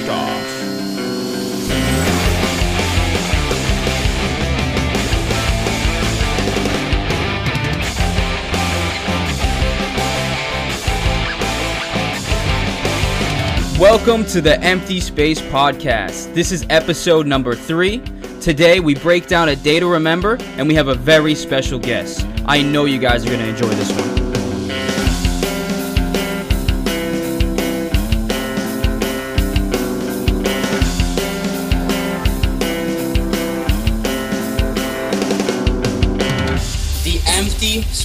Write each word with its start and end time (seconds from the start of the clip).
takeoff. 0.00 0.60
Welcome 13.78 14.26
to 14.26 14.42
the 14.42 14.58
Empty 14.60 15.00
Space 15.00 15.40
Podcast. 15.40 16.34
This 16.34 16.52
is 16.52 16.66
episode 16.68 17.26
number 17.26 17.54
three. 17.54 18.02
Today 18.40 18.80
we 18.80 18.94
break 18.94 19.26
down 19.26 19.48
a 19.48 19.56
day 19.56 19.80
to 19.80 19.86
remember, 19.86 20.36
and 20.56 20.68
we 20.68 20.74
have 20.74 20.88
a 20.88 20.94
very 20.94 21.34
special 21.34 21.78
guest. 21.78 22.26
I 22.46 22.62
know 22.62 22.84
you 22.84 22.98
guys 22.98 23.24
are 23.24 23.28
going 23.28 23.40
to 23.40 23.48
enjoy 23.48 23.68
this 23.68 23.90
one. 23.92 24.19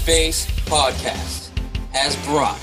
Space 0.06 0.46
Podcast 0.68 1.50
has 1.92 2.16
brought 2.28 2.60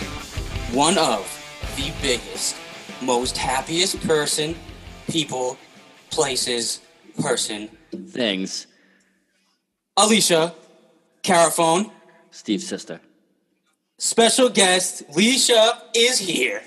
one 0.71 0.97
of 0.97 1.27
the 1.75 1.91
biggest, 2.01 2.55
most 3.01 3.37
happiest 3.37 4.01
person, 4.07 4.55
people, 5.09 5.59
places, 6.11 6.83
person, 7.21 7.69
Things. 8.11 8.69
Alicia 9.97 10.55
Carafone. 11.25 11.91
Steve's 12.31 12.69
sister. 12.69 13.01
Special 13.99 14.49
guest, 14.49 15.03
Leisha 15.11 15.81
is 15.97 16.21
here. 16.21 16.63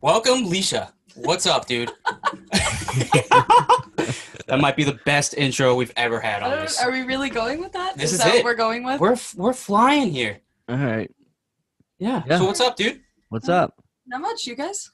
Welcome, 0.00 0.46
Leisha. 0.46 0.90
What's 1.16 1.44
up, 1.44 1.66
dude? 1.66 1.92
that 4.52 4.60
might 4.60 4.76
be 4.76 4.84
the 4.84 5.00
best 5.06 5.32
intro 5.32 5.74
we've 5.74 5.94
ever 5.96 6.20
had 6.20 6.42
on 6.42 6.52
uh, 6.52 6.56
this. 6.56 6.78
Are 6.78 6.92
we 6.92 7.00
really 7.00 7.30
going 7.30 7.58
with 7.58 7.72
that? 7.72 7.96
This 7.96 8.12
is 8.12 8.18
that 8.18 8.34
it. 8.34 8.36
what 8.36 8.44
we're 8.44 8.54
going 8.54 8.84
with? 8.84 9.00
We're 9.00 9.16
we're 9.34 9.54
flying 9.54 10.10
here. 10.10 10.40
All 10.68 10.76
right. 10.76 11.10
Yeah. 11.98 12.22
Yeah. 12.26 12.36
So 12.36 12.44
what's 12.44 12.60
up, 12.60 12.76
dude? 12.76 13.00
What's 13.30 13.48
um, 13.48 13.64
up? 13.64 13.82
Not 14.06 14.20
much, 14.20 14.46
you 14.46 14.54
guys. 14.54 14.90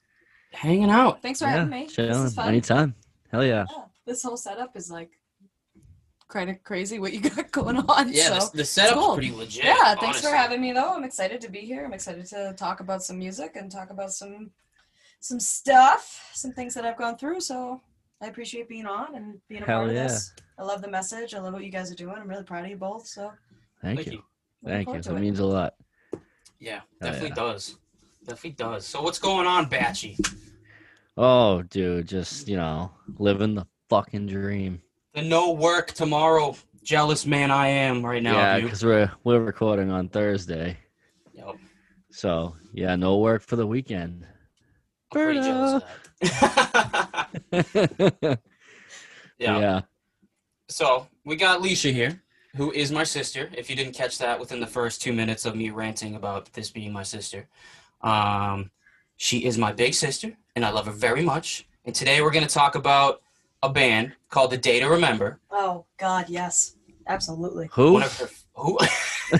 Hanging 0.53 0.89
out. 0.89 1.21
Thanks 1.21 1.39
for 1.39 1.45
yeah, 1.45 1.51
having 1.51 1.71
me. 1.71 1.83
This 1.87 1.95
chilling. 1.95 2.23
is 2.23 2.35
fun. 2.35 2.47
Anytime. 2.47 2.95
Hell 3.33 3.43
yeah. 3.43 3.65
Yeah, 3.69 3.83
this 4.05 4.23
whole 4.23 4.37
setup 4.37 4.77
is 4.77 4.89
like 4.89 5.11
kind 6.29 6.49
of 6.49 6.63
crazy 6.63 6.97
what 6.97 7.11
you 7.11 7.19
got 7.19 7.51
going 7.51 7.79
on. 7.79 8.13
Yeah, 8.13 8.39
so. 8.39 8.51
the, 8.51 8.59
the 8.59 8.65
setup's 8.65 8.93
cool. 8.93 9.15
pretty 9.15 9.31
legit. 9.31 9.65
yeah, 9.65 9.93
thanks 9.95 10.21
for 10.21 10.29
having 10.29 10.61
me 10.61 10.71
though. 10.71 10.93
I'm 10.93 11.03
excited 11.03 11.41
to 11.41 11.51
be 11.51 11.59
here. 11.59 11.83
I'm 11.83 11.93
excited 11.93 12.25
to 12.27 12.53
talk 12.57 12.79
about 12.79 13.03
some 13.03 13.19
music 13.19 13.57
and 13.57 13.69
talk 13.69 13.89
about 13.89 14.13
some 14.13 14.51
some 15.19 15.41
stuff, 15.41 16.31
some 16.33 16.53
things 16.53 16.73
that 16.75 16.85
I've 16.85 16.97
gone 16.97 17.17
through. 17.17 17.41
So 17.41 17.81
I 18.21 18.27
appreciate 18.27 18.67
being 18.67 18.85
on 18.85 19.15
and 19.15 19.39
being 19.47 19.63
a 19.63 19.65
Hell 19.65 19.81
part 19.81 19.93
yeah. 19.93 20.03
of 20.05 20.09
this. 20.09 20.33
I 20.57 20.63
love 20.63 20.81
the 20.81 20.89
message. 20.89 21.33
I 21.33 21.39
love 21.39 21.53
what 21.53 21.63
you 21.63 21.71
guys 21.71 21.91
are 21.91 21.95
doing. 21.95 22.15
I'm 22.17 22.27
really 22.27 22.43
proud 22.43 22.65
of 22.65 22.69
you 22.69 22.75
both. 22.77 23.07
So 23.07 23.31
Thank, 23.81 23.99
Thank 23.99 24.07
you. 24.07 24.13
you. 24.13 24.23
Thank 24.65 24.79
you. 24.81 24.85
forward 24.85 25.03
That 25.05 25.15
it. 25.15 25.19
means 25.21 25.39
a 25.39 25.45
lot. 25.45 25.73
Yeah, 26.59 26.81
Oh, 27.01 27.05
definitely 27.05 27.29
yeah. 27.29 27.35
does. 27.35 27.77
Definitely 28.25 28.49
does. 28.51 28.85
So 28.85 29.01
what's 29.01 29.19
going 29.19 29.47
on, 29.47 29.69
Batchy? 29.69 30.17
Oh, 31.17 31.61
dude, 31.63 32.07
just 32.07 32.47
you 32.49 32.57
know, 32.57 32.91
living 33.17 33.55
the 33.55 33.65
fucking 33.89 34.27
dream. 34.27 34.81
The 35.13 35.21
no 35.21 35.51
work 35.53 35.91
tomorrow. 35.93 36.55
Jealous 36.83 37.25
man 37.25 37.51
I 37.51 37.67
am 37.67 38.05
right 38.05 38.21
now. 38.23 38.33
yeah, 38.35 38.59
because 38.59 38.83
we're 38.83 39.11
we're 39.23 39.39
recording 39.41 39.91
on 39.91 40.09
Thursday, 40.09 40.77
Yep. 41.33 41.55
so 42.09 42.55
yeah, 42.73 42.95
no 42.95 43.17
work 43.17 43.41
for 43.43 43.55
the 43.57 43.67
weekend. 43.67 44.25
I'm 45.11 45.21
pretty 45.21 45.41
jealous 45.41 45.83
yeah. 49.39 49.39
yeah. 49.39 49.81
So 50.67 51.07
we 51.25 51.35
got 51.35 51.61
Leisha 51.61 51.93
here, 51.93 52.21
who 52.55 52.71
is 52.71 52.91
my 52.91 53.03
sister. 53.03 53.49
If 53.57 53.69
you 53.69 53.75
didn't 53.75 53.93
catch 53.93 54.17
that 54.17 54.39
within 54.39 54.59
the 54.59 54.67
first 54.67 55.01
two 55.01 55.13
minutes 55.13 55.45
of 55.45 55.55
me 55.55 55.69
ranting 55.69 56.15
about 56.15 56.51
this 56.53 56.69
being 56.69 56.91
my 56.91 57.03
sister, 57.03 57.47
um, 58.01 58.71
she 59.17 59.45
is 59.45 59.57
my 59.57 59.71
big 59.71 59.93
sister, 59.93 60.37
and 60.55 60.65
I 60.65 60.71
love 60.71 60.85
her 60.85 60.91
very 60.91 61.23
much. 61.23 61.67
And 61.85 61.95
today 61.95 62.21
we're 62.21 62.31
going 62.31 62.45
to 62.45 62.53
talk 62.53 62.75
about 62.75 63.21
a 63.63 63.69
band 63.69 64.13
called 64.29 64.51
The 64.51 64.57
Day 64.57 64.79
to 64.79 64.87
Remember. 64.87 65.39
Oh 65.49 65.85
God, 65.97 66.25
yes, 66.29 66.75
absolutely. 67.07 67.69
Who? 67.71 67.93
One 67.93 68.03
of 68.03 68.17
her. 68.19 68.29
Who? 68.55 68.77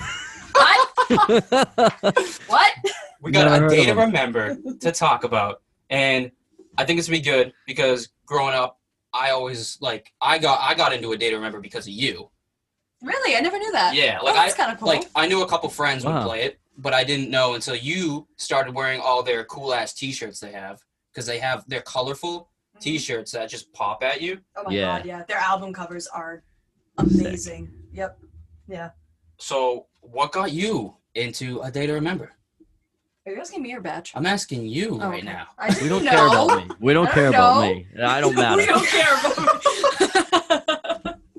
What? 1.30 2.40
what? 2.46 2.72
we 3.20 3.30
got 3.30 3.44
Never 3.44 3.54
a 3.54 3.58
heard 3.60 3.70
day 3.70 3.78
of 3.80 3.84
to 3.86 3.90
'em. 3.92 3.98
remember 3.98 4.56
to 4.80 4.92
talk 4.92 5.24
about, 5.24 5.62
and 5.90 6.30
I 6.78 6.84
think 6.84 6.98
it's 6.98 7.08
gonna 7.08 7.18
be 7.18 7.24
good 7.24 7.52
because 7.66 8.08
growing 8.26 8.54
up, 8.54 8.78
I 9.12 9.30
always 9.30 9.78
like 9.80 10.12
I 10.20 10.38
got 10.38 10.60
I 10.60 10.74
got 10.74 10.92
into 10.92 11.12
a 11.12 11.16
day 11.16 11.30
to 11.30 11.36
remember 11.36 11.60
because 11.60 11.86
of 11.86 11.92
you. 11.92 12.30
Really? 13.02 13.36
I 13.36 13.40
never 13.40 13.58
knew 13.58 13.72
that. 13.72 13.94
Yeah, 13.94 14.18
Oh, 14.20 14.26
like 14.26 14.34
that's 14.34 14.54
I 14.54 14.56
kind 14.56 14.72
of 14.72 14.78
cool. 14.78 14.88
like 14.88 15.08
I 15.14 15.26
knew 15.26 15.42
a 15.42 15.48
couple 15.48 15.68
friends 15.70 16.04
would 16.04 16.12
Wow. 16.14 16.24
play 16.26 16.42
it, 16.42 16.60
but 16.78 16.92
I 16.94 17.02
didn't 17.04 17.30
know 17.30 17.54
until 17.54 17.74
you 17.74 18.26
started 18.36 18.74
wearing 18.74 19.00
all 19.00 19.22
their 19.22 19.44
cool 19.44 19.72
ass 19.72 19.92
T-shirts 19.94 20.38
they 20.40 20.52
have 20.52 20.80
because 21.12 21.26
they 21.26 21.38
have 21.38 21.64
they're 21.66 21.80
colorful 21.82 22.50
Mhm. 22.76 22.80
T-shirts 22.80 23.32
that 23.32 23.48
just 23.50 23.72
pop 23.72 24.02
at 24.04 24.20
you. 24.20 24.40
Oh 24.56 24.64
my 24.64 24.72
Yeah. 24.72 24.98
god, 24.98 25.06
yeah. 25.06 25.22
Their 25.28 25.38
album 25.38 25.72
covers 25.72 26.06
are 26.08 26.42
amazing. 26.98 27.70
Yep. 27.92 28.18
Yeah. 28.68 28.90
So, 29.38 29.86
what 30.02 30.32
got 30.32 30.52
you 30.52 30.96
into 31.14 31.60
a 31.60 31.70
day 31.70 31.86
to 31.86 31.92
remember? 31.94 32.32
Are 33.26 33.32
you 33.32 33.40
asking 33.40 33.62
me 33.62 33.74
or 33.74 33.80
Batch? 33.80 34.12
I'm 34.14 34.26
asking 34.26 34.64
you 34.66 34.98
Oh, 35.00 35.08
right 35.10 35.22
okay. 35.22 35.26
now. 35.32 35.48
I 35.58 35.68
we 35.82 35.88
don't 35.88 36.04
know. 36.04 36.10
care 36.10 36.26
about 36.26 36.66
me. 36.68 36.74
We 36.80 36.92
don't 36.92 37.10
care 37.10 37.30
don't 37.30 37.34
about 37.34 37.54
know. 37.60 37.74
me. 37.74 37.86
I 38.02 38.20
don't 38.20 38.34
matter. 38.36 38.56
we 38.56 38.66
don't 38.66 38.86
care 38.86 39.14
about 39.18 41.16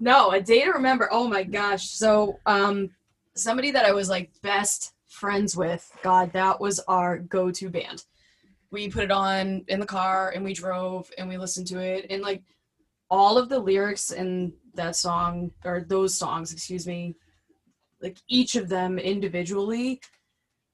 No, 0.00 0.30
a 0.32 0.40
day 0.40 0.64
to 0.64 0.70
remember. 0.72 1.08
Oh 1.10 1.28
my 1.28 1.42
gosh. 1.44 1.88
So, 1.90 2.38
um, 2.46 2.90
somebody 3.36 3.70
that 3.70 3.84
I 3.86 3.92
was 3.92 4.08
like 4.10 4.30
best 4.42 4.92
friends 5.06 5.56
with, 5.56 5.90
God, 6.02 6.32
that 6.32 6.60
was 6.60 6.78
our 6.88 7.18
go-to 7.18 7.70
band. 7.70 8.04
We 8.70 8.88
put 8.88 9.04
it 9.04 9.10
on 9.10 9.64
in 9.68 9.80
the 9.80 9.86
car 9.86 10.30
and 10.34 10.44
we 10.44 10.52
drove 10.52 11.10
and 11.16 11.28
we 11.28 11.38
listened 11.38 11.66
to 11.68 11.78
it 11.80 12.06
and 12.10 12.22
like 12.22 12.42
all 13.10 13.38
of 13.38 13.48
the 13.48 13.58
lyrics 13.58 14.10
in 14.10 14.52
that 14.74 14.96
song 14.96 15.52
or 15.64 15.84
those 15.88 16.14
songs, 16.14 16.52
excuse 16.52 16.86
me, 16.86 17.14
like 18.04 18.18
each 18.28 18.54
of 18.54 18.68
them 18.68 18.98
individually 19.00 20.00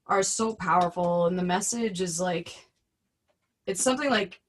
are 0.07 0.23
so 0.23 0.55
powerful 0.55 1.27
and 1.27 1.39
the 1.39 1.43
message 1.43 2.03
is 2.03 2.21
like 2.21 2.69
it's 3.67 3.83
something 3.83 4.11
like 4.11 4.41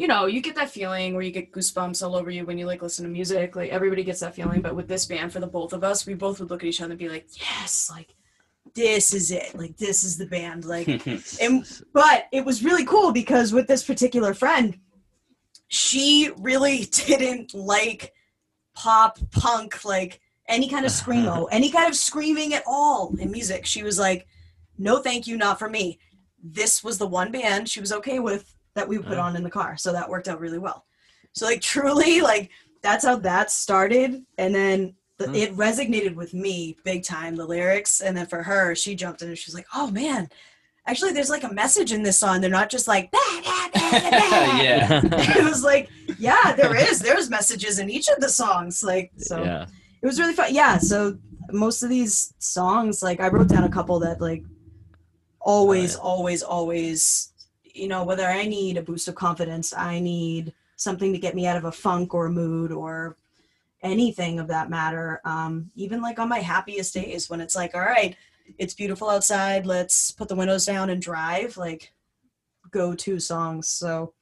you 0.00 0.06
know, 0.06 0.24
you 0.24 0.40
get 0.40 0.54
that 0.54 0.70
feeling 0.70 1.12
where 1.12 1.22
you 1.22 1.30
get 1.30 1.52
goosebumps 1.52 2.02
all 2.02 2.16
over 2.16 2.30
you 2.30 2.46
when 2.46 2.56
you 2.56 2.64
like 2.64 2.80
listen 2.80 3.04
to 3.04 3.10
music. 3.10 3.54
Like 3.54 3.70
everybody 3.70 4.02
gets 4.02 4.20
that 4.20 4.34
feeling, 4.34 4.62
but 4.62 4.74
with 4.74 4.88
this 4.88 5.04
band, 5.04 5.30
for 5.30 5.40
the 5.40 5.46
both 5.46 5.74
of 5.74 5.84
us, 5.84 6.06
we 6.06 6.14
both 6.14 6.40
would 6.40 6.48
look 6.48 6.62
at 6.62 6.68
each 6.68 6.80
other 6.80 6.92
and 6.92 6.98
be 6.98 7.10
like, 7.10 7.26
"Yes, 7.38 7.90
like 7.90 8.14
this 8.74 9.12
is 9.12 9.30
it. 9.30 9.54
Like 9.54 9.76
this 9.76 10.02
is 10.02 10.16
the 10.16 10.24
band." 10.24 10.64
Like, 10.64 10.88
and 11.42 11.82
but 11.92 12.28
it 12.32 12.46
was 12.46 12.64
really 12.64 12.86
cool 12.86 13.12
because 13.12 13.52
with 13.52 13.66
this 13.66 13.84
particular 13.84 14.32
friend, 14.32 14.78
she 15.68 16.30
really 16.38 16.84
didn't 16.90 17.52
like 17.52 18.14
pop 18.74 19.18
punk, 19.32 19.84
like 19.84 20.22
any 20.50 20.68
kind 20.68 20.84
of 20.84 20.92
screamo, 20.92 21.48
any 21.52 21.70
kind 21.70 21.88
of 21.88 21.94
screaming 21.96 22.52
at 22.54 22.64
all 22.66 23.14
in 23.18 23.30
music. 23.30 23.64
She 23.64 23.82
was 23.82 23.98
like, 23.98 24.26
"No, 24.76 24.98
thank 25.00 25.26
you, 25.26 25.36
not 25.38 25.58
for 25.58 25.68
me." 25.70 25.98
This 26.42 26.84
was 26.84 26.98
the 26.98 27.06
one 27.06 27.30
band 27.32 27.68
she 27.68 27.80
was 27.80 27.92
okay 27.92 28.18
with 28.18 28.54
that 28.74 28.88
we 28.88 28.98
put 28.98 29.18
Oh. 29.18 29.22
on 29.22 29.36
in 29.36 29.42
the 29.42 29.50
car, 29.50 29.76
so 29.76 29.92
that 29.92 30.08
worked 30.10 30.28
out 30.28 30.40
really 30.40 30.58
well. 30.58 30.84
So 31.32 31.46
like 31.46 31.60
truly, 31.72 32.20
like 32.20 32.50
that's 32.82 33.04
how 33.04 33.16
that 33.16 33.50
started, 33.50 34.22
and 34.38 34.54
then 34.54 34.94
the, 35.18 35.26
Hmm. 35.28 35.34
it 35.34 35.54
resonated 35.56 36.14
with 36.14 36.32
me 36.34 36.76
big 36.84 37.04
time. 37.04 37.36
The 37.36 37.44
lyrics, 37.46 38.00
and 38.00 38.16
then 38.16 38.26
for 38.26 38.42
her, 38.42 38.74
she 38.74 38.94
jumped 38.94 39.22
in 39.22 39.28
and 39.28 39.38
she 39.38 39.48
was 39.48 39.54
like, 39.54 39.66
"Oh 39.74 39.90
man." 39.90 40.28
Actually, 40.86 41.12
there's 41.12 41.28
like 41.30 41.44
a 41.44 41.52
message 41.52 41.92
in 41.92 42.02
this 42.02 42.18
song. 42.18 42.40
They're 42.40 42.48
not 42.50 42.70
just 42.70 42.88
like, 42.88 43.10
bah, 43.12 43.18
bah, 43.44 43.68
bah." 43.74 43.80
yeah. 44.62 45.00
it 45.04 45.44
was 45.44 45.62
like, 45.62 45.90
yeah, 46.18 46.54
there 46.54 46.74
is. 46.74 46.98
There's 47.00 47.28
messages 47.28 47.78
in 47.78 47.90
each 47.90 48.08
of 48.08 48.18
the 48.18 48.30
songs. 48.30 48.82
Like, 48.82 49.12
so 49.18 49.44
yeah. 49.44 49.66
It 50.02 50.06
was 50.06 50.18
really 50.18 50.34
fun. 50.34 50.54
Yeah. 50.54 50.78
So 50.78 51.18
most 51.52 51.82
of 51.82 51.90
these 51.90 52.32
songs, 52.38 53.02
like 53.02 53.20
I 53.20 53.28
wrote 53.28 53.48
down 53.48 53.64
a 53.64 53.68
couple 53.68 53.98
that 54.00 54.20
like 54.20 54.44
always, 55.40 55.94
Right. 55.94 56.02
always, 56.02 56.42
always, 56.42 57.32
you 57.62 57.88
know, 57.88 58.04
whether 58.04 58.26
I 58.26 58.46
need 58.46 58.76
a 58.76 58.82
boost 58.82 59.08
of 59.08 59.14
confidence, 59.14 59.72
I 59.72 60.00
need 60.00 60.52
something 60.76 61.12
to 61.12 61.18
get 61.18 61.34
me 61.34 61.46
out 61.46 61.56
of 61.56 61.64
a 61.64 61.72
funk 61.72 62.14
or 62.14 62.26
a 62.26 62.30
mood 62.30 62.72
or 62.72 63.16
anything 63.82 64.38
of 64.38 64.48
that 64.48 64.70
matter. 64.70 65.20
Um, 65.24 65.70
even 65.74 66.02
like 66.02 66.18
on 66.18 66.28
my 66.28 66.38
happiest 66.40 66.94
days 66.94 67.28
when 67.30 67.40
it's 67.40 67.56
like, 67.56 67.74
all 67.74 67.80
right, 67.80 68.16
it's 68.58 68.74
beautiful 68.74 69.08
outside, 69.08 69.66
let's 69.66 70.10
put 70.10 70.28
the 70.28 70.34
windows 70.34 70.66
down 70.66 70.90
and 70.90 71.00
drive, 71.00 71.56
like 71.56 71.92
go 72.70 72.94
to 72.94 73.18
songs. 73.20 73.68
So 73.68 74.12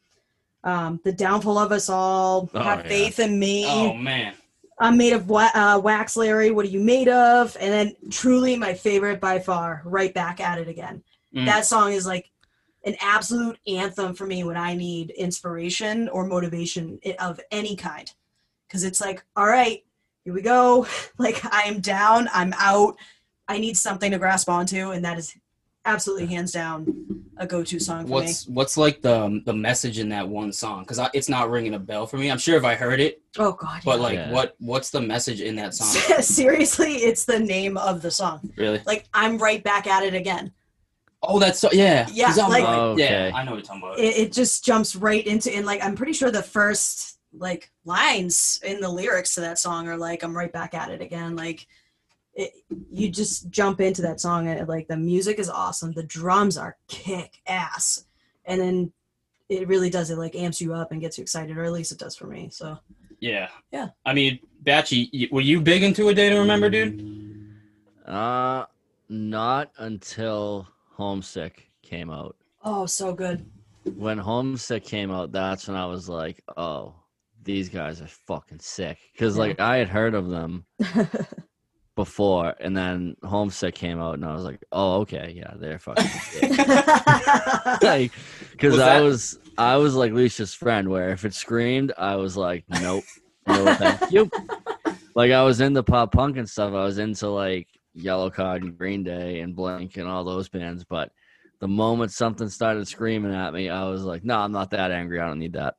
um, 0.64 1.00
the 1.04 1.12
downfall 1.12 1.58
of 1.58 1.72
us 1.72 1.88
all, 1.88 2.50
Oh, 2.54 2.62
have 2.62 2.80
yeah. 2.80 2.88
faith 2.88 3.18
in 3.20 3.38
me. 3.38 3.64
Oh 3.66 3.94
man. 3.94 4.34
I'm 4.80 4.96
made 4.96 5.12
of 5.12 5.28
wa- 5.28 5.50
uh, 5.54 5.80
wax, 5.82 6.16
Larry. 6.16 6.50
What 6.50 6.66
are 6.66 6.70
you 6.70 6.80
made 6.80 7.08
of? 7.08 7.56
And 7.60 7.72
then, 7.72 7.96
truly, 8.10 8.56
my 8.56 8.74
favorite 8.74 9.20
by 9.20 9.38
far, 9.40 9.82
right 9.84 10.14
back 10.14 10.40
at 10.40 10.58
it 10.58 10.68
again. 10.68 11.02
Mm. 11.34 11.46
That 11.46 11.66
song 11.66 11.92
is 11.92 12.06
like 12.06 12.30
an 12.84 12.96
absolute 13.00 13.58
anthem 13.66 14.14
for 14.14 14.26
me 14.26 14.44
when 14.44 14.56
I 14.56 14.74
need 14.74 15.10
inspiration 15.10 16.08
or 16.08 16.26
motivation 16.26 17.00
of 17.18 17.40
any 17.50 17.76
kind. 17.76 18.10
Because 18.66 18.84
it's 18.84 19.00
like, 19.00 19.24
all 19.34 19.46
right, 19.46 19.84
here 20.24 20.34
we 20.34 20.42
go. 20.42 20.86
Like 21.18 21.44
I 21.52 21.62
am 21.62 21.80
down, 21.80 22.28
I'm 22.32 22.54
out. 22.56 22.96
I 23.48 23.58
need 23.58 23.76
something 23.76 24.12
to 24.12 24.18
grasp 24.18 24.48
onto, 24.48 24.90
and 24.92 25.04
that 25.04 25.18
is 25.18 25.34
absolutely 25.88 26.26
hands 26.26 26.52
down 26.52 27.04
a 27.36 27.46
go-to 27.46 27.78
song 27.78 28.04
for 28.06 28.12
What's 28.14 28.46
what's 28.48 28.76
like 28.76 29.00
the 29.00 29.40
the 29.46 29.52
message 29.52 29.98
in 29.98 30.08
that 30.10 30.28
one 30.28 30.52
song? 30.52 30.82
Because 30.82 31.00
it's 31.14 31.28
not 31.28 31.50
ringing 31.50 31.74
a 31.74 31.78
bell 31.78 32.06
for 32.06 32.16
me. 32.18 32.30
I'm 32.30 32.38
sure 32.38 32.56
if 32.56 32.64
I 32.64 32.74
heard 32.74 33.00
it. 33.00 33.22
Oh 33.38 33.52
God. 33.52 33.80
but 33.84 33.96
yeah. 33.98 34.02
like, 34.02 34.14
Yeah. 34.14 34.32
what 34.32 34.54
what's 34.58 34.90
the 34.90 35.00
message 35.00 35.40
in 35.40 35.56
that 35.56 35.74
song? 35.74 36.20
Seriously, 36.22 36.94
it's 36.96 37.24
the 37.24 37.38
name 37.38 37.76
of 37.76 38.02
the 38.02 38.10
song. 38.10 38.52
really? 38.56 38.80
Like 38.86 39.06
I'm 39.14 39.38
right 39.38 39.62
back 39.62 39.86
at 39.86 40.02
it 40.04 40.14
again. 40.14 40.52
Oh, 41.22 41.38
that's 41.38 41.58
so 41.58 41.68
yeah. 41.72 42.06
Yeah, 42.12 42.26
'cause 42.26 42.38
I'm 42.38 42.50
like- 42.50 42.64
right- 42.64 42.78
oh, 42.78 42.90
Okay. 42.92 43.28
yeah, 43.28 43.36
I 43.36 43.44
know 43.44 43.52
what 43.52 43.56
you're 43.58 43.64
talking 43.66 43.82
about. 43.82 43.98
It, 43.98 44.16
it 44.16 44.32
just 44.32 44.64
jumps 44.64 44.94
right 44.96 45.26
into 45.26 45.52
and 45.54 45.64
like 45.66 45.82
I'm 45.84 45.94
pretty 45.96 46.12
sure 46.12 46.30
the 46.30 46.42
first 46.42 47.18
like 47.32 47.70
lines 47.84 48.58
in 48.64 48.80
the 48.80 48.88
lyrics 48.88 49.34
to 49.34 49.40
that 49.42 49.58
song 49.58 49.86
are 49.88 49.96
like 49.96 50.22
I'm 50.24 50.36
right 50.36 50.52
back 50.52 50.74
at 50.74 50.90
it 50.90 51.00
again. 51.00 51.36
Like 51.36 51.66
it, 52.38 52.52
you 52.90 53.10
just 53.10 53.50
jump 53.50 53.80
into 53.80 54.00
that 54.02 54.20
song 54.20 54.48
and 54.48 54.66
like 54.68 54.88
the 54.88 54.96
music 54.96 55.38
is 55.38 55.50
awesome. 55.50 55.92
The 55.92 56.04
drums 56.04 56.56
are 56.56 56.76
kick 56.88 57.34
ass, 57.46 58.04
and 58.46 58.60
then 58.60 58.92
it 59.50 59.66
really 59.68 59.90
does 59.90 60.10
it 60.10 60.16
like 60.18 60.34
amps 60.34 60.60
you 60.60 60.72
up 60.72 60.92
and 60.92 61.00
gets 61.00 61.18
you 61.18 61.22
excited, 61.22 61.56
or 61.58 61.64
at 61.64 61.72
least 61.72 61.92
it 61.92 61.98
does 61.98 62.16
for 62.16 62.26
me. 62.26 62.48
So 62.50 62.78
yeah. 63.20 63.48
Yeah. 63.72 63.88
I 64.06 64.14
mean, 64.14 64.38
Batchy, 64.62 65.30
were 65.32 65.40
you 65.40 65.60
big 65.60 65.82
into 65.82 66.08
a 66.08 66.14
day 66.14 66.30
to 66.30 66.38
remember, 66.38 66.70
dude? 66.70 67.52
Uh, 68.06 68.64
not 69.08 69.72
until 69.78 70.68
Homesick 70.96 71.68
came 71.82 72.10
out. 72.10 72.36
oh, 72.62 72.86
so 72.86 73.12
good. 73.12 73.44
When 73.96 74.18
Homesick 74.18 74.84
came 74.84 75.10
out, 75.10 75.32
that's 75.32 75.66
when 75.66 75.76
I 75.76 75.86
was 75.86 76.08
like, 76.08 76.42
oh, 76.56 76.94
these 77.42 77.68
guys 77.70 78.00
are 78.02 78.06
fucking 78.06 78.60
sick. 78.60 78.98
Because 79.12 79.34
Yeah. 79.36 79.40
like 79.42 79.60
I 79.60 79.78
had 79.78 79.88
heard 79.88 80.14
of 80.14 80.28
them 80.28 80.64
before, 81.98 82.54
and 82.60 82.76
then 82.76 83.16
Homesick 83.24 83.74
came 83.74 84.00
out, 84.00 84.14
and 84.14 84.24
I 84.24 84.32
was 84.32 84.44
like, 84.44 84.62
oh, 84.70 85.00
okay, 85.00 85.32
yeah, 85.36 85.54
they're 85.56 85.80
fucking 85.80 86.06
sick. 86.30 86.56
like, 87.82 88.12
because 88.52 88.78
I 88.78 89.00
was 89.00 89.40
I 89.58 89.76
was 89.78 89.96
like 89.96 90.12
Leisha's 90.12 90.54
friend, 90.54 90.88
where 90.88 91.10
if 91.10 91.24
it 91.24 91.34
screamed, 91.34 91.92
I 91.98 92.14
was 92.14 92.36
like, 92.36 92.64
nope, 92.68 93.02
no, 93.48 93.74
thank 93.74 94.12
you. 94.12 94.30
Like 95.16 95.32
I 95.32 95.42
was 95.42 95.60
into 95.60 95.82
pop 95.82 96.12
punk 96.12 96.36
and 96.36 96.48
stuff. 96.48 96.72
I 96.72 96.84
was 96.84 96.98
into 96.98 97.28
like 97.30 97.66
Yellowcard 97.96 98.62
and 98.62 98.78
Green 98.78 99.02
Day 99.02 99.40
and 99.40 99.56
Blink 99.56 99.96
and 99.96 100.06
all 100.06 100.22
those 100.22 100.48
bands. 100.48 100.84
But 100.84 101.10
the 101.58 101.66
moment 101.66 102.12
something 102.12 102.48
started 102.48 102.86
screaming 102.86 103.34
at 103.34 103.52
me, 103.52 103.68
I 103.70 103.88
was 103.88 104.04
like, 104.04 104.22
no, 104.24 104.38
I'm 104.38 104.52
not 104.52 104.70
that 104.70 104.92
angry. 104.92 105.18
I 105.18 105.26
don't 105.26 105.40
need 105.40 105.54
that. 105.54 105.74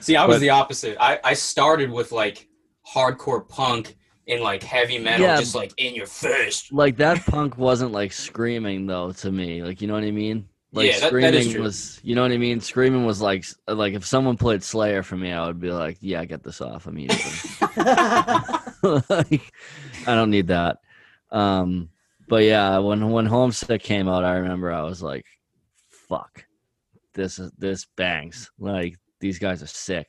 See, 0.00 0.16
I 0.16 0.24
was 0.24 0.36
But- 0.36 0.40
the 0.40 0.50
opposite. 0.50 0.96
I, 0.98 1.20
I 1.22 1.34
started 1.34 1.90
with 1.90 2.10
like 2.10 2.46
hardcore 2.94 3.46
punk 3.48 3.96
and 4.28 4.40
like 4.42 4.62
heavy 4.62 4.98
metal, 4.98 5.26
Yeah. 5.26 5.38
just 5.38 5.54
like 5.54 5.72
in 5.78 5.94
your 5.94 6.06
face. 6.06 6.70
like 6.72 6.96
that 6.98 7.24
punk 7.26 7.56
wasn't 7.58 7.92
like 7.92 8.12
screaming 8.12 8.86
though 8.86 9.12
to 9.12 9.30
me. 9.32 9.62
Like 9.62 9.80
you 9.80 9.88
know 9.88 9.94
what 9.94 10.04
I 10.04 10.10
mean? 10.10 10.48
Like 10.72 10.86
Yeah, 10.86 10.92
that- 10.94 11.00
that 11.00 11.08
screaming 11.08 11.50
true. 11.52 11.62
was 11.62 12.00
you 12.04 12.14
know 12.14 12.22
what 12.22 12.30
I 12.32 12.36
mean? 12.38 12.60
Screaming 12.60 13.04
was 13.04 13.20
like 13.20 13.44
like 13.66 13.94
if 13.94 14.04
someone 14.06 14.36
played 14.36 14.62
Slayer 14.62 15.02
for 15.02 15.16
me, 15.16 15.32
I 15.32 15.46
would 15.46 15.60
be 15.60 15.70
like, 15.72 15.96
Yeah, 16.00 16.24
get 16.24 16.42
this 16.44 16.60
off 16.60 16.86
immediately. 16.86 17.32
like, 19.08 19.52
I 20.06 20.14
don't 20.14 20.30
need 20.30 20.48
that. 20.48 20.78
Um 21.30 21.88
but 22.28 22.44
yeah, 22.44 22.78
when 22.78 23.10
when 23.10 23.26
Homesick 23.26 23.82
came 23.82 24.08
out, 24.08 24.22
I 24.24 24.34
remember 24.34 24.70
I 24.70 24.82
was 24.82 25.02
like, 25.02 25.26
fuck. 25.90 26.44
This 27.14 27.40
is 27.40 27.50
this 27.58 27.86
bangs. 27.96 28.50
Like 28.58 28.96
these 29.18 29.38
guys 29.40 29.62
are 29.62 29.66
sick. 29.66 30.06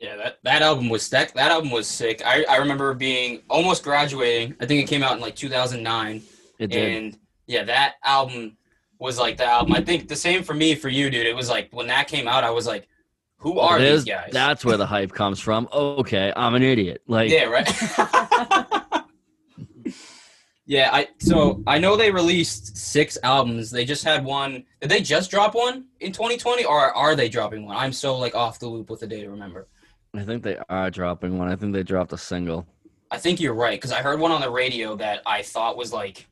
Yeah, 0.00 0.16
that, 0.16 0.38
that 0.44 0.62
album 0.62 0.88
was 0.88 1.08
that 1.10 1.34
that 1.34 1.50
album 1.50 1.70
was 1.70 1.86
sick. 1.86 2.22
I, 2.24 2.44
I 2.48 2.56
remember 2.56 2.94
being 2.94 3.42
almost 3.50 3.82
graduating. 3.84 4.56
I 4.58 4.64
think 4.66 4.82
it 4.82 4.88
came 4.88 5.02
out 5.02 5.12
in 5.14 5.20
like 5.20 5.36
2009, 5.36 6.22
It 6.58 6.66
did. 6.68 6.96
and 6.96 7.18
yeah, 7.46 7.64
that 7.64 7.96
album 8.02 8.56
was 8.98 9.18
like 9.18 9.36
the 9.36 9.44
album. 9.44 9.74
I 9.74 9.82
think 9.82 10.08
the 10.08 10.16
same 10.16 10.42
for 10.42 10.54
me 10.54 10.74
for 10.74 10.88
you, 10.88 11.10
dude. 11.10 11.26
It 11.26 11.36
was 11.36 11.50
like 11.50 11.68
when 11.72 11.86
that 11.88 12.08
came 12.08 12.26
out, 12.28 12.44
I 12.44 12.50
was 12.50 12.66
like, 12.66 12.88
"Who 13.38 13.58
are 13.58 13.78
There's- 13.78 14.04
these 14.04 14.14
guys?" 14.14 14.30
That's 14.32 14.64
where 14.64 14.78
the 14.78 14.86
hype 14.86 15.12
comes 15.12 15.38
from. 15.38 15.68
okay, 15.72 16.32
I'm 16.34 16.54
an 16.54 16.62
idiot. 16.62 17.02
Like 17.06 17.30
yeah, 17.30 17.44
right. 17.44 17.68
yeah, 20.66 20.90
I 20.92 21.08
so 21.18 21.62
I 21.66 21.78
know 21.78 21.96
they 21.96 22.10
released 22.10 22.76
six 22.76 23.18
albums. 23.22 23.70
They 23.70 23.84
just 23.84 24.04
had 24.04 24.24
one. 24.24 24.64
Did 24.80 24.90
they 24.90 25.00
just 25.02 25.30
drop 25.30 25.54
one 25.54 25.86
in 26.00 26.12
2020, 26.12 26.64
or 26.64 26.78
are 26.96 27.14
they 27.16 27.28
dropping 27.28 27.66
one? 27.66 27.76
I'm 27.76 27.92
so 27.92 28.16
like 28.16 28.34
off 28.34 28.58
the 28.58 28.68
loop 28.68 28.88
with 28.88 29.00
the 29.00 29.06
day 29.06 29.20
to 29.22 29.28
remember. 29.30 29.68
I 30.14 30.24
think 30.24 30.42
they 30.42 30.56
are 30.68 30.90
dropping 30.90 31.38
one. 31.38 31.48
I 31.48 31.56
think 31.56 31.72
they 31.72 31.82
dropped 31.82 32.12
a 32.12 32.18
single. 32.18 32.66
I 33.10 33.18
think 33.18 33.40
you're 33.40 33.54
right 33.54 33.78
because 33.78 33.92
I 33.92 34.02
heard 34.02 34.20
one 34.20 34.32
on 34.32 34.40
the 34.40 34.50
radio 34.50 34.96
that 34.96 35.22
I 35.26 35.42
thought 35.42 35.76
was 35.76 35.92
like 35.92 36.26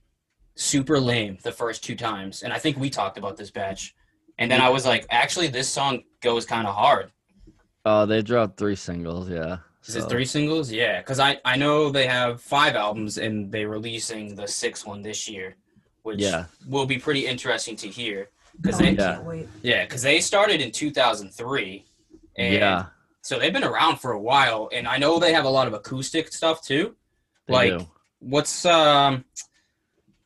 super 0.57 0.99
lame 1.01 1.39
the 1.43 1.53
first 1.53 1.85
two 1.85 1.95
times, 1.97 2.43
and 2.43 2.53
I 2.53 2.59
think 2.59 2.77
we 2.77 2.91
talked 2.91 3.19
about 3.19 3.37
this 3.37 3.51
batch. 3.51 3.95
And 4.39 4.51
then 4.51 4.61
I 4.61 4.69
was 4.69 4.87
like, 4.87 5.05
actually, 5.11 5.49
this 5.49 5.69
song 5.69 6.03
goes 6.21 6.45
kind 6.47 6.67
of 6.69 6.75
hard. 6.75 7.11
Oh, 7.85 8.07
they 8.07 8.23
dropped 8.23 8.57
three 8.57 8.77
singles, 8.77 9.29
yeah. 9.29 9.59
Is 9.87 9.97
it 9.97 10.09
three 10.09 10.25
singles? 10.27 10.71
Yeah, 10.71 10.99
because 11.01 11.19
I 11.19 11.41
I 11.45 11.57
know 11.57 11.91
they 11.91 12.07
have 12.07 12.41
five 12.43 12.77
albums 12.77 13.19
and 13.19 13.51
they're 13.51 13.69
releasing 13.69 14.35
the 14.35 14.47
sixth 14.47 14.87
one 14.87 15.03
this 15.03 15.29
year, 15.29 15.57
which 16.03 16.21
Yeah. 16.21 16.45
will 16.69 16.85
be 16.87 16.99
pretty 16.99 17.27
interesting 17.27 17.75
to 17.77 17.89
hear. 17.89 18.29
Oh, 18.31 18.51
Because 18.61 18.81
I 18.81 18.85
they 18.85 18.91
Yeah. 18.93 19.13
can't 19.15 19.25
wait. 19.25 19.49
yeah, 19.63 19.85
because 19.85 20.03
they 20.03 20.21
started 20.21 20.61
in 20.61 20.71
2003, 20.73 21.85
and 22.37 22.55
yeah, 22.55 22.87
so 23.23 23.39
they've 23.39 23.53
been 23.53 23.65
around 23.65 23.99
for 23.99 24.13
a 24.13 24.21
while. 24.21 24.69
And 24.73 24.87
I 24.87 24.99
know 24.99 25.19
they 25.19 25.33
have 25.33 25.45
a 25.45 25.51
lot 25.51 25.67
of 25.67 25.75
acoustic 25.75 26.33
stuff 26.33 26.63
too. 26.63 26.95
they 27.47 27.55
like, 27.55 27.79
do. 27.79 27.87
What's 28.21 28.65
um 28.65 29.25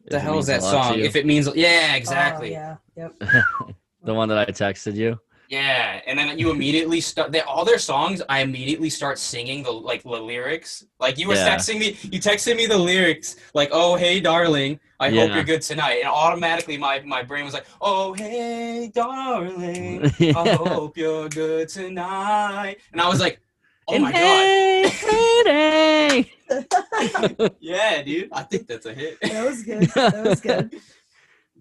the 0.06 0.16
If 0.16 0.22
hell 0.22 0.38
is 0.38 0.46
that 0.46 0.62
song? 0.62 0.98
If 0.98 1.16
it 1.16 1.26
means 1.26 1.48
yeah, 1.54 1.90
Oh, 1.92 1.96
exactly. 1.96 2.52
yeah. 2.52 2.76
Yep. 2.96 3.18
the 4.02 4.14
one 4.14 4.28
that 4.28 4.38
I 4.38 4.46
texted 4.46 4.94
you. 4.94 5.18
Yeah, 5.52 6.00
and 6.06 6.18
then 6.18 6.38
you 6.38 6.50
immediately 6.50 7.02
start. 7.02 7.30
They, 7.30 7.40
all 7.42 7.62
their 7.66 7.78
songs, 7.78 8.22
I 8.26 8.40
immediately 8.40 8.88
start 8.88 9.18
singing 9.18 9.62
the 9.62 9.70
like 9.70 10.02
the 10.02 10.08
lyrics. 10.08 10.82
Like 10.98 11.18
you 11.18 11.28
were 11.28 11.34
Yeah. 11.34 11.46
texting 11.56 11.78
me, 11.78 11.88
you 12.10 12.18
texted 12.20 12.56
me 12.56 12.64
the 12.64 12.78
lyrics, 12.78 13.36
like 13.52 13.68
"Oh 13.70 13.94
hey 13.96 14.18
darling, 14.18 14.80
I 14.98 15.10
hope 15.10 15.34
you're 15.34 15.44
good 15.44 15.60
tonight," 15.60 15.98
and 15.98 16.08
automatically 16.08 16.78
my 16.78 17.00
my 17.00 17.22
brain 17.22 17.44
was 17.44 17.52
like, 17.52 17.66
"Oh 17.82 18.14
hey 18.14 18.90
darling, 18.94 20.10
I 20.20 20.54
hope 20.54 20.96
you're 20.96 21.28
good 21.28 21.68
tonight," 21.68 22.78
and 22.92 22.98
I 23.02 23.08
was 23.10 23.20
like, 23.20 23.38
"Oh 23.88 23.98
my 23.98 24.10
god, 24.10 24.46
yeah, 27.60 28.02
dude, 28.02 28.30
I 28.32 28.42
think 28.44 28.66
that's 28.66 28.86
a 28.86 28.94
hit." 28.94 29.18
That 29.20 29.44
was 29.44 29.62
good. 29.62 29.82
That 29.90 30.24
was 30.24 30.40
good. 30.40 30.80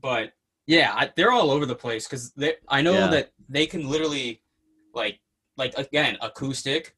but 0.02 0.32
yeah, 0.66 0.94
I, 0.96 1.12
they're 1.18 1.32
all 1.34 1.52
over 1.52 1.66
the 1.66 1.76
place 1.76 2.08
because 2.08 2.32
they. 2.34 2.54
I 2.70 2.82
know 2.82 2.94
Yeah. 2.94 3.08
that 3.08 3.32
they 3.52 3.66
can 3.68 3.88
literally, 3.90 4.42
like, 4.94 5.20
like 5.58 5.78
again, 5.78 6.18
acoustic. 6.22 6.96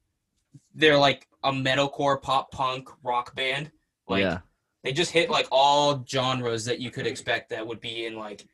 They're 0.75 0.97
like 0.97 1.27
a 1.43 1.51
metalcore, 1.51 2.21
pop 2.21 2.51
punk, 2.51 2.87
rock 3.03 3.35
band. 3.35 3.71
Like 4.07 4.21
yeah, 4.21 4.39
they 4.83 4.93
just 4.93 5.11
hit 5.11 5.29
like 5.29 5.47
all 5.51 6.03
genres 6.07 6.65
that 6.65 6.79
you 6.79 6.91
could 6.91 7.07
expect 7.07 7.49
that 7.49 7.65
would 7.65 7.81
be 7.81 8.05
in 8.05 8.15
like 8.15 8.45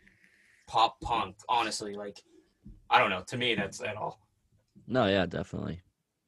pop 0.68 1.00
punk. 1.01 1.36
Honestly, 1.50 1.94
like 1.94 2.22
I 2.89 3.00
don't 3.00 3.10
know. 3.10 3.24
To 3.27 3.38
me, 3.38 3.56
that's 3.56 3.82
at 3.82 3.98
all. 3.98 4.20
no, 4.88 5.06
yeah, 5.08 5.25
definitely. 5.25 5.82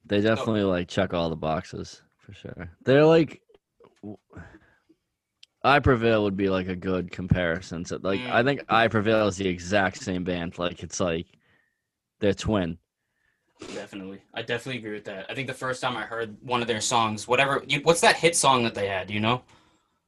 They 0.05 0.19
definitely 0.21 0.63
like 0.63 0.87
check 0.89 1.13
all 1.13 1.29
the 1.29 1.35
boxes 1.37 2.01
for 2.19 2.33
sure. 2.33 2.69
They're 2.83 3.05
like, 3.05 3.41
I 5.63 5.79
Prevail 5.79 6.23
would 6.23 6.35
be 6.37 6.49
like 6.49 6.67
a 6.67 6.75
good 6.75 7.11
comparison. 7.11 7.83
To 7.85 7.99
like, 8.01 8.19
I 8.29 8.41
Mm. 8.41 8.45
think 8.45 8.63
I 8.67 8.87
Prevail 8.87 9.27
is 9.27 9.37
the 9.37 9.47
exact 9.47 9.97
same 10.01 10.23
band. 10.23 10.57
Like, 10.57 10.83
it's 10.83 10.99
like 10.99 11.27
they're 12.21 12.33
twin. 12.33 12.77
Definitely, 13.73 14.21
I 14.33 14.41
definitely 14.41 14.79
agree 14.79 14.93
with 14.93 15.05
that. 15.05 15.25
I 15.29 15.35
think 15.35 15.47
the 15.47 15.53
first 15.53 15.81
time 15.81 15.97
I 15.97 16.03
heard 16.03 16.35
one 16.41 16.61
of 16.61 16.67
their 16.67 16.81
songs, 16.81 17.27
whatever, 17.27 17.63
you, 17.67 17.81
what's 17.83 18.01
that 18.01 18.15
hit 18.15 18.35
song 18.35 18.63
that 18.63 18.73
they 18.73 18.87
had? 18.87 19.11
You 19.11 19.19
know? 19.19 19.41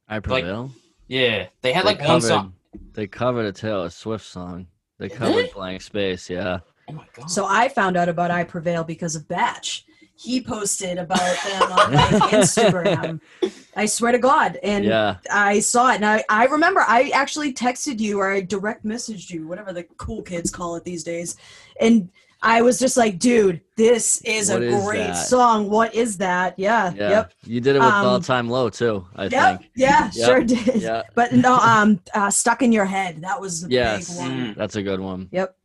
I 0.08 0.18
Prevail. 0.20 0.70
Yeah, 1.06 1.46
they 1.62 1.72
had 1.72 1.84
they 1.84 1.94
like 1.94 2.00
one 2.00 2.20
song. 2.20 2.54
They 2.94 3.06
covered 3.06 3.46
a 3.46 3.52
Taylor 3.52 3.90
Swift 3.90 4.24
song. 4.24 4.66
They 4.98 5.08
Did 5.08 5.18
covered 5.18 5.46
they? 5.46 5.52
Blank 5.52 5.82
Space. 5.82 6.30
Yeah. 6.30 6.60
Oh 6.88 6.92
my 6.92 7.04
god. 7.14 7.30
So 7.30 7.46
I 7.46 7.68
found 7.68 7.96
out 7.96 8.08
about 8.08 8.30
I 8.30 8.44
Prevail 8.44 8.84
because 8.84 9.16
of 9.16 9.28
Batch. 9.28 9.84
He 10.16 10.40
posted 10.40 10.98
about 10.98 11.18
them 11.18 11.62
on 11.72 11.92
like, 11.92 12.30
Instagram. 12.32 13.20
I 13.76 13.86
swear 13.86 14.12
to 14.12 14.18
God. 14.18 14.58
And 14.62 14.84
yeah. 14.84 15.16
I 15.30 15.58
saw 15.58 15.90
it. 15.90 15.96
And 15.96 16.06
I, 16.06 16.24
I 16.28 16.46
remember 16.46 16.84
I 16.86 17.10
actually 17.12 17.52
texted 17.52 17.98
you 17.98 18.20
or 18.20 18.30
I 18.32 18.40
direct 18.40 18.84
messaged 18.84 19.30
you, 19.30 19.46
whatever 19.48 19.72
the 19.72 19.82
cool 19.96 20.22
kids 20.22 20.50
call 20.50 20.76
it 20.76 20.84
these 20.84 21.02
days. 21.02 21.36
And 21.80 22.10
I 22.42 22.62
was 22.62 22.78
just 22.78 22.96
like, 22.96 23.18
dude, 23.18 23.60
This 23.76 24.20
is 24.22 24.50
What 24.50 24.62
a 24.62 24.66
is 24.66 24.84
great 24.84 24.98
that? 24.98 25.12
song. 25.14 25.68
What 25.68 25.94
is 25.94 26.18
that? 26.18 26.56
Yeah. 26.58 26.92
Yeah. 26.94 27.08
Yep. 27.10 27.32
You 27.46 27.60
did 27.60 27.74
it 27.76 27.80
with 27.80 27.88
Um, 27.88 28.06
all 28.06 28.20
time 28.20 28.48
low 28.48 28.70
too, 28.70 29.04
I 29.16 29.24
Yep. 29.24 29.30
think. 29.58 29.70
Yeah, 29.74 30.10
Yep. 30.14 30.26
sure 30.28 30.44
did. 30.44 30.76
Yeah. 30.82 31.02
But 31.16 31.32
no, 31.32 31.56
um, 31.56 32.00
uh, 32.14 32.30
stuck 32.30 32.62
in 32.62 32.70
your 32.70 32.84
head. 32.84 33.22
That 33.22 33.40
was 33.40 33.62
the 33.62 33.70
Yes. 33.70 34.10
big 34.10 34.18
one. 34.18 34.30
Mm. 34.38 34.56
That's 34.56 34.76
a 34.76 34.82
good 34.82 35.00
one. 35.00 35.28
Yep. 35.32 35.56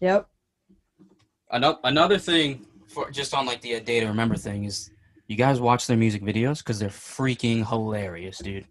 Yep. 0.00 0.28
Another 1.50 1.78
another 1.84 2.18
thing 2.18 2.64
for 2.92 3.10
just 3.10 3.34
on 3.34 3.46
like 3.46 3.60
the 3.60 3.76
uh, 3.76 3.80
day 3.80 4.00
to 4.00 4.06
remember 4.06 4.36
thing 4.36 4.64
is 4.64 4.90
you 5.28 5.36
guys 5.36 5.60
watch 5.60 5.86
their 5.86 5.96
music 5.96 6.22
videos 6.22 6.58
because 6.58 6.78
they're 6.78 6.88
freaking 6.88 7.66
hilarious, 7.66 8.38
dude. 8.38 8.66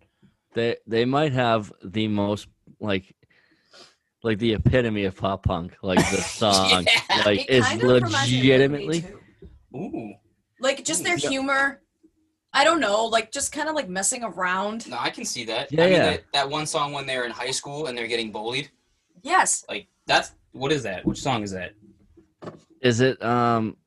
They 0.54 0.78
they 0.88 1.06
might 1.06 1.34
have 1.34 1.72
the 1.84 2.08
most 2.08 2.48
like 2.80 3.16
like 4.24 4.38
the 4.38 4.54
epitome 4.54 5.06
of 5.06 5.16
pop 5.16 5.44
punk, 5.44 5.76
like 5.82 5.98
the 6.12 6.18
song. 6.22 6.86
Yeah. 7.10 7.24
Like 7.26 7.40
It 7.42 7.46
it's 7.50 7.68
kind 7.68 7.82
of 7.84 7.90
reminds 7.90 8.32
me 8.32 8.52
of 8.52 8.62
Ridley, 8.62 8.78
legitimately. 8.98 9.06
Ooh, 9.76 10.14
like 10.60 10.84
just 10.86 11.04
their 11.04 11.18
Yeah. 11.18 11.30
humor. 11.30 11.82
I 12.54 12.66
don't 12.66 12.82
know, 12.82 13.06
like 13.06 13.32
just 13.32 13.54
kind 13.54 13.70
of 13.70 13.76
like 13.76 13.88
messing 13.88 14.24
around. 14.26 14.90
no, 14.90 14.98
I 15.00 15.10
can 15.10 15.24
see 15.24 15.46
that. 15.46 15.72
Yeah, 15.72 15.84
I 15.84 15.86
mean, 15.86 15.94
yeah. 15.94 16.10
That, 16.12 16.24
that 16.34 16.50
one 16.50 16.66
song 16.66 16.92
when 16.92 17.06
they're 17.08 17.24
in 17.24 17.32
high 17.32 17.52
school 17.52 17.86
and 17.88 17.98
they're 17.98 18.08
getting 18.08 18.30
bullied. 18.30 18.70
Yes. 19.24 19.64
Like 19.70 19.88
that's 20.06 20.34
what 20.52 20.72
is 20.74 20.84
that? 20.84 21.06
Which 21.06 21.22
song 21.22 21.44
is 21.44 21.52
that? 21.52 21.72
is 22.82 23.00
it 23.00 23.22
um 23.24 23.78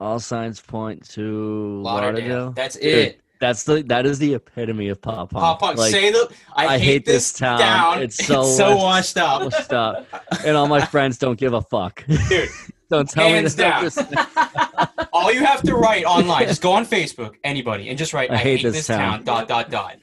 all 0.00 0.20
signs 0.20 0.60
point 0.60 1.08
to 1.10 1.80
Lauderdale? 1.82 2.52
That's 2.52 2.76
Dude, 2.76 2.84
it. 2.94 3.20
That's 3.40 3.64
the 3.64 3.82
that 3.84 4.06
is 4.06 4.18
the 4.18 4.34
epitome 4.34 4.88
of 4.88 5.00
pop 5.02 5.30
punk. 5.30 5.42
Pop 5.42 5.60
punk. 5.60 5.78
Like, 5.78 5.90
Say 5.90 6.10
the. 6.10 6.32
I, 6.54 6.66
I 6.66 6.78
hate, 6.78 6.84
hate 6.84 7.04
this 7.04 7.32
town. 7.32 7.58
down. 7.58 8.02
It's 8.02 8.24
so 8.24 8.42
so 8.44 8.76
washed 8.76 9.18
up, 9.18 9.52
stop. 9.52 10.06
And 10.44 10.56
all 10.56 10.66
my 10.68 10.84
friends 10.84 11.18
don't 11.18 11.38
give 11.38 11.52
a 11.52 11.60
fuck. 11.62 12.02
dude. 12.28 12.48
don't 12.90 13.08
tell 13.10 13.28
Hands 13.28 13.56
me 13.56 13.62
down. 13.62 13.84
that. 13.84 15.08
All 15.12 15.32
you 15.32 15.44
have 15.44 15.60
to 15.62 15.74
write 15.74 16.04
online, 16.04 16.46
just 16.46 16.62
go 16.62 16.72
on 16.72 16.86
Facebook, 16.86 17.34
anybody, 17.42 17.88
and 17.88 17.98
just 17.98 18.12
write, 18.12 18.30
"I, 18.30 18.36
hate, 18.36 18.62
this, 18.62 18.86
town. 18.86 19.24
Dot 19.24 19.48
dot 19.48 19.70
dot. 19.70 19.96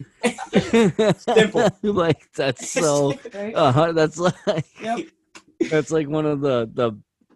Simple. 1.17 1.69
like 1.83 2.29
that's 2.33 2.69
so. 2.69 3.13
Uh, 3.33 3.91
that's 3.93 4.17
like 4.17 4.65
Yep. 4.81 4.99
that's 5.69 5.91
like 5.91 6.07
one 6.09 6.25
of 6.25 6.41
the 6.41 6.69
the 6.73 6.93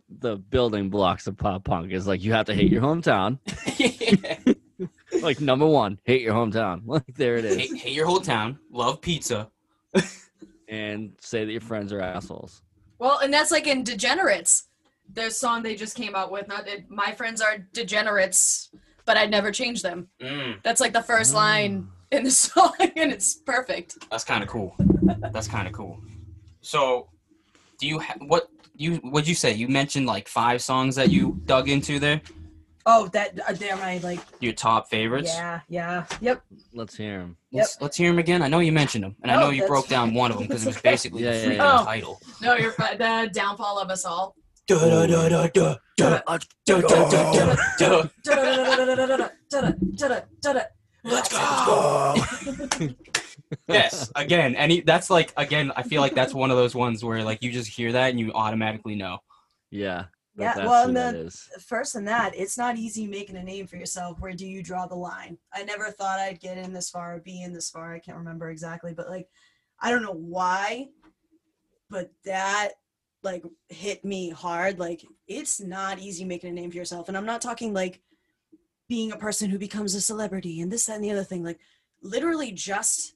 the 0.10 0.38
building 0.38 0.90
blocks 0.90 1.28
of 1.28 1.38
pop 1.38 1.64
punk 1.64 1.92
is 1.92 2.08
like 2.08 2.24
you 2.24 2.34
have 2.34 2.46
to 2.48 2.54
hate 2.54 2.72
your 2.72 2.82
hometown. 2.82 3.40
Like 5.22 5.40
number 5.42 5.66
one, 5.66 6.00
hate 6.04 6.22
your 6.22 6.34
hometown. 6.36 6.82
Like 6.86 7.16
there 7.16 7.38
it 7.38 7.46
is, 7.46 7.56
hate, 7.58 7.76
hate 7.76 7.94
your 7.94 8.06
whole 8.06 8.20
town. 8.20 8.60
Love 8.72 9.02
pizza. 9.02 9.50
and 10.68 11.14
say 11.22 11.46
that 11.46 11.52
your 11.52 11.62
friends 11.62 11.92
are 11.94 12.02
assholes. 12.02 12.62
Well, 13.00 13.20
and 13.20 13.34
that's 13.34 13.50
like 13.52 13.68
in 13.68 13.84
Degenerates, 13.84 14.68
their 15.12 15.30
song 15.30 15.64
they 15.64 15.76
just 15.76 15.96
came 15.96 16.16
out 16.16 16.32
with. 16.32 16.48
Not 16.48 16.66
that 16.66 16.90
my 16.90 17.14
friends 17.14 17.42
are 17.42 17.58
degenerates, 17.74 18.70
but 19.06 19.18
I'd 19.18 19.32
never 19.32 19.52
change 19.52 19.82
them. 19.82 20.08
Mm, 20.22 20.62
That's 20.64 20.82
like 20.82 20.94
the 20.94 21.02
first 21.04 21.34
line 21.34 21.88
in 22.12 22.24
the 22.24 22.32
song, 22.32 22.74
and 22.80 23.12
it's 23.12 23.36
perfect. 23.36 23.98
that's 24.12 24.24
kind 24.26 24.44
of 24.44 24.50
cool. 24.50 24.76
That's 25.32 25.48
kind 25.48 25.68
of 25.68 25.74
cool. 25.74 26.00
So, 26.62 27.08
do 27.80 27.88
you 27.88 28.00
ha- 28.00 28.16
what 28.28 28.50
you 28.78 28.96
what'd 28.98 29.28
you 29.28 29.36
say? 29.36 29.54
You 29.54 29.68
mentioned 29.68 30.06
like 30.06 30.28
five 30.28 30.62
songs 30.62 30.96
that 30.96 31.10
you 31.10 31.40
dug 31.46 31.70
into 31.70 32.00
there. 32.00 32.22
Oh, 32.86 33.08
that 33.10 33.38
uh, 33.48 33.52
they're 33.54 33.76
my 33.76 33.98
like. 33.98 34.20
Your 34.40 34.54
top 34.54 34.90
favorites. 34.90 35.30
Yeah, 35.34 35.60
yeah, 35.68 36.06
yep. 36.22 36.42
Let's 36.74 36.96
hear 36.96 37.18
them. 37.20 37.36
Let's, 37.52 37.82
let's 37.82 37.98
hear 37.98 38.10
them 38.10 38.20
again. 38.20 38.42
I 38.42 38.48
know 38.48 38.60
you 38.60 38.72
mentioned 38.72 39.04
them, 39.04 39.16
and 39.24 39.32
I 39.32 39.36
No, 39.36 39.42
know 39.42 39.50
you 39.50 39.68
broke 39.68 39.90
down 39.90 40.14
one 40.14 40.32
of 40.32 40.38
them 40.38 40.48
because 40.48 40.64
it 40.64 40.68
was 40.68 40.82
basically 40.82 41.24
Yeah, 41.24 41.32
the 41.32 41.48
yeah, 41.48 41.54
yeah. 41.54 41.80
Oh. 41.82 41.84
title. 41.84 42.20
No, 42.42 42.56
you're 42.56 42.72
fine. 42.72 42.98
The 42.98 43.30
downfall 43.34 43.80
of 43.80 43.90
us 43.90 44.06
all. 44.06 44.36
Let's 51.04 51.30
go. 51.30 52.16
Yes, 53.68 54.12
again, 54.16 54.56
any 54.56 54.82
that's 54.82 55.10
like 55.10 55.34
again. 55.38 55.72
I 55.76 55.84
feel 55.84 56.02
like 56.02 56.16
that's 56.16 56.34
one 56.34 56.52
of 56.52 56.58
those 56.58 56.76
ones 56.76 57.04
where 57.04 57.24
like 57.24 57.42
you 57.44 57.52
just 57.52 57.70
hear 57.70 57.92
that 57.94 58.10
and 58.12 58.20
you 58.20 58.32
automatically 58.34 58.96
know. 58.96 59.20
Yeah. 59.72 60.06
that- 60.36 60.44
Yeah, 60.44 60.54
that's 60.54 60.68
well, 60.68 60.88
and 60.88 60.96
that 60.98 61.12
the- 61.14 61.20
is. 61.26 61.50
First 61.66 61.94
than 61.94 62.06
that, 62.06 62.34
it's 62.36 62.58
not 62.58 62.78
easy 62.78 63.08
making 63.08 63.38
a 63.38 63.44
name 63.44 63.66
for 63.68 63.76
yourself. 63.78 64.20
Where 64.20 64.34
do 64.34 64.46
you 64.48 64.62
draw 64.64 64.86
the 64.86 64.96
line? 64.96 65.38
I 65.54 65.64
never 65.64 65.90
thought 65.92 66.20
I'd 66.20 66.40
get 66.40 66.58
in 66.58 66.74
this 66.74 66.90
far, 66.90 67.20
be 67.20 67.42
in 67.42 67.54
this 67.54 67.70
far. 67.70 67.94
I 67.94 68.00
can't 68.00 68.18
remember 68.18 68.50
exactly, 68.50 68.94
but 68.94 69.10
like, 69.10 69.28
I 69.82 69.90
don't 69.92 70.04
know 70.04 70.14
why, 70.14 70.90
but 71.90 72.12
that 72.26 72.74
like 73.24 73.44
hit 73.70 74.06
me 74.06 74.30
hard. 74.30 74.80
Like, 74.80 75.04
it's 75.28 75.60
not 75.60 76.00
easy 76.00 76.24
making 76.24 76.50
a 76.52 76.54
name 76.54 76.70
for 76.72 76.78
yourself, 76.78 77.08
and 77.08 77.18
I'm 77.18 77.26
not 77.26 77.42
talking 77.42 77.74
like 77.74 78.02
being 78.88 79.12
a 79.12 79.18
person 79.18 79.50
who 79.50 79.58
becomes 79.60 79.96
a 79.96 80.02
celebrity 80.02 80.62
and 80.62 80.72
this, 80.72 80.86
that, 80.86 80.96
and 80.96 81.04
the 81.04 81.12
other 81.12 81.24
thing. 81.24 81.44
Like, 81.44 81.60
literally 82.02 82.52
just 82.52 83.16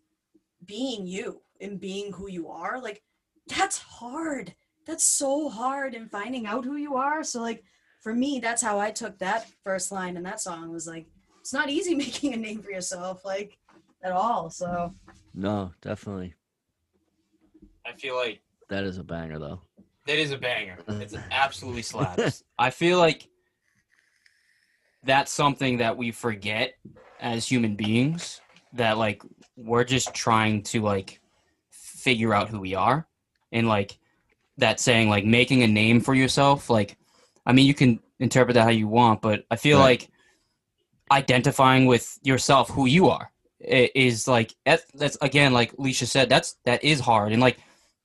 being 0.66 1.06
you 1.06 1.42
and 1.60 1.80
being 1.80 2.12
who 2.14 2.30
you 2.30 2.50
are. 2.50 2.80
Like, 2.82 3.02
that's 3.48 3.78
hard 3.78 4.54
that's 4.86 5.04
so 5.04 5.50
hard 5.50 5.94
in 5.94 6.08
finding 6.10 6.46
out 6.46 6.66
who 6.66 6.76
you 6.76 6.96
are. 6.96 7.24
So 7.24 7.42
like 7.42 7.64
for 8.02 8.14
me, 8.14 8.40
that's 8.40 8.62
how 8.62 8.80
I 8.80 8.92
took 8.92 9.18
that 9.20 9.48
first 9.64 9.92
line 9.92 10.18
in 10.18 10.24
that 10.24 10.42
song 10.42 10.72
was 10.72 10.88
like, 10.88 11.08
it's 11.40 11.54
not 11.54 11.70
easy 11.70 11.96
making 12.06 12.34
a 12.34 12.38
name 12.38 12.62
for 12.62 12.72
yourself, 12.72 13.24
like 13.24 13.58
at 14.04 14.12
all. 14.12 14.50
So 14.50 14.94
No, 15.34 15.72
definitely. 15.82 16.34
I 17.86 17.94
feel 17.94 18.16
like 18.16 18.42
That 18.70 18.84
is 18.84 18.98
a 18.98 19.04
banger 19.04 19.40
though. 19.40 19.62
that 20.08 20.18
is 20.18 20.32
a 20.32 20.38
banger. 20.38 20.78
It's 20.88 21.16
absolutely 21.32 21.84
slaps. 21.84 22.44
I 22.58 22.70
feel 22.70 22.98
like 22.98 23.28
that's 25.04 25.32
something 25.32 25.78
that 25.78 25.96
we 25.96 26.12
forget 26.12 26.74
as 27.20 27.48
human 27.48 27.76
beings. 27.76 28.42
That 28.74 28.98
like 28.98 29.22
we're 29.58 29.84
just 29.84 30.14
trying 30.14 30.64
to 30.64 30.82
like 30.82 31.20
figure 31.72 32.34
out 32.34 32.50
who 32.50 32.60
we 32.60 32.76
are, 32.76 33.08
and 33.52 33.68
like 33.68 33.98
that 34.58 34.80
saying 34.80 35.10
like 35.10 35.26
making 35.26 35.64
a 35.64 35.68
name 35.68 36.00
for 36.02 36.14
yourself. 36.14 36.70
Like, 36.70 36.98
I 37.46 37.54
mean, 37.54 37.66
you 37.66 37.74
can 37.74 38.00
interpret 38.20 38.54
that 38.56 38.64
how 38.64 38.70
you 38.70 38.88
want, 38.88 39.22
but 39.22 39.44
I 39.52 39.56
feel 39.56 39.80
Right. 39.80 40.02
like 40.02 40.10
identifying 41.12 41.86
with 41.86 42.18
yourself, 42.24 42.70
who 42.70 42.86
you 42.86 43.10
are, 43.10 43.32
is 43.60 44.28
like 44.28 44.56
that's, 44.66 45.18
again 45.22 45.54
like 45.54 45.76
Leisha 45.78 46.06
said. 46.08 46.30
That's 46.30 46.56
that 46.66 46.84
is 46.84 47.00
hard, 47.00 47.32
and 47.34 47.42
like 47.42 47.58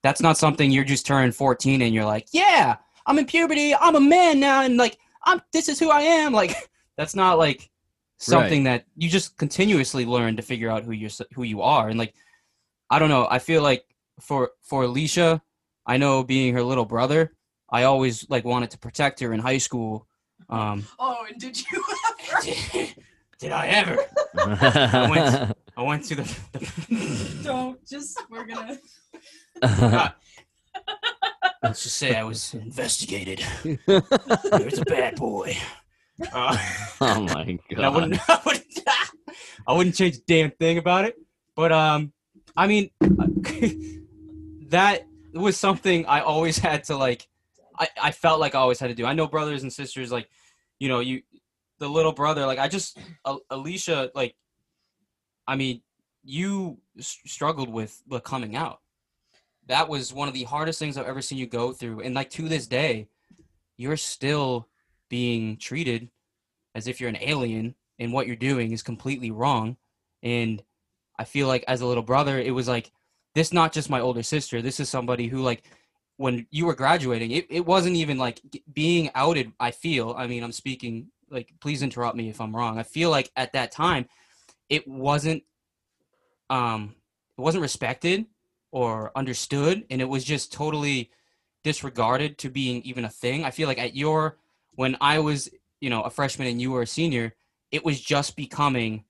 that's 0.03 0.21
not 0.21 0.37
something 0.39 0.71
you're 0.71 0.85
just 0.85 1.07
turning 1.07 1.33
14 1.33 1.83
and 1.83 1.95
you're 1.95 2.05
like, 2.05 2.29
yeah, 2.33 2.77
I'm 3.07 3.19
in 3.19 3.27
puberty, 3.27 3.75
I'm 3.75 3.97
a 3.97 4.01
man 4.01 4.41
now, 4.41 4.63
and 4.63 4.77
like 4.77 4.99
I'm 5.25 5.41
this 5.53 5.69
is 5.69 5.79
who 5.79 5.91
I 5.91 6.01
am. 6.01 6.33
Like 6.33 6.55
that's 6.97 7.15
not 7.15 7.39
like 7.39 7.71
something 8.19 8.65
that 8.65 8.85
you 8.97 9.09
just 9.09 9.37
continuously 9.37 10.05
learn 10.07 10.37
to 10.37 10.43
figure 10.43 10.71
out 10.71 10.85
who 10.85 10.93
you're 10.93 11.11
who 11.35 11.43
you 11.43 11.63
are, 11.63 11.89
and 11.89 11.99
like 11.99 12.15
I 12.91 12.99
don't 12.99 13.09
know. 13.09 13.27
I 13.31 13.39
feel 13.39 13.63
like 13.63 13.85
for 14.21 14.51
for 14.63 14.85
Alicia, 14.85 15.43
I 15.87 15.97
know 15.99 16.23
being 16.25 16.55
her 16.55 16.63
little 16.63 16.85
brother, 16.87 17.33
I 17.71 17.83
always 17.85 18.29
like 18.31 18.45
wanted 18.45 18.71
to 18.73 18.79
protect 18.79 19.21
her 19.21 19.33
in 19.33 19.41
high 19.41 19.59
school. 19.59 20.07
Um, 20.49 20.87
Oh, 20.99 21.27
and 21.31 21.41
did 21.41 21.59
you 21.71 21.85
did, 22.43 22.95
did 23.39 23.53
I 23.53 23.67
ever? 23.69 23.99
went- 25.11 25.57
I 25.79 25.83
went 25.83 26.05
to 26.05 26.15
the, 26.15 26.23
the 26.23 27.41
don't 27.45 27.85
just 27.87 28.19
we're 28.31 28.47
gonna 28.47 28.79
let's 31.63 31.83
just 31.83 31.97
say 31.97 32.15
I 32.15 32.23
was 32.25 32.55
investigated. 32.55 33.45
There's 33.87 34.79
a 34.79 34.85
bad 34.87 35.17
boy. 35.17 35.57
Uh, 36.33 36.57
oh 37.01 37.23
my 37.23 37.43
and 37.43 37.61
I 37.71 37.75
god. 37.75 37.95
wouldn't, 37.95 38.21
I 38.31 38.41
wouldn't, 38.45 38.79
I 39.67 39.73
wouldn't 39.73 39.95
change 39.97 40.17
a 40.17 40.21
damn 40.27 40.51
thing 40.51 40.79
about 40.79 41.05
it. 41.05 41.17
But 41.55 41.73
um, 41.73 42.13
I 42.57 42.67
mean, 42.67 42.91
that 44.69 45.07
was 45.35 45.57
something 45.57 46.07
I 46.07 46.21
always 46.21 46.59
had 46.59 46.85
to 46.85 46.97
like. 46.97 47.27
I, 47.79 47.89
I 48.03 48.11
felt 48.11 48.41
like 48.41 48.55
I 48.55 48.59
always 48.59 48.79
had 48.79 48.89
to 48.89 48.95
do. 48.95 49.05
I 49.05 49.13
know 49.13 49.27
brothers 49.27 49.63
and 49.63 49.73
sisters 49.73 50.11
like, 50.11 50.31
you 50.79 50.89
know, 50.89 51.01
you, 51.01 51.23
the 51.79 51.89
little 51.89 52.13
brother. 52.13 52.47
Like 52.47 52.59
I 52.59 52.69
just, 52.69 52.99
Alicia, 53.51 54.11
like, 54.15 54.35
I 55.47 55.57
mean, 55.57 55.83
you 56.25 56.79
struggled 56.99 57.69
with 57.69 58.03
the 58.09 58.21
coming 58.21 58.57
out. 58.57 58.81
That 59.67 59.89
was 59.89 60.13
one 60.13 60.29
of 60.29 60.35
the 60.35 60.45
hardest 60.45 60.79
things 60.79 60.97
I've 60.97 61.07
ever 61.07 61.21
seen 61.21 61.39
you 61.39 61.47
go 61.47 61.73
through, 61.73 62.01
and 62.01 62.15
like 62.15 62.31
to 62.31 62.49
this 62.49 62.67
day, 62.67 63.09
you're 63.77 63.97
still 63.97 64.69
being 65.09 65.57
treated 65.57 66.11
as 66.75 66.87
if 66.87 67.01
you're 67.01 67.09
an 67.09 67.19
alien 67.21 67.75
and 67.99 68.13
what 68.13 68.27
you're 68.27 68.37
doing 68.37 68.73
is 68.73 68.83
completely 68.83 69.31
wrong. 69.31 69.77
And 70.23 70.63
i 71.19 71.25
feel 71.25 71.49
like 71.49 71.65
as 71.67 71.81
a 71.81 71.87
little 71.87 72.03
brother 72.03 72.39
it 72.39 72.51
was 72.51 72.69
like 72.69 72.93
this 73.35 73.51
not 73.51 73.73
just 73.73 73.89
my 73.89 74.01
older 74.01 74.23
sister 74.23 74.61
this 74.61 74.79
is 74.79 74.87
somebody 74.87 75.29
who 75.29 75.41
like 75.41 75.63
when 76.19 76.47
you 76.51 76.67
were 76.67 76.75
graduating 76.75 77.31
it, 77.31 77.47
it 77.49 77.65
wasn't 77.65 77.97
even 77.97 78.19
like 78.19 78.39
being 78.75 79.11
outed 79.15 79.51
i 79.59 79.71
feel 79.71 80.15
i 80.19 80.27
mean 80.27 80.43
i'm 80.43 80.53
speaking 80.53 81.11
like 81.31 81.53
please 81.61 81.83
interrupt 81.83 82.17
me 82.17 82.29
if 82.29 82.41
i'm 82.41 82.55
wrong. 82.55 82.79
I 82.79 82.83
feel 82.83 83.11
like 83.11 83.31
at 83.37 83.53
that 83.53 83.73
time 83.73 84.07
it 84.69 84.87
wasn't 84.87 85.43
um 86.51 86.95
it 87.37 87.41
wasn't 87.41 87.63
respected 87.63 88.27
or 88.71 89.13
understood 89.17 89.85
and 89.91 90.01
it 90.01 90.09
was 90.09 90.25
just 90.25 90.53
totally 90.53 91.11
disregarded 91.65 92.39
to 92.39 92.51
being 92.51 92.83
even 92.83 93.05
a 93.05 93.09
thing. 93.09 93.45
I 93.45 93.51
feel 93.51 93.67
like 93.67 93.79
at 93.79 93.97
your 93.97 94.39
when 94.77 94.97
I 95.01 95.19
was 95.19 95.51
you 95.81 95.91
know 95.91 96.03
a 96.03 96.11
freshman 96.11 96.49
and 96.49 96.61
you 96.63 96.71
were 96.73 96.83
a 96.83 96.87
senior, 96.87 97.35
it 97.73 97.85
was 97.85 98.01
just 98.01 98.37
becoming 98.37 99.05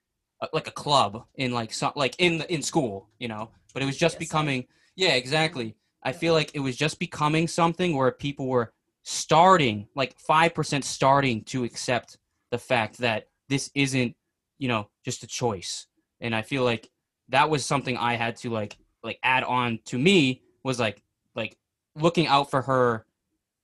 like 0.52 0.68
a 0.68 0.72
club 0.72 1.24
in 1.36 1.52
like 1.52 1.72
some 1.72 1.92
like 1.96 2.14
in 2.18 2.42
in 2.42 2.62
school, 2.62 3.08
you 3.18 3.28
know. 3.28 3.50
But 3.74 3.82
it 3.82 3.86
was 3.86 3.96
just 3.98 4.16
Yes. 4.16 4.18
becoming 4.18 4.66
yeah, 4.96 5.14
exactly. 5.14 5.76
I 6.02 6.12
feel 6.12 6.34
like 6.34 6.52
it 6.54 6.60
was 6.60 6.76
just 6.76 6.98
becoming 6.98 7.48
something 7.48 7.96
where 7.96 8.12
people 8.12 8.46
were 8.46 8.72
starting 9.02 9.88
like 9.94 10.16
5% 10.18 10.84
starting 10.84 11.44
to 11.44 11.64
accept 11.64 12.18
the 12.50 12.58
fact 12.58 12.98
that 12.98 13.28
this 13.48 13.70
isn't, 13.74 14.16
you 14.58 14.68
know, 14.68 14.88
just 15.04 15.22
a 15.22 15.26
choice. 15.26 15.86
And 16.20 16.34
I 16.34 16.42
feel 16.42 16.64
like 16.64 16.90
that 17.28 17.50
was 17.50 17.64
something 17.64 17.96
I 17.96 18.14
had 18.16 18.36
to 18.36 18.50
like 18.50 18.76
like 19.02 19.18
add 19.22 19.44
on 19.44 19.78
to 19.86 19.98
me 19.98 20.42
was 20.64 20.80
like 20.80 21.02
like 21.34 21.56
looking 21.94 22.26
out 22.26 22.50
for 22.50 22.62
her 22.62 23.05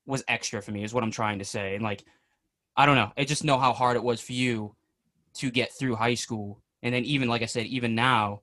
was 0.07 0.25
extra 0.29 0.61
for 0.63 0.73
me 0.73 0.85
is 0.85 0.93
what 0.93 1.05
I'm 1.05 1.11
trying 1.11 1.39
to 1.39 1.45
say. 1.45 1.75
And 1.75 1.85
like 1.85 2.05
I 2.77 2.87
don't 2.87 2.97
know, 2.97 3.13
I 3.17 3.25
just 3.25 3.45
know 3.45 3.59
how 3.59 3.73
hard 3.73 3.97
it 3.97 4.03
was 4.03 4.21
for 4.21 4.33
you 4.33 4.75
to 5.35 5.51
get 5.51 5.73
through 5.73 5.97
high 5.97 6.15
school 6.15 6.61
and 6.83 6.95
then 6.95 7.05
even 7.05 7.29
like 7.29 7.43
I 7.43 7.47
said 7.47 7.67
even 7.67 7.95
now 7.95 8.43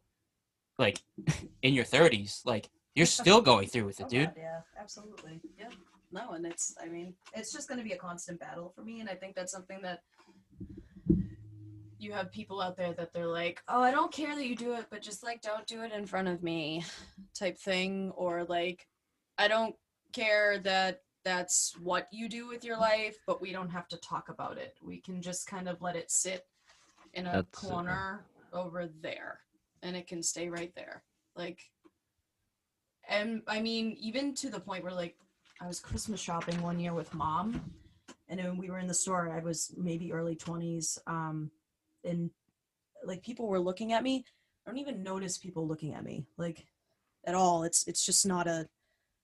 like 0.77 0.99
in 1.61 1.73
your 1.73 1.85
30s 1.85 2.45
like 2.45 2.69
you're 2.95 3.05
still 3.05 3.41
going 3.41 3.67
through 3.67 3.85
with 3.85 3.99
it, 3.99 4.03
Oh, 4.07 4.09
dude. 4.09 4.29
God, 4.29 4.35
yeah, 4.37 4.59
absolutely. 4.79 5.39
Yeah. 5.57 5.69
No, 6.11 6.31
and 6.31 6.45
it's 6.45 6.75
I 6.83 6.87
mean, 6.87 7.13
it's 7.33 7.53
just 7.53 7.69
gonna 7.69 7.83
be 7.83 7.93
a 7.93 7.97
constant 7.97 8.39
battle 8.39 8.71
for 8.75 8.83
me 8.83 8.99
and 8.99 9.09
I 9.09 9.15
think 9.15 9.35
that's 9.35 9.51
something 9.51 9.81
that 9.83 10.01
you 12.01 12.13
have 12.13 12.31
people 12.31 12.61
out 12.61 12.77
there 12.77 12.93
that 12.93 13.13
they're 13.13 13.27
like, 13.27 13.61
Oh, 13.67 13.83
I 13.83 13.91
don't 13.91 14.11
care 14.11 14.35
that 14.35 14.47
you 14.47 14.55
do 14.55 14.73
it, 14.73 14.85
but 14.89 15.01
just 15.01 15.23
like 15.23 15.41
don't 15.41 15.67
do 15.67 15.81
it 15.81 15.91
in 15.91 16.05
front 16.05 16.27
of 16.27 16.41
me 16.41 16.83
type 17.37 17.57
thing. 17.57 18.11
Or 18.15 18.45
like 18.45 18.87
I 19.37 19.47
don't 19.47 19.75
care 20.13 20.59
that 20.59 21.01
that's 21.23 21.75
what 21.81 22.07
you 22.11 22.29
do 22.29 22.47
with 22.47 22.63
your 22.63 22.77
life, 22.77 23.17
but 23.27 23.41
we 23.41 23.51
don't 23.51 23.69
have 23.69 23.87
to 23.89 23.97
talk 23.97 24.29
about 24.29 24.57
it. 24.57 24.75
We 24.81 25.01
can 25.01 25.21
just 25.21 25.47
kind 25.47 25.67
of 25.67 25.81
let 25.81 25.95
it 25.95 26.11
sit 26.11 26.45
in 27.13 27.27
a 27.27 27.31
That's, 27.31 27.59
corner 27.59 28.25
over 28.53 28.89
there 29.01 29.39
and 29.83 29.95
it 29.95 30.07
can 30.07 30.23
stay 30.23 30.49
right 30.49 30.73
there. 30.75 31.03
Like 31.35 31.59
and 33.09 33.41
I 33.47 33.59
mean, 33.59 33.97
even 33.99 34.33
to 34.35 34.49
the 34.49 34.59
point 34.59 34.83
where 34.83 34.93
like 34.93 35.15
I 35.59 35.67
was 35.67 35.79
Christmas 35.79 36.21
shopping 36.21 36.61
one 36.61 36.79
year 36.79 36.93
with 36.93 37.13
mom, 37.13 37.61
and 38.29 38.39
when 38.39 38.57
we 38.57 38.69
were 38.69 38.79
in 38.79 38.87
the 38.87 38.93
store, 38.93 39.29
I 39.29 39.39
was 39.39 39.73
maybe 39.75 40.13
early 40.13 40.35
twenties, 40.35 40.99
um, 41.07 41.49
and 42.03 42.29
like 43.03 43.23
people 43.23 43.47
were 43.47 43.59
looking 43.59 43.93
at 43.93 44.03
me. 44.03 44.23
I 44.65 44.69
don't 44.69 44.79
even 44.79 45.03
notice 45.03 45.37
people 45.37 45.67
looking 45.67 45.95
at 45.95 46.03
me 46.03 46.27
like 46.37 46.65
at 47.25 47.35
all. 47.35 47.63
It's 47.63 47.87
it's 47.87 48.05
just 48.05 48.25
not 48.25 48.47
a 48.47 48.67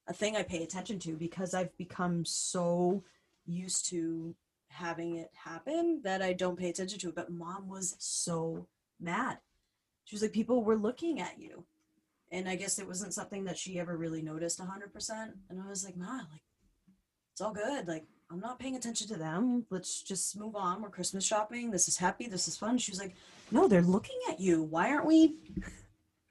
a 0.08 0.14
thing 0.14 0.36
I 0.36 0.44
pay 0.44 0.64
attention 0.64 1.00
to 1.00 1.16
because 1.16 1.54
I've 1.54 1.76
become 1.78 2.26
so 2.26 3.04
used 3.46 3.90
to 3.90 4.36
having 4.68 5.16
it 5.18 5.32
happen 5.34 6.02
that 6.04 6.22
I 6.22 6.34
don't 6.34 6.60
pay 6.60 6.70
attention 6.70 7.00
to 7.00 7.10
it. 7.10 7.16
But 7.16 7.32
mom 7.32 7.68
was 7.68 7.96
so 8.00 8.68
mad. 9.00 9.40
She 10.04 10.16
was 10.16 10.22
like, 10.22 10.34
people 10.34 10.64
were 10.64 10.76
looking 10.76 11.20
at 11.20 11.40
you 11.40 11.66
and 12.32 12.50
I 12.50 12.56
guess 12.56 12.80
it 12.80 12.88
wasn't 12.88 13.14
something 13.14 13.46
that 13.46 13.58
she 13.58 13.80
ever 13.80 13.96
really 13.96 14.22
noticed 14.22 14.60
100%. 14.60 15.32
And 15.50 15.62
I 15.62 15.70
was 15.70 15.86
like, 15.86 15.96
Ma, 15.96 16.18
like, 16.32 16.42
it's 17.32 17.42
all 17.42 17.54
good. 17.54 17.88
Like, 17.88 18.06
I'm 18.32 18.40
not 18.40 18.60
paying 18.60 18.76
attention 18.76 19.08
to 19.10 19.16
them. 19.16 19.66
Let's 19.70 20.02
just 20.02 20.38
move 20.38 20.56
on. 20.56 20.82
We're 20.82 20.90
Christmas 20.90 21.26
shopping. 21.26 21.72
This 21.72 21.88
is 21.88 21.98
happy. 21.98 22.28
This 22.28 22.48
is 22.48 22.58
fun. 22.58 22.78
She 22.78 22.92
was 22.92 23.00
like, 23.00 23.16
No, 23.52 23.68
they're 23.68 23.82
looking 23.82 24.18
at 24.30 24.40
you. 24.40 24.64
Why 24.64 24.92
aren't 24.92 25.06
we? 25.06 25.36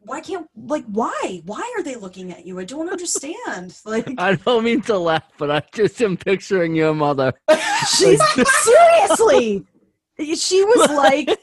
Why 0.04 0.20
can't, 0.20 0.48
like, 0.56 0.84
why? 0.86 1.42
Why 1.44 1.74
are 1.76 1.82
they 1.82 1.96
looking 1.96 2.30
at 2.30 2.46
you? 2.46 2.58
I 2.58 2.64
don't 2.64 2.88
understand. 2.88 3.74
Like, 3.86 4.08
I 4.18 4.34
don't 4.34 4.64
mean 4.64 4.80
to 4.82 4.98
laugh, 4.98 5.24
but 5.38 5.50
I 5.50 5.62
just 5.72 6.00
am 6.02 6.16
picturing 6.16 6.74
your 6.74 6.94
mother. 6.94 7.32
she's 7.96 8.20
seriously, 8.64 9.64
she 10.18 10.64
was 10.64 10.90
like, 10.90 11.38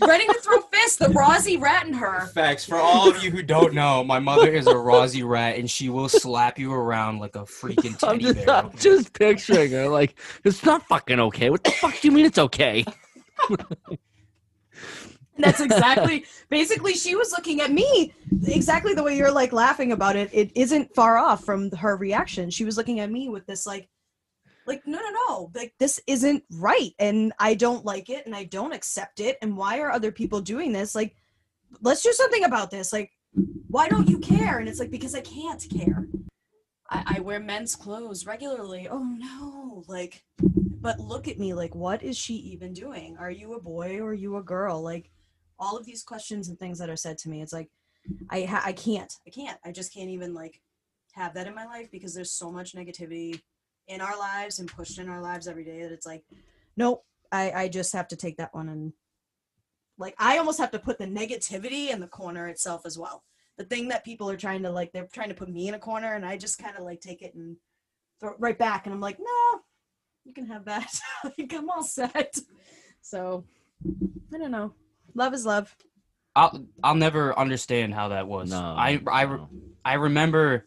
ready 0.00 0.26
to 0.26 0.34
throw 0.42 0.60
fists. 0.62 0.96
The 0.96 1.10
Rosie 1.10 1.56
rat 1.56 1.86
in 1.86 1.92
her. 1.94 2.26
Facts. 2.28 2.64
For 2.64 2.76
all 2.76 3.08
of 3.08 3.22
you 3.22 3.30
who 3.30 3.42
don't 3.42 3.74
know, 3.74 4.02
my 4.02 4.18
mother 4.18 4.52
is 4.52 4.66
a 4.66 4.76
Rosie 4.76 5.22
rat, 5.22 5.58
and 5.58 5.70
she 5.70 5.88
will 5.88 6.08
slap 6.08 6.58
you 6.58 6.72
around 6.72 7.18
like 7.18 7.36
a 7.36 7.44
freaking 7.44 8.02
I'm 8.02 8.18
teddy 8.18 8.32
just, 8.34 8.46
bear. 8.46 8.56
I'm 8.56 8.76
just 8.76 9.12
picturing 9.12 9.72
her 9.72 9.88
like 9.88 10.18
it's 10.44 10.64
not 10.64 10.86
fucking 10.86 11.20
okay. 11.20 11.50
What 11.50 11.64
the 11.64 11.70
fuck 11.72 12.00
do 12.00 12.08
you 12.08 12.12
mean 12.12 12.24
it's 12.24 12.38
okay? 12.38 12.84
And 15.36 15.44
that's 15.44 15.60
exactly 15.68 16.24
basically 16.50 16.94
she 16.94 17.14
was 17.14 17.32
looking 17.32 17.60
at 17.60 17.72
me 17.72 18.12
exactly 18.44 18.94
the 18.94 19.02
way 19.02 19.16
you're 19.16 19.32
like 19.32 19.52
laughing 19.52 19.92
about 19.92 20.16
it. 20.16 20.30
It 20.32 20.50
isn't 20.54 20.94
far 20.94 21.18
off 21.18 21.44
from 21.44 21.70
her 21.72 21.96
reaction. 21.96 22.50
She 22.50 22.64
was 22.64 22.76
looking 22.76 23.00
at 23.00 23.10
me 23.10 23.28
with 23.28 23.46
this 23.46 23.66
like 23.66 23.88
like 24.66 24.86
no 24.86 24.98
no 24.98 25.10
no. 25.28 25.50
Like 25.54 25.74
this 25.78 26.00
isn't 26.06 26.44
right 26.50 26.92
and 26.98 27.32
i 27.38 27.54
don't 27.54 27.84
like 27.84 28.10
it 28.10 28.26
and 28.26 28.34
i 28.34 28.44
don't 28.44 28.72
accept 28.72 29.20
it 29.20 29.36
and 29.42 29.56
why 29.56 29.80
are 29.80 29.90
other 29.90 30.12
people 30.12 30.40
doing 30.40 30.72
this? 30.72 30.94
Like 30.94 31.16
let's 31.80 32.02
do 32.02 32.12
something 32.12 32.44
about 32.44 32.70
this. 32.70 32.92
Like 32.92 33.10
why 33.68 33.88
don't 33.88 34.08
you 34.08 34.18
care? 34.18 34.58
And 34.58 34.68
it's 34.68 34.80
like 34.80 34.90
because 34.90 35.14
i 35.14 35.20
can't 35.20 35.64
care. 35.70 36.06
I, 36.90 37.16
I 37.16 37.20
wear 37.20 37.40
men's 37.40 37.74
clothes 37.74 38.26
regularly. 38.26 38.88
Oh 38.90 39.02
no. 39.02 39.84
Like 39.88 40.24
but 40.80 40.98
look 40.98 41.28
at 41.28 41.38
me. 41.38 41.54
Like 41.54 41.74
what 41.74 42.02
is 42.02 42.18
she 42.18 42.34
even 42.34 42.72
doing? 42.72 43.16
Are 43.18 43.30
you 43.30 43.54
a 43.54 43.60
boy 43.60 43.98
or 44.00 44.10
are 44.10 44.14
you 44.14 44.36
a 44.36 44.42
girl? 44.42 44.82
Like 44.82 45.10
all 45.62 45.76
of 45.76 45.86
these 45.86 46.02
questions 46.02 46.48
and 46.48 46.58
things 46.58 46.78
that 46.78 46.90
are 46.90 46.96
said 46.96 47.16
to 47.16 47.28
me 47.28 47.40
it's 47.40 47.52
like 47.52 47.70
i 48.30 48.42
ha- 48.42 48.62
i 48.64 48.72
can't 48.72 49.14
i 49.26 49.30
can't 49.30 49.58
i 49.64 49.70
just 49.70 49.94
can't 49.94 50.10
even 50.10 50.34
like 50.34 50.60
have 51.12 51.34
that 51.34 51.46
in 51.46 51.54
my 51.54 51.64
life 51.64 51.88
because 51.92 52.12
there's 52.14 52.32
so 52.32 52.50
much 52.50 52.74
negativity 52.74 53.40
in 53.86 54.00
our 54.00 54.18
lives 54.18 54.58
and 54.58 54.68
pushed 54.68 54.98
in 54.98 55.08
our 55.08 55.20
lives 55.20 55.46
every 55.46 55.64
day 55.64 55.82
that 55.82 55.92
it's 55.92 56.06
like 56.06 56.24
nope 56.76 57.04
i 57.30 57.52
i 57.52 57.68
just 57.68 57.92
have 57.92 58.08
to 58.08 58.16
take 58.16 58.36
that 58.36 58.52
one 58.52 58.68
and 58.68 58.92
like 59.98 60.14
i 60.18 60.38
almost 60.38 60.58
have 60.58 60.70
to 60.70 60.78
put 60.78 60.98
the 60.98 61.06
negativity 61.06 61.90
in 61.90 62.00
the 62.00 62.06
corner 62.06 62.48
itself 62.48 62.82
as 62.84 62.98
well. 62.98 63.22
The 63.58 63.64
thing 63.64 63.88
that 63.88 64.04
people 64.04 64.28
are 64.30 64.36
trying 64.36 64.62
to 64.62 64.70
like 64.70 64.90
they're 64.92 65.08
trying 65.12 65.28
to 65.28 65.34
put 65.34 65.48
me 65.48 65.68
in 65.68 65.74
a 65.74 65.78
corner 65.78 66.14
and 66.14 66.24
i 66.26 66.36
just 66.36 66.58
kind 66.58 66.76
of 66.76 66.82
like 66.82 67.00
take 67.00 67.22
it 67.22 67.34
and 67.34 67.56
throw 68.18 68.30
it 68.30 68.36
right 68.40 68.58
back 68.58 68.86
and 68.86 68.94
i'm 68.94 69.00
like 69.00 69.18
no 69.20 69.60
you 70.24 70.32
can 70.32 70.46
have 70.46 70.64
that. 70.66 70.92
Like 71.24 71.52
i'm 71.54 71.70
all 71.70 71.84
set. 71.84 72.36
So 73.00 73.44
i 74.34 74.38
don't 74.38 74.50
know 74.50 74.74
love 75.14 75.34
is 75.34 75.44
love 75.46 75.74
I'll 76.34 76.64
I'll 76.82 76.94
never 76.94 77.38
understand 77.38 77.94
how 77.94 78.08
that 78.08 78.26
was. 78.26 78.50
No, 78.50 78.58
I 78.58 79.00
I 79.10 79.24
no. 79.26 79.48
I 79.84 79.94
remember 79.94 80.66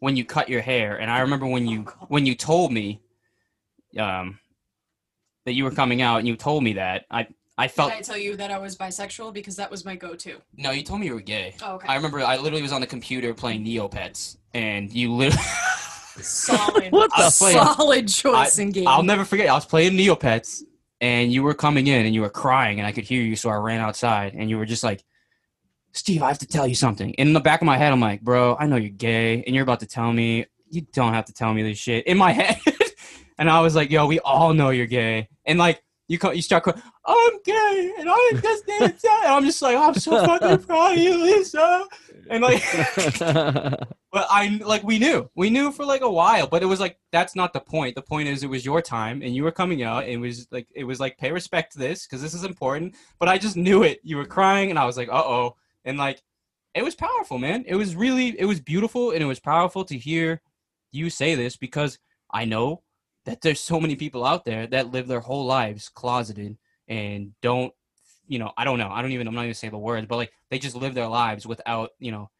when 0.00 0.16
you 0.16 0.24
cut 0.24 0.48
your 0.48 0.62
hair, 0.62 0.98
and 1.00 1.10
I 1.10 1.20
remember 1.20 1.46
when 1.46 1.66
you 1.66 1.82
when 2.08 2.26
you 2.26 2.34
told 2.34 2.72
me, 2.72 3.02
um, 3.98 4.38
that 5.44 5.52
you 5.52 5.64
were 5.64 5.70
coming 5.70 6.00
out, 6.00 6.18
and 6.18 6.28
you 6.28 6.36
told 6.36 6.64
me 6.64 6.74
that 6.74 7.04
I 7.10 7.26
I 7.58 7.68
felt 7.68 7.90
Did 7.90 7.98
I 7.98 8.02
tell 8.02 8.16
you 8.16 8.36
that 8.36 8.50
I 8.50 8.58
was 8.58 8.76
bisexual 8.76 9.32
because 9.34 9.56
that 9.56 9.70
was 9.70 9.84
my 9.84 9.94
go-to? 9.94 10.40
no, 10.56 10.70
you 10.70 10.82
told 10.82 11.00
me 11.00 11.06
you 11.06 11.14
were 11.14 11.20
gay. 11.20 11.54
Oh, 11.62 11.74
okay. 11.74 11.86
I 11.88 11.96
remember 11.96 12.20
I 12.20 12.36
literally 12.36 12.62
was 12.62 12.72
on 12.72 12.80
the 12.80 12.86
computer 12.86 13.34
playing 13.34 13.64
Neopets, 13.64 14.38
and 14.54 14.90
you 14.92 15.12
literally. 15.12 15.44
solid, 16.22 16.90
What 16.92 17.10
the 17.10 17.24
I'll 17.24 17.30
solid 17.30 18.08
choice 18.08 18.58
in 18.58 18.70
game. 18.70 18.88
I'll 18.88 19.02
never 19.02 19.24
forget. 19.24 19.48
I 19.48 19.54
was 19.54 19.66
playing 19.66 19.92
Neopets, 19.92 20.62
and 21.04 21.30
you 21.30 21.42
were 21.42 21.52
coming 21.52 21.86
in, 21.86 22.06
and 22.06 22.14
you 22.14 22.22
were 22.22 22.30
crying, 22.30 22.78
and 22.78 22.86
I 22.86 22.92
could 22.92 23.04
hear 23.04 23.22
you, 23.22 23.36
so 23.36 23.50
I 23.50 23.56
ran 23.56 23.80
outside, 23.86 24.32
and 24.32 24.48
you 24.48 24.56
were 24.56 24.64
just 24.64 24.82
like, 24.82 25.04
"Steve, 25.92 26.22
I 26.22 26.28
have 26.28 26.38
to 26.38 26.46
tell 26.46 26.66
you 26.66 26.74
something." 26.74 27.14
And 27.18 27.28
in 27.28 27.34
the 27.34 27.40
back 27.40 27.60
of 27.60 27.66
my 27.66 27.76
head, 27.76 27.92
I'm 27.92 28.00
like, 28.00 28.22
"Bro, 28.22 28.56
I 28.58 28.66
know 28.66 28.76
you're 28.76 28.88
gay, 29.10 29.42
and 29.44 29.54
you're 29.54 29.68
about 29.68 29.80
to 29.80 29.86
tell 29.86 30.10
me. 30.10 30.46
You 30.70 30.80
don't 30.94 31.12
have 31.12 31.26
to 31.26 31.34
tell 31.34 31.52
me 31.52 31.62
this 31.62 31.76
shit." 31.76 32.06
In 32.06 32.16
my 32.16 32.32
head, 32.40 32.58
and 33.38 33.50
I 33.50 33.60
was 33.60 33.74
like, 33.74 33.90
"Yo, 33.90 34.06
we 34.06 34.18
all 34.20 34.54
know 34.54 34.70
you're 34.70 34.86
gay," 34.86 35.28
and 35.44 35.58
like. 35.58 35.82
You 36.06 36.18
co- 36.18 36.32
you 36.32 36.42
start 36.42 36.64
crying, 36.64 36.82
I'm 37.06 37.34
gay, 37.46 37.92
and 37.98 38.10
I 38.10 38.38
just 38.42 38.66
tell 38.66 39.22
you." 39.22 39.28
I'm 39.34 39.42
just 39.42 39.62
like, 39.62 39.74
I'm 39.74 39.94
so 39.94 40.10
fucking 40.26 40.58
proud 40.66 40.92
of 40.92 40.98
you, 40.98 41.16
Lisa. 41.16 41.86
And 42.30 42.42
like, 42.42 42.62
but 43.18 44.26
I 44.30 44.60
like 44.64 44.82
we 44.82 44.98
knew 44.98 45.30
we 45.34 45.50
knew 45.50 45.72
for 45.72 45.84
like 45.84 46.02
a 46.02 46.10
while, 46.10 46.46
but 46.46 46.62
it 46.62 46.66
was 46.66 46.80
like 46.80 46.98
that's 47.12 47.36
not 47.36 47.52
the 47.52 47.60
point. 47.60 47.94
The 47.94 48.02
point 48.02 48.28
is 48.28 48.42
it 48.42 48.50
was 48.50 48.64
your 48.64 48.82
time 48.82 49.22
and 49.22 49.34
you 49.34 49.44
were 49.44 49.52
coming 49.52 49.82
out. 49.82 50.04
And 50.04 50.12
it 50.12 50.18
was 50.18 50.46
like 50.50 50.68
it 50.74 50.84
was 50.84 51.00
like 51.00 51.18
pay 51.18 51.32
respect 51.32 51.72
to 51.72 51.78
this 51.78 52.06
because 52.06 52.22
this 52.22 52.34
is 52.34 52.44
important. 52.44 52.94
But 53.18 53.28
I 53.28 53.38
just 53.38 53.56
knew 53.56 53.82
it. 53.82 54.00
You 54.02 54.16
were 54.16 54.26
crying 54.26 54.70
and 54.70 54.78
I 54.78 54.84
was 54.84 54.96
like, 54.96 55.08
uh 55.08 55.22
oh, 55.24 55.56
and 55.84 55.98
like 55.98 56.22
it 56.74 56.84
was 56.84 56.94
powerful, 56.94 57.38
man. 57.38 57.64
It 57.66 57.76
was 57.76 57.94
really 57.94 58.38
it 58.38 58.46
was 58.46 58.60
beautiful 58.60 59.10
and 59.10 59.22
it 59.22 59.26
was 59.26 59.40
powerful 59.40 59.84
to 59.84 59.96
hear 59.96 60.40
you 60.92 61.10
say 61.10 61.34
this 61.34 61.56
because 61.56 61.98
I 62.30 62.44
know 62.44 62.82
that 63.24 63.40
there's 63.40 63.60
so 63.60 63.80
many 63.80 63.96
people 63.96 64.24
out 64.24 64.44
there 64.44 64.66
that 64.68 64.92
live 64.92 65.06
their 65.06 65.20
whole 65.20 65.46
lives 65.46 65.88
closeted 65.88 66.56
and 66.88 67.32
don't 67.42 67.72
you 68.26 68.38
know 68.38 68.52
I 68.56 68.64
don't 68.64 68.78
know 68.78 68.88
I 68.90 69.02
don't 69.02 69.12
even 69.12 69.28
I'm 69.28 69.34
not 69.34 69.42
even 69.42 69.54
say 69.54 69.68
the 69.68 69.78
words 69.78 70.06
but 70.06 70.16
like 70.16 70.32
they 70.50 70.58
just 70.58 70.76
live 70.76 70.94
their 70.94 71.08
lives 71.08 71.46
without 71.46 71.90
you 71.98 72.10
know 72.12 72.30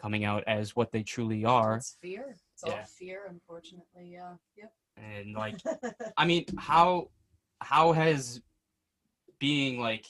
coming 0.00 0.24
out 0.24 0.44
as 0.46 0.74
what 0.76 0.92
they 0.92 1.02
truly 1.02 1.44
are 1.44 1.76
It's 1.76 1.96
fear. 2.00 2.34
It's 2.52 2.62
Yeah. 2.66 2.72
all 2.72 2.84
fear, 2.84 3.20
unfortunately. 3.28 4.10
Yeah. 4.12 4.34
Yep. 4.56 4.72
and 4.96 5.34
like 5.34 5.56
i 6.16 6.24
mean 6.24 6.44
how 6.58 7.08
how 7.60 7.92
has 7.92 8.40
being 9.38 9.80
like 9.80 10.06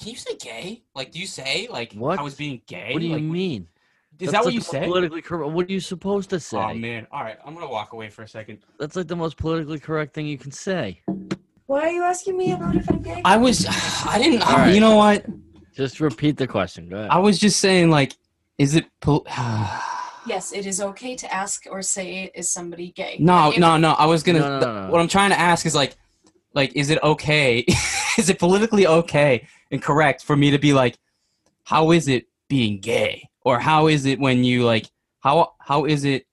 can 0.00 0.08
you 0.10 0.16
say 0.16 0.36
gay 0.36 0.82
like 0.94 1.10
do 1.12 1.18
you 1.18 1.26
say 1.26 1.68
like 1.70 1.92
What? 1.94 2.18
I 2.18 2.22
was 2.22 2.34
being 2.34 2.62
gay 2.66 2.92
what 2.92 3.00
do 3.00 3.06
you 3.06 3.14
Like, 3.14 3.22
mean? 3.22 3.68
is 4.18 4.30
That's 4.30 4.32
that 4.32 4.38
what 4.38 4.46
like 4.46 4.54
you 4.54 4.60
the 4.60 4.64
say 4.66 4.84
Politically 4.84 5.22
correct. 5.22 5.52
What 5.52 5.68
are 5.68 5.72
you 5.72 5.80
supposed 5.80 6.30
to 6.30 6.40
say? 6.40 6.56
oh 6.58 6.74
man 6.74 7.06
all 7.12 7.22
right 7.22 7.38
i'm 7.44 7.54
gonna 7.54 7.68
walk 7.68 7.92
away 7.92 8.08
for 8.08 8.22
a 8.22 8.28
second 8.28 8.58
That's 8.78 8.96
like 8.96 9.08
the 9.08 9.16
most 9.16 9.36
politically 9.36 9.78
correct 9.78 10.14
thing 10.14 10.26
you 10.26 10.38
can 10.38 10.50
say. 10.52 11.02
Why 11.68 11.82
are 11.82 11.90
you 11.90 12.02
asking 12.02 12.38
me 12.38 12.52
about 12.52 12.76
if 12.76 12.88
I'm 12.90 13.02
gay? 13.02 13.20
I 13.26 13.36
was, 13.36 13.66
I 14.06 14.18
didn't. 14.18 14.40
All 14.42 14.56
right. 14.56 14.74
You 14.74 14.80
know 14.80 14.96
what? 14.96 15.26
Just 15.76 16.00
repeat 16.00 16.38
the 16.38 16.46
question. 16.46 16.88
Go 16.88 16.96
ahead. 16.96 17.10
I 17.10 17.18
was 17.18 17.38
just 17.38 17.60
saying, 17.60 17.90
like, 17.90 18.16
is 18.56 18.74
it? 18.74 18.86
Pol- 19.02 19.26
yes, 20.26 20.54
it 20.54 20.64
is 20.64 20.80
okay 20.80 21.14
to 21.16 21.32
ask 21.32 21.66
or 21.70 21.82
say 21.82 22.30
is 22.34 22.48
somebody 22.50 22.90
gay. 22.92 23.18
no, 23.20 23.52
If- 23.52 23.58
no, 23.58 23.76
no. 23.76 23.92
I 23.92 24.06
was 24.06 24.22
gonna. 24.22 24.38
No, 24.40 24.60
no, 24.60 24.60
no, 24.60 24.86
no. 24.86 24.90
What 24.90 25.02
I'm 25.02 25.08
trying 25.08 25.28
to 25.28 25.38
ask 25.38 25.66
is 25.66 25.74
like, 25.74 25.94
like, 26.54 26.72
is 26.74 26.88
it 26.88 27.02
okay? 27.02 27.66
is 28.18 28.30
it 28.30 28.38
politically 28.38 28.86
okay 28.86 29.46
and 29.70 29.82
correct 29.82 30.24
for 30.24 30.34
me 30.36 30.50
to 30.52 30.58
be 30.58 30.72
like, 30.72 30.98
how 31.64 31.90
is 31.90 32.08
it 32.08 32.28
being 32.48 32.80
gay, 32.80 33.28
or 33.42 33.58
how 33.60 33.88
is 33.88 34.06
it 34.06 34.18
when 34.18 34.42
you 34.42 34.64
like, 34.64 34.86
how 35.20 35.52
how 35.60 35.84
is 35.84 36.04
it? 36.06 36.24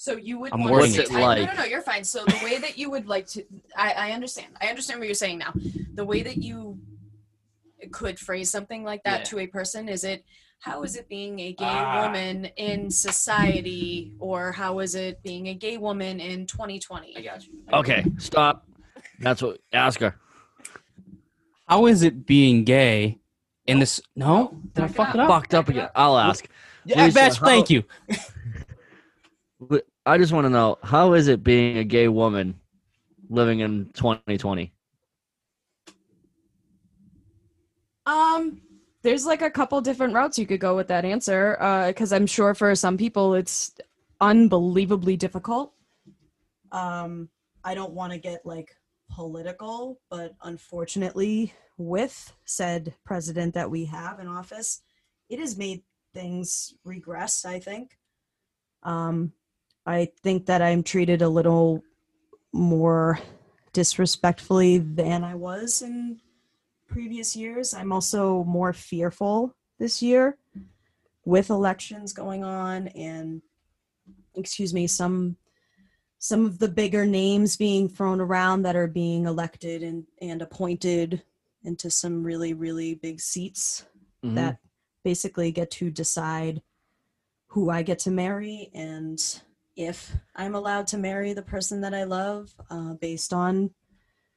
So 0.00 0.16
you 0.16 0.38
would 0.38 0.50
I'm 0.54 0.60
want 0.60 0.72
wording 0.72 0.92
to 0.94 1.02
it 1.02 1.08
say, 1.08 1.14
I- 1.16 1.26
like- 1.26 1.38
no, 1.40 1.52
no, 1.52 1.54
no, 1.60 1.64
you're 1.64 1.82
fine. 1.82 2.04
So 2.04 2.24
the 2.24 2.40
way 2.42 2.56
that 2.56 2.78
you 2.78 2.88
would 2.88 3.06
like 3.06 3.26
to, 3.34 3.44
I, 3.76 3.92
I 3.92 4.10
understand. 4.12 4.46
I 4.58 4.68
understand 4.68 4.98
what 4.98 5.04
you're 5.06 5.14
saying 5.14 5.36
now. 5.36 5.52
The 5.92 6.06
way 6.06 6.22
that 6.22 6.38
you 6.38 6.78
could 7.92 8.18
phrase 8.18 8.48
something 8.48 8.82
like 8.82 9.02
that 9.02 9.18
Yeah. 9.18 9.24
to 9.24 9.38
a 9.40 9.46
person 9.46 9.90
is 9.90 10.04
it, 10.04 10.24
how 10.60 10.84
is 10.84 10.96
it 10.96 11.06
being 11.10 11.38
a 11.40 11.52
gay 11.52 11.66
Ah. 11.66 12.06
woman 12.06 12.46
in 12.56 12.90
society, 12.90 14.14
or 14.18 14.52
how 14.52 14.78
is 14.78 14.94
it 14.94 15.22
being 15.22 15.48
a 15.48 15.54
gay 15.54 15.76
woman 15.76 16.18
in 16.18 16.46
2020? 16.46 17.18
i 17.18 17.20
got 17.20 17.46
you. 17.46 17.52
okay, 17.70 18.02
stop. 18.16 18.66
That's 19.18 19.42
what. 19.42 19.58
Ask 19.70 20.00
her. 20.00 20.14
How 21.68 21.84
is 21.84 22.02
it 22.02 22.24
being 22.24 22.64
gay 22.64 23.18
in 23.66 23.78
this? 23.80 24.00
No, 24.16 24.56
did 24.74 24.84
I 24.84 24.88
fuck 24.88 25.14
it 25.14 25.20
up? 25.20 25.28
Fucked 25.28 25.52
up 25.52 25.68
again. 25.68 25.90
I'll 25.94 26.16
ask. 26.16 26.48
Yeah, 26.86 27.04
Lisa, 27.04 27.14
Bash, 27.14 27.36
how- 27.36 27.44
thank 27.46 27.68
you. 27.68 27.84
I 30.06 30.18
just 30.18 30.32
want 30.32 30.46
to 30.46 30.50
know 30.50 30.78
how 30.82 31.12
is 31.12 31.28
it 31.28 31.44
being 31.44 31.78
a 31.78 31.84
gay 31.84 32.08
woman 32.08 32.58
living 33.28 33.60
in 33.60 33.90
2020? 33.94 34.72
Um, 38.06 38.60
there's 39.02 39.26
like 39.26 39.42
a 39.42 39.50
couple 39.50 39.80
different 39.80 40.14
routes 40.14 40.38
you 40.38 40.46
could 40.46 40.60
go 40.60 40.74
with 40.76 40.88
that 40.88 41.04
answer. 41.04 41.56
Because 41.88 42.12
I'm 42.12 42.26
sure 42.26 42.54
for 42.54 42.74
some 42.74 42.96
people 42.96 43.34
it's 43.34 43.72
unbelievably 44.20 45.16
difficult. 45.16 45.74
Um, 46.72 47.28
I 47.64 47.74
don't 47.74 47.92
want 47.92 48.12
to 48.12 48.18
get 48.18 48.40
like 48.44 48.74
political, 49.10 50.00
but 50.10 50.34
unfortunately, 50.42 51.52
with 51.76 52.32
said 52.44 52.94
president 53.04 53.54
that 53.54 53.70
we 53.70 53.86
have 53.86 54.20
in 54.20 54.28
office, 54.28 54.82
it 55.28 55.38
has 55.38 55.58
made 55.58 55.82
things 56.14 56.74
regress. 56.84 57.44
I 57.44 57.58
think. 57.58 57.98
Um, 58.82 59.32
I 59.86 60.10
think 60.22 60.46
that 60.46 60.62
I'm 60.62 60.82
treated 60.82 61.22
a 61.22 61.28
little 61.28 61.82
more 62.52 63.18
disrespectfully 63.72 64.78
than 64.78 65.24
I 65.24 65.34
was 65.34 65.82
in 65.82 66.20
previous 66.88 67.36
years. 67.36 67.72
I'm 67.72 67.92
also 67.92 68.44
more 68.44 68.72
fearful 68.72 69.54
this 69.78 70.02
year 70.02 70.36
with 71.24 71.50
elections 71.50 72.12
going 72.12 72.44
on 72.44 72.88
and 72.88 73.42
excuse 74.34 74.74
me, 74.74 74.86
some 74.86 75.36
some 76.18 76.44
of 76.44 76.58
the 76.58 76.68
bigger 76.68 77.06
names 77.06 77.56
being 77.56 77.88
thrown 77.88 78.20
around 78.20 78.62
that 78.62 78.76
are 78.76 78.86
being 78.86 79.24
elected 79.24 79.82
and, 79.82 80.04
and 80.20 80.42
appointed 80.42 81.22
into 81.62 81.90
some 81.90 82.22
really, 82.22 82.52
really 82.52 82.94
big 82.94 83.20
seats 83.20 83.86
Mhm. 84.22 84.34
that 84.34 84.58
basically 85.02 85.50
get 85.50 85.70
to 85.70 85.90
decide 85.90 86.60
who 87.46 87.70
I 87.70 87.82
get 87.82 87.98
to 88.00 88.10
marry 88.10 88.70
and 88.74 89.18
if 89.80 90.14
I'm 90.36 90.54
allowed 90.54 90.86
to 90.88 90.98
marry 90.98 91.32
the 91.32 91.42
person 91.42 91.80
that 91.80 91.94
I 91.94 92.04
love 92.04 92.54
uh, 92.70 92.94
based 92.94 93.32
on 93.32 93.70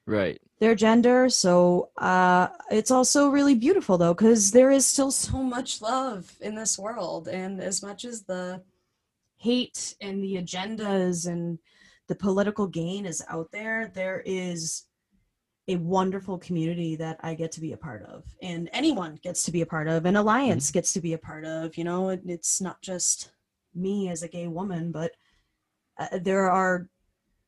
Right. 0.05 0.41
their 0.59 0.75
gender. 0.75 1.29
So 1.29 1.89
uh, 1.97 2.47
it's 2.69 2.91
also 2.91 3.29
really 3.29 3.55
beautiful 3.55 3.97
though, 3.97 4.13
because 4.13 4.51
there 4.51 4.71
is 4.71 4.85
still 4.85 5.11
so 5.11 5.41
much 5.41 5.81
love 5.81 6.31
in 6.41 6.55
this 6.55 6.77
world, 6.77 7.27
and 7.27 7.61
as 7.61 7.81
much 7.81 8.03
as 8.03 8.23
the 8.23 8.61
hate 9.37 9.95
and 10.01 10.23
the 10.23 10.35
agendas 10.35 11.27
and 11.27 11.57
the 12.07 12.15
political 12.15 12.67
gain 12.67 13.05
is 13.05 13.23
out 13.29 13.49
there, 13.51 13.91
there 13.93 14.21
is 14.25 14.85
a 15.69 15.77
wonderful 15.77 16.37
community 16.37 16.97
that 16.97 17.17
I 17.21 17.33
get 17.35 17.53
to 17.53 17.61
be 17.61 17.71
a 17.71 17.77
part 17.77 18.03
of, 18.03 18.25
and 18.41 18.69
anyone 18.73 19.19
gets 19.23 19.43
to 19.43 19.51
be 19.51 19.61
a 19.61 19.65
part 19.65 19.87
of, 19.87 20.05
an 20.05 20.17
alliance 20.17 20.69
gets 20.71 20.91
to 20.93 21.01
be 21.01 21.13
a 21.13 21.17
part 21.17 21.45
of. 21.45 21.77
You 21.77 21.85
know, 21.85 22.09
it, 22.09 22.21
it's 22.25 22.59
not 22.59 22.81
just 22.81 23.31
me 23.73 24.09
as 24.09 24.21
a 24.23 24.27
gay 24.27 24.47
woman, 24.47 24.91
but 24.91 25.11
uh, 25.97 26.19
there 26.21 26.49
are 26.49 26.87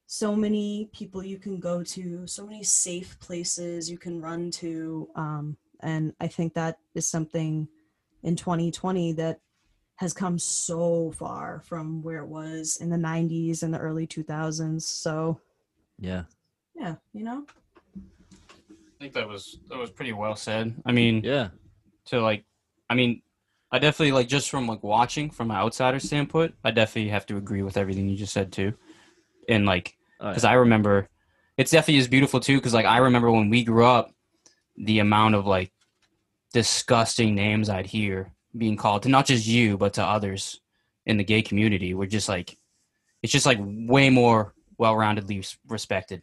so 0.07 0.35
many 0.35 0.89
people 0.93 1.23
you 1.23 1.37
can 1.37 1.59
go 1.59 1.83
to, 1.83 2.27
so 2.27 2.45
many 2.45 2.63
safe 2.63 3.19
places 3.19 3.89
you 3.89 3.97
can 3.97 4.21
run 4.21 4.51
to. 4.51 5.09
Um, 5.15 5.57
and 5.81 6.13
I 6.19 6.27
think 6.27 6.53
that 6.53 6.77
is 6.93 7.07
something 7.07 7.67
in 8.23 8.35
2020 8.35 9.13
that 9.13 9.39
has 9.97 10.13
come 10.13 10.37
so 10.37 11.11
far 11.11 11.61
from 11.65 12.01
where 12.03 12.19
it 12.19 12.27
was 12.27 12.77
in 12.81 12.89
the 12.89 12.97
90s 12.97 13.63
and 13.63 13.73
the 13.73 13.79
early 13.79 14.05
2000s. 14.05 14.81
So, 14.83 15.39
Yeah. 15.99 16.23
yeah, 16.75 16.95
you 17.13 17.23
know? 17.23 17.45
I 17.95 18.97
think 18.99 19.13
that 19.13 19.27
was 19.27 19.59
that 19.69 19.77
was 19.77 19.91
pretty 19.91 20.13
well 20.13 20.35
said. 20.35 20.75
I 20.85 20.91
mean, 20.91 21.21
Yeah. 21.23 21.49
to 22.05 22.21
like, 22.21 22.45
I 22.89 22.95
mean, 22.95 23.21
I 23.71 23.79
definitely 23.79 24.11
like 24.13 24.27
just 24.27 24.49
from 24.49 24.67
like 24.67 24.83
watching 24.83 25.29
from 25.29 25.51
an 25.51 25.57
outsider 25.57 25.99
standpoint, 25.99 26.55
I 26.63 26.71
definitely 26.71 27.09
have 27.09 27.25
to 27.27 27.37
agree 27.37 27.61
with 27.61 27.77
everything 27.77 28.07
you 28.07 28.15
just 28.15 28.33
said 28.33 28.51
too, 28.51 28.73
and 29.49 29.65
like 29.65 29.97
Oh, 30.19 30.29
because 30.29 30.45
I 30.45 30.53
remember 30.53 31.09
it's 31.57 31.71
definitely 31.71 31.99
is 31.99 32.07
beautiful 32.07 32.39
too 32.39 32.57
because 32.57 32.73
like 32.73 32.85
I 32.85 32.97
remember 32.97 33.29
when 33.31 33.49
we 33.49 33.63
grew 33.63 33.85
up, 33.85 34.11
the 34.77 34.99
amount 34.99 35.35
of 35.35 35.45
like 35.45 35.71
disgusting 36.53 37.35
names 37.35 37.69
I'd 37.69 37.85
hear 37.85 38.31
being 38.57 38.77
called 38.77 39.03
to 39.03 39.09
not 39.09 39.25
just 39.25 39.45
you 39.45 39.77
but 39.77 39.93
to 39.95 40.03
others 40.03 40.61
in 41.05 41.17
the 41.17 41.23
gay 41.23 41.41
community 41.41 41.93
were 41.93 42.07
just 42.07 42.29
like 42.29 42.57
it's 43.21 43.33
just 43.33 43.45
like 43.45 43.59
way 43.61 44.09
more 44.09 44.53
well-roundedly 44.77 45.57
respected 45.67 46.21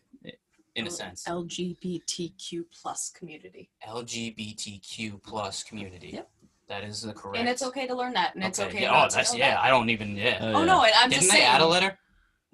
in 0.74 0.87
a 0.87 0.90
sense 0.90 1.24
LGBTQ 1.28 2.64
plus 2.72 3.11
community. 3.11 3.70
lgbtq 3.87 5.22
plus 5.22 5.62
community 5.62 6.11
Yep. 6.14 6.31
That 6.72 6.82
is 6.90 7.02
the 7.02 7.12
correct 7.20 7.38
And 7.40 7.48
it's 7.52 7.62
okay 7.68 7.87
to 7.90 7.94
learn 8.00 8.14
that, 8.20 8.30
and 8.35 8.42
it's 8.48 8.61
okay. 8.66 8.82
yeah, 8.82 8.90
not 8.92 9.06
oh 9.06 9.08
to 9.11 9.16
that's 9.16 9.32
know 9.32 9.38
yeah 9.44 9.54
that. 9.54 9.64
i 9.66 9.68
don't 9.74 9.90
even 9.96 10.08
yeah 10.16 10.38
Oh, 10.40 10.46
Oh 10.56 10.61
yeah. 10.61 10.72
no, 10.72 10.76
and 10.88 10.94
I'm 11.00 11.11
didn't 11.11 11.22
just 11.22 11.32
they 11.32 11.38
saying. 11.40 11.54
add 11.54 11.61
a 11.61 11.66
letter 11.76 11.92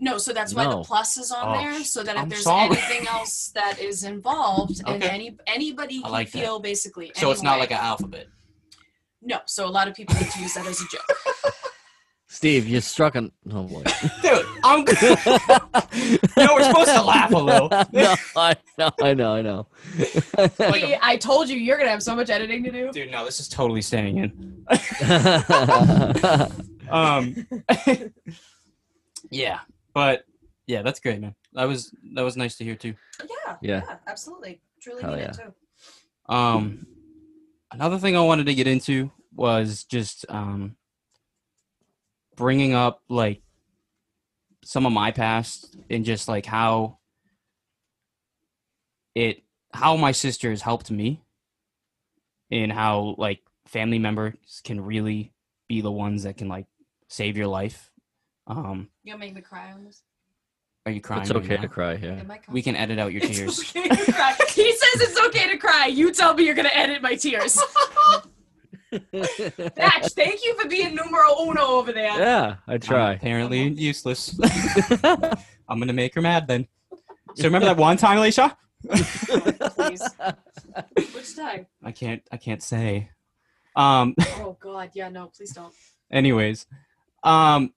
No, 0.08 0.14
so 0.24 0.30
that's 0.38 0.52
why 0.56 0.64
No. 0.64 0.70
the 0.74 0.82
plus 0.90 1.10
is 1.22 1.30
on 1.38 1.44
Oh, 1.48 1.52
there, 1.58 1.76
so 1.94 1.98
that 2.06 2.14
if 2.16 2.22
I'm 2.22 2.28
there's 2.30 2.44
sorry. 2.52 2.66
anything 2.78 3.04
else 3.16 3.34
that 3.58 3.74
is 3.88 3.98
involved, 4.14 4.76
and 4.90 5.02
any 5.16 5.28
anybody 5.56 5.98
can 6.02 6.12
like 6.18 6.30
that. 6.32 6.38
feel 6.42 6.56
basically. 6.70 7.08
so 7.20 7.24
it's 7.32 7.42
not 7.48 7.56
like 7.62 7.72
an 7.78 7.82
alphabet 7.92 8.26
no. 9.30 9.38
So 9.46 9.60
a 9.70 9.72
lot 9.78 9.86
of 9.88 9.94
people 9.98 10.14
like 10.20 10.30
to 10.34 10.40
use 10.46 10.54
that 10.54 10.66
as 10.72 10.80
a 10.80 10.88
joke. 10.94 11.10
Steve, 12.30 12.66
you 12.68 12.80
struck 12.82 13.14
an. 13.14 13.32
Oh 13.50 13.62
boy. 13.64 13.82
dude 14.22 14.44
i'm 14.64 14.80
you 15.94 16.18
know 16.36 16.54
we're 16.54 16.62
supposed 16.64 16.90
to 16.90 17.02
laugh 17.02 17.32
a 17.32 17.36
little 17.38 17.68
no, 17.92 18.14
I 18.36 18.54
know, 18.76 18.90
I 19.02 19.14
know, 19.14 19.34
I 19.34 19.42
know. 19.42 19.66
Like 20.58 20.98
I 21.02 21.16
told 21.16 21.48
you 21.48 21.56
you're 21.56 21.76
going 21.76 21.86
to 21.86 21.90
have 21.90 22.02
so 22.02 22.14
much 22.14 22.28
editing 22.28 22.62
to 22.64 22.70
do. 22.70 22.92
dude 22.92 23.10
no 23.10 23.24
this 23.24 23.40
is 23.40 23.48
totally 23.48 23.80
staying 23.82 24.18
in 24.18 24.64
um 26.90 27.34
yeah 29.30 29.60
but 29.94 30.24
yeah 30.66 30.82
that's 30.82 31.00
great 31.00 31.20
man 31.20 31.34
that 31.54 31.64
was 31.64 31.94
that 32.14 32.22
was 32.22 32.36
nice 32.36 32.56
to 32.56 32.64
hear 32.64 32.74
too 32.74 32.94
Yeah, 33.46 33.56
Yeah. 33.62 33.82
absolutely. 34.06 34.60
Truly 34.82 35.02
Hell 35.02 35.12
mean 35.12 35.20
yeah. 35.20 35.30
it 35.30 35.34
too. 35.36 36.34
um 36.34 36.86
another 37.72 37.98
thing 37.98 38.16
i 38.16 38.20
wanted 38.20 38.46
to 38.46 38.54
get 38.54 38.66
into 38.66 39.10
was 39.34 39.84
just 39.84 40.24
um 40.28 40.76
bringing 42.38 42.72
up 42.72 43.02
like 43.08 43.42
some 44.64 44.86
of 44.86 44.92
my 44.92 45.10
past 45.10 45.76
and 45.90 46.04
just 46.04 46.28
like 46.28 46.46
how 46.46 46.98
it 49.14 49.42
how 49.72 49.96
my 49.96 50.12
sister 50.12 50.50
has 50.50 50.62
helped 50.62 50.90
me 50.90 51.20
and 52.50 52.72
how 52.72 53.14
like 53.18 53.40
family 53.66 53.98
members 53.98 54.34
can 54.64 54.80
really 54.80 55.32
be 55.68 55.80
the 55.80 55.90
ones 55.90 56.22
that 56.22 56.36
can 56.36 56.48
like 56.48 56.66
save 57.08 57.36
your 57.36 57.48
life 57.48 57.90
um 58.46 58.88
You 59.02 59.12
gonna 59.12 59.20
make 59.24 59.34
me 59.34 59.40
cry 59.40 59.72
on 59.72 59.84
this? 59.84 60.02
are 60.86 60.92
you 60.92 61.00
crying 61.02 61.22
it's 61.22 61.30
right 61.30 61.44
okay 61.44 61.56
now? 61.56 61.60
to 61.62 61.68
cry. 61.68 61.94
Yeah. 61.94 62.22
We 62.50 62.62
can 62.62 62.74
edit 62.74 62.98
out 62.98 63.12
your 63.12 63.22
It's 63.22 63.36
tears 63.36 63.60
okay 63.76 63.88
to 63.88 64.12
cry. 64.12 64.34
He 64.48 64.72
says 64.72 65.02
it's 65.02 65.20
okay 65.26 65.50
to 65.50 65.58
cry. 65.58 65.86
You 65.86 66.10
tell 66.12 66.32
me 66.32 66.44
you're 66.46 66.54
going 66.54 66.68
to 66.68 66.74
edit 66.74 67.02
my 67.02 67.14
tears. 67.14 67.60
Batch, 68.90 70.12
thank 70.14 70.44
you 70.44 70.54
for 70.60 70.68
being 70.68 70.94
numero 70.94 71.34
uno 71.42 71.60
over 71.66 71.92
there. 71.92 72.18
yeah, 72.18 72.56
I 72.66 72.74
I'm 72.74 72.80
try. 72.80 73.12
apparently 73.14 73.68
useless 73.68 74.38
i'm 75.68 75.78
gonna 75.78 75.92
make 75.92 76.14
her 76.14 76.22
mad 76.22 76.46
then 76.48 76.66
so 77.34 77.44
remember 77.44 77.66
that 77.66 77.76
one 77.76 77.96
time 77.98 78.16
alicia 78.18 78.56
Please. 78.88 80.02
Which 81.12 81.36
time? 81.36 81.66
i 81.84 81.92
can't 81.92 82.22
i 82.32 82.36
can't 82.38 82.62
say 82.62 83.10
um 83.76 84.14
Oh 84.40 84.56
God, 84.58 84.90
yeah, 84.94 85.08
no, 85.10 85.26
please 85.26 85.52
don't. 85.52 85.74
anyways 86.10 86.66
um 87.22 87.72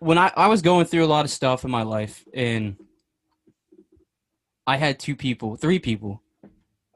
when 0.00 0.18
I, 0.18 0.32
I 0.36 0.48
was 0.48 0.62
going 0.62 0.86
through 0.86 1.04
a 1.04 1.06
lot 1.06 1.24
of 1.24 1.30
stuff 1.30 1.64
in 1.64 1.70
my 1.70 1.82
life 1.84 2.24
and 2.34 2.76
I 4.66 4.76
had 4.76 4.98
two 4.98 5.14
people, 5.16 5.54
three 5.56 5.78
people 5.78 6.22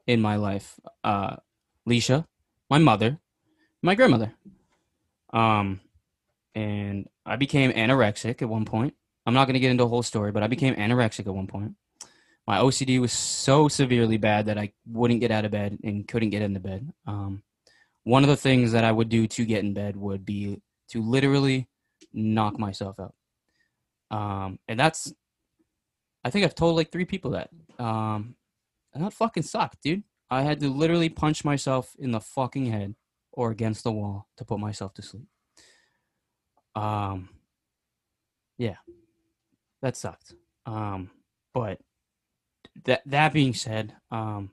in 0.07 0.19
my 0.21 0.35
life. 0.37 0.77
Uh 1.03 1.37
Leisha, 1.87 2.25
my 2.69 2.77
mother, 2.77 3.19
my 3.81 3.95
grandmother. 3.95 4.33
Um 5.31 5.81
and 6.55 7.07
I 7.25 7.35
became 7.35 7.71
anorexic 7.71 8.41
at 8.41 8.49
one 8.49 8.65
point. 8.65 8.95
I'm 9.27 9.33
not 9.35 9.45
going 9.45 9.53
to 9.53 9.59
get 9.59 9.69
into 9.69 9.83
a 9.83 9.87
whole 9.87 10.01
story, 10.01 10.31
but 10.31 10.41
I 10.41 10.47
became 10.47 10.73
anorexic 10.73 11.27
at 11.27 11.33
one 11.35 11.45
point. 11.45 11.73
My 12.47 12.57
OCD 12.57 12.99
was 12.99 13.11
so 13.11 13.67
severely 13.67 14.17
bad 14.17 14.47
that 14.47 14.57
I 14.57 14.71
wouldn't 14.87 15.19
get 15.19 15.29
out 15.29 15.45
of 15.45 15.51
bed 15.51 15.77
and 15.83 16.07
couldn't 16.07 16.31
get 16.31 16.41
into 16.41 16.61
bed. 16.61 16.91
Um, 17.05 17.43
one 18.05 18.23
of 18.23 18.29
the 18.29 18.37
things 18.37 18.71
that 18.71 18.85
I 18.85 18.91
would 18.91 19.09
do 19.09 19.27
to 19.27 19.45
get 19.45 19.65
in 19.65 19.73
bed 19.73 19.97
would 19.97 20.25
be 20.25 20.61
to 20.91 21.03
literally 21.03 21.67
knock 22.11 22.57
myself 22.57 22.95
out. 22.99 23.13
Um, 24.09 24.59
and 24.67 24.79
that's, 24.79 25.13
I 26.23 26.29
think 26.29 26.45
I've 26.45 26.55
told 26.55 26.77
like 26.77 26.91
three 26.91 27.05
people 27.05 27.31
that. 27.31 27.49
Um, 27.77 28.35
and 28.93 29.03
that 29.03 29.13
fucking 29.13 29.43
sucked, 29.43 29.83
dude. 29.83 30.03
I 30.29 30.43
had 30.43 30.59
to 30.59 30.69
literally 30.69 31.09
punch 31.09 31.45
myself 31.45 31.95
in 31.99 32.11
the 32.11 32.19
fucking 32.19 32.67
head 32.67 32.95
or 33.31 33.51
against 33.51 33.83
the 33.83 33.91
wall 33.91 34.27
to 34.37 34.45
put 34.45 34.59
myself 34.59 34.93
to 34.95 35.01
sleep. 35.01 35.27
Um, 36.75 37.29
yeah, 38.57 38.77
that 39.81 39.95
sucked. 39.95 40.33
Um, 40.65 41.11
but 41.53 41.79
that 42.85 43.01
that 43.05 43.33
being 43.33 43.53
said, 43.53 43.93
um, 44.11 44.51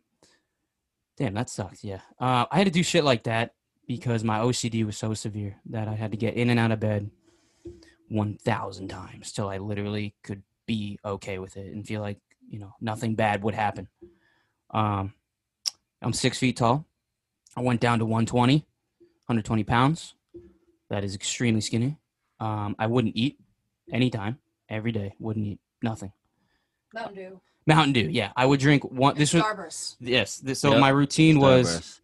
damn, 1.17 1.35
that 1.35 1.51
sucked. 1.51 1.83
Yeah, 1.83 2.01
uh, 2.21 2.47
I 2.51 2.59
had 2.59 2.67
to 2.67 2.71
do 2.71 2.83
shit 2.83 3.05
like 3.05 3.25
that 3.25 3.55
because 3.87 4.25
my 4.25 4.39
OCD 4.39 4.85
was 4.85 4.97
so 4.97 5.13
severe 5.15 5.57
that 5.67 5.89
I 5.89 5.95
had 5.95 6.13
to 6.13 6.17
get 6.17 6.35
in 6.35 6.51
and 6.51 6.59
out 6.59 6.73
of 6.73 6.81
bed 6.81 7.11
one 8.09 8.39
thousand 8.39 8.89
times 8.89 9.33
till 9.33 9.49
I 9.49 9.59
literally 9.59 10.15
could 10.23 10.43
be 10.67 10.99
okay 11.05 11.39
with 11.39 11.57
it 11.57 11.73
and 11.75 11.87
feel 11.87 12.01
like 12.01 12.19
you 12.49 12.59
know 12.59 12.75
nothing 12.81 13.15
bad 13.15 13.43
would 13.43 13.55
happen. 13.55 13.89
Um, 14.71 15.15
I'm 16.05 16.13
six 16.13 16.39
feet 16.39 16.57
tall. 16.59 16.87
I 17.57 17.63
went 17.63 17.81
down 17.81 17.99
to 18.01 18.05
120, 18.05 18.57
120 18.59 19.65
pounds. 19.65 20.15
That 20.91 21.03
is 21.03 21.15
extremely 21.15 21.63
skinny. 21.63 21.97
Um, 22.41 22.77
I 22.79 22.87
wouldn't 22.87 23.17
eat 23.17 23.39
anytime, 23.91 24.39
every 24.69 24.93
day. 24.93 25.15
Wouldn't 25.19 25.47
eat 25.47 25.61
nothing. 25.83 26.13
Mountain 26.93 27.15
Dew. 27.17 27.41
Mountain 27.67 27.93
Dew. 27.95 28.09
Yeah, 28.11 28.33
I 28.37 28.45
would 28.45 28.61
drink 28.61 28.85
one. 28.85 29.17
This 29.17 29.33
was 29.33 29.43
Starburst. 29.43 29.97
yes. 29.99 30.37
This, 30.37 30.61
so 30.61 30.73
Yep. 30.73 30.81
my 30.81 30.91
routine 30.91 31.41
was 31.41 32.03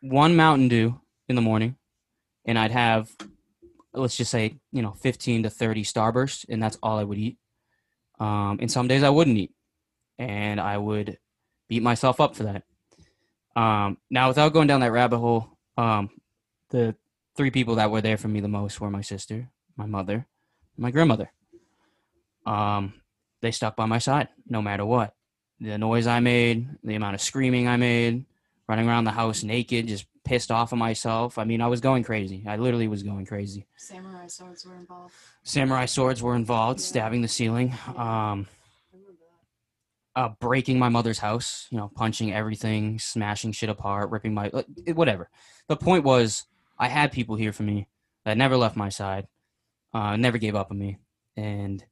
one 0.00 0.34
Mountain 0.34 0.68
Dew 0.68 0.98
in 1.28 1.36
the 1.36 1.42
morning, 1.42 1.76
and 2.46 2.58
I'd 2.58 2.70
have, 2.70 3.14
let's 3.92 4.16
just 4.16 4.30
say, 4.30 4.56
you 4.72 4.80
know, 4.80 4.92
15 4.92 5.42
to 5.42 5.50
30 5.50 5.84
Starburst, 5.84 6.46
and 6.48 6.62
that's 6.62 6.78
all 6.82 6.98
I 6.98 7.04
would 7.04 7.18
eat. 7.18 7.36
Um, 8.18 8.58
and 8.62 8.70
some 8.70 8.88
days 8.88 9.02
I 9.02 9.10
wouldn't 9.10 9.36
eat, 9.36 9.52
and 10.18 10.58
I 10.58 10.78
would 10.78 11.18
beat 11.68 11.82
myself 11.82 12.18
up 12.18 12.34
for 12.34 12.44
that. 12.44 12.62
Um, 13.54 13.98
now, 14.10 14.28
without 14.28 14.52
going 14.52 14.66
down 14.68 14.80
that 14.80 14.92
rabbit 14.92 15.18
hole, 15.18 15.48
um, 15.76 16.10
the 16.70 16.94
three 17.36 17.50
people 17.50 17.76
that 17.76 17.90
were 17.90 18.00
there 18.00 18.16
for 18.16 18.28
me 18.28 18.40
the 18.40 18.48
most 18.48 18.80
were 18.80 18.90
my 18.90 19.00
sister, 19.02 19.48
my 19.76 19.86
mother, 19.86 20.14
and 20.14 20.24
my 20.78 20.90
grandmother. 20.90 21.30
Um, 22.46 22.94
they 23.40 23.50
stuck 23.50 23.76
by 23.76 23.86
my 23.86 23.98
side 23.98 24.28
no 24.48 24.62
matter 24.62 24.84
what. 24.84 25.14
The 25.60 25.78
noise 25.78 26.06
I 26.06 26.20
made, 26.20 26.68
the 26.82 26.94
amount 26.94 27.14
of 27.14 27.20
screaming 27.20 27.68
I 27.68 27.76
made, 27.76 28.24
running 28.68 28.88
around 28.88 29.04
the 29.04 29.12
house 29.12 29.42
naked, 29.44 29.86
just 29.86 30.06
pissed 30.24 30.50
off 30.50 30.72
of 30.72 30.78
myself. 30.78 31.38
I 31.38 31.44
mean, 31.44 31.60
I 31.60 31.68
was 31.68 31.80
going 31.80 32.02
crazy. 32.04 32.44
I 32.46 32.56
literally 32.56 32.88
was 32.88 33.02
going 33.02 33.26
crazy. 33.26 33.66
Samurai 33.76 34.26
swords 34.26 34.64
were 34.66 34.74
involved. 34.76 35.14
Samurai 35.44 35.86
swords 35.86 36.22
were 36.22 36.34
involved, 36.34 36.80
Yeah. 36.80 36.86
stabbing 36.86 37.22
the 37.22 37.28
ceiling, 37.28 37.74
um, 37.96 38.46
uh, 40.14 40.30
breaking 40.40 40.78
my 40.78 40.88
mother's 40.88 41.18
house, 41.18 41.66
you 41.70 41.78
know, 41.78 41.90
punching 41.94 42.32
everything, 42.32 42.98
smashing 42.98 43.52
shit 43.52 43.68
apart, 43.68 44.10
ripping 44.10 44.34
my 44.34 44.50
whatever. 44.94 45.30
The 45.68 45.76
point 45.76 46.04
was, 46.04 46.46
I 46.78 46.88
had 46.88 47.12
people 47.12 47.36
here 47.36 47.52
for 47.52 47.62
me 47.62 47.88
that 48.24 48.36
never 48.36 48.56
left 48.56 48.76
my 48.76 48.88
side, 48.88 49.26
uh, 49.94 50.16
never 50.16 50.38
gave 50.38 50.54
up 50.54 50.70
on 50.70 50.78
me, 50.78 50.98
and 51.36 51.84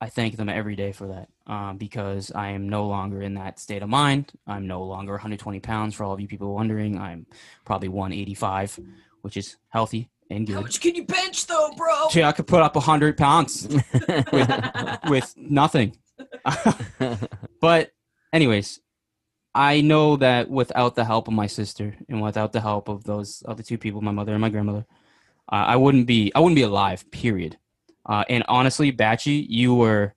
I 0.00 0.08
thank 0.08 0.36
them 0.36 0.48
every 0.48 0.76
day 0.76 0.92
for 0.92 1.06
that 1.08 1.28
um, 1.46 1.78
because 1.78 2.30
I 2.34 2.50
am 2.50 2.68
no 2.68 2.86
longer 2.86 3.22
in 3.22 3.34
that 3.34 3.58
state 3.58 3.82
of 3.82 3.88
mind. 3.88 4.32
I'm 4.46 4.66
no 4.66 4.82
longer 4.82 5.12
120 5.12 5.60
pounds. 5.60 5.94
For 5.94 6.04
all 6.04 6.12
of 6.12 6.20
you 6.20 6.28
people 6.28 6.54
wondering, 6.54 6.98
I'm 6.98 7.26
probably 7.64 7.88
185, 7.88 8.78
which 9.22 9.38
is 9.38 9.56
healthy 9.70 10.10
and 10.30 10.46
good. 10.46 10.56
How 10.56 10.60
much 10.60 10.80
can 10.80 10.94
you 10.94 11.04
bench 11.04 11.46
though, 11.46 11.70
bro? 11.76 12.08
Gee, 12.10 12.22
I 12.22 12.32
could 12.32 12.46
put 12.46 12.60
up 12.60 12.74
100 12.74 13.16
pounds 13.16 13.68
with 15.08 15.34
nothing. 15.36 15.96
but, 17.60 17.90
anyways, 18.32 18.80
I 19.54 19.80
know 19.80 20.16
that 20.16 20.50
without 20.50 20.94
the 20.94 21.04
help 21.04 21.28
of 21.28 21.34
my 21.34 21.46
sister 21.46 21.96
and 22.08 22.20
without 22.20 22.52
the 22.52 22.60
help 22.60 22.88
of 22.88 23.04
those 23.04 23.42
other 23.46 23.62
two 23.62 23.78
people, 23.78 24.00
my 24.02 24.10
mother 24.12 24.32
and 24.32 24.40
my 24.40 24.50
grandmother, 24.50 24.86
uh, 25.50 25.64
I 25.66 25.76
wouldn't 25.76 26.06
be. 26.06 26.32
I 26.34 26.40
wouldn't 26.40 26.56
be 26.56 26.62
alive. 26.62 27.08
Period. 27.10 27.56
Uh, 28.04 28.24
and 28.28 28.44
honestly, 28.48 28.92
Batchy, 28.92 29.46
you 29.48 29.74
were 29.74 30.14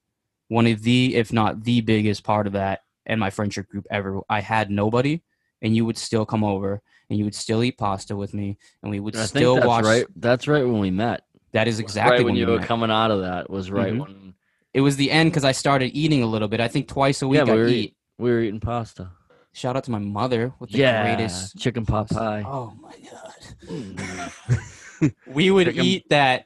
one 0.47 0.67
of 0.67 0.81
the, 0.83 1.15
if 1.15 1.31
not 1.33 1.63
the 1.63 1.81
biggest 1.81 2.23
part 2.23 2.47
of 2.47 2.53
that 2.53 2.81
and 3.05 3.19
my 3.19 3.29
friendship 3.29 3.67
group 3.69 3.85
ever. 3.89 4.21
I 4.29 4.41
had 4.41 4.69
nobody, 4.69 5.21
and 5.61 5.75
you 5.75 5.85
would 5.85 5.97
still 5.97 6.25
come 6.25 6.43
over 6.43 6.81
and 7.09 7.17
you 7.17 7.25
would 7.25 7.33
still 7.35 7.63
eat 7.63 7.77
pasta 7.77 8.15
with 8.15 8.33
me, 8.35 8.57
and 8.83 8.91
we 8.91 8.99
would 8.99 9.15
I 9.15 9.25
still 9.25 9.55
that's 9.55 9.65
watch. 9.67 9.83
right. 9.85 10.05
That's 10.15 10.47
right 10.47 10.63
when 10.63 10.79
we 10.79 10.91
met. 10.91 11.23
That 11.53 11.67
is 11.67 11.79
exactly 11.79 12.17
right 12.17 12.25
when, 12.25 12.35
we 12.35 12.41
you 12.41 12.47
were 12.47 12.59
met. 12.59 12.67
coming 12.67 12.91
out 12.91 13.09
of 13.09 13.21
that 13.21 13.49
was 13.49 13.71
right 13.71 13.91
Mhm. 13.93 13.99
when 13.99 14.28
It 14.73 14.81
was 14.81 14.95
the 14.97 15.09
end 15.11 15.31
because 15.31 15.43
I 15.43 15.51
started 15.51 15.87
eating 15.97 16.21
a 16.23 16.27
little 16.27 16.47
bit. 16.47 16.59
I 16.59 16.67
think 16.67 16.87
twice 16.87 17.21
a 17.21 17.27
week 17.27 17.37
yeah, 17.39 17.43
we 17.45 17.51
I 17.51 17.55
were, 17.55 17.67
eat. 17.67 17.75
eat- 17.75 17.95
we 18.17 18.29
were 18.31 18.41
eating 18.41 18.59
pasta. 18.59 19.11
Shout 19.53 19.75
out 19.75 19.83
to 19.85 19.91
my 19.91 19.99
mother 19.99 20.53
with 20.59 20.69
the 20.71 20.77
yeah, 20.79 21.03
greatest 21.15 21.57
chicken 21.57 21.85
pot 21.85 22.09
pie. 22.09 22.43
Oh 22.45 22.73
my 22.79 22.93
god. 23.09 23.33
Hmm. 23.67 25.07
we 25.33 25.49
would 25.49 25.67
Chicken- 25.67 25.85
eat 25.85 26.05
that 26.09 26.45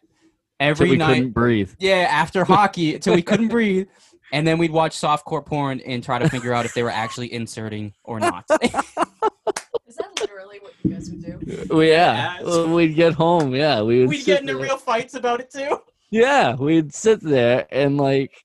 Till 0.60 0.70
every 0.70 0.90
we 0.92 0.96
night. 0.98 1.16
couldn't 1.16 1.32
breathe. 1.32 1.72
Yeah, 1.80 2.08
after 2.10 2.46
hockey 2.46 2.94
until 2.96 3.16
we 3.16 3.22
couldn't 3.24 3.48
breathe. 3.50 3.88
And 4.32 4.48
then 4.48 4.58
we'd 4.58 4.72
watch 4.72 4.96
softcore 5.00 5.46
porn 5.46 5.80
and 5.82 6.04
try 6.04 6.18
to 6.18 6.28
figure 6.30 6.54
out 6.54 6.66
if 6.66 6.74
they 6.74 6.82
were 6.82 6.90
actually 6.90 7.32
inserting 7.34 7.94
or 8.04 8.20
not. 8.20 8.46
Is 8.64 8.72
that 8.72 10.10
literally 10.20 10.60
what 10.60 10.74
you 10.84 10.92
guys 10.92 11.10
would 11.12 11.24
do? 11.24 11.66
Well, 11.70 11.84
yeah, 11.84 12.36
Yes. 12.40 12.44
Well, 12.44 12.74
we'd 12.74 12.96
get 12.96 13.14
home. 13.14 13.54
Yeah, 13.54 13.82
we 13.84 14.00
would. 14.00 14.10
we'd 14.10 14.26
get 14.26 14.42
into 14.42 14.54
there. 14.54 14.64
real 14.64 14.78
fights 14.78 15.14
about 15.14 15.40
it 15.40 15.52
too. 15.52 15.80
Yeah, 16.14 16.56
we'd 16.56 16.94
sit 16.94 17.22
there 17.22 17.66
and 17.72 17.98
like 17.98 18.44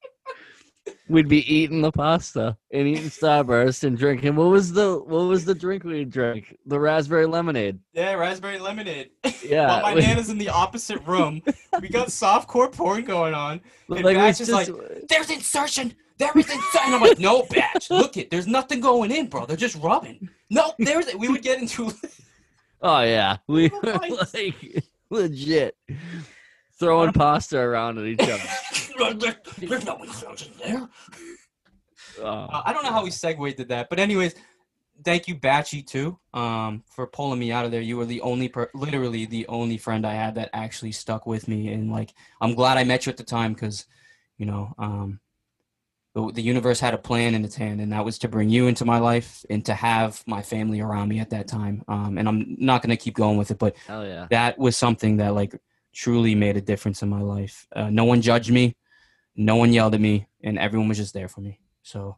we'd 1.07 1.29
be 1.29 1.55
eating 1.55 1.83
the 1.83 1.93
pasta 1.93 2.57
and 2.73 2.89
eating 2.89 3.11
Starburst 3.11 3.85
and 3.85 3.99
drinking. 3.99 4.37
What 4.37 4.49
was 4.49 4.73
the 4.73 5.03
what 5.05 5.25
was 5.25 5.45
the 5.45 5.55
drink 5.55 5.85
we 5.85 6.07
drank? 6.07 6.57
The 6.65 6.81
raspberry 6.81 7.27
lemonade. 7.27 7.79
Yeah, 7.93 8.15
raspberry 8.15 8.59
lemonade. 8.59 9.11
Yeah, 9.45 9.67
While 9.67 9.83
my 9.83 9.95
we- 9.97 10.01
nana's 10.01 10.31
in 10.31 10.39
the 10.39 10.49
opposite 10.49 11.01
room, 11.07 11.43
we 11.81 11.89
got 11.91 12.09
softcore 12.09 12.73
porn 12.73 13.05
going 13.05 13.35
on. 13.35 13.61
and 13.91 14.03
like 14.03 14.17
Batch 14.17 14.41
is 14.41 14.49
just 14.49 14.71
There's 15.11 15.31
insertion. 15.31 15.95
There 16.17 16.31
is 16.37 16.47
insertion. 16.51 16.81
And 16.87 16.95
I'm 16.95 17.03
like, 17.03 17.19
no, 17.19 17.43
batch. 17.51 17.91
Look 17.91 18.17
it. 18.17 18.31
There's 18.31 18.47
nothing 18.47 18.81
going 18.81 19.11
in, 19.11 19.27
bro. 19.27 19.45
They're 19.45 19.59
just 19.59 19.77
rubbing. 19.77 20.31
No, 20.49 20.73
there's. 20.79 21.15
We 21.15 21.29
would 21.29 21.43
get 21.43 21.61
into. 21.61 21.93
oh 22.83 23.01
yeah, 23.03 23.37
we 23.47 23.69
were 23.69 23.93
like 23.93 24.13
legit 25.11 25.77
throwing 26.79 27.13
pasta 27.13 27.59
around 27.59 27.99
at 27.99 28.07
each 28.07 28.21
other. 28.21 28.43
there's 29.59 29.85
no 29.85 30.05
there. 30.65 30.89
Oh, 32.21 32.27
Uh, 32.27 32.63
I 32.65 32.73
don't 32.73 32.83
know 32.83 32.91
how 32.91 33.05
we 33.05 33.13
segued 33.13 33.59
to 33.59 33.65
that, 33.67 33.89
but 33.89 34.01
anyways, 34.01 34.35
thank 35.05 35.29
you, 35.29 35.37
Batchy, 35.37 35.87
too, 35.87 36.19
um, 36.35 36.83
for 36.91 37.07
pulling 37.07 37.39
me 37.39 37.53
out 37.53 37.65
of 37.65 37.71
there. 37.71 37.81
You 37.81 37.97
were 37.97 38.07
the 38.07 38.21
only, 38.23 38.49
per- 38.49 38.71
literally 38.75 39.25
the 39.25 39.47
only 39.47 39.79
friend 39.79 40.05
I 40.05 40.15
had 40.15 40.35
that 40.35 40.51
actually 40.53 40.91
stuck 40.91 41.27
with 41.27 41.47
me, 41.47 41.73
and 41.73 41.93
like, 41.93 42.13
I'm 42.41 42.55
glad 42.55 42.77
I 42.77 42.83
met 42.83 43.07
you 43.07 43.11
at 43.11 43.19
the 43.19 43.23
time 43.23 43.53
because, 43.53 43.87
you 44.37 44.47
know, 44.47 44.75
um, 44.79 45.21
the, 46.15 46.33
the 46.33 46.43
universe 46.43 46.81
had 46.81 46.95
a 46.95 46.99
plan 46.99 47.35
in 47.35 47.45
its 47.45 47.55
hand, 47.55 47.81
and 47.81 47.93
that 47.93 48.05
was 48.05 48.19
to 48.21 48.29
bring 48.29 48.49
you 48.49 48.67
into 48.67 48.85
my 48.85 48.99
life 48.99 49.45
and 49.49 49.65
to 49.67 49.75
have 49.75 50.23
my 50.27 50.43
family 50.43 50.81
around 50.81 51.09
me 51.09 51.21
at 51.21 51.31
that 51.31 51.47
time. 51.47 51.85
Um, 51.87 52.19
and 52.19 52.29
I'm 52.29 52.57
not 52.59 52.83
gonna 52.83 52.97
keep 52.97 53.15
going 53.15 53.37
with 53.37 53.51
it, 53.51 53.59
but 53.59 53.77
hell 53.87 54.05
yeah. 54.05 54.27
that 54.31 54.59
was 54.59 54.77
something 54.77 55.19
that 55.19 55.35
like 55.35 55.55
truly 55.99 56.33
made 56.37 56.57
a 56.57 56.61
difference 56.61 57.03
in 57.03 57.09
my 57.09 57.21
life. 57.21 57.67
Uh, 57.75 57.91
no 57.91 58.05
one 58.05 58.23
judged 58.23 58.53
me, 58.53 58.77
no 59.35 59.57
one 59.57 59.73
yelled 59.73 59.95
at 59.95 60.01
me, 60.01 60.29
and 60.45 60.57
everyone 60.57 60.89
was 60.89 60.97
just 60.97 61.13
there 61.13 61.27
for 61.27 61.41
me. 61.41 61.59
So, 61.83 62.17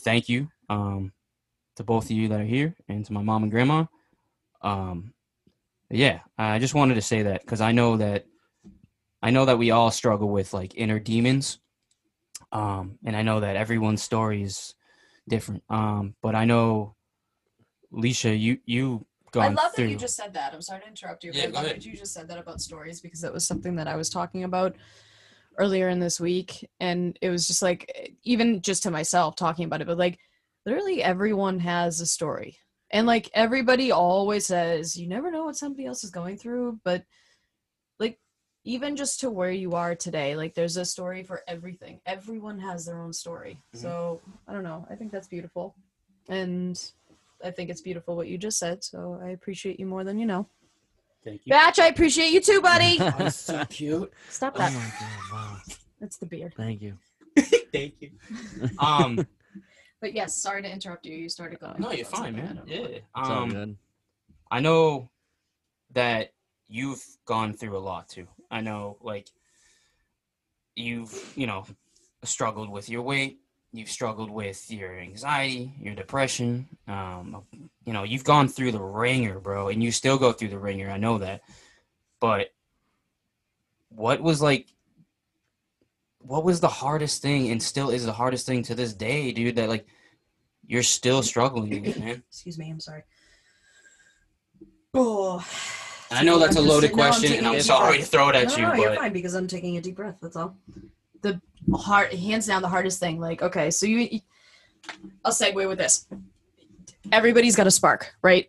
thank 0.00 0.28
you 0.28 0.48
um, 0.68 1.12
to 1.76 1.84
both 1.84 2.06
of 2.06 2.10
you 2.10 2.26
that 2.28 2.40
are 2.40 2.44
here, 2.44 2.74
and 2.88 3.04
to 3.06 3.12
my 3.12 3.22
mom 3.22 3.44
and 3.44 3.52
grandma. 3.52 3.84
Um, 4.62 5.14
yeah, 5.90 6.20
I 6.36 6.58
just 6.58 6.74
wanted 6.74 6.96
to 6.96 7.02
say 7.02 7.22
that 7.22 7.42
because 7.42 7.60
I 7.60 7.70
know 7.70 7.98
that 7.98 8.26
I 9.22 9.30
know 9.30 9.44
that 9.44 9.58
we 9.58 9.70
all 9.70 9.92
struggle 9.92 10.28
with 10.28 10.52
like 10.52 10.74
inner 10.74 10.98
demons, 10.98 11.60
um, 12.50 12.98
and 13.04 13.16
I 13.16 13.22
know 13.22 13.40
that 13.40 13.54
everyone's 13.54 14.02
story 14.02 14.42
is 14.42 14.74
different. 15.28 15.62
Um, 15.70 16.16
but 16.20 16.34
I 16.34 16.46
know, 16.46 16.96
Leisha, 17.92 18.36
you 18.36 18.58
you 18.66 19.06
I 19.42 19.48
love 19.48 19.72
through. 19.74 19.86
that 19.86 19.90
you 19.90 19.96
just 19.98 20.16
said 20.16 20.32
that. 20.34 20.54
I'm 20.54 20.62
sorry 20.62 20.80
to 20.82 20.86
interrupt 20.88 21.24
you, 21.24 21.32
but 21.32 21.38
Yeah, 21.38 21.44
I 21.44 21.48
love 21.48 21.64
ahead. 21.64 21.76
that 21.76 21.86
you 21.86 21.96
just 21.96 22.12
said 22.14 22.28
that 22.28 22.38
about 22.38 22.60
stories 22.60 23.00
because 23.00 23.20
that 23.22 23.32
was 23.32 23.46
something 23.46 23.76
that 23.76 23.88
I 23.88 23.96
was 23.96 24.08
talking 24.10 24.44
about 24.44 24.76
earlier 25.58 25.88
in 25.88 26.00
this 26.00 26.18
week 26.18 26.68
and 26.80 27.16
it 27.22 27.30
was 27.30 27.46
just 27.46 27.62
like 27.62 28.16
even 28.24 28.60
just 28.60 28.82
to 28.82 28.90
myself 28.90 29.36
talking 29.36 29.64
about 29.64 29.80
it 29.80 29.86
but 29.86 29.96
like 29.96 30.18
literally 30.66 31.00
everyone 31.00 31.60
has 31.60 32.00
a 32.00 32.06
story 32.06 32.58
and 32.90 33.06
like 33.06 33.30
everybody 33.34 33.92
always 33.92 34.46
says 34.46 34.96
you 34.96 35.06
never 35.06 35.30
know 35.30 35.44
what 35.44 35.54
somebody 35.56 35.86
else 35.86 36.02
is 36.02 36.10
going 36.10 36.36
through 36.36 36.76
but 36.82 37.04
like 38.00 38.18
even 38.64 38.96
just 38.96 39.20
to 39.20 39.30
where 39.30 39.52
you 39.52 39.74
are 39.74 39.94
today 39.94 40.34
like 40.34 40.54
there's 40.54 40.76
a 40.76 40.84
story 40.84 41.22
for 41.22 41.42
everything 41.46 42.00
everyone 42.04 42.58
has 42.58 42.84
their 42.84 43.00
own 43.00 43.12
story 43.12 43.56
Mhm. 43.76 43.78
so 43.78 44.20
i 44.48 44.52
don't 44.52 44.64
know 44.64 44.84
i 44.90 44.96
think 44.96 45.12
that's 45.12 45.28
beautiful 45.28 45.76
and 46.28 46.90
i 47.44 47.50
think 47.50 47.70
it's 47.70 47.80
beautiful 47.82 48.16
what 48.16 48.26
you 48.28 48.36
just 48.38 48.58
said 48.58 48.82
so 48.82 49.20
i 49.22 49.28
appreciate 49.30 49.78
you 49.78 49.86
more 49.86 50.02
than 50.04 50.18
you 50.18 50.26
know 50.26 50.48
Thank 51.24 51.42
you. 51.44 51.50
batch 51.50 51.78
i 51.78 51.86
appreciate 51.86 52.32
you 52.32 52.40
too 52.40 52.60
buddy 52.60 52.98
Oh, 53.18 53.28
so 53.28 53.64
cute. 53.66 54.12
stop 54.28 54.54
Oh 54.56 54.58
that 54.58 54.72
my 54.72 54.80
god! 54.98 55.32
Wow. 55.32 55.56
that's 56.00 56.16
the 56.16 56.26
beard 56.26 56.52
Thank 56.56 56.82
you. 56.82 56.98
Thank 57.72 57.94
you. 58.00 58.10
Um, 58.78 59.26
but 60.00 60.14
yes 60.14 60.36
sorry 60.36 60.62
to 60.62 60.70
interrupt 60.70 61.06
you 61.06 61.14
you 61.16 61.28
started 61.28 61.60
going 61.60 61.80
no, 61.80 61.90
you're 61.92 62.04
fine, 62.04 62.34
man. 62.36 62.56
don't 62.56 62.66
know 62.68 62.74
Yeah. 62.74 62.80
what. 62.80 63.02
All 63.14 63.42
Um, 63.42 63.50
good. 63.50 63.76
I 64.50 64.60
know 64.60 65.10
that 65.92 66.32
you've 66.68 67.04
gone 67.24 67.52
through 67.54 67.76
a 67.76 67.78
lot 67.78 68.08
too. 68.08 68.26
I 68.50 68.60
know, 68.60 68.98
like, 69.00 69.28
you've, 70.76 71.32
you 71.36 71.46
know, 71.46 71.66
struggled 72.24 72.68
with 72.70 72.88
your 72.88 73.02
weight. 73.02 73.40
You've 73.74 73.90
struggled 73.90 74.30
with 74.30 74.70
your 74.70 74.96
anxiety, 74.96 75.72
your 75.80 75.96
depression. 75.96 76.68
Um, 76.86 77.42
you 77.84 77.92
know, 77.92 78.04
you've 78.04 78.22
gone 78.22 78.46
through 78.46 78.70
the 78.70 78.80
wringer, 78.80 79.40
bro, 79.40 79.66
and 79.66 79.82
you 79.82 79.90
still 79.90 80.16
go 80.16 80.30
through 80.30 80.50
the 80.50 80.60
wringer. 80.60 80.88
I 80.88 80.96
know 80.96 81.18
that. 81.18 81.40
But 82.20 82.52
what 83.88 84.20
was 84.20 84.40
like, 84.40 84.68
what 86.20 86.44
was 86.44 86.60
the 86.60 86.68
hardest 86.68 87.20
thing 87.20 87.50
and 87.50 87.60
still 87.60 87.90
is 87.90 88.06
the 88.06 88.12
hardest 88.12 88.46
thing 88.46 88.62
to 88.62 88.76
this 88.76 88.92
day, 88.94 89.32
dude, 89.32 89.56
that 89.56 89.68
like 89.68 89.88
you're 90.64 90.84
still 90.84 91.24
struggling 91.24 91.82
with, 91.82 91.98
man? 91.98 92.22
Excuse 92.28 92.56
me, 92.56 92.70
I'm 92.70 92.78
sorry. 92.78 93.02
Oh. 94.94 95.44
I 96.12 96.22
know 96.22 96.38
that's 96.38 96.54
a 96.54 96.60
I'm 96.60 96.64
just- 96.66 96.74
loaded 96.74 96.96
no, 96.96 97.02
I'm 97.02 97.10
question, 97.10 97.30
taking 97.30 97.44
and 97.44 97.56
I'm 97.56 97.60
sorry 97.60 97.98
to 97.98 98.04
throw 98.04 98.28
it 98.28 98.36
at 98.36 98.46
no, 98.50 98.56
you, 98.56 98.62
no, 98.62 98.74
you're 98.74 98.88
but 98.90 98.98
fine 98.98 99.12
because 99.12 99.34
I'm 99.34 99.48
taking 99.48 99.76
a 99.78 99.80
deep 99.80 99.96
breath. 99.96 100.18
That's 100.22 100.36
all. 100.36 100.56
Hard 101.74 102.12
hands 102.12 102.46
down 102.46 102.62
the 102.62 102.68
hardest 102.68 103.00
thing 103.00 103.18
like 103.18 103.42
okay 103.42 103.70
so 103.70 103.86
you 103.86 103.98
you- 103.98 104.20
i'll 105.24 105.32
segue 105.32 105.66
with 105.68 105.78
this. 105.78 106.06
Everybody's 107.12 107.56
got 107.56 107.66
a 107.66 107.70
spark 107.70 108.14
right? 108.22 108.48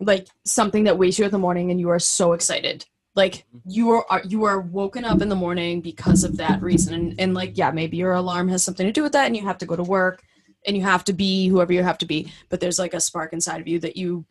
Like 0.00 0.28
something 0.44 0.84
that 0.84 0.98
wakes 0.98 1.18
you 1.18 1.24
up 1.24 1.28
in 1.28 1.32
the 1.32 1.38
morning 1.38 1.70
and 1.70 1.80
you 1.80 1.88
are 1.90 1.98
so 1.98 2.32
excited. 2.32 2.84
Like 3.14 3.46
mm-hmm. 3.56 3.70
you 3.70 3.90
are 3.90 4.06
are- 4.10 4.24
you 4.24 4.44
are 4.44 4.60
woken 4.60 5.04
up 5.04 5.22
in 5.22 5.28
the 5.28 5.36
morning 5.36 5.80
because 5.80 6.24
of 6.24 6.36
that 6.36 6.62
reason. 6.62 6.94
And, 6.94 7.14
and 7.18 7.34
like 7.34 7.56
yeah 7.56 7.70
maybe 7.70 7.96
your 7.96 8.12
alarm 8.12 8.48
has 8.48 8.62
something 8.62 8.86
to 8.86 8.92
do 8.92 9.02
with 9.02 9.12
that 9.12 9.26
and 9.26 9.36
you 9.36 9.42
have 9.42 9.58
to 9.58 9.66
go 9.66 9.76
to 9.76 9.82
work 9.82 10.22
and 10.66 10.76
you 10.76 10.82
have 10.82 11.04
to 11.04 11.12
be 11.12 11.48
whoever 11.48 11.72
you 11.72 11.82
have 11.82 11.98
to 11.98 12.06
be 12.06 12.32
but 12.48 12.60
there's 12.60 12.78
like 12.78 12.94
a 12.94 13.00
spark 13.00 13.32
inside 13.34 13.60
of 13.60 13.68
you 13.68 13.78
that 13.78 13.96
you 13.96 14.24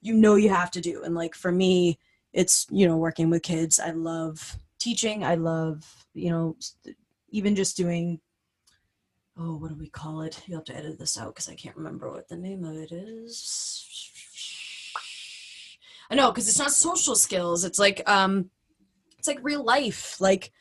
you 0.00 0.14
know 0.14 0.34
you 0.34 0.48
have 0.48 0.70
to 0.72 0.80
do. 0.80 1.02
And 1.02 1.14
like 1.14 1.34
for 1.34 1.50
me 1.50 1.98
it's 2.32 2.66
you 2.70 2.86
know 2.86 2.96
working 2.96 3.30
with 3.30 3.42
kids. 3.42 3.78
I 3.78 3.90
love 3.90 4.56
teaching 4.82 5.22
i 5.22 5.36
love 5.36 6.06
you 6.12 6.28
know 6.30 6.56
even 7.30 7.54
just 7.54 7.76
doing 7.76 8.20
oh 9.38 9.56
what 9.56 9.70
do 9.70 9.76
we 9.76 9.88
call 9.88 10.22
it? 10.22 10.42
You 10.46 10.54
have 10.56 10.64
to 10.64 10.76
edit 10.76 10.98
this 10.98 11.18
out 11.18 11.28
because 11.28 11.48
i 11.48 11.54
can't 11.54 11.76
remember 11.76 12.10
what 12.10 12.28
the 12.28 12.36
name 12.36 12.64
of 12.64 12.76
it 12.76 12.92
is. 12.92 14.10
I 16.10 16.14
know 16.14 16.30
because 16.30 16.48
it's 16.48 16.58
not 16.58 16.72
social 16.72 17.16
skills. 17.16 17.64
It's 17.64 17.78
like 17.78 18.02
um 18.08 18.50
it's 19.18 19.28
like 19.28 19.38
real 19.42 19.64
life 19.64 20.20
like 20.20 20.52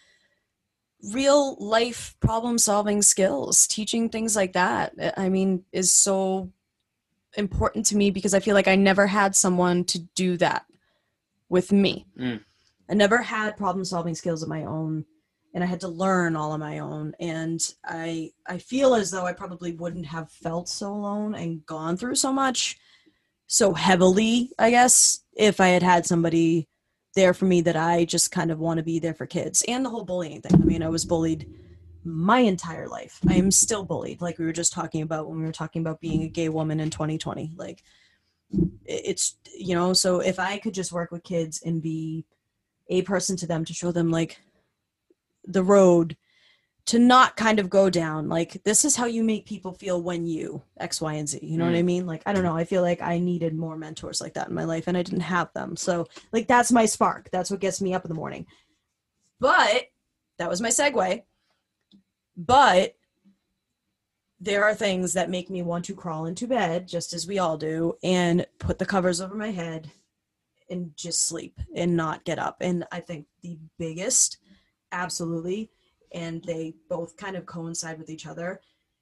real 1.13 1.55
life 1.55 2.15
problem 2.19 2.57
solving 2.57 3.01
skills. 3.01 3.67
Teaching 3.67 4.09
things 4.09 4.35
like 4.35 4.53
that 4.53 4.93
i 5.17 5.29
mean 5.29 5.63
is 5.71 5.91
so 5.91 6.51
important 7.37 7.85
to 7.87 7.95
me 7.95 8.11
because 8.11 8.33
i 8.33 8.41
feel 8.41 8.55
like 8.55 8.67
i 8.67 8.75
never 8.75 9.07
had 9.07 9.35
someone 9.35 9.83
to 9.85 9.99
do 10.15 10.37
that 10.37 10.65
with 11.49 11.71
me. 11.71 12.05
Mm. 12.17 12.41
I 12.91 12.93
never 12.93 13.17
had 13.17 13.57
problem 13.57 13.83
solving 13.83 14.15
skills 14.15 14.43
of 14.43 14.49
my 14.49 14.65
own 14.65 15.05
and 15.53 15.65
I 15.65 15.67
had 15.67 15.81
to 15.81 15.89
learn 15.89 16.37
all 16.37 16.53
on 16.53 16.61
my 16.61 16.79
own. 16.79 17.13
And 17.19 17.59
I 17.85 18.31
I 18.47 18.57
feel 18.57 18.95
as 18.95 19.11
though 19.11 19.25
I 19.25 19.33
probably 19.33 19.73
wouldn't 19.73 20.05
have 20.05 20.31
felt 20.31 20.69
so 20.69 20.93
alone 20.93 21.35
and 21.35 21.65
gone 21.65 21.97
through 21.97 22.15
so 22.15 22.31
much 22.31 22.77
so 23.51 23.73
heavily, 23.73 24.49
I 24.57 24.69
guess, 24.69 25.25
if 25.35 25.59
I 25.59 25.67
had 25.67 25.83
had 25.83 26.05
somebody 26.05 26.69
there 27.15 27.33
for 27.33 27.43
me 27.43 27.59
that 27.59 27.75
I 27.75 28.05
just 28.05 28.31
kind 28.31 28.49
of 28.49 28.59
want 28.59 28.77
to 28.77 28.83
be 28.83 28.97
there 28.97 29.13
for 29.13 29.25
kids 29.25 29.61
and 29.67 29.83
the 29.83 29.89
whole 29.89 30.05
bullying 30.05 30.41
thing. 30.41 30.53
I 30.53 30.63
mean, 30.63 30.81
I 30.81 30.87
was 30.87 31.03
bullied 31.03 31.53
my 32.05 32.39
entire 32.39 32.87
life. 32.87 33.19
I 33.27 33.33
am 33.33 33.51
still 33.51 33.83
bullied, 33.83 34.21
like 34.21 34.39
we 34.39 34.45
were 34.45 34.53
just 34.53 34.71
talking 34.71 35.01
about 35.01 35.27
when 35.27 35.37
we 35.37 35.45
were 35.45 35.51
talking 35.51 35.81
about 35.81 35.99
being 35.99 36.23
a 36.23 36.29
gay 36.29 36.47
woman 36.47 36.79
in 36.79 36.89
2020. 36.89 37.51
Like, 37.57 37.83
it's, 38.85 39.35
you 39.53 39.75
know, 39.75 39.91
so 39.91 40.21
if 40.21 40.39
I 40.39 40.57
could 40.57 40.73
just 40.73 40.93
work 40.93 41.11
with 41.11 41.23
kids 41.23 41.61
and 41.65 41.81
be 41.81 42.25
a 42.91 43.01
person 43.01 43.35
to 43.37 43.47
them 43.47 43.65
to 43.65 43.73
show 43.73 43.91
them, 43.91 44.11
like, 44.11 44.39
the 45.45 45.63
road 45.63 46.15
to 46.85 46.99
not 46.99 47.37
kind 47.37 47.59
of 47.59 47.69
go 47.69 47.89
down 47.89 48.27
like 48.27 48.61
this 48.63 48.83
is 48.83 48.95
how 48.95 49.05
you 49.05 49.23
make 49.23 49.45
people 49.45 49.71
feel 49.71 50.01
when 50.01 50.25
you 50.25 50.61
x 50.79 50.99
y 50.99 51.13
and 51.13 51.29
z 51.29 51.39
you 51.41 51.57
know 51.57 51.65
what 51.65 51.75
i 51.75 51.81
mm. 51.81 51.85
mean? 51.85 52.05
Like 52.07 52.23
i 52.25 52.33
don't 52.33 52.43
know 52.43 52.57
i 52.57 52.63
feel 52.63 52.81
like 52.81 53.01
i 53.01 53.19
needed 53.19 53.55
more 53.55 53.77
mentors 53.77 54.19
like 54.19 54.33
that 54.33 54.49
in 54.49 54.55
my 54.55 54.63
life 54.63 54.87
and 54.87 54.97
i 54.97 55.03
didn't 55.03 55.21
have 55.21 55.53
them 55.53 55.75
so 55.75 56.07
like 56.31 56.47
that's 56.47 56.71
my 56.71 56.85
spark 56.85 57.29
that's 57.31 57.51
what 57.51 57.59
gets 57.59 57.81
me 57.81 57.93
up 57.93 58.03
in 58.03 58.09
the 58.09 58.15
morning. 58.15 58.45
But 59.39 59.85
that 60.37 60.49
was 60.49 60.61
my 60.61 60.69
segue. 60.69 61.23
But 62.37 62.95
there 64.39 64.63
are 64.63 64.73
things 64.73 65.13
that 65.13 65.29
make 65.29 65.49
me 65.49 65.61
want 65.61 65.85
to 65.85 65.95
crawl 65.95 66.25
into 66.25 66.47
bed 66.47 66.87
just 66.87 67.13
as 67.13 67.27
we 67.27 67.37
all 67.37 67.57
do 67.57 67.95
and 68.03 68.45
put 68.57 68.79
the 68.79 68.85
covers 68.85 69.21
over 69.21 69.35
my 69.35 69.51
head 69.51 69.91
and 70.71 70.91
just 70.95 71.27
sleep 71.27 71.59
and 71.75 71.95
not 71.95 72.23
get 72.23 72.39
up. 72.39 72.57
And 72.61 72.85
i 72.91 72.99
think 72.99 73.25
the 73.43 73.57
biggest 73.77 74.37
absolutely 74.91 75.69
and 76.13 76.43
they 76.43 76.73
both 76.89 77.15
kind 77.17 77.35
of 77.35 77.45
coincide 77.45 77.97
with 77.99 78.09
each 78.09 78.25
other 78.27 78.59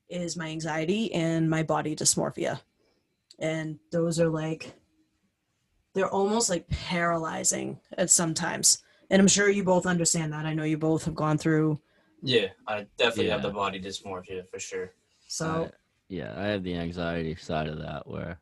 is 0.10 0.36
my 0.38 0.47
anxiety 0.49 1.12
and 1.13 1.49
my 1.49 1.63
body 1.63 1.95
dysmorphia. 1.95 2.60
And 3.39 3.79
those 3.91 4.19
are 4.19 4.29
like 4.29 4.73
they're 5.93 6.10
almost 6.10 6.49
like 6.49 6.67
paralyzing 6.69 7.79
at 7.97 8.10
sometimes 8.10 8.84
and 9.10 9.19
i'm 9.21 9.27
sure 9.27 9.49
you 9.49 9.63
both 9.63 9.86
understand 9.88 10.34
that. 10.34 10.45
I 10.45 10.53
know 10.53 10.63
you 10.63 10.77
both 10.77 11.05
have 11.05 11.15
gone 11.15 11.38
through 11.38 11.79
yeah, 12.21 12.47
I 12.67 12.86
definitely 12.97 13.29
have 13.29 13.43
the 13.43 13.49
body 13.49 13.79
dysmorphia 13.79 14.43
for 14.51 14.60
sure. 14.60 14.91
so 15.27 15.65
I- 15.65 15.71
yeah, 16.10 16.34
I 16.36 16.47
have 16.47 16.63
the 16.63 16.75
anxiety 16.75 17.36
side 17.36 17.67
of 17.67 17.77
that 17.79 18.08
where 18.08 18.39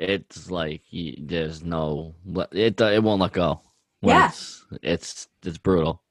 it's 0.00 0.50
like 0.50 0.82
there's 1.18 1.62
no 1.62 2.14
it. 2.52 2.80
It 2.80 3.02
won't 3.02 3.20
let 3.20 3.32
go. 3.32 3.60
when 4.00 4.16
Yeah. 4.16 4.28
it's, 4.28 4.64
it's 4.82 5.28
it's 5.44 5.58
brutal, 5.58 6.02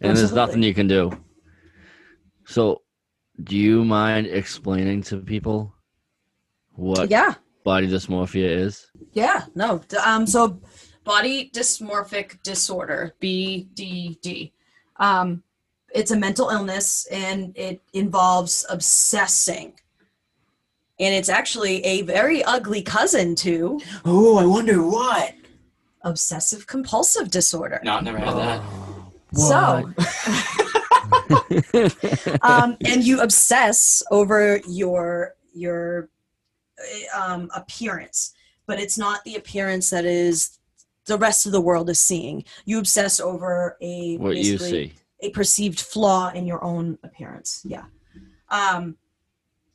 and 0.00 0.16
there's 0.16 0.32
nothing 0.32 0.62
you 0.62 0.74
can 0.74 0.88
do. 0.88 1.12
So, 2.44 2.82
do 3.44 3.56
you 3.56 3.84
mind 3.84 4.26
explaining 4.26 5.02
to 5.04 5.18
people 5.18 5.72
what 6.72 7.08
yeah 7.08 7.34
body 7.62 7.86
dysmorphia 7.86 8.48
is? 8.48 8.90
Yeah, 9.12 9.44
no. 9.54 9.80
Um, 10.04 10.26
so 10.26 10.60
body 11.04 11.50
dysmorphic 11.54 12.42
disorder, 12.42 13.14
BDD. 13.22 14.52
Um, 14.96 15.44
it's 15.94 16.10
a 16.10 16.16
mental 16.16 16.50
illness 16.50 17.06
and 17.12 17.56
it 17.56 17.80
involves 17.92 18.66
obsessing. 18.68 19.74
And 21.00 21.14
it's 21.14 21.28
actually 21.28 21.84
a 21.84 22.02
very 22.02 22.42
ugly 22.44 22.82
cousin 22.82 23.34
to 23.36 23.80
Oh, 24.04 24.36
I 24.38 24.44
wonder 24.44 24.82
what. 24.82 25.34
obsessive 26.02 26.66
compulsive 26.66 27.30
disorder. 27.30 27.80
No, 27.84 27.96
I've 27.96 28.04
never 28.04 28.18
had 28.18 28.36
that. 28.36 28.62
So, 29.34 29.92
um, 32.42 32.76
and 32.86 33.04
you 33.04 33.20
obsess 33.20 34.02
over 34.10 34.60
your 34.68 35.34
your 35.52 36.08
uh, 37.14 37.20
um, 37.20 37.50
appearance, 37.54 38.32
but 38.66 38.80
it's 38.80 38.96
not 38.96 39.22
the 39.24 39.36
appearance 39.36 39.90
that 39.90 40.04
is 40.04 40.58
the 41.06 41.18
rest 41.18 41.46
of 41.46 41.52
the 41.52 41.60
world 41.60 41.90
is 41.90 42.00
seeing. 42.00 42.44
You 42.64 42.78
obsess 42.78 43.20
over 43.20 43.76
a 43.82 44.16
what 44.16 44.36
you 44.36 44.58
see? 44.58 44.94
a 45.20 45.30
perceived 45.30 45.80
flaw 45.80 46.30
in 46.30 46.46
your 46.46 46.62
own 46.64 46.98
appearance. 47.02 47.62
Yeah. 47.64 47.84
Um, 48.50 48.96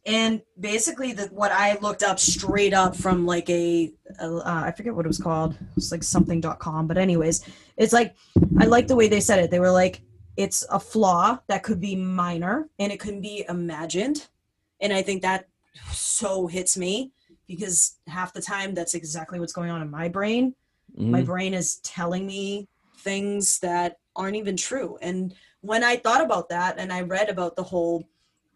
and 0.05 0.41
basically, 0.59 1.13
the, 1.13 1.27
what 1.27 1.51
I 1.51 1.77
looked 1.79 2.03
up 2.03 2.19
straight 2.19 2.73
up 2.73 2.95
from 2.95 3.25
like 3.25 3.49
a, 3.49 3.93
a 4.19 4.27
uh, 4.27 4.63
I 4.65 4.71
forget 4.71 4.93
what 4.93 5.05
it 5.05 5.07
was 5.07 5.17
called. 5.17 5.57
It's 5.77 5.91
like 5.91 6.03
something.com. 6.03 6.87
But 6.87 6.97
anyways, 6.97 7.45
it's 7.77 7.93
like 7.93 8.15
I 8.59 8.65
like 8.65 8.87
the 8.87 8.95
way 8.95 9.07
they 9.07 9.21
said 9.21 9.39
it. 9.39 9.49
They 9.51 9.59
were 9.59 9.71
like, 9.71 10.01
it's 10.35 10.65
a 10.69 10.79
flaw 10.79 11.39
that 11.47 11.63
could 11.63 11.79
be 11.79 11.95
minor 11.95 12.69
and 12.79 12.91
it 12.91 12.99
can 12.99 13.21
be 13.21 13.45
imagined. 13.47 14.27
And 14.81 14.91
I 14.91 15.01
think 15.01 15.21
that 15.21 15.47
so 15.91 16.47
hits 16.47 16.77
me 16.77 17.11
because 17.47 17.97
half 18.07 18.33
the 18.33 18.41
time 18.41 18.73
that's 18.73 18.93
exactly 18.93 19.39
what's 19.39 19.53
going 19.53 19.71
on 19.71 19.81
in 19.81 19.89
my 19.89 20.07
brain 20.07 20.55
my 20.95 21.21
Mhm. 21.21 21.25
brain 21.25 21.53
is 21.53 21.77
telling 21.77 22.25
me 22.25 22.67
things 22.97 23.59
that 23.59 23.97
aren't 24.15 24.35
even 24.35 24.55
true. 24.55 24.97
And 25.01 25.33
when 25.61 25.83
I 25.83 25.95
thought 25.95 26.21
about 26.21 26.49
that 26.49 26.77
and 26.77 26.93
I 26.93 27.01
read 27.01 27.29
about 27.29 27.55
the 27.55 27.63
whole 27.63 28.07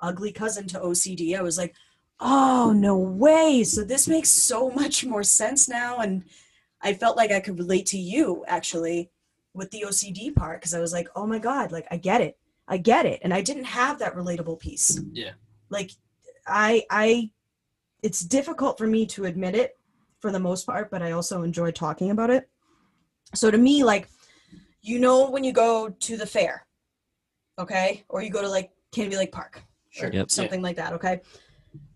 ugly 0.02 0.32
cousin 0.32 0.68
to 0.68 0.80
OCD, 0.80 1.38
I 1.38 1.42
was 1.42 1.58
like, 1.58 1.76
oh, 2.20 2.74
no 2.76 2.98
way. 2.98 3.64
So 3.64 3.84
this 3.84 4.08
makes 4.08 4.30
so 4.30 4.70
much 4.72 5.06
more 5.06 5.24
sense 5.24 5.68
now. 5.68 6.00
And 6.00 6.24
I 6.82 6.94
felt 6.94 7.18
like 7.18 7.32
I 7.32 7.40
could 7.40 7.58
relate 7.58 7.86
to 7.88 7.98
you 7.98 8.44
actually 8.48 9.12
with 9.54 9.72
the 9.72 9.86
OCD 9.88 10.34
part 10.36 10.62
because 10.62 10.74
I 10.74 10.80
was 10.80 10.94
like, 10.94 11.08
oh 11.16 11.26
my 11.26 11.40
God, 11.40 11.72
like 11.72 11.88
I 11.92 11.98
get 11.98 12.22
it. 12.22 12.38
I 12.68 12.78
get 12.78 13.06
it. 13.06 13.20
And 13.24 13.34
I 13.34 13.42
didn't 13.42 13.66
have 13.66 14.00
that 14.00 14.16
relatable 14.16 14.60
piece. 14.60 15.02
Yeah. 15.12 15.32
Like 15.70 15.92
I 16.46 16.86
I 16.90 17.32
it's 18.04 18.22
difficult 18.22 18.78
for 18.78 18.88
me 18.88 19.06
to 19.08 19.26
admit 19.26 19.56
it 19.56 19.78
for 20.20 20.32
the 20.32 20.40
most 20.40 20.66
part, 20.66 20.92
but 20.92 21.02
I 21.02 21.12
also 21.12 21.42
enjoy 21.44 21.72
talking 21.72 22.12
about 22.12 22.30
it. 22.30 22.50
So 23.34 23.52
to 23.52 23.58
me, 23.58 23.84
like, 23.84 24.08
you 24.82 25.00
know, 25.00 25.30
when 25.30 25.44
you 25.44 25.52
go 25.52 25.90
to 25.90 26.18
the 26.18 26.26
fair, 26.26 26.66
okay, 27.60 28.06
or 28.08 28.22
you 28.22 28.30
go 28.30 28.42
to 28.42 28.50
like 28.50 28.72
Canobie 28.92 29.18
Lake 29.18 29.32
Park, 29.32 29.64
Sure. 29.98 30.12
Yep. 30.14 30.32
something 30.32 30.62
like 30.62 30.76
that, 30.78 30.94
okay, 30.94 31.22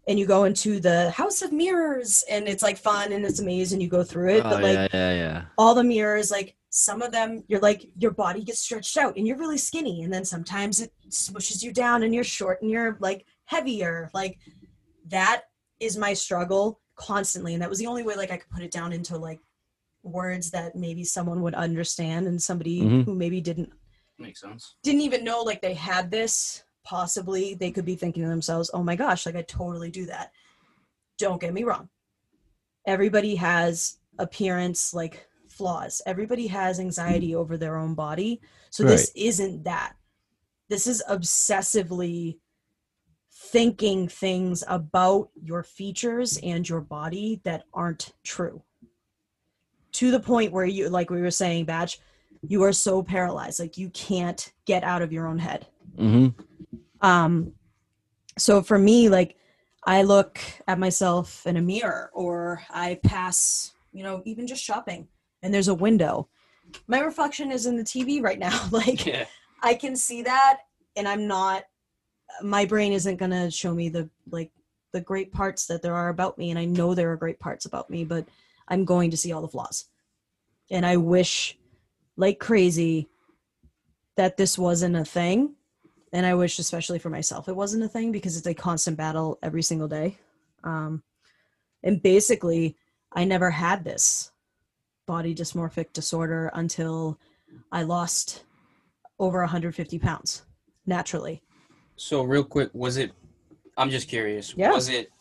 and 0.08 0.18
you 0.20 0.26
go 0.26 0.44
into 0.46 0.80
the 0.80 1.12
House 1.12 1.42
of 1.42 1.52
Mirrors, 1.52 2.24
and 2.30 2.48
it's 2.48 2.64
like 2.64 2.78
fun 2.78 3.12
and 3.14 3.26
it's 3.26 3.40
a 3.40 3.46
maze, 3.46 3.74
and 3.74 3.82
you 3.82 3.88
go 3.88 4.04
through 4.04 4.30
it, 4.36 4.46
oh, 4.46 4.50
but 4.50 4.64
like 4.64 4.74
yeah, 4.76 4.88
yeah, 4.94 5.14
yeah. 5.14 5.42
all 5.58 5.76
the 5.76 5.84
mirrors, 5.84 6.32
like 6.32 6.56
some 6.70 7.02
of 7.02 7.12
them, 7.12 7.44
you're 7.48 7.60
like 7.60 7.86
your 7.98 8.12
body 8.12 8.44
gets 8.44 8.60
stretched 8.60 8.98
out, 8.98 9.16
and 9.18 9.28
you're 9.28 9.38
really 9.38 9.58
skinny, 9.58 10.04
and 10.04 10.12
then 10.14 10.26
sometimes 10.26 10.80
it 10.82 10.92
smushes 11.10 11.62
you 11.64 11.72
down, 11.72 12.04
and 12.04 12.14
you're 12.16 12.24
short, 12.24 12.62
and 12.62 12.72
you're 12.72 12.98
like 13.00 13.26
heavier, 13.46 14.10
like 14.14 14.38
that 15.08 15.44
is 15.80 15.98
my 15.98 16.14
struggle 16.14 16.80
constantly 16.96 17.54
and 17.54 17.62
that 17.64 17.70
was 17.70 17.80
the 17.80 17.88
only 17.88 18.04
way 18.04 18.16
like 18.16 18.30
i 18.30 18.38
could 18.38 18.50
put 18.52 18.62
it 18.62 18.70
down 18.70 18.94
into 18.94 19.18
like 19.18 19.40
words 20.04 20.52
that 20.52 20.76
maybe 20.76 21.04
someone 21.04 21.42
would 21.42 21.56
understand 21.56 22.28
and 22.28 22.40
somebody 22.40 22.82
Mhm. 22.82 23.06
who 23.06 23.16
maybe 23.16 23.42
didn't 23.42 23.72
Makes 24.20 24.42
sense. 24.42 24.76
didn't 24.84 25.02
even 25.02 25.24
know 25.24 25.42
like 25.42 25.62
they 25.62 25.74
had 25.74 26.12
this 26.12 26.64
possibly 26.84 27.54
they 27.54 27.72
could 27.72 27.86
be 27.86 27.96
thinking 27.96 28.24
to 28.24 28.30
themselves 28.30 28.72
oh 28.74 28.84
my 28.84 28.96
gosh 28.96 29.26
like 29.26 29.36
i 29.36 29.42
totally 29.44 29.92
do 29.92 30.06
that. 30.06 30.32
Don't 31.22 31.40
get 31.40 31.54
me 31.54 31.64
wrong. 31.64 31.88
Everybody 32.88 33.36
has 33.36 34.00
appearance 34.18 34.92
like 34.92 35.28
flaws. 35.50 36.02
Everybody 36.08 36.48
has 36.48 36.80
anxiety 36.80 37.36
over 37.36 37.58
their 37.58 37.78
own 37.78 37.94
body. 37.94 38.42
So 38.72 38.84
this 38.84 39.12
isn't 39.16 39.66
that. 39.66 39.94
This 40.68 40.88
is 40.88 41.04
obsessively 41.08 42.40
thinking 43.32 44.08
things 44.08 44.64
about 44.68 45.30
your 45.36 45.62
features 45.62 46.40
and 46.42 46.68
your 46.68 46.82
body 46.82 47.40
that 47.44 47.66
aren't 47.72 48.14
true. 48.24 48.64
To 49.94 50.10
the 50.10 50.20
point 50.20 50.52
where 50.52 50.66
you 50.66 50.90
like 50.90 51.12
we 51.12 51.22
were 51.22 51.30
saying 51.30 51.66
batch 51.66 52.00
you 52.48 52.64
are 52.64 52.74
so 52.74 53.04
paralyzed. 53.04 53.60
Like 53.60 53.78
you 53.78 53.92
can't 53.92 54.52
get 54.66 54.84
out 54.84 55.04
of 55.04 55.14
your 55.14 55.28
own 55.28 55.38
head. 55.38 55.68
Hmm 55.96 56.30
um 57.02 57.54
so 58.38 58.62
for 58.62 58.78
me 58.78 59.10
like 59.10 59.36
i 59.86 60.02
look 60.04 60.40
at 60.68 60.80
myself 60.80 61.46
in 61.46 61.58
a 61.58 61.62
mirror 61.62 62.10
or 62.14 62.62
i 62.70 63.00
pass 63.04 63.74
you 63.92 64.04
know 64.04 64.22
even 64.26 64.48
just 64.48 64.64
shopping 64.64 65.08
and 65.44 65.52
there's 65.52 65.70
a 65.70 65.74
window. 65.74 66.30
My 66.88 67.00
reflection 67.00 67.52
is 67.52 67.66
in 67.66 67.76
the 67.76 67.84
tv 67.84 68.22
right 68.22 68.40
now. 68.40 68.68
Like 68.72 69.06
Yeah. 69.06 69.26
i 69.62 69.74
can 69.74 69.96
see 69.96 70.22
that 70.24 70.60
and 70.96 71.08
i'm 71.08 71.28
not 71.28 71.64
my 72.44 72.66
brain 72.66 72.94
isn't 72.94 73.18
going 73.18 73.32
to 73.32 73.52
show 73.52 73.74
me 73.74 73.90
the 73.90 74.10
like 74.30 74.52
the 74.94 75.02
great 75.02 75.32
parts 75.34 75.68
that 75.68 75.82
there 75.82 75.96
are 75.96 76.10
about 76.10 76.38
me 76.38 76.50
and 76.50 76.60
i 76.60 76.66
know 76.66 76.94
there 76.94 77.12
are 77.12 77.18
great 77.18 77.40
parts 77.40 77.66
about 77.66 77.90
me 77.90 78.04
but 78.06 78.26
i'm 78.68 78.86
going 78.86 79.12
to 79.12 79.18
see 79.18 79.32
all 79.32 79.42
the 79.42 79.48
flaws. 79.48 79.86
And 80.70 80.86
i 80.86 80.96
wish 80.98 81.58
like 82.18 82.40
crazy 82.40 83.10
that 84.16 84.38
this 84.38 84.58
wasn't 84.58 84.96
a 84.96 85.06
thing 85.06 85.56
and 86.14 86.26
i 86.26 86.34
wish 86.34 86.60
especially 86.60 87.00
for 87.00 87.10
myself 87.10 87.48
it 87.48 87.56
wasn't 87.56 87.84
a 87.84 87.88
thing 87.88 88.12
because 88.12 88.38
it's 88.38 88.48
a 88.48 88.54
constant 88.54 88.98
battle 88.98 89.38
every 89.42 89.62
single 89.62 89.88
day 89.88 90.18
um, 90.64 91.04
and 91.84 92.02
basically 92.02 92.76
i 93.14 93.24
never 93.24 93.50
had 93.50 93.84
this 93.84 94.32
body 95.08 95.34
dysmorphic 95.36 95.94
disorder 95.94 96.52
until 96.54 97.18
i 97.72 97.84
lost 97.84 98.44
over 99.20 99.40
150 99.40 100.00
pounds 100.00 100.44
naturally 100.86 101.42
So 102.02 102.24
real 102.24 102.44
quick, 102.44 102.70
was 102.74 102.98
it? 102.98 103.12
I'm 103.78 103.92
just 103.92 104.08
curious. 104.08 104.56
Yeah. 104.58 104.72
Was 104.72 104.90
it 104.90 105.12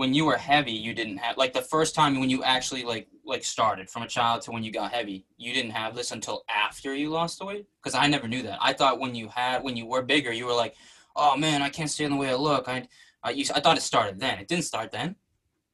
when 0.00 0.14
you 0.14 0.24
were 0.24 0.38
heavy? 0.38 0.72
You 0.72 0.94
didn't 0.94 1.18
have 1.18 1.36
like 1.36 1.52
the 1.52 1.60
first 1.60 1.94
time 1.94 2.18
when 2.18 2.30
you 2.30 2.42
actually 2.42 2.84
like 2.84 3.06
like 3.22 3.44
started 3.44 3.90
from 3.90 4.02
a 4.02 4.08
child 4.08 4.40
to 4.42 4.50
when 4.50 4.62
you 4.62 4.72
got 4.72 4.90
heavy. 4.92 5.26
You 5.36 5.52
didn't 5.52 5.72
have 5.72 5.94
this 5.94 6.10
until 6.10 6.42
after 6.48 6.94
you 6.94 7.10
lost 7.10 7.38
the 7.38 7.44
weight. 7.44 7.66
Because 7.82 7.94
I 7.94 8.06
never 8.06 8.26
knew 8.26 8.40
that. 8.44 8.58
I 8.62 8.72
thought 8.72 8.98
when 8.98 9.14
you 9.14 9.28
had 9.28 9.62
when 9.62 9.76
you 9.76 9.84
were 9.84 10.00
bigger, 10.00 10.32
you 10.32 10.46
were 10.46 10.54
like, 10.54 10.74
oh 11.16 11.36
man, 11.36 11.60
I 11.60 11.68
can't 11.68 11.90
stand 11.90 12.14
the 12.14 12.16
way 12.16 12.30
I 12.30 12.34
look. 12.34 12.66
I 12.66 12.88
I, 13.22 13.32
you, 13.32 13.44
I 13.54 13.60
thought 13.60 13.76
it 13.76 13.82
started 13.82 14.18
then. 14.18 14.38
It 14.38 14.48
didn't 14.48 14.64
start 14.64 14.90
then. 14.90 15.16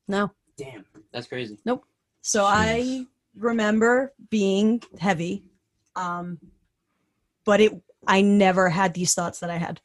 no 0.09 0.33
Damn, 0.59 0.85
that's 1.13 1.29
crazy. 1.29 1.57
Nope. 1.65 1.85
So 2.23 2.45
I 2.45 3.07
remember 3.37 4.13
being 4.29 4.83
heavy, 4.99 5.45
um, 5.95 6.41
but 7.45 7.61
it 7.61 7.73
I 8.09 8.23
never 8.23 8.71
had 8.71 8.93
these 8.93 9.15
thoughts 9.15 9.39
that 9.39 9.51
I 9.51 9.59
had 9.59 9.81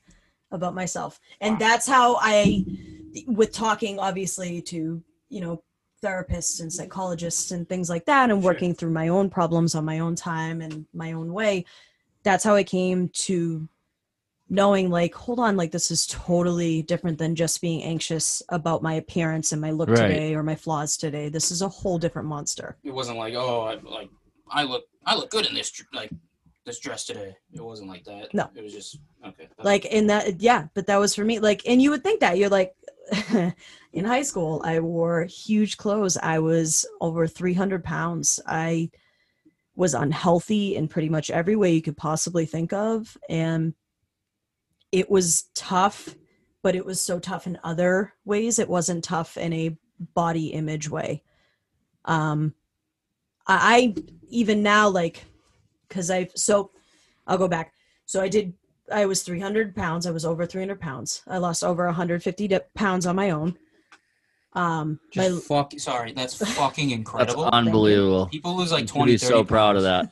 about 0.49 0.73
myself, 0.73 1.19
and 1.41 1.53
Wow. 1.53 1.59
that's 1.59 1.87
how 1.87 2.17
I, 2.19 2.65
with 3.27 3.51
talking 3.51 3.99
obviously 3.99 4.61
to 4.63 5.03
you 5.29 5.41
know 5.41 5.63
therapists 6.03 6.61
and 6.61 6.73
psychologists 6.73 7.51
and 7.51 7.67
things 7.69 7.89
like 7.89 8.05
that, 8.05 8.31
and 8.31 8.41
Sure. 8.41 8.51
working 8.53 8.73
through 8.73 8.91
my 8.91 9.09
own 9.09 9.29
problems 9.29 9.75
on 9.75 9.85
my 9.85 9.99
own 9.99 10.15
time 10.15 10.61
and 10.61 10.85
my 10.93 11.11
own 11.11 11.31
way. 11.31 11.65
That's 12.23 12.43
how 12.43 12.55
I 12.55 12.63
came 12.63 13.09
to 13.09 13.67
knowing 14.49 14.89
like 14.89 15.15
hold 15.15 15.39
on 15.39 15.55
like 15.55 15.71
this 15.71 15.91
is 15.91 16.05
totally 16.07 16.81
different 16.81 17.17
than 17.17 17.35
just 17.35 17.61
being 17.61 17.81
anxious 17.83 18.43
about 18.49 18.83
my 18.83 18.95
appearance 18.95 19.53
and 19.53 19.61
my 19.61 19.71
look 19.71 19.87
Right. 19.89 19.97
today 19.97 20.35
or 20.35 20.43
my 20.43 20.55
flaws 20.55 20.97
today 20.97 21.29
this 21.29 21.51
is 21.51 21.61
a 21.61 21.69
whole 21.69 21.97
different 21.97 22.27
monster 22.27 22.75
It 22.83 22.91
wasn't 22.91 23.17
like 23.17 23.33
oh 23.33 23.61
I, 23.61 23.75
like 23.75 24.09
I 24.49 24.63
look 24.63 24.83
I 25.05 25.15
look 25.15 25.29
good 25.29 25.45
in 25.45 25.53
this 25.55 25.71
like 25.93 26.11
this 26.65 26.79
dress 26.79 27.05
today. 27.05 27.35
It 27.51 27.61
wasn't 27.61 27.89
like 27.89 28.03
that. 28.05 28.33
No. 28.33 28.49
it 28.55 28.63
was 28.63 28.73
just 28.73 28.99
okay. 29.25 29.47
like 29.63 29.85
in 29.85 30.07
that 30.07 30.41
yeah 30.41 30.67
but 30.73 30.87
that 30.87 30.99
was 30.99 31.15
for 31.15 31.25
me. 31.25 31.39
Like 31.39 31.61
and 31.67 31.81
you 31.81 31.89
would 31.91 32.03
think 32.03 32.19
that. 32.19 32.37
You're 32.37 32.49
like 32.49 32.73
in 33.93 34.05
high 34.05 34.21
school 34.21 34.61
i 34.63 34.79
wore 34.79 35.23
huge 35.23 35.77
clothes. 35.77 36.17
I 36.17 36.39
was 36.39 36.85
over 36.99 37.27
300 37.27 37.83
pounds. 37.83 38.39
I 38.45 38.89
was 39.75 39.93
unhealthy 39.93 40.75
in 40.75 40.87
pretty 40.87 41.09
much 41.09 41.31
every 41.31 41.55
way 41.55 41.73
you 41.73 41.81
could 41.81 41.97
possibly 41.97 42.45
think 42.45 42.73
of. 42.73 43.17
And 43.29 43.73
it 44.91 45.09
was 45.09 45.49
tough 45.55 46.15
but 46.63 46.75
it 46.75 46.85
was 46.85 47.01
so 47.01 47.17
tough 47.17 47.47
in 47.47 47.57
other 47.63 48.13
ways. 48.23 48.59
It 48.59 48.69
wasn't 48.69 49.03
tough 49.03 49.35
in 49.35 49.51
a 49.51 49.75
body 50.13 50.47
image 50.47 50.89
way. 50.89 51.23
Um 52.05 52.53
i, 53.47 53.95
I 53.97 54.03
even 54.29 54.61
now 54.61 54.87
like 54.87 55.25
because 55.91 56.09
i've 56.09 56.31
so 56.35 56.71
i'll 57.27 57.37
go 57.37 57.47
back 57.47 57.73
so 58.05 58.21
i 58.21 58.27
did 58.29 58.53
I 58.91 59.05
was 59.05 59.23
300 59.23 59.73
pounds. 59.73 60.05
I 60.05 60.11
was 60.11 60.25
over 60.25 60.45
300 60.45 60.81
pounds. 60.81 61.21
I 61.25 61.37
lost 61.37 61.63
over 61.63 61.85
150 61.85 62.59
pounds 62.75 63.05
on 63.05 63.15
my 63.15 63.29
own. 63.29 63.55
Um, 64.53 64.99
my, 65.15 65.29
Just 65.29 65.47
fuck, 65.47 65.71
sorry, 65.77 66.11
that's 66.11 66.35
fucking 66.55 66.91
incredible. 66.91 67.43
That's 67.43 67.55
incredible. 67.55 67.57
unbelievable. 67.57 68.27
People 68.27 68.57
lose 68.57 68.73
like 68.73 68.81
You 68.81 68.87
should 68.87 68.95
20, 68.95 69.11
be 69.13 69.17
30 69.17 69.31
so 69.33 69.43
proud 69.45 69.75
of 69.77 69.83
that. 69.83 70.09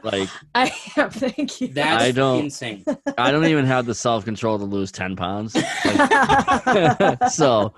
Like 0.02 0.30
I 0.54 0.72
am. 0.96 1.10
Thank 1.10 1.60
you. 1.60 1.68
That's 1.68 2.02
I 2.02 2.10
don't- 2.10 2.44
insane. 2.44 2.84
I 3.18 3.30
don't 3.30 3.44
even 3.44 3.66
have 3.66 3.84
the 3.84 3.94
self 3.94 4.24
control 4.24 4.58
to 4.58 4.64
lose 4.64 4.90
ten 4.90 5.14
pounds. 5.14 5.54
Like, 5.84 7.22
so 7.30 7.74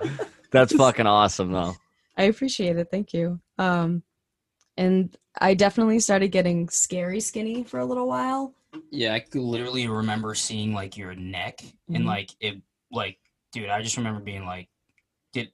that's 0.52 0.72
fucking 0.72 1.06
awesome 1.06 1.50
though. 1.50 1.74
I 2.16 2.24
appreciate 2.24 2.76
it. 2.78 2.88
Thank 2.92 3.12
you. 3.12 3.40
Um, 3.58 4.04
and 4.76 5.16
I 5.40 5.54
definitely 5.54 6.00
started 6.00 6.28
getting 6.28 6.68
scary 6.68 7.20
skinny 7.20 7.64
for 7.64 7.80
a 7.80 7.84
little 7.84 8.06
while. 8.08 8.54
Yeah, 8.90 9.14
I 9.14 9.20
could 9.20 9.40
literally 9.40 9.86
remember 9.88 10.34
seeing 10.34 10.72
like 10.72 10.96
your 10.96 11.14
neck 11.14 11.62
and 11.88 12.04
Mhm. 12.04 12.06
like 12.06 12.30
it, 12.40 12.60
like, 12.90 13.18
dude, 13.52 13.68
I 13.68 13.82
just 13.82 13.96
remember 13.96 14.20
being 14.20 14.44
like, 14.44 14.68
did 15.32 15.52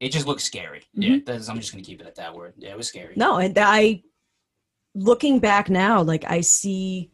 it 0.00 0.10
just 0.10 0.26
looked 0.26 0.40
scary? 0.40 0.82
Yeah, 0.94 1.18
that's, 1.24 1.48
I'm 1.48 1.60
just 1.60 1.72
gonna 1.72 1.84
keep 1.84 2.00
it 2.00 2.06
at 2.06 2.16
that 2.16 2.34
word. 2.34 2.54
Yeah, 2.56 2.70
it 2.70 2.76
was 2.76 2.88
scary. 2.88 3.14
no, 3.16 3.36
and 3.36 3.56
I, 3.58 4.02
looking 4.94 5.38
back 5.38 5.68
now, 5.70 6.02
like 6.02 6.24
I 6.28 6.40
see 6.40 7.10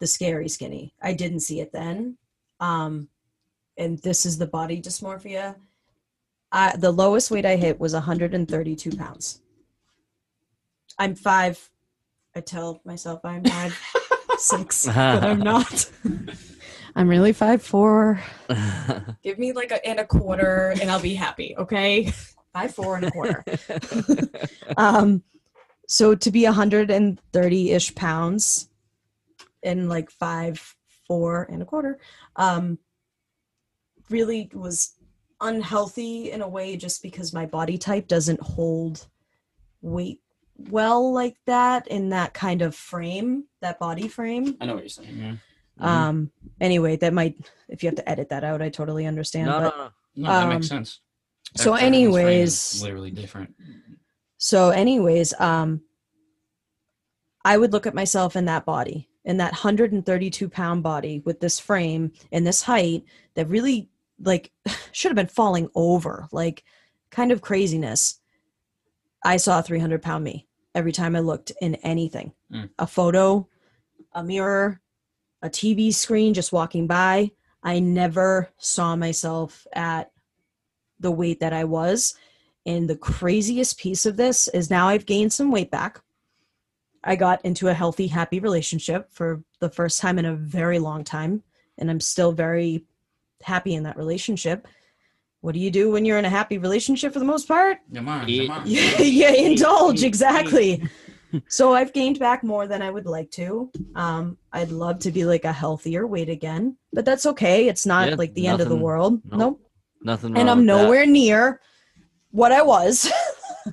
the 0.00 0.06
scary 0.06 0.48
skinny. 0.48 0.94
I 1.02 1.12
didn't 1.12 1.40
see 1.40 1.60
it 1.60 1.72
then. 1.72 2.16
Um, 2.58 3.08
and 3.76 3.98
this 4.00 4.26
is 4.26 4.38
the 4.38 4.46
body 4.46 4.80
dysmorphia. 4.82 5.56
I, 6.52 6.76
the 6.76 6.90
lowest 6.90 7.30
weight 7.30 7.46
I 7.46 7.54
hit 7.56 7.78
was 7.78 7.92
132 7.94 8.96
pounds. 8.96 9.42
I'm 11.00 11.14
five. 11.14 11.70
I 12.36 12.40
tell 12.42 12.82
myself 12.84 13.24
I'm 13.24 13.42
five 13.42 13.80
six, 14.38 14.84
but 14.86 15.24
I'm 15.24 15.40
not. 15.40 15.90
I'm 16.94 17.08
really 17.08 17.32
five 17.32 17.62
four. 17.62 18.20
Give 19.22 19.38
me 19.38 19.52
like 19.52 19.72
a 19.72 19.84
and 19.84 19.98
a 19.98 20.04
quarter, 20.04 20.74
and 20.78 20.90
I'll 20.90 21.00
be 21.00 21.14
happy. 21.14 21.56
Okay, 21.56 22.12
five 22.52 22.74
four 22.74 22.96
and 22.96 23.06
a 23.06 23.10
quarter. 23.10 23.42
um, 24.76 25.22
so 25.88 26.14
to 26.14 26.30
be 26.30 26.44
130 26.44 27.70
ish 27.70 27.94
pounds 27.94 28.68
and 29.62 29.88
like 29.88 30.10
five, 30.10 30.76
four 31.08 31.48
and 31.50 31.62
a 31.62 31.64
quarter, 31.64 31.98
um, 32.36 32.78
really 34.10 34.50
was 34.52 34.92
unhealthy 35.40 36.30
in 36.30 36.42
a 36.42 36.48
way 36.48 36.76
just 36.76 37.02
because 37.02 37.32
my 37.32 37.46
body 37.46 37.78
type 37.78 38.06
doesn't 38.06 38.40
hold 38.42 39.08
weight 39.80 40.20
well 40.68 41.12
like 41.12 41.36
that 41.46 41.86
in 41.88 42.10
that 42.10 42.34
kind 42.34 42.62
of 42.62 42.74
frame, 42.74 43.44
that 43.60 43.78
body 43.78 44.08
frame. 44.08 44.56
I 44.60 44.66
know 44.66 44.74
what 44.74 44.82
you're 44.82 44.88
saying. 44.90 45.16
Yeah. 45.18 45.34
Mhm. 45.80 45.86
Um, 45.86 46.32
anyway, 46.60 46.96
that 46.96 47.12
might, 47.14 47.36
if 47.68 47.82
you 47.82 47.88
have 47.88 47.96
to 47.96 48.08
edit 48.08 48.28
that 48.30 48.44
out, 48.44 48.60
I 48.60 48.68
totally 48.68 49.06
understand. 49.06 49.46
no, 49.46 49.60
but 49.60 49.76
no, 49.76 49.84
no. 49.84 49.90
No, 50.16 50.28
that 50.28 50.48
makes 50.48 50.70
Um, 50.70 50.78
sense. 50.84 51.00
so 51.56 51.72
Everyone's 51.74 51.80
frame 51.80 51.94
is 51.94 52.16
anyways- 52.74 52.82
literally 52.82 53.10
different. 53.10 53.54
So, 54.36 54.70
anyways, 54.70 55.32
um, 55.40 55.82
I 57.44 57.56
would 57.56 57.72
look 57.72 57.86
at 57.86 57.94
myself 57.94 58.36
in 58.36 58.44
that 58.46 58.64
body, 58.66 59.08
in 59.24 59.38
that 59.38 59.52
132 59.52 60.48
pound 60.48 60.82
body 60.82 61.20
with 61.24 61.40
this 61.40 61.58
frame 61.58 62.12
and 62.32 62.46
this 62.46 62.62
height 62.62 63.04
that 63.34 63.48
really 63.48 63.88
like 64.22 64.52
should 64.92 65.10
have 65.10 65.16
been 65.16 65.26
falling 65.26 65.70
over, 65.74 66.28
like 66.32 66.64
kind 67.10 67.32
of 67.32 67.40
craziness. 67.40 68.20
I 69.24 69.36
saw 69.38 69.60
a 69.60 69.62
300 69.62 70.02
pound 70.02 70.24
me 70.24 70.46
every 70.74 70.92
time 70.92 71.16
I 71.16 71.20
looked 71.20 71.52
in 71.60 71.74
anything 71.76 72.32
Mm. 72.52 72.70
a 72.78 72.86
photo, 72.86 73.48
a 74.12 74.22
mirror, 74.24 74.80
a 75.42 75.48
TV 75.48 75.92
screen 75.92 76.34
just 76.34 76.52
walking 76.52 76.86
by. 76.86 77.30
I 77.62 77.78
never 77.78 78.50
saw 78.58 78.96
myself 78.96 79.66
at 79.72 80.10
the 80.98 81.10
weight 81.10 81.40
that 81.40 81.52
I 81.52 81.64
was. 81.64 82.14
And 82.66 82.88
the 82.88 82.96
craziest 82.96 83.78
piece 83.78 84.04
of 84.04 84.16
this 84.16 84.48
is 84.48 84.70
now 84.70 84.88
I've 84.88 85.06
gained 85.06 85.32
some 85.32 85.50
weight 85.50 85.70
back. 85.70 86.00
I 87.02 87.16
got 87.16 87.42
into 87.44 87.68
a 87.68 87.74
healthy, 87.74 88.08
happy 88.08 88.40
relationship 88.40 89.10
for 89.10 89.42
the 89.60 89.70
first 89.70 90.00
time 90.00 90.18
in 90.18 90.26
a 90.26 90.34
very 90.34 90.78
long 90.78 91.04
time. 91.04 91.42
And 91.78 91.90
I'm 91.90 92.00
still 92.00 92.32
very 92.32 92.84
happy 93.42 93.74
in 93.74 93.84
that 93.84 93.96
relationship. 93.96 94.68
What 95.42 95.54
do 95.54 95.60
you 95.60 95.70
do 95.70 95.90
when 95.90 96.04
you're 96.04 96.18
in 96.18 96.24
a 96.26 96.30
happy 96.30 96.58
relationship 96.58 97.12
for 97.14 97.18
the 97.18 97.24
most 97.24 97.48
part? 97.48 97.78
Come 97.94 98.08
on, 98.08 98.26
come 98.26 98.50
on. 98.50 98.62
yeah, 98.66 99.00
yeah, 99.00 99.30
indulge 99.32 100.02
exactly. 100.04 100.82
so 101.48 101.72
I've 101.74 101.92
gained 101.94 102.18
back 102.18 102.42
more 102.44 102.66
than 102.66 102.82
I 102.82 102.90
would 102.90 103.06
like 103.06 103.30
to. 103.32 103.70
Um, 103.94 104.36
I'd 104.52 104.70
love 104.70 104.98
to 105.00 105.10
be 105.12 105.24
like 105.24 105.44
a 105.46 105.52
healthier 105.52 106.06
weight 106.06 106.28
again, 106.28 106.76
but 106.92 107.04
that's 107.06 107.24
okay. 107.26 107.68
It's 107.68 107.86
not 107.86 108.10
Yeah, 108.10 108.14
like 108.16 108.34
the 108.34 108.48
end 108.48 108.60
of 108.60 108.68
the 108.68 108.76
world. 108.76 109.20
nope. 109.24 109.38
nope 109.38 109.60
Nothing 110.02 110.36
and 110.36 110.48
I'm 110.50 110.58
with 110.58 110.66
that. 110.66 110.76
nowhere 110.82 111.06
near 111.06 111.60
what 112.32 112.52
I 112.52 112.62
was. 112.62 113.10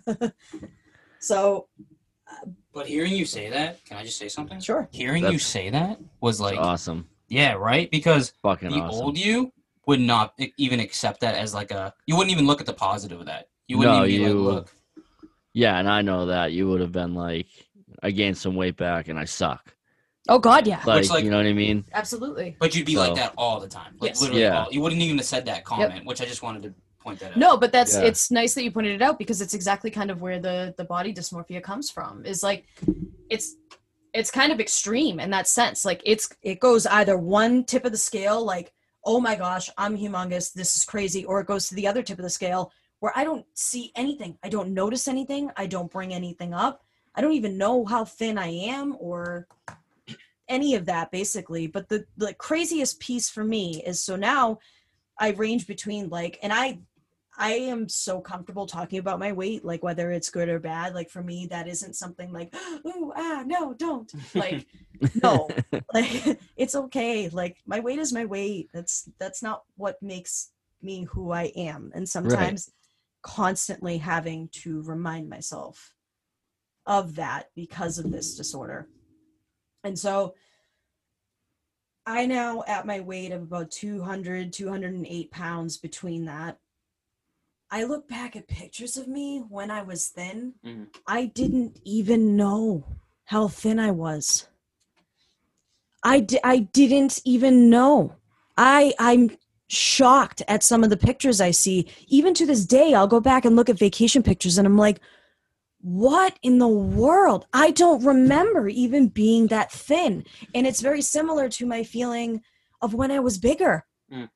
so 1.19 1.67
But 2.73 2.87
hearing 2.87 3.13
you 3.13 3.25
say 3.25 3.49
that, 3.49 3.83
can 3.85 3.97
I 3.97 4.03
just 4.03 4.17
say 4.17 4.29
something? 4.29 4.59
sure. 4.59 4.87
Hearing 4.91 5.25
you 5.25 5.39
say 5.39 5.69
that 5.69 5.99
was 6.21 6.39
like, 6.39 6.57
awesome. 6.59 7.07
yeah, 7.27 7.53
right? 7.53 7.89
Because 7.91 8.33
Fucking 8.41 8.69
the 8.69 8.77
awesome. 8.77 9.01
old 9.05 9.17
you 9.17 9.51
would 9.87 9.99
not 9.99 10.33
even 10.57 10.79
accept 10.79 11.21
that 11.21 11.35
as 11.35 11.53
like 11.53 11.71
a. 11.71 11.93
You 12.05 12.15
wouldn't 12.15 12.31
even 12.33 12.45
look 12.45 12.59
at 12.59 12.67
the 12.67 12.73
positive 12.73 13.19
of 13.19 13.25
that. 13.27 13.47
You 13.67 13.77
wouldn't 13.77 13.97
No, 13.97 14.05
even 14.05 14.17
be 14.17 14.23
you- 14.31 14.39
like, 14.39 14.55
look. 14.55 14.73
Yeah, 15.53 15.79
and 15.79 15.89
I 15.89 16.01
know 16.03 16.27
that 16.27 16.51
you 16.51 16.69
would 16.69 16.81
have 16.81 16.91
been 16.91 17.15
like, 17.15 17.47
I 18.03 18.11
gained 18.11 18.37
some 18.37 18.55
weight 18.55 18.77
back 18.77 19.07
and 19.07 19.17
I 19.17 19.25
suck. 19.25 19.73
Oh 20.29 20.37
God, 20.39 20.67
yeah, 20.67 20.81
Like, 20.85 21.09
like- 21.09 21.23
you 21.23 21.31
know 21.31 21.37
what 21.37 21.45
I 21.47 21.53
mean? 21.53 21.85
absolutely. 21.93 22.55
But 22.59 22.75
you'd 22.75 22.85
be 22.85 22.97
like 22.97 23.15
that 23.15 23.33
all 23.37 23.59
the 23.59 23.67
time. 23.67 23.95
Like 23.99 24.09
Yes. 24.11 24.21
literally, 24.21 24.41
Yeah. 24.41 24.65
all, 24.65 24.71
you 24.71 24.81
wouldn't 24.81 25.01
even 25.01 25.17
have 25.17 25.25
said 25.25 25.45
that 25.45 25.63
comment, 25.63 26.05
which 26.05 26.21
I 26.21 26.25
just 26.25 26.43
wanted 26.43 26.63
to 26.63 26.73
point 26.99 27.19
that 27.21 27.31
out. 27.31 27.37
No, 27.37 27.57
but 27.57 27.71
that's 27.71 27.95
Yeah. 27.95 28.01
it's 28.03 28.29
nice 28.29 28.53
that 28.55 28.63
you 28.65 28.71
pointed 28.71 28.93
it 28.93 29.01
out 29.01 29.17
because 29.17 29.41
it's 29.41 29.53
exactly 29.53 29.89
kind 29.89 30.11
of 30.11 30.21
where 30.21 30.37
the 30.37 30.75
the 30.77 30.83
body 30.83 31.13
dysmorphia 31.13 31.63
comes 31.63 31.89
from. 31.89 32.25
Is 32.25 32.43
like 32.43 32.65
it's 33.29 33.55
it's 34.13 34.29
kind 34.29 34.51
of 34.51 34.59
extreme 34.59 35.19
in 35.19 35.29
that 35.31 35.47
sense. 35.47 35.85
Like 35.85 36.01
it's 36.05 36.29
it 36.43 36.59
goes 36.59 36.85
either 36.85 37.17
one 37.17 37.63
tip 37.63 37.85
of 37.85 37.91
the 37.93 37.97
scale, 37.97 38.43
like 38.43 38.73
oh 39.07 39.21
my 39.21 39.35
gosh, 39.35 39.69
I'm 39.77 39.97
humongous, 39.97 40.51
this 40.51 40.75
is 40.75 40.83
crazy, 40.83 41.23
or 41.23 41.39
it 41.39 41.47
goes 41.47 41.69
to 41.69 41.75
the 41.75 41.87
other 41.87 42.03
tip 42.03 42.19
of 42.19 42.23
the 42.23 42.29
scale 42.29 42.73
where 42.99 43.13
I 43.15 43.23
don't 43.23 43.45
see 43.53 43.91
anything, 43.95 44.37
I 44.43 44.49
don't 44.49 44.73
notice 44.73 45.07
anything, 45.07 45.49
I 45.55 45.65
don't 45.65 45.89
bring 45.89 46.13
anything 46.13 46.53
up, 46.53 46.83
I 47.15 47.21
don't 47.21 47.31
even 47.31 47.57
know 47.57 47.85
how 47.85 48.03
thin 48.03 48.37
I 48.37 48.49
am 48.49 48.97
or 48.99 49.47
any 50.49 50.75
of 50.75 50.85
that 50.87 51.09
basically. 51.09 51.67
But 51.67 51.87
the 51.87 52.05
the 52.17 52.33
craziest 52.33 52.99
piece 52.99 53.29
for 53.29 53.45
me 53.45 53.81
is 53.85 54.01
so 54.01 54.17
now 54.17 54.59
I 55.17 55.29
range 55.29 55.67
between 55.67 56.09
like, 56.09 56.37
and 56.43 56.51
I 56.51 56.79
I 57.37 57.51
am 57.51 57.87
so 57.87 58.19
comfortable 58.19 58.65
talking 58.65 58.97
about 58.99 59.19
my 59.19 59.31
weight, 59.31 59.63
like 59.63 59.83
whether 59.83 60.11
it's 60.11 60.31
good 60.31 60.49
or 60.49 60.59
bad. 60.59 60.95
Like 60.95 61.09
for 61.09 61.21
me, 61.21 61.47
that 61.47 61.67
isn't 61.67 61.95
something 61.95 62.31
like, 62.33 62.53
oh, 62.85 63.13
ah, 63.15 63.43
no, 63.45 63.73
don't. 63.73 64.11
Like, 64.33 64.67
no, 65.21 65.47
like 65.93 66.39
it's 66.55 66.75
okay. 66.75 67.29
Like 67.29 67.57
my 67.65 67.79
weight 67.79 67.99
is 67.99 68.11
my 68.11 68.25
weight. 68.25 68.69
That's 68.73 69.09
that's 69.19 69.43
not 69.43 69.63
what 69.75 70.01
makes 70.01 70.51
me 70.81 71.03
who 71.11 71.31
I 71.31 71.51
am. 71.55 71.91
And 71.93 72.09
sometimes 72.09 72.71
constantly 73.21 73.97
having 73.97 74.49
to 74.53 74.81
remind 74.83 75.29
myself 75.29 75.93
of 76.85 77.15
that 77.15 77.49
because 77.55 77.99
of 77.99 78.11
this 78.11 78.35
disorder. 78.35 78.87
And 79.83 79.97
so 79.97 80.33
I 82.05 82.25
now 82.25 82.63
at 82.67 82.87
my 82.87 83.01
weight 83.01 83.31
of 83.31 83.41
about 83.41 83.69
200, 83.69 84.53
208 84.53 85.29
pounds 85.31 85.77
between 85.77 86.25
that. 86.25 86.57
I 87.69 87.83
look 87.83 88.07
back 88.07 88.35
at 88.35 88.47
pictures 88.47 88.97
of 88.97 89.07
me 89.07 89.39
when 89.49 89.69
I 89.71 89.81
was 89.81 90.07
thin. 90.07 90.53
Mhm. 90.65 90.87
I 91.05 91.25
didn't 91.25 91.79
even 91.83 92.35
know 92.35 92.85
how 93.25 93.47
thin 93.47 93.79
I 93.79 93.91
was. 93.91 94.47
I, 96.03 96.21
di- 96.21 96.39
I 96.43 96.59
didn't 96.59 97.19
even 97.25 97.69
know. 97.69 98.15
I 98.57 98.93
I'm 98.99 99.37
shocked 99.67 100.41
at 100.47 100.63
some 100.63 100.83
of 100.83 100.89
the 100.89 100.95
pictures 100.97 101.41
I 101.41 101.51
see. 101.51 101.87
Even 102.07 102.33
to 102.35 102.45
this 102.45 102.65
day, 102.65 102.93
I'll 102.93 103.07
go 103.07 103.19
back 103.19 103.43
and 103.43 103.55
look 103.55 103.69
at 103.69 103.77
vacation 103.77 104.23
pictures 104.23 104.57
and 104.57 104.65
I'm 104.65 104.77
like, 104.77 105.01
what 105.81 106.39
in 106.41 106.57
the 106.59 106.67
world? 106.67 107.45
I 107.53 107.71
don't 107.71 108.03
remember 108.03 108.69
even 108.69 109.09
being 109.09 109.47
that 109.47 109.71
thin. 109.71 110.23
And 110.55 110.65
it's 110.65 110.81
very 110.81 111.01
similar 111.01 111.49
to 111.49 111.65
my 111.65 111.83
feeling 111.83 112.41
of 112.81 112.93
when 112.93 113.11
I 113.11 113.19
was 113.19 113.37
bigger. 113.37 113.85
Mm. 114.11 114.29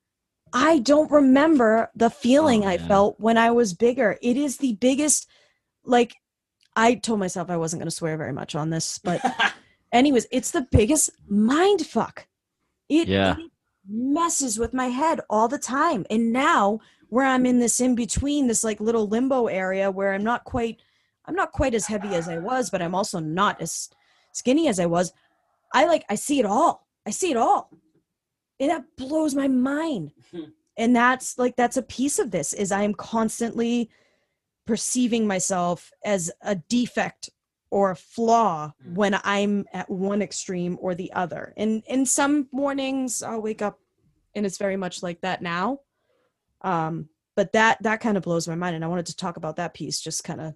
I 0.53 0.79
don't 0.79 1.11
remember 1.11 1.89
the 1.95 2.09
feeling 2.09 2.63
Oh, 2.65 2.67
I 2.69 2.77
felt 2.77 3.19
when 3.19 3.37
I 3.37 3.51
was 3.51 3.73
bigger. 3.73 4.17
It 4.21 4.37
is 4.37 4.57
the 4.57 4.73
biggest, 4.73 5.27
like, 5.85 6.15
I 6.75 6.95
told 6.95 7.19
myself 7.19 7.49
I 7.49 7.57
wasn't 7.57 7.81
going 7.81 7.89
to 7.89 7.95
swear 7.95 8.17
very 8.17 8.33
much 8.33 8.55
on 8.55 8.69
this, 8.69 8.97
but 8.97 9.21
anyways, 9.91 10.27
it's 10.31 10.51
the 10.51 10.67
biggest 10.71 11.09
mind 11.29 11.85
fuck. 11.85 12.27
It, 12.89 13.07
Yeah. 13.07 13.35
it 13.37 13.51
messes 13.87 14.57
with 14.59 14.73
my 14.73 14.87
head 14.87 15.21
all 15.29 15.47
the 15.47 15.57
time. 15.57 16.05
And 16.09 16.31
now 16.31 16.79
where 17.09 17.25
I'm 17.25 17.45
in 17.45 17.59
this 17.59 17.79
in 17.79 17.95
between, 17.95 18.47
this 18.47 18.63
like 18.63 18.79
little 18.79 19.07
limbo 19.07 19.47
area 19.47 19.91
where 19.91 20.13
I'm 20.13 20.23
not 20.23 20.43
quite, 20.45 20.77
I'm 21.25 21.35
not 21.35 21.51
quite 21.51 21.73
as 21.75 21.87
heavy 21.87 22.09
as 22.15 22.27
I 22.29 22.37
was, 22.37 22.69
but 22.69 22.81
I'm 22.81 22.95
also 22.95 23.19
not 23.19 23.61
as 23.61 23.89
skinny 24.31 24.67
as 24.67 24.79
I 24.79 24.85
was. 24.85 25.13
I 25.73 25.85
like, 25.85 26.05
I 26.09 26.15
see 26.15 26.39
it 26.39 26.45
all. 26.45 26.87
I 27.05 27.09
see 27.11 27.31
it 27.31 27.37
all. 27.37 27.69
And 28.61 28.69
that 28.69 28.85
blows 28.95 29.35
my 29.35 29.47
mind. 29.49 30.13
and 30.77 30.95
that's 30.95 31.37
like, 31.37 31.55
that's 31.57 31.75
a 31.77 31.81
piece 31.83 32.19
of 32.19 32.31
this 32.31 32.53
is 32.53 32.71
I 32.71 32.83
am 32.83 32.93
constantly 32.93 33.89
perceiving 34.65 35.27
myself 35.27 35.91
as 36.05 36.31
a 36.41 36.55
defect 36.55 37.29
or 37.71 37.91
a 37.91 37.95
flaw 37.95 38.71
Mm. 38.87 38.93
when 38.95 39.19
I'm 39.23 39.65
at 39.73 39.89
one 39.89 40.21
extreme 40.21 40.77
or 40.79 40.93
the 40.95 41.11
other. 41.13 41.53
And 41.57 41.83
in 41.87 42.05
some 42.05 42.47
mornings 42.51 43.23
I'll 43.23 43.41
wake 43.41 43.61
up 43.61 43.79
and 44.35 44.45
it's 44.45 44.57
very 44.57 44.77
much 44.77 45.01
like 45.03 45.21
that 45.21 45.41
now. 45.41 45.79
Um, 46.61 47.09
but 47.35 47.53
that 47.53 47.81
that 47.81 48.01
kind 48.01 48.17
of 48.17 48.23
blows 48.23 48.47
my 48.47 48.55
mind, 48.55 48.75
and 48.75 48.85
I 48.85 48.87
wanted 48.87 49.07
to 49.07 49.15
talk 49.15 49.37
about 49.37 49.55
that 49.55 49.73
piece. 49.73 49.99
Just 49.99 50.23
kind 50.23 50.41
of, 50.41 50.53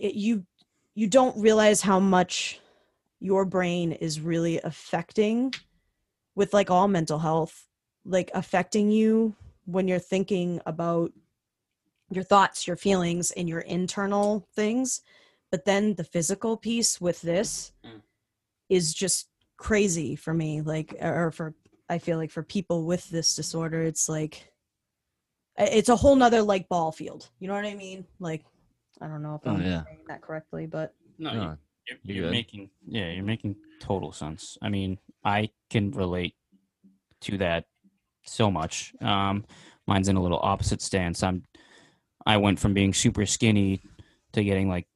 you 0.00 0.46
you 0.94 1.06
don't 1.08 1.36
realize 1.36 1.80
how 1.80 1.98
much 1.98 2.60
your 3.18 3.44
brain 3.44 3.92
is 3.92 4.20
really 4.20 4.60
affecting 4.62 5.52
with 6.34 6.54
like 6.54 6.70
all 6.70 6.88
mental 6.88 7.18
health, 7.18 7.66
like 8.04 8.30
affecting 8.34 8.90
you 8.90 9.34
when 9.64 9.88
you're 9.88 9.98
thinking 9.98 10.60
about 10.66 11.12
your 12.10 12.24
thoughts, 12.24 12.66
your 12.66 12.76
feelings, 12.76 13.30
and 13.30 13.48
your 13.48 13.60
internal 13.60 14.46
things. 14.54 15.02
But 15.50 15.64
then 15.64 15.94
the 15.94 16.04
physical 16.04 16.56
piece 16.56 17.00
with 17.00 17.22
this 17.22 17.72
Mm. 17.84 18.02
is 18.68 18.94
just 18.94 19.28
crazy 19.56 20.16
for 20.16 20.32
me. 20.34 20.60
Like, 20.60 20.94
or 21.00 21.30
for, 21.30 21.54
I 21.88 21.98
feel 21.98 22.18
like 22.18 22.30
for 22.30 22.42
people 22.42 22.84
with 22.84 23.08
this 23.10 23.34
disorder, 23.34 23.82
it's 23.82 24.08
like, 24.08 24.52
it's 25.58 25.88
a 25.90 25.96
whole 25.96 26.16
nother 26.16 26.42
like 26.42 26.68
ball 26.68 26.92
field. 26.92 27.28
You 27.38 27.48
know 27.48 27.54
what 27.54 27.66
I 27.66 27.74
mean? 27.74 28.06
Like, 28.18 28.44
I 29.00 29.08
don't 29.08 29.22
know 29.22 29.34
if 29.34 29.42
Oh, 29.46 29.50
I'm 29.50 29.62
yeah. 29.62 29.84
saying 29.84 30.04
that 30.08 30.22
correctly, 30.22 30.66
but 30.66 30.94
no, 31.18 31.32
No, 31.32 31.58
you're, 31.88 31.98
you're 32.02 32.16
you're 32.24 32.30
making 32.30 32.70
yeah, 32.86 33.10
you're 33.10 33.24
making 33.24 33.56
total 33.80 34.12
sense. 34.12 34.56
I 34.62 34.68
mean, 34.68 34.98
I 35.24 35.50
can 35.70 35.90
relate 35.90 36.34
to 37.22 37.38
that 37.38 37.64
so 38.24 38.50
much. 38.50 38.94
Um, 39.00 39.44
mine's 39.86 40.08
in 40.08 40.16
a 40.16 40.22
little 40.22 40.40
opposite 40.42 40.82
stance. 40.82 41.22
I'm 41.22 41.44
I 42.24 42.36
went 42.36 42.60
from 42.60 42.74
being 42.74 42.94
super 42.94 43.26
skinny 43.26 43.82
to 44.32 44.44
getting 44.44 44.68
like 44.68 44.86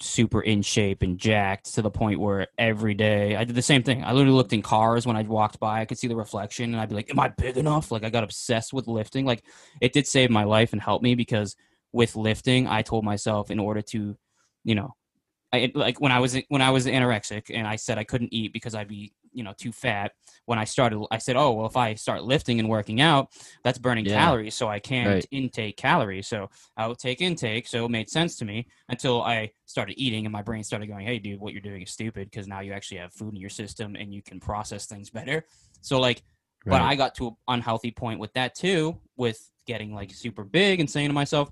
super 0.00 0.40
in 0.40 0.62
shape 0.62 1.02
and 1.02 1.18
jacked 1.18 1.74
to 1.74 1.82
the 1.82 1.90
point 1.90 2.20
where 2.20 2.46
every 2.56 2.94
day 2.94 3.34
I 3.34 3.42
did 3.44 3.56
the 3.56 3.62
same 3.62 3.82
thing. 3.82 4.04
I 4.04 4.12
literally 4.12 4.36
looked 4.36 4.52
in 4.52 4.62
cars 4.62 5.06
when 5.06 5.16
I 5.16 5.22
walked 5.22 5.58
by. 5.58 5.80
I 5.80 5.84
could 5.86 5.98
see 5.98 6.06
the 6.06 6.16
reflection 6.16 6.72
and 6.72 6.80
I'd 6.80 6.88
be 6.88 6.94
like, 6.94 7.10
Am 7.10 7.18
I 7.18 7.28
big 7.28 7.56
enough? 7.56 7.90
Like 7.90 8.04
I 8.04 8.10
got 8.10 8.24
obsessed 8.24 8.72
with 8.72 8.86
lifting. 8.86 9.26
Like 9.26 9.44
it 9.80 9.92
did 9.92 10.06
save 10.06 10.30
my 10.30 10.44
life 10.44 10.72
and 10.72 10.80
help 10.80 11.02
me 11.02 11.14
because 11.14 11.56
with 11.92 12.16
lifting, 12.16 12.68
I 12.68 12.82
told 12.82 13.04
myself 13.04 13.50
in 13.50 13.58
order 13.58 13.82
to, 13.82 14.16
you 14.64 14.74
know, 14.74 14.94
I 15.52 15.72
like 15.74 16.00
when 16.00 16.12
I 16.12 16.18
was 16.20 16.36
when 16.48 16.60
I 16.60 16.70
was 16.70 16.86
anorexic 16.86 17.50
and 17.54 17.66
I 17.66 17.76
said 17.76 17.98
I 17.98 18.04
couldn't 18.04 18.32
eat 18.34 18.52
because 18.52 18.74
I'd 18.74 18.88
be 18.88 19.12
you 19.32 19.42
know 19.42 19.54
too 19.56 19.72
fat. 19.72 20.12
When 20.44 20.58
I 20.58 20.64
started, 20.64 21.04
I 21.10 21.18
said, 21.18 21.36
oh 21.36 21.52
well, 21.52 21.66
if 21.66 21.76
I 21.76 21.94
start 21.94 22.22
lifting 22.24 22.60
and 22.60 22.68
working 22.68 23.00
out, 23.00 23.28
that's 23.64 23.78
burning 23.78 24.04
Yeah. 24.04 24.14
calories, 24.14 24.54
so 24.54 24.68
I 24.68 24.78
can't 24.78 25.08
Right. 25.08 25.26
intake 25.30 25.76
calories. 25.76 26.26
So 26.26 26.50
I 26.76 26.86
would 26.86 26.98
take 26.98 27.20
intake, 27.22 27.66
so 27.66 27.86
it 27.86 27.90
made 27.90 28.10
sense 28.10 28.36
to 28.36 28.44
me 28.44 28.66
until 28.88 29.22
I 29.22 29.52
started 29.64 29.94
eating 29.98 30.26
and 30.26 30.32
my 30.32 30.42
brain 30.42 30.64
started 30.64 30.86
going, 30.86 31.06
hey 31.06 31.18
dude, 31.18 31.40
what 31.40 31.52
you're 31.52 31.62
doing 31.62 31.82
is 31.82 31.90
stupid 31.90 32.30
because 32.30 32.46
now 32.46 32.60
you 32.60 32.72
actually 32.72 32.98
have 32.98 33.12
food 33.14 33.34
in 33.34 33.40
your 33.40 33.50
system 33.50 33.96
and 33.96 34.12
you 34.12 34.22
can 34.22 34.40
process 34.40 34.86
things 34.86 35.10
better. 35.10 35.44
So 35.80 36.00
like 36.00 36.22
but 36.70 36.82
I 36.82 36.96
got 36.96 37.14
to 37.16 37.28
an 37.28 37.36
unhealthy 37.48 37.90
point 37.90 38.20
with 38.20 38.32
that 38.34 38.54
too, 38.54 39.00
with 39.16 39.40
getting 39.66 39.94
like 39.94 40.12
super 40.12 40.44
big 40.44 40.80
and 40.80 40.90
saying 40.90 41.08
to 41.08 41.14
myself, 41.14 41.50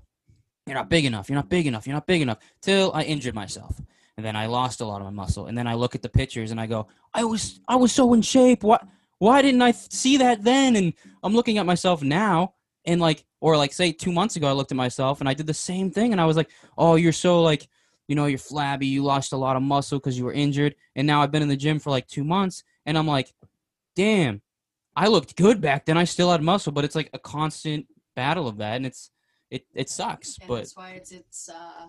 "You're 0.67 0.75
not 0.75 0.89
big 0.89 1.05
enough. 1.05 1.29
You're 1.29 1.37
not 1.37 1.49
big 1.49 1.65
enough. 1.65 1.87
You're 1.87 1.95
not 1.95 2.05
big 2.05 2.21
enough." 2.21 2.37
Till 2.61 2.91
I 2.93 3.03
injured 3.03 3.33
myself, 3.33 3.81
and 4.17 4.25
then 4.25 4.35
I 4.35 4.45
lost 4.47 4.81
a 4.81 4.85
lot 4.85 5.01
of 5.01 5.05
my 5.05 5.11
muscle. 5.11 5.47
And 5.47 5.57
then 5.57 5.67
I 5.67 5.75
look 5.75 5.95
at 5.95 6.01
the 6.01 6.09
pictures 6.09 6.51
and 6.51 6.59
I 6.59 6.67
go, 6.67 6.87
"I 7.13 7.23
was 7.23 7.59
I 7.67 7.75
was 7.75 7.91
so 7.91 8.13
in 8.13 8.21
shape. 8.21 8.63
What? 8.63 8.85
Why 9.19 9.41
didn't 9.41 9.61
I 9.61 9.71
see 9.71 10.17
that 10.17 10.43
then?" 10.43 10.75
And 10.75 10.93
I'm 11.23 11.33
looking 11.33 11.57
at 11.57 11.65
myself 11.65 12.03
now, 12.03 12.53
and 12.85 13.01
like, 13.01 13.25
or 13.39 13.57
like, 13.57 13.73
say 13.73 13.91
two 13.91 14.11
months 14.11 14.35
ago, 14.35 14.47
I 14.47 14.51
looked 14.51 14.71
at 14.71 14.77
myself 14.77 15.19
and 15.19 15.29
I 15.29 15.33
did 15.33 15.47
the 15.47 15.53
same 15.53 15.89
thing, 15.91 16.11
and 16.11 16.21
I 16.21 16.25
was 16.25 16.37
like, 16.37 16.49
"Oh, 16.77 16.95
you're 16.95 17.11
so 17.11 17.41
like." 17.41 17.67
You 18.09 18.15
know, 18.15 18.25
you're 18.25 18.39
flabby. 18.39 18.87
You 18.87 19.03
lost 19.03 19.33
a 19.33 19.37
lot 19.37 19.57
of 19.57 19.61
muscle 19.61 19.99
because 19.99 20.17
you 20.17 20.23
were 20.23 20.31
injured, 20.31 20.75
and 20.95 21.05
now 21.05 21.21
I've 21.21 21.29
been 21.29 21.41
in 21.41 21.49
the 21.49 21.57
gym 21.57 21.77
for 21.77 21.89
like 21.89 22.07
two 22.07 22.23
months, 22.23 22.63
and 22.85 22.97
I'm 22.97 23.05
like, 23.05 23.33
damn, 23.97 24.41
I 24.95 25.07
looked 25.07 25.35
good 25.35 25.59
back 25.59 25.85
then. 25.85 25.97
I 25.97 26.05
still 26.05 26.31
had 26.31 26.41
muscle, 26.41 26.71
but 26.71 26.85
it's 26.85 26.95
like 26.95 27.09
a 27.11 27.19
constant 27.19 27.85
battle 28.15 28.47
of 28.47 28.59
that, 28.59 28.77
and 28.77 28.85
it's 28.85 29.11
it 29.49 29.65
it 29.73 29.89
sucks. 29.89 30.37
And 30.39 30.47
But 30.47 30.55
that's 30.57 30.77
why 30.77 30.91
it's 30.91 31.11
it's 31.11 31.49
uh, 31.49 31.87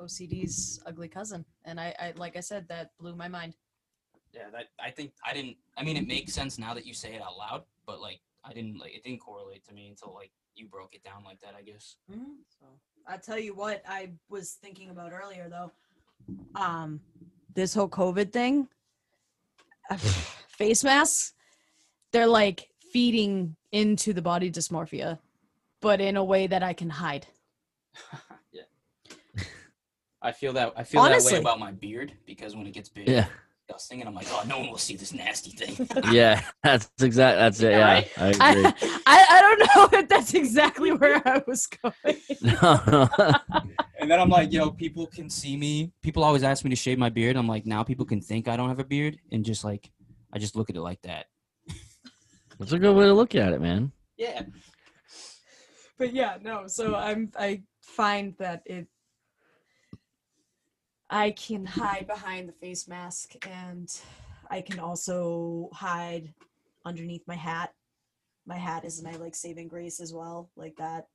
OCD's 0.00 0.80
ugly 0.86 1.08
cousin. 1.08 1.44
And 1.64 1.80
I, 1.80 1.94
I 1.98 2.12
like 2.16 2.36
I 2.36 2.40
said, 2.40 2.68
that 2.68 2.90
blew 2.98 3.14
my 3.14 3.28
mind. 3.28 3.54
yeah, 4.32 4.50
that 4.52 4.66
I 4.82 4.90
think 4.90 5.12
I 5.24 5.32
didn't. 5.32 5.56
I 5.76 5.84
mean, 5.84 5.96
it 5.96 6.06
makes 6.06 6.32
sense 6.34 6.58
now 6.58 6.74
that 6.74 6.86
you 6.86 6.94
say 6.94 7.14
it 7.14 7.22
out 7.22 7.36
loud, 7.36 7.62
but 7.86 8.00
like 8.00 8.20
I 8.44 8.52
didn't 8.52 8.78
like 8.78 8.94
it 8.94 9.04
didn't 9.04 9.20
correlate 9.20 9.64
to 9.66 9.74
me 9.74 9.88
until 9.88 10.14
like 10.14 10.30
you 10.54 10.66
broke 10.66 10.94
it 10.94 11.04
down 11.04 11.24
like 11.24 11.40
that. 11.40 11.54
I 11.56 11.62
guess. 11.62 11.96
So 12.10 12.66
I 13.06 13.16
tell 13.16 13.38
you 13.38 13.54
what, 13.54 13.82
I 13.88 14.10
was 14.28 14.58
thinking 14.60 14.90
about 14.90 15.12
earlier 15.12 15.48
though. 15.48 15.72
Um, 16.54 17.00
this 17.54 17.74
whole 17.74 17.88
COVID 17.88 18.32
thing, 18.32 18.68
face 20.48 20.84
masks, 20.84 21.32
they're 22.12 22.26
like 22.26 22.68
feeding 22.92 23.56
into 23.72 24.12
the 24.12 24.22
body 24.22 24.50
dysmorphia, 24.50 25.18
but 25.80 26.00
in 26.00 26.16
a 26.16 26.24
way 26.24 26.46
that 26.46 26.62
I 26.62 26.72
can 26.72 26.90
hide. 26.90 27.26
yeah. 28.52 28.62
I 30.20 30.32
feel 30.32 30.52
that 30.54 30.72
I 30.76 30.84
feel 30.84 31.02
that 31.02 31.22
way 31.22 31.38
about 31.38 31.60
my 31.60 31.72
beard 31.72 32.12
because 32.26 32.56
when 32.56 32.66
it 32.66 32.72
gets 32.72 32.88
big, 32.88 33.08
Yeah. 33.08 33.26
disgusting, 33.66 34.00
and 34.00 34.08
I'm 34.08 34.14
like, 34.14 34.26
oh, 34.30 34.42
no 34.48 34.58
one 34.58 34.70
will 34.70 34.78
see 34.78 34.96
this 34.96 35.12
nasty 35.12 35.50
thing. 35.50 35.88
yeah, 36.12 36.42
that's 36.62 36.90
exactly 37.00 37.38
That's 37.40 37.60
it. 37.60 37.70
Yeah, 37.72 37.78
Yeah, 37.78 37.84
right? 37.86 38.10
I 38.18 38.24
I, 38.40 38.50
agree. 38.52 38.72
I, 39.06 39.26
I 39.30 39.40
don't 39.40 39.92
know 39.92 39.98
if 39.98 40.08
that's 40.08 40.34
exactly 40.34 40.92
where 40.92 41.22
I 41.26 41.42
was 41.46 41.66
going. 41.66 41.94
No, 42.42 42.80
no. 42.86 43.08
And 44.00 44.10
then 44.10 44.20
I'm 44.20 44.28
like, 44.28 44.52
yo, 44.52 44.70
people 44.70 45.06
can 45.06 45.28
see 45.30 45.56
me. 45.56 45.92
People 46.02 46.24
always 46.24 46.42
ask 46.42 46.64
me 46.64 46.70
to 46.70 46.76
shave 46.76 46.98
my 46.98 47.10
beard. 47.10 47.36
I'm 47.36 47.48
like, 47.48 47.66
now 47.66 47.82
people 47.82 48.06
can 48.06 48.20
think 48.20 48.48
I 48.48 48.56
don't 48.56 48.68
have 48.68 48.78
a 48.80 48.84
beard, 48.84 49.18
and 49.30 49.44
just 49.44 49.64
like, 49.64 49.90
I 50.32 50.38
just 50.38 50.56
look 50.56 50.70
at 50.70 50.76
it 50.76 50.80
like 50.82 51.02
that. 51.02 51.26
That's 52.58 52.72
a 52.72 52.78
good 52.78 52.94
way 52.96 53.04
to 53.04 53.14
look 53.14 53.36
at 53.36 53.52
it, 53.52 53.60
man. 53.60 53.92
Yeah. 54.16 54.42
But 55.98 56.14
yeah, 56.14 56.38
no. 56.42 56.66
So 56.66 56.94
I'm 56.94 57.30
I 57.38 57.62
find 57.82 58.34
that 58.38 58.62
it 58.66 58.86
I 61.10 61.30
can 61.32 61.64
hide 61.64 62.06
behind 62.06 62.48
the 62.48 62.52
face 62.52 62.86
mask 62.86 63.34
and 63.46 63.88
I 64.50 64.60
can 64.60 64.78
also 64.78 65.70
hide 65.72 66.32
underneath 66.84 67.22
my 67.26 67.34
hat. 67.34 67.72
My 68.46 68.56
hat 68.56 68.84
is 68.84 69.02
my 69.02 69.12
like 69.12 69.34
saving 69.34 69.68
grace 69.68 70.00
as 70.00 70.12
well, 70.14 70.50
like 70.56 70.76
that. 70.76 71.06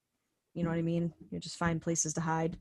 You 0.53 0.63
know 0.63 0.69
what 0.69 0.79
I 0.79 0.83
mean? 0.83 1.13
You 1.31 1.39
just 1.39 1.57
find 1.57 1.81
places 1.81 2.13
to 2.13 2.21
hide. 2.21 2.57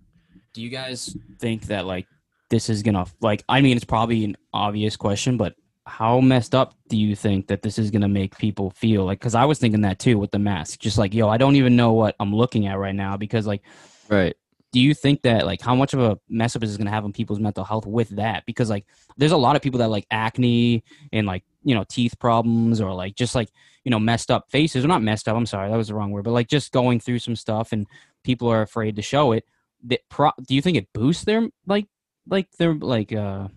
Do 0.55 0.63
you 0.63 0.71
guys 0.71 1.17
think 1.41 1.67
that 1.67 1.87
like 1.87 2.07
this 2.51 2.69
is 2.69 2.83
gonna 2.83 3.07
like? 3.21 3.45
I 3.49 3.61
mean, 3.61 3.77
it's 3.77 3.85
probably 3.85 4.25
an 4.25 4.37
obvious 4.53 4.97
question, 4.97 5.37
but 5.37 5.55
how 5.87 6.21
messed 6.21 6.55
up 6.55 6.75
do 6.89 6.97
you 6.97 7.17
think 7.17 7.49
that 7.49 7.63
this 7.63 7.79
is 7.79 7.91
gonna 7.91 8.09
make 8.09 8.37
people 8.39 8.71
feel? 8.71 9.05
Like, 9.05 9.19
because 9.19 9.35
I 9.35 9.45
was 9.45 9.59
thinking 9.59 9.81
that 9.83 9.99
too 9.99 10.19
with 10.19 10.31
the 10.31 10.39
mask. 10.39 10.79
Just 10.81 10.99
like, 10.99 11.13
yo, 11.15 11.29
I 11.29 11.39
don't 11.39 11.57
even 11.57 11.77
know 11.77 11.93
what 11.93 12.15
I'm 12.21 12.35
looking 12.35 12.67
at 12.67 12.79
right 12.79 12.95
now 12.95 13.17
because 13.17 13.47
like 13.47 13.63
Right. 14.09 14.35
do 14.73 14.81
you 14.81 14.95
think 14.95 15.23
that 15.23 15.47
like 15.47 15.61
how 15.61 15.75
much 15.75 15.95
of 15.95 16.01
a 16.01 16.19
mess 16.29 16.55
up 16.55 16.63
is 16.63 16.71
this 16.71 16.77
going 16.77 16.87
to 16.87 16.93
have 16.93 17.05
on 17.05 17.13
people's 17.13 17.41
mental 17.41 17.65
health 17.65 17.87
with 17.87 18.11
that 18.11 18.45
because 18.47 18.69
like 18.71 18.85
there's 19.17 19.33
a 19.33 19.37
lot 19.37 19.57
of 19.57 19.63
people 19.63 19.79
that 19.79 19.89
like 19.89 20.07
acne 20.11 20.85
and 21.13 21.27
like 21.27 21.45
you 21.65 21.75
know 21.75 21.85
teeth 21.89 22.19
problems 22.19 22.81
or 22.81 22.93
like 22.93 23.15
just 23.15 23.35
like 23.35 23.49
you 23.85 23.91
know 23.91 23.99
messed 23.99 24.31
up 24.31 24.51
faces 24.51 24.85
or 24.85 24.89
not 24.89 25.03
messed 25.03 25.29
up 25.29 25.37
i'm 25.37 25.47
sorry 25.47 25.71
that 25.71 25.77
was 25.77 25.89
the 25.89 25.95
wrong 25.95 26.11
word 26.11 26.25
but 26.25 26.33
like 26.33 26.49
just 26.49 26.73
going 26.73 26.99
through 27.01 27.19
some 27.19 27.37
stuff 27.37 27.73
and 27.73 27.87
people 28.25 28.49
are 28.49 28.63
afraid 28.63 28.97
to 28.97 29.03
show 29.03 29.33
it 29.33 29.45
that 29.85 30.01
pro- 30.09 30.31
do 30.47 30.55
you 30.55 30.61
think 30.63 30.77
it 30.77 30.93
boosts 30.93 31.25
their 31.25 31.49
like 31.67 31.87
like 32.29 32.51
their 32.59 32.75
like 32.75 33.13
uh 33.13 33.49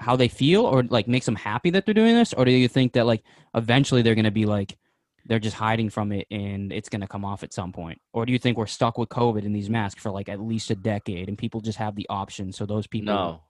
how 0.00 0.16
they 0.16 0.28
feel 0.28 0.64
or 0.64 0.82
like 0.84 1.06
makes 1.06 1.26
them 1.26 1.36
happy 1.36 1.70
that 1.70 1.84
they're 1.84 1.94
doing 1.94 2.14
this? 2.14 2.32
Or 2.32 2.44
do 2.44 2.50
you 2.50 2.68
think 2.68 2.94
that 2.94 3.06
like 3.06 3.22
eventually 3.54 4.02
they're 4.02 4.14
going 4.14 4.24
to 4.24 4.30
be 4.30 4.46
like 4.46 4.76
they're 5.26 5.38
just 5.38 5.56
hiding 5.56 5.90
from 5.90 6.10
it 6.12 6.26
and 6.30 6.72
it's 6.72 6.88
going 6.88 7.02
to 7.02 7.06
come 7.06 7.24
off 7.24 7.42
at 7.42 7.52
some 7.52 7.72
point? 7.72 8.00
Or 8.12 8.26
do 8.26 8.32
you 8.32 8.38
think 8.38 8.56
we're 8.56 8.66
stuck 8.66 8.98
with 8.98 9.08
covid 9.08 9.44
and 9.44 9.54
these 9.54 9.70
masks 9.70 10.02
for 10.02 10.10
like 10.10 10.28
at 10.28 10.40
least 10.40 10.70
a 10.70 10.74
decade 10.74 11.28
and 11.28 11.36
people 11.36 11.60
just 11.60 11.78
have 11.78 11.94
the 11.94 12.06
option 12.08 12.52
so 12.52 12.66
those 12.66 12.86
people 12.86 13.14
No, 13.14 13.42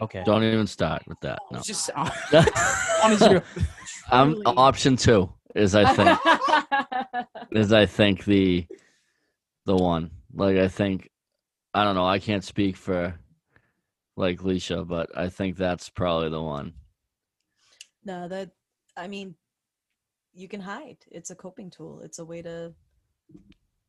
okay. 0.00 0.22
Don't 0.24 0.44
even 0.44 0.66
start 0.66 1.02
with 1.06 1.20
that. 1.20 1.40
No. 1.50 1.60
Just 1.64 1.90
honestly 3.02 3.40
I'm 4.10 4.40
option 4.46 4.96
two 4.96 5.32
is 5.54 5.74
I 5.74 5.92
think. 5.92 6.18
Is 7.52 7.72
I 7.72 7.86
think 7.86 8.24
the 8.24 8.66
the 9.64 9.76
one. 9.76 10.10
Like 10.34 10.56
I 10.56 10.68
think 10.68 11.10
I 11.74 11.84
don't 11.84 11.94
know, 11.94 12.06
I 12.06 12.18
can't 12.18 12.44
speak 12.44 12.76
for 12.76 13.18
like 14.16 14.40
Leisha, 14.40 14.86
but 14.86 15.16
I 15.16 15.28
think 15.28 15.56
that's 15.56 15.88
probably 15.90 16.30
the 16.30 16.42
one. 16.42 16.72
no, 18.04 18.28
that 18.28 18.50
I 18.96 19.08
mean, 19.08 19.34
you 20.32 20.48
can 20.48 20.60
hide. 20.60 20.98
It's 21.10 21.30
a 21.30 21.34
coping 21.34 21.70
tool. 21.70 22.00
It's 22.02 22.18
a 22.18 22.24
way 22.24 22.42
to. 22.42 22.72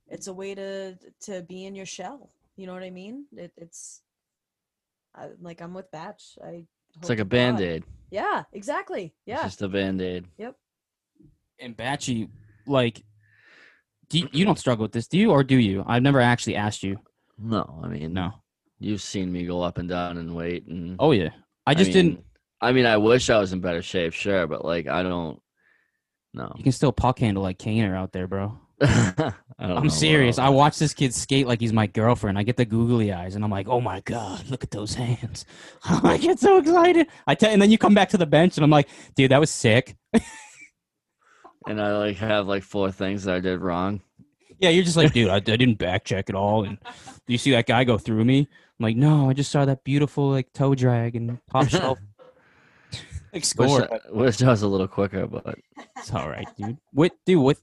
It's 0.09 0.27
a 0.27 0.33
way 0.33 0.55
to 0.55 0.95
to 1.21 1.41
be 1.43 1.65
in 1.65 1.75
your 1.75 1.85
shell. 1.85 2.31
You 2.55 2.67
know 2.67 2.73
what 2.73 2.83
I 2.83 2.89
mean? 2.89 3.25
It, 3.35 3.51
it's. 3.57 4.01
I, 5.15 5.29
like 5.41 5.61
I'm 5.61 5.73
with 5.73 5.89
Batch. 5.91 6.37
I. 6.43 6.65
It's 6.99 7.09
like 7.09 7.19
a 7.19 7.25
band 7.25 7.59
aid. 7.61 7.83
Yeah, 8.11 8.43
exactly. 8.53 9.03
It's 9.05 9.13
Yeah. 9.25 9.43
just 9.43 9.61
a 9.61 9.67
band 9.67 10.01
aid. 10.01 10.25
Yep. 10.37 10.55
And 11.59 11.75
Batchy, 11.77 12.29
like 12.65 13.03
do 14.09 14.19
you, 14.19 14.29
you 14.31 14.45
don't 14.45 14.57
struggle 14.59 14.83
with 14.83 14.93
this 14.93 15.07
do 15.07 15.17
you 15.17 15.31
or 15.31 15.43
do 15.43 15.57
you 15.57 15.83
i've 15.85 16.01
never 16.01 16.21
actually 16.21 16.55
asked 16.55 16.81
you 16.81 16.97
No, 17.37 17.81
I 17.83 17.87
mean 17.89 18.13
no 18.13 18.31
You've 18.79 19.01
seen 19.01 19.31
me 19.31 19.45
go 19.45 19.61
up 19.61 19.77
and 19.77 19.89
down 19.89 20.17
and 20.17 20.35
weight 20.35 20.67
and 20.67 20.97
oh 20.99 21.11
yeah 21.11 21.29
i 21.65 21.73
just 21.73 21.93
mean, 21.93 22.05
didn't 22.05 22.23
I 22.59 22.71
mean, 22.71 22.87
I 22.87 22.97
wish 22.97 23.29
I 23.29 23.37
was 23.37 23.53
in 23.53 23.61
better 23.61 23.83
shape, 23.83 24.13
sure, 24.13 24.47
but 24.47 24.65
like 24.65 24.87
I 24.87 25.03
don't 25.03 25.39
no. 26.33 26.51
you 26.55 26.63
can 26.63 26.71
still 26.71 26.91
puck 26.91 27.19
handle 27.19 27.43
like 27.43 27.59
Kaner 27.59 27.95
out 27.95 28.11
there 28.13 28.27
bro 28.27 28.57
I 28.81 29.33
I'm 29.59 29.89
serious. 29.89 30.37
I 30.37 30.49
watch 30.49 30.77
this 30.77 30.93
kid 30.93 31.11
skate 31.11 31.47
like 31.47 31.59
he's 31.59 31.73
my 31.73 31.87
girlfriend. 31.87 32.37
I 32.37 32.43
get 32.43 32.57
the 32.57 32.65
googly 32.65 33.11
eyes, 33.11 33.33
and 33.33 33.43
I'm 33.43 33.49
like, 33.49 33.67
"Oh 33.67 33.81
my 33.81 34.01
god, 34.01 34.47
look 34.49 34.63
at 34.63 34.69
those 34.69 34.93
hands!" 34.93 35.45
I 35.83 36.17
get 36.17 36.39
so 36.39 36.57
excited. 36.57 37.07
I 37.25 37.33
tell, 37.33 37.49
and 37.49 37.59
then 37.59 37.71
you 37.71 37.79
come 37.79 37.95
back 37.95 38.09
to 38.09 38.17
the 38.17 38.27
bench, 38.27 38.55
and 38.55 38.63
I'm 38.63 38.69
like, 38.69 38.87
"Dude, 39.15 39.31
that 39.31 39.39
was 39.39 39.49
sick." 39.49 39.97
and 41.67 41.81
I 41.81 41.97
like 41.97 42.17
have 42.17 42.47
like 42.47 42.61
four 42.61 42.91
things 42.91 43.23
that 43.23 43.35
I 43.35 43.39
did 43.39 43.61
wrong. 43.61 44.01
Yeah, 44.59 44.69
you're 44.69 44.83
just 44.83 44.97
like, 44.97 45.11
"Dude, 45.11 45.29
I, 45.29 45.37
I 45.37 45.39
didn't 45.39 45.79
back 45.79 46.05
check 46.05 46.29
at 46.29 46.35
all." 46.35 46.63
And 46.63 46.77
do 46.83 47.33
you 47.33 47.39
see 47.39 47.49
that 47.51 47.65
guy 47.65 47.83
go 47.83 47.97
through 47.97 48.25
me? 48.25 48.47
I'm 48.79 48.83
like, 48.83 48.95
"No, 48.97 49.29
I 49.29 49.33
just 49.33 49.51
saw 49.51 49.65
that 49.65 49.83
beautiful 49.83 50.29
like 50.29 50.51
toe 50.53 50.75
drag 50.75 51.15
and 51.15 51.39
top 51.51 51.69
shelf." 51.69 51.99
like 53.33 53.33
Wish, 53.33 53.45
score. 53.45 53.93
I, 53.93 53.99
wish 54.11 54.41
I 54.41 54.49
was 54.49 54.61
a 54.61 54.67
little 54.67 54.87
quicker, 54.87 55.27
but 55.27 55.57
It's 55.97 56.13
all 56.13 56.29
right, 56.29 56.47
dude. 56.57 56.77
What, 56.93 57.11
dude? 57.25 57.41
What? 57.43 57.57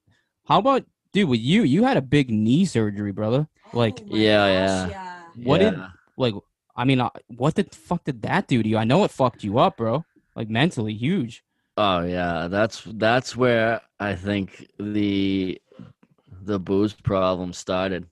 How 0.47 0.59
about, 0.59 0.85
dude? 1.13 1.29
With 1.29 1.41
you, 1.41 1.63
you 1.63 1.85
had 1.85 1.97
a 1.97 2.03
big 2.03 2.31
knee 2.31 2.65
surgery, 2.65 3.13
brother. 3.13 3.49
Like, 3.73 4.01
Oh 4.11 4.17
Yeah, 4.17 4.67
gosh, 4.87 4.91
yeah. 4.91 5.23
What 5.45 5.59
did- 5.59 5.79
like 6.17 6.35
I 6.77 6.85
mean, 6.85 7.01
uh, 7.01 7.11
what 7.29 7.55
the 7.55 7.65
fuck 7.73 8.05
did 8.05 8.23
that 8.23 8.49
do 8.49 8.63
to 8.63 8.69
you? 8.69 8.77
I 8.77 8.85
know 8.85 9.05
it 9.05 9.11
fucked 9.11 9.45
you 9.45 9.59
up, 9.59 9.77
bro. 9.77 10.05
Like 10.35 10.49
mentally, 10.49 10.93
huge. 10.93 11.45
Oh 11.77 12.01
yeah, 12.05 12.49
that's 12.49 12.83
that's 12.85 13.37
where 13.37 13.81
I 14.01 14.15
think 14.17 14.69
the 14.79 15.61
the 16.43 16.59
booze 16.59 16.93
problem 16.93 17.53
started. 17.53 18.07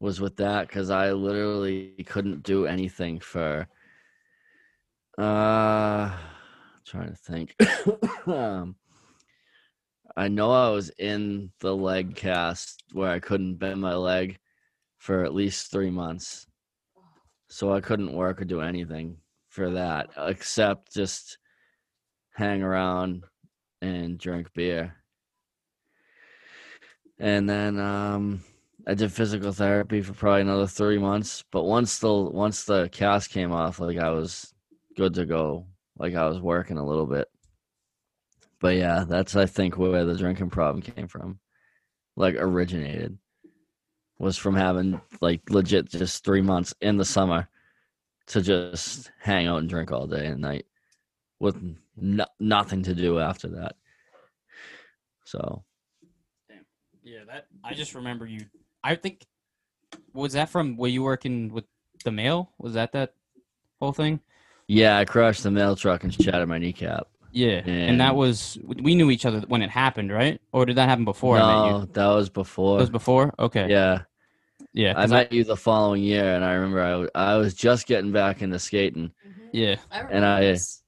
Was 0.00 0.20
with 0.20 0.36
that 0.36 0.68
because 0.68 0.90
I 0.90 1.12
literally 1.12 1.94
couldn't 2.06 2.42
do 2.42 2.66
anything 2.66 3.20
for. 3.20 3.66
Uh, 5.16 6.16
trying 6.86 7.10
to 7.10 7.16
think. 7.16 7.54
um, 8.26 8.76
I 10.16 10.28
know 10.28 10.50
I 10.50 10.70
was 10.70 10.90
in 10.98 11.50
the 11.60 11.74
leg 11.74 12.16
cast 12.16 12.82
where 12.92 13.10
I 13.10 13.18
couldn't 13.18 13.56
bend 13.56 13.80
my 13.80 13.94
leg 13.94 14.38
for 14.96 15.24
at 15.24 15.34
least 15.34 15.70
three 15.70 15.90
months, 15.90 16.46
so 17.48 17.72
I 17.72 17.80
couldn't 17.80 18.12
work 18.12 18.40
or 18.40 18.44
do 18.44 18.60
anything 18.60 19.18
for 19.48 19.70
that 19.70 20.10
except 20.16 20.94
just 20.94 21.38
hang 22.34 22.62
around 22.62 23.24
and 23.80 24.18
drink 24.18 24.52
beer. 24.54 24.94
And 27.18 27.48
then 27.48 27.78
um, 27.80 28.42
I 28.88 28.94
did 28.94 29.12
physical 29.12 29.52
therapy 29.52 30.00
for 30.00 30.14
probably 30.14 30.40
another 30.40 30.66
three 30.66 30.96
months. 30.96 31.44
But 31.52 31.64
once 31.64 31.98
the 31.98 32.10
once 32.10 32.64
the 32.64 32.88
cast 32.88 33.28
came 33.28 33.52
off, 33.52 33.80
like 33.80 33.98
I 33.98 34.10
was 34.10 34.54
good 34.96 35.12
to 35.14 35.26
go. 35.26 35.66
Like 35.98 36.14
I 36.14 36.26
was 36.26 36.40
working 36.40 36.78
a 36.78 36.86
little 36.86 37.04
bit. 37.04 37.28
But 38.60 38.76
yeah, 38.76 39.04
that's 39.06 39.36
I 39.36 39.44
think 39.44 39.76
where 39.76 40.06
the 40.06 40.16
drinking 40.16 40.48
problem 40.48 40.80
came 40.80 41.06
from. 41.06 41.38
Like 42.16 42.36
originated. 42.36 43.18
Was 44.18 44.38
from 44.38 44.56
having 44.56 45.00
like 45.20 45.50
legit 45.50 45.90
just 45.90 46.24
three 46.24 46.42
months 46.42 46.74
in 46.80 46.96
the 46.96 47.04
summer 47.04 47.46
to 48.28 48.40
just 48.40 49.12
hang 49.20 49.46
out 49.46 49.58
and 49.58 49.68
drink 49.68 49.92
all 49.92 50.06
day 50.06 50.26
and 50.26 50.40
night 50.40 50.64
with 51.38 51.56
no, 51.94 52.24
nothing 52.40 52.82
to 52.84 52.94
do 52.94 53.20
after 53.20 53.48
that. 53.48 53.76
So 55.24 55.62
Damn. 56.48 56.64
Yeah, 57.02 57.20
that 57.28 57.46
I 57.62 57.74
just 57.74 57.94
remember 57.94 58.26
you. 58.26 58.40
I 58.88 58.94
think 58.96 59.26
was 60.14 60.32
that 60.32 60.48
from 60.48 60.76
were 60.78 60.88
you 60.88 61.02
working 61.02 61.52
with 61.52 61.64
the 62.04 62.10
mail? 62.10 62.52
Was 62.58 62.72
that 62.74 62.92
that 62.92 63.12
whole 63.80 63.92
thing? 63.92 64.20
yeah, 64.66 64.98
I 64.98 65.04
crashed 65.04 65.42
the 65.42 65.50
mail 65.50 65.76
truck 65.76 66.04
and 66.04 66.12
shattered 66.12 66.48
my 66.48 66.58
kneecap. 66.58 67.06
Yeah, 67.32 67.60
and 67.66 68.00
that 68.00 68.16
was 68.16 68.58
we 68.64 68.94
knew 68.94 69.10
each 69.10 69.26
other 69.26 69.40
when 69.46 69.60
it 69.60 69.68
happened, 69.70 70.10
right? 70.10 70.40
Or 70.52 70.64
did 70.64 70.76
that 70.76 70.88
happen 70.88 71.04
before 71.04 71.36
I 71.36 71.40
met 71.40 71.66
you? 71.66 71.72
no, 71.80 71.84
that 71.84 72.06
was 72.06 72.30
before. 72.30 72.78
That 72.78 72.82
was 72.84 72.90
before. 72.90 73.34
Okay. 73.38 73.66
Yeah, 73.68 74.02
Yeah. 74.72 74.94
I 74.96 75.06
met 75.06 75.32
you 75.32 75.44
the 75.44 75.56
following 75.56 76.02
year, 76.02 76.34
and 76.34 76.42
I 76.42 76.52
remember 76.54 76.80
I 76.82 76.94
was, 76.96 77.10
I 77.14 77.36
was 77.36 77.52
just 77.52 77.86
getting 77.86 78.12
back 78.12 78.40
into 78.40 78.58
skating, 78.58 79.12
mm-hmm. 79.26 79.48
yeah. 79.52 79.76
I 79.92 80.00
And 80.00 80.24
I- 80.24 80.40
this. 80.40 80.82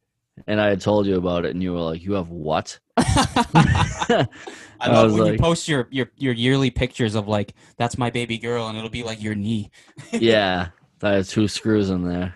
and 0.46 0.59
I 0.59 0.68
had 0.70 0.80
told 0.80 1.07
you 1.07 1.16
about 1.16 1.44
it, 1.44 1.51
and 1.51 1.62
you 1.62 1.74
were 1.74 1.80
like, 1.92 2.03
"You 2.03 2.14
have 2.14 2.30
what?" 2.30 2.78
I 4.80 4.88
I 4.88 4.92
love 4.92 5.12
was 5.12 5.20
when 5.20 5.32
you 5.34 5.38
post 5.38 5.68
your, 5.68 5.88
your 5.90 6.10
your 6.16 6.32
yearly 6.32 6.70
pictures 6.70 7.14
of 7.14 7.28
like 7.28 7.54
that's 7.76 7.98
my 7.98 8.10
baby 8.10 8.38
girl, 8.38 8.68
and 8.68 8.76
it'll 8.76 8.90
be 8.90 9.02
like 9.02 9.22
your 9.22 9.34
knee. 9.34 9.70
yeah, 10.12 10.68
I 11.02 11.10
had 11.10 11.26
two 11.26 11.48
screws 11.48 11.90
in 11.90 12.04
there 12.04 12.34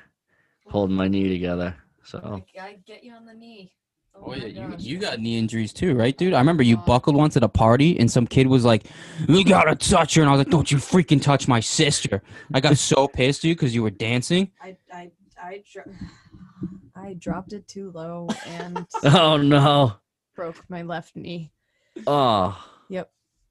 holding 0.69 0.97
my 0.97 1.09
knee 1.09 1.29
together. 1.29 1.77
So 2.03 2.43
I, 2.59 2.61
I 2.61 2.79
get 2.87 3.03
you 3.05 3.15
on 3.15 3.25
the 3.25 3.35
knee. 3.35 3.73
Oh, 4.17 4.25
oh 4.27 4.29
my 4.31 4.37
yeah, 4.37 4.47
you, 4.47 4.75
you 4.79 4.99
got 4.99 5.19
knee 5.19 5.39
injuries 5.39 5.73
too, 5.73 5.95
right, 5.95 6.17
dude? 6.17 6.35
I 6.35 6.39
remember 6.39 6.63
you 6.63 6.77
buckled 6.77 7.17
once 7.17 7.37
at 7.37 7.43
a 7.43 7.49
party, 7.49 7.99
and 7.99 8.11
some 8.11 8.27
kid 8.27 8.47
was 8.47 8.65
like, 8.65 8.87
"You 9.29 9.45
gotta 9.45 9.75
touch 9.75 10.15
her," 10.15 10.23
and 10.23 10.29
I 10.29 10.33
was 10.33 10.39
like, 10.39 10.51
"Don't 10.51 10.71
you 10.71 10.79
freaking 10.79 11.21
touch 11.21 11.49
my 11.49 11.61
sister!" 11.61 12.23
I 12.53 12.61
got 12.61 12.77
so 12.77 13.09
pissed, 13.09 13.41
at 13.41 13.49
you 13.49 13.55
because 13.55 13.75
you 13.75 13.83
were 13.83 13.91
dancing. 13.91 14.53
I 14.63 14.77
I 14.93 15.11
I, 15.43 15.63
dro- 15.71 15.93
I 16.97 17.15
dropped 17.15 17.53
it 17.53 17.69
too 17.69 17.91
low 17.91 18.29
and 18.47 18.87
oh 19.05 19.37
no, 19.37 19.95
broke 20.35 20.65
my 20.69 20.83
left 20.83 21.17
knee. 21.17 21.53
Oh, 22.07 22.65
Yep, 22.89 23.11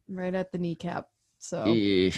right 0.09 0.33
at 0.33 0.51
the 0.51 0.57
kneecap. 0.57 1.07
So 1.39 1.65
eesh. 1.65 2.17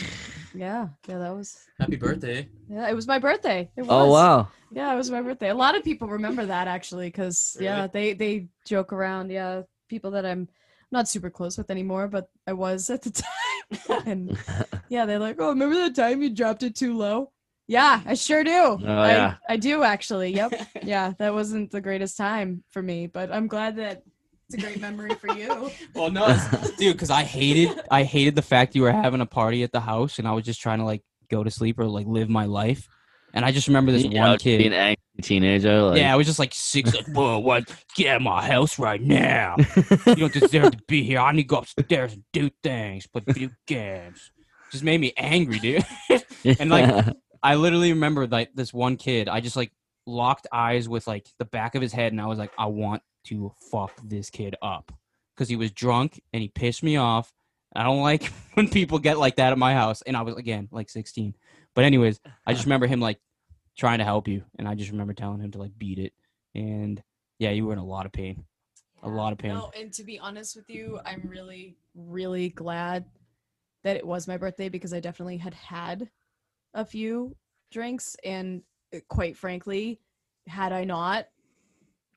yeah, 0.53 0.89
yeah, 1.07 1.17
that 1.17 1.35
was 1.35 1.57
Happy 1.79 1.95
birthday! 1.95 2.47
yeah, 2.69 2.87
it 2.87 2.93
was 2.93 3.07
my 3.07 3.17
birthday. 3.17 3.69
It 3.75 3.81
oh, 3.81 3.85
was. 3.85 3.89
oh 3.89 4.11
wow, 4.11 4.47
Yeah, 4.71 4.93
it 4.93 4.97
was 4.97 5.09
my 5.09 5.21
birthday. 5.21 5.49
A 5.49 5.55
lot 5.55 5.75
of 5.75 5.83
people 5.83 6.07
remember 6.07 6.45
that 6.45 6.67
actually, 6.67 7.07
because 7.07 7.57
yeah, 7.59 7.87
they 7.87 8.13
they 8.13 8.47
joke 8.65 8.93
around. 8.93 9.31
Yeah, 9.31 9.63
people 9.89 10.11
that 10.11 10.25
I'm 10.25 10.47
not 10.91 11.07
super 11.07 11.29
close 11.29 11.57
with 11.57 11.71
anymore, 11.71 12.07
but 12.07 12.29
I 12.45 12.53
was 12.53 12.89
at 12.89 13.01
the 13.01 13.11
time. 13.89 14.03
and 14.05 14.37
yeah, 14.89 15.05
they're 15.05 15.19
like, 15.19 15.37
"Oh, 15.39 15.49
remember 15.49 15.75
that 15.75 15.95
time 15.95 16.21
you 16.21 16.29
dropped 16.29 16.63
it 16.63 16.75
too 16.75 16.95
low?" 16.95 17.31
Yeah, 17.67 18.01
I 18.05 18.13
sure 18.13 18.43
do. 18.43 18.51
Oh, 18.51 18.77
yeah. 18.83 19.35
I, 19.49 19.53
I 19.53 19.57
do 19.57 19.81
actually. 19.81 20.35
Yep. 20.35 20.53
yeah, 20.83 21.13
that 21.17 21.33
wasn't 21.33 21.71
the 21.71 21.81
greatest 21.81 22.15
time 22.17 22.63
for 22.69 22.81
me, 22.81 23.07
but 23.07 23.31
I'm 23.31 23.47
glad 23.47 23.77
that 23.77 24.03
it's 24.49 24.55
a 24.55 24.57
great 24.65 24.79
memory 24.81 25.13
for 25.15 25.35
you. 25.35 25.71
Well, 25.93 26.11
no, 26.11 26.27
dude, 26.77 26.93
because 26.93 27.09
I 27.09 27.23
hated 27.23 27.79
I 27.89 28.03
hated 28.03 28.35
the 28.35 28.41
fact 28.41 28.75
you 28.75 28.81
were 28.81 28.91
having 28.91 29.21
a 29.21 29.25
party 29.25 29.63
at 29.63 29.71
the 29.71 29.79
house, 29.79 30.19
and 30.19 30.27
I 30.27 30.33
was 30.33 30.43
just 30.45 30.61
trying 30.61 30.79
to 30.79 30.85
like 30.85 31.01
go 31.29 31.43
to 31.43 31.49
sleep 31.51 31.79
or 31.79 31.85
like 31.85 32.05
live 32.05 32.29
my 32.29 32.45
life. 32.45 32.87
And 33.33 33.43
I 33.43 33.51
just 33.51 33.67
remember 33.67 33.91
this 33.91 34.03
You 34.03 34.11
one 34.11 34.31
know, 34.31 34.37
kid. 34.37 34.59
being 34.59 34.71
an 34.73 34.79
angry 34.79 34.97
teenager. 35.21 35.81
Like, 35.81 35.99
yeah, 35.99 36.13
I 36.13 36.15
was 36.15 36.25
just 36.25 36.39
like 36.39 36.53
six. 36.53 36.93
Like, 36.95 37.07
Whoa, 37.07 37.39
what? 37.39 37.63
Get 37.95 38.07
out 38.07 38.15
of 38.17 38.21
my 38.21 38.45
house 38.45 38.79
right 38.79 39.01
now. 39.01 39.55
You 40.05 40.15
don't 40.15 40.33
deserve 40.33 40.71
to 40.71 40.79
be 40.87 41.03
here. 41.03 41.19
I 41.19 41.33
need 41.33 41.43
to 41.43 41.47
go 41.47 41.57
upstairs 41.57 42.13
and 42.13 42.23
do 42.31 42.49
things, 42.63 43.07
play 43.07 43.21
video 43.25 43.49
games. 43.67 44.31
Just 44.71 44.85
made 44.85 45.01
me 45.01 45.11
angry, 45.17 45.59
dude. 45.59 45.85
and, 46.59 46.69
like, 46.69 47.13
I 47.43 47.55
literally 47.55 47.91
remember 47.91 48.25
like 48.25 48.53
this 48.55 48.73
one 48.73 48.95
kid. 48.95 49.27
I 49.27 49.41
just 49.41 49.55
like 49.57 49.71
locked 50.05 50.47
eyes 50.53 50.87
with 50.87 51.05
like 51.05 51.27
the 51.37 51.45
back 51.45 51.75
of 51.75 51.81
his 51.81 51.91
head, 51.91 52.13
and 52.13 52.21
I 52.21 52.27
was 52.27 52.39
like, 52.39 52.51
I 52.57 52.67
want 52.67 53.01
to 53.25 53.53
fuck 53.71 53.93
this 54.03 54.29
kid 54.29 54.55
up 54.61 54.91
because 55.35 55.49
he 55.49 55.55
was 55.55 55.71
drunk 55.71 56.21
and 56.33 56.41
he 56.41 56.47
pissed 56.47 56.83
me 56.83 56.97
off. 56.97 57.31
I 57.75 57.83
don't 57.83 58.01
like 58.01 58.31
when 58.53 58.69
people 58.69 58.99
get 58.99 59.17
like 59.17 59.35
that 59.35 59.51
at 59.51 59.57
my 59.57 59.73
house, 59.73 60.01
and 60.01 60.15
I 60.15 60.21
was 60.21 60.35
again 60.35 60.69
like 60.71 60.89
16. 60.89 61.35
But 61.73 61.85
anyways, 61.85 62.19
I 62.45 62.53
just 62.53 62.65
remember 62.67 62.87
him 62.87 62.99
like 62.99 63.19
trying 63.77 63.99
to 63.99 64.05
help 64.05 64.27
you, 64.27 64.43
and 64.57 64.67
I 64.67 64.75
just 64.75 64.91
remember 64.91 65.13
telling 65.13 65.41
him 65.41 65.51
to 65.51 65.57
like 65.57 65.77
beat 65.77 65.99
it. 65.99 66.13
And 66.53 67.01
yeah, 67.39 67.51
you 67.51 67.65
were 67.65 67.73
in 67.73 67.79
a 67.79 67.85
lot 67.85 68.05
of 68.05 68.11
pain. 68.11 68.45
A 69.03 69.09
lot 69.09 69.33
of 69.33 69.37
pain. 69.37 69.53
No, 69.53 69.71
and 69.77 69.93
to 69.93 70.03
be 70.03 70.17
honest 70.17 70.55
with 70.55 70.69
you, 70.69 70.99
I'm 71.05 71.21
really, 71.27 71.77
really 71.93 72.49
glad 72.49 73.05
that 73.83 73.97
it 73.97 74.07
was 74.07 74.27
my 74.27 74.37
birthday 74.37 74.67
because 74.67 74.93
I 74.93 74.99
definitely 74.99 75.37
had 75.37 75.53
had 75.53 76.09
a 76.73 76.83
few 76.83 77.35
drinks, 77.71 78.15
and 78.23 78.63
uh, 78.93 78.99
quite 79.07 79.37
frankly, 79.37 79.99
had 80.47 80.71
I 80.71 80.85
not, 80.85 81.27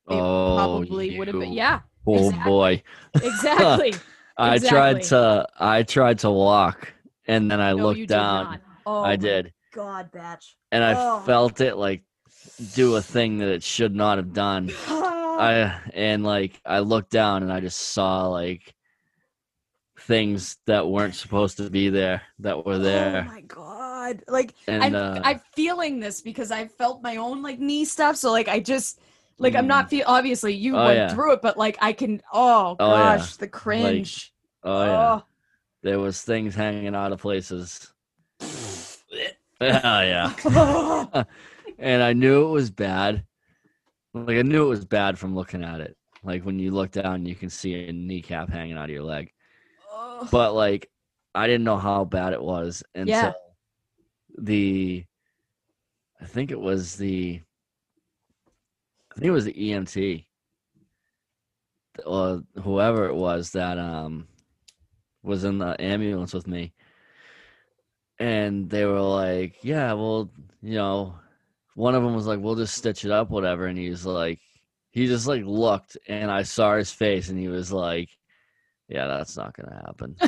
oh, 0.09 0.53
probably 0.55 1.17
would 1.17 1.27
have 1.27 1.39
been. 1.39 1.53
Yeah, 1.53 1.81
Oh 2.07 2.31
exactly. 2.31 2.43
boy, 2.43 2.83
exactly. 3.21 3.95
I 4.37 4.57
tried 4.59 5.03
to 5.03 5.47
I 5.59 5.83
tried 5.83 6.19
to 6.19 6.31
walk, 6.31 6.93
and 7.27 7.49
then 7.51 7.59
I 7.61 7.73
no, 7.73 7.83
looked 7.83 8.07
down. 8.07 8.61
Oh, 8.85 9.01
I 9.03 9.15
did, 9.15 9.53
God, 9.71 10.11
batch. 10.11 10.55
and 10.71 10.83
I 10.83 10.95
Oh. 10.95 11.19
felt 11.25 11.61
it 11.61 11.75
like 11.75 12.03
do 12.73 12.95
a 12.95 13.01
thing 13.01 13.39
that 13.39 13.49
it 13.49 13.63
should 13.63 13.95
not 13.95 14.17
have 14.17 14.33
done. 14.33 14.69
I 14.87 15.79
and 15.93 16.23
like 16.23 16.59
I 16.65 16.79
looked 16.79 17.11
down 17.11 17.43
and 17.43 17.51
I 17.51 17.59
just 17.59 17.79
saw 17.79 18.27
like 18.27 18.73
things 19.99 20.57
that 20.65 20.87
weren't 20.87 21.15
supposed 21.15 21.57
to 21.57 21.69
be 21.69 21.89
there 21.89 22.21
that 22.39 22.65
were 22.65 22.77
there. 22.79 23.21
Oh 23.21 23.31
my 23.31 23.41
god! 23.41 24.23
Like 24.27 24.55
and 24.67 24.83
I'm, 24.83 24.95
uh, 24.95 25.19
I'm 25.23 25.39
feeling 25.55 25.99
this 25.99 26.21
because 26.21 26.51
I 26.51 26.67
felt 26.67 27.03
my 27.03 27.17
own 27.17 27.41
like 27.41 27.59
knee 27.59 27.85
stuff. 27.85 28.15
So 28.15 28.31
like 28.31 28.47
I 28.47 28.59
just 28.59 28.99
like 29.39 29.55
I'm 29.55 29.67
not 29.67 29.87
mm. 29.87 29.89
feel. 29.89 30.03
Obviously, 30.07 30.53
you 30.53 30.75
Oh, 30.77 30.85
went 30.85 30.97
yeah. 30.97 31.13
through 31.13 31.33
it, 31.33 31.41
but 31.41 31.57
like 31.57 31.77
I 31.81 31.93
can. 31.93 32.21
Oh 32.31 32.75
Oh, 32.79 32.95
yeah. 32.95 33.17
gosh, 33.17 33.37
the 33.37 33.47
cringe. 33.47 34.33
oh 34.63 34.83
yeah, 34.83 35.13
Oh. 35.13 35.23
there 35.81 35.99
was 35.99 36.21
things 36.21 36.53
hanging 36.55 36.93
out 36.95 37.11
of 37.11 37.19
places. 37.19 37.91
oh 38.41 38.91
yeah, 39.61 40.33
Oh. 40.45 41.25
and 41.79 42.03
I 42.03 42.13
knew 42.13 42.45
it 42.47 42.51
was 42.51 42.69
bad. 42.69 43.25
Like 44.13 44.37
I 44.37 44.41
knew 44.41 44.65
it 44.65 44.69
was 44.69 44.85
bad 44.85 45.17
from 45.17 45.35
looking 45.35 45.63
at 45.63 45.81
it. 45.81 45.95
Like 46.23 46.43
when 46.43 46.59
you 46.59 46.71
look 46.71 46.91
down, 46.91 47.25
you 47.25 47.35
can 47.35 47.49
see 47.49 47.87
a 47.87 47.91
kneecap 47.93 48.49
hanging 48.49 48.77
out 48.77 48.85
of 48.85 48.89
your 48.91 49.03
leg. 49.03 49.31
Oh. 49.91 50.27
but 50.31 50.53
like 50.53 50.89
I 51.33 51.47
didn't 51.47 51.63
know 51.63 51.77
how 51.77 52.03
bad 52.05 52.33
it 52.33 52.41
was 52.41 52.83
until 52.95 53.07
Yeah. 53.07 53.31
the 54.37 55.05
I 56.21 56.25
think 56.25 56.51
it 56.51 56.59
was 56.59 56.95
the 56.97 57.41
think 59.19 59.29
it 59.29 59.31
was 59.31 59.45
the 59.45 59.53
EMT 59.53 60.25
or 62.05 62.41
whoever 62.63 63.05
it 63.07 63.15
was 63.15 63.51
that 63.51 63.77
um 63.77 64.27
was 65.21 65.43
in 65.43 65.57
the 65.57 65.79
ambulance 65.81 66.33
with 66.33 66.47
me. 66.47 66.73
And 68.17 68.69
they 68.69 68.85
were 68.85 69.01
like 69.01 69.57
yeah 69.63 69.93
well 69.93 70.31
you 70.61 70.75
know 70.75 71.15
one 71.75 71.95
of 71.95 72.03
them 72.03 72.15
was 72.15 72.27
like 72.27 72.39
we'll 72.39 72.55
just 72.55 72.75
stitch 72.75 73.05
it 73.05 73.11
up 73.11 73.29
whatever 73.29 73.65
and 73.65 73.77
he's 73.77 74.05
like 74.05 74.39
he 74.91 75.07
just 75.07 75.27
like 75.27 75.43
looked 75.45 75.97
and 76.07 76.31
I 76.31 76.43
saw 76.43 76.75
his 76.75 76.91
face 76.91 77.29
and 77.29 77.37
he 77.39 77.47
was 77.47 77.71
like 77.71 78.09
yeah 78.87 79.07
that's 79.07 79.37
not 79.37 79.55
gonna 79.55 79.83
happen. 79.85 80.15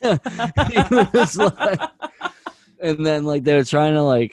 He 0.00 1.18
was 1.18 1.36
like, 1.36 1.80
and 2.80 3.04
then 3.04 3.24
like 3.24 3.44
they 3.44 3.54
were 3.54 3.64
trying 3.64 3.94
to 3.94 4.02
like 4.02 4.32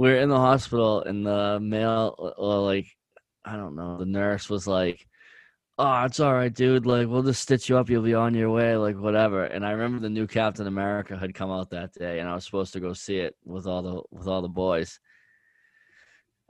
we're 0.00 0.16
in 0.16 0.30
the 0.30 0.36
hospital 0.36 1.02
and 1.02 1.26
the 1.26 1.60
male 1.60 2.34
or 2.38 2.60
like 2.60 2.86
I 3.44 3.56
don't 3.56 3.76
know 3.76 3.98
the 3.98 4.06
nurse 4.06 4.48
was 4.48 4.66
like 4.66 5.06
oh, 5.80 6.04
it's 6.04 6.20
all 6.20 6.34
right, 6.34 6.52
dude. 6.52 6.84
Like, 6.84 7.08
we'll 7.08 7.22
just 7.22 7.40
stitch 7.40 7.70
you 7.70 7.78
up. 7.78 7.88
You'll 7.88 8.02
be 8.02 8.12
on 8.12 8.34
your 8.34 8.50
way, 8.50 8.76
like, 8.76 8.96
whatever. 8.96 9.44
And 9.44 9.64
I 9.64 9.70
remember 9.70 9.98
the 9.98 10.10
new 10.10 10.26
Captain 10.26 10.66
America 10.66 11.16
had 11.16 11.32
come 11.32 11.50
out 11.50 11.70
that 11.70 11.94
day, 11.94 12.18
and 12.20 12.28
I 12.28 12.34
was 12.34 12.44
supposed 12.44 12.74
to 12.74 12.80
go 12.80 12.92
see 12.92 13.16
it 13.16 13.34
with 13.46 13.66
all 13.66 13.80
the 13.80 14.02
with 14.10 14.28
all 14.28 14.42
the 14.42 14.48
boys. 14.48 15.00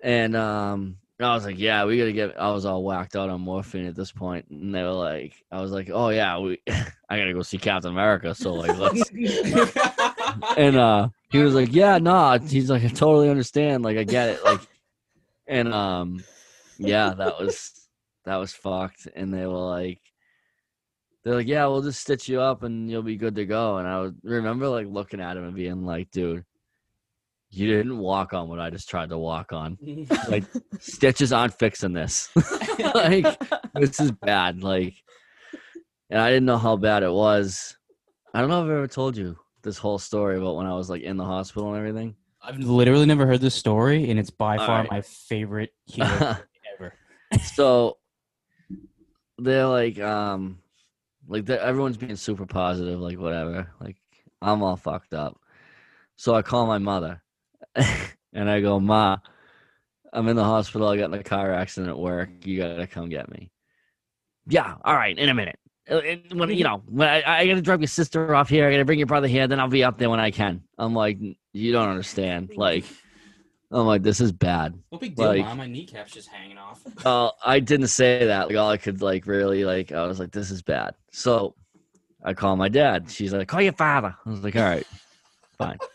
And 0.03 0.35
um, 0.35 0.97
I 1.21 1.33
was 1.33 1.45
like, 1.45 1.61
yeah, 1.61 1.85
we 1.85 1.97
gotta 1.97 2.13
get. 2.13 2.41
I 2.41 2.51
was 2.51 2.65
all 2.65 2.83
whacked 2.83 3.15
out 3.15 3.31
on 3.31 3.41
morphine 3.41 3.87
at 3.87 3.95
this 3.95 4.11
point, 4.11 4.47
and 4.51 4.75
they 4.75 4.83
were 4.83 4.91
like, 4.91 5.35
I 5.53 5.61
was 5.61 5.71
like, 5.71 5.91
oh 5.93 6.09
yeah, 6.09 6.39
we, 6.39 6.61
I 6.69 7.19
gotta 7.19 7.33
go 7.33 7.43
see 7.43 7.59
Captain 7.59 7.93
America. 7.93 8.35
So 8.35 8.55
like, 8.55 8.77
let's. 8.77 9.11
and 10.57 10.77
uh, 10.77 11.09
he 11.31 11.39
was 11.39 11.55
like, 11.55 11.73
yeah, 11.73 11.99
nah. 11.99 12.39
He's 12.39 12.71
like, 12.71 12.85
I 12.85 12.89
totally 12.89 13.31
understand. 13.31 13.85
Like, 13.85 13.97
I 13.97 14.05
get 14.05 14.31
it. 14.31 14.45
Like, 14.45 14.61
and 15.47 15.73
um, 15.73 16.25
yeah, 16.79 17.15
that 17.15 17.39
was 17.39 17.89
that 18.25 18.37
was 18.37 18.53
fucked. 18.53 19.07
And 19.15 19.33
they 19.33 19.47
were 19.47 19.55
like, 19.55 20.01
they're 21.25 21.35
like, 21.35 21.47
yeah, 21.47 21.67
we'll 21.67 21.83
just 21.83 22.01
stitch 22.01 22.29
you 22.29 22.41
up 22.41 22.63
and 22.63 22.91
you'll 22.91 23.03
be 23.03 23.17
good 23.17 23.37
to 23.37 23.47
go. 23.47 23.79
And 23.79 23.87
I 23.87 24.01
would 24.01 24.17
remember 24.23 24.69
like 24.69 24.87
looking 24.87 25.21
at 25.21 25.37
him 25.37 25.45
and 25.45 25.55
being 25.55 25.85
like, 25.85 26.11
dude, 26.11 26.45
you 27.51 27.67
didn't 27.69 27.99
walk 27.99 28.33
on 28.33 28.49
what 28.49 28.61
I 28.61 28.71
just 28.71 28.89
tried 28.89 29.11
to 29.11 29.19
walk 29.19 29.53
on. 29.53 29.79
Like, 30.29 30.45
stitches 30.79 31.33
aren't 31.33 31.59
fixing 31.59 31.93
this. 31.93 32.31
like, 32.95 33.27
this 33.75 34.01
is 34.01 34.13
bad. 34.13 34.63
Like, 34.63 34.95
and 36.09 36.21
I 36.21 36.29
didn't 36.31 36.47
know 36.47 36.59
how 36.59 36.77
bad 36.77 37.03
it 37.03 37.13
was. 37.13 37.77
I 38.33 38.41
don't 38.41 38.49
know 38.49 38.63
if 38.63 38.67
I've 38.67 38.77
ever 38.77 38.87
told 38.87 39.17
you 39.17 39.37
this 39.63 39.79
whole 39.79 39.99
story 39.99 40.37
about 40.39 40.57
when 40.57 40.67
I 40.67 40.75
was 40.75 40.89
like 40.91 41.03
in 41.03 41.17
the 41.17 41.25
hospital 41.25 41.69
and 41.69 41.79
everything. 41.79 42.15
I've 42.43 42.59
literally 42.59 43.07
never 43.07 43.27
heard 43.27 43.41
this 43.41 43.55
story, 43.55 44.11
and 44.11 44.19
it's 44.19 44.31
by 44.31 44.57
All 44.57 44.67
far 44.67 44.81
right. 44.81 44.91
my 44.91 45.01
favorite 45.03 45.75
hero 45.87 46.37
ever. 46.75 46.95
so 47.55 47.99
they're 49.39 49.67
like 49.67 49.99
um 50.01 50.59
like 51.29 51.49
everyone's 51.49 51.97
being 51.97 52.17
super 52.17 52.45
positive 52.47 53.01
like 53.01 53.19
whatever 53.19 53.71
like 53.81 53.97
i'm 54.43 54.63
all 54.63 54.77
fucked 54.77 55.15
up 55.15 55.39
so 56.17 56.35
i 56.35 56.43
call 56.43 56.67
my 56.67 56.77
mother 56.79 57.23
and 58.35 58.51
i 58.51 58.61
go 58.61 58.79
ma 58.79 59.17
i'm 60.13 60.29
in 60.29 60.37
the 60.37 60.45
hospital 60.45 60.89
i 60.89 60.97
got 60.97 61.07
in 61.13 61.15
a 61.19 61.23
car 61.23 61.53
accident 61.55 61.89
at 61.91 61.99
work 61.99 62.29
you 62.45 62.59
gotta 62.59 62.87
come 62.87 63.09
get 63.09 63.31
me 63.31 63.51
yeah 64.47 64.75
all 64.85 64.95
right 64.95 65.19
in 65.19 65.29
a 65.31 65.35
minute 65.35 65.59
Uh, 65.91 66.01
when 66.35 66.51
you 66.51 66.63
know 66.63 66.83
when 66.89 67.09
I, 67.09 67.41
I 67.41 67.47
gotta 67.47 67.61
drop 67.61 67.81
your 67.81 67.89
sister 67.89 68.33
off 68.35 68.49
here 68.49 68.69
i 68.69 68.71
gotta 68.71 68.85
bring 68.85 68.99
your 69.01 69.07
brother 69.07 69.27
here 69.27 69.49
then 69.49 69.59
i'll 69.59 69.67
be 69.69 69.83
up 69.83 69.99
there 69.99 70.09
when 70.09 70.21
i 70.21 70.31
can 70.31 70.63
i'm 70.79 70.95
like 70.95 71.19
you 71.53 71.73
don't 71.73 71.89
understand 71.89 72.53
like 72.57 72.85
i'm 73.73 73.87
like 73.87 74.03
this 74.03 74.21
is 74.21 74.31
bad 74.31 74.79
What 74.91 75.01
big 75.01 75.17
deal, 75.17 75.27
Like- 75.27 75.45
mom? 75.45 75.59
My 75.59 75.67
kneecap's 75.67 76.13
just 76.13 76.29
hanging 76.29 76.59
off. 76.59 76.81
Oh, 77.05 77.33
I 77.45 77.61
didn't 77.61 77.89
say 77.89 78.27
that. 78.27 78.49
Like 78.49 78.57
all 78.57 78.71
I 78.71 78.77
could 78.77 79.03
like 79.03 79.27
really 79.27 79.65
like 79.65 79.91
I 79.91 80.07
was 80.07 80.21
like, 80.21 80.31
this 80.33 80.51
is 80.51 80.63
bad. 80.63 80.95
So 81.13 81.55
I 82.23 82.35
call 82.35 82.55
my 82.57 82.69
dad. 82.69 83.11
She's 83.11 83.33
like, 83.33 83.49
call 83.49 83.63
your 83.63 83.73
father. 83.73 84.15
I 84.27 84.31
was 84.31 84.45
like, 84.45 84.55
all 84.57 84.63
right, 84.63 84.87
fine. 85.59 85.79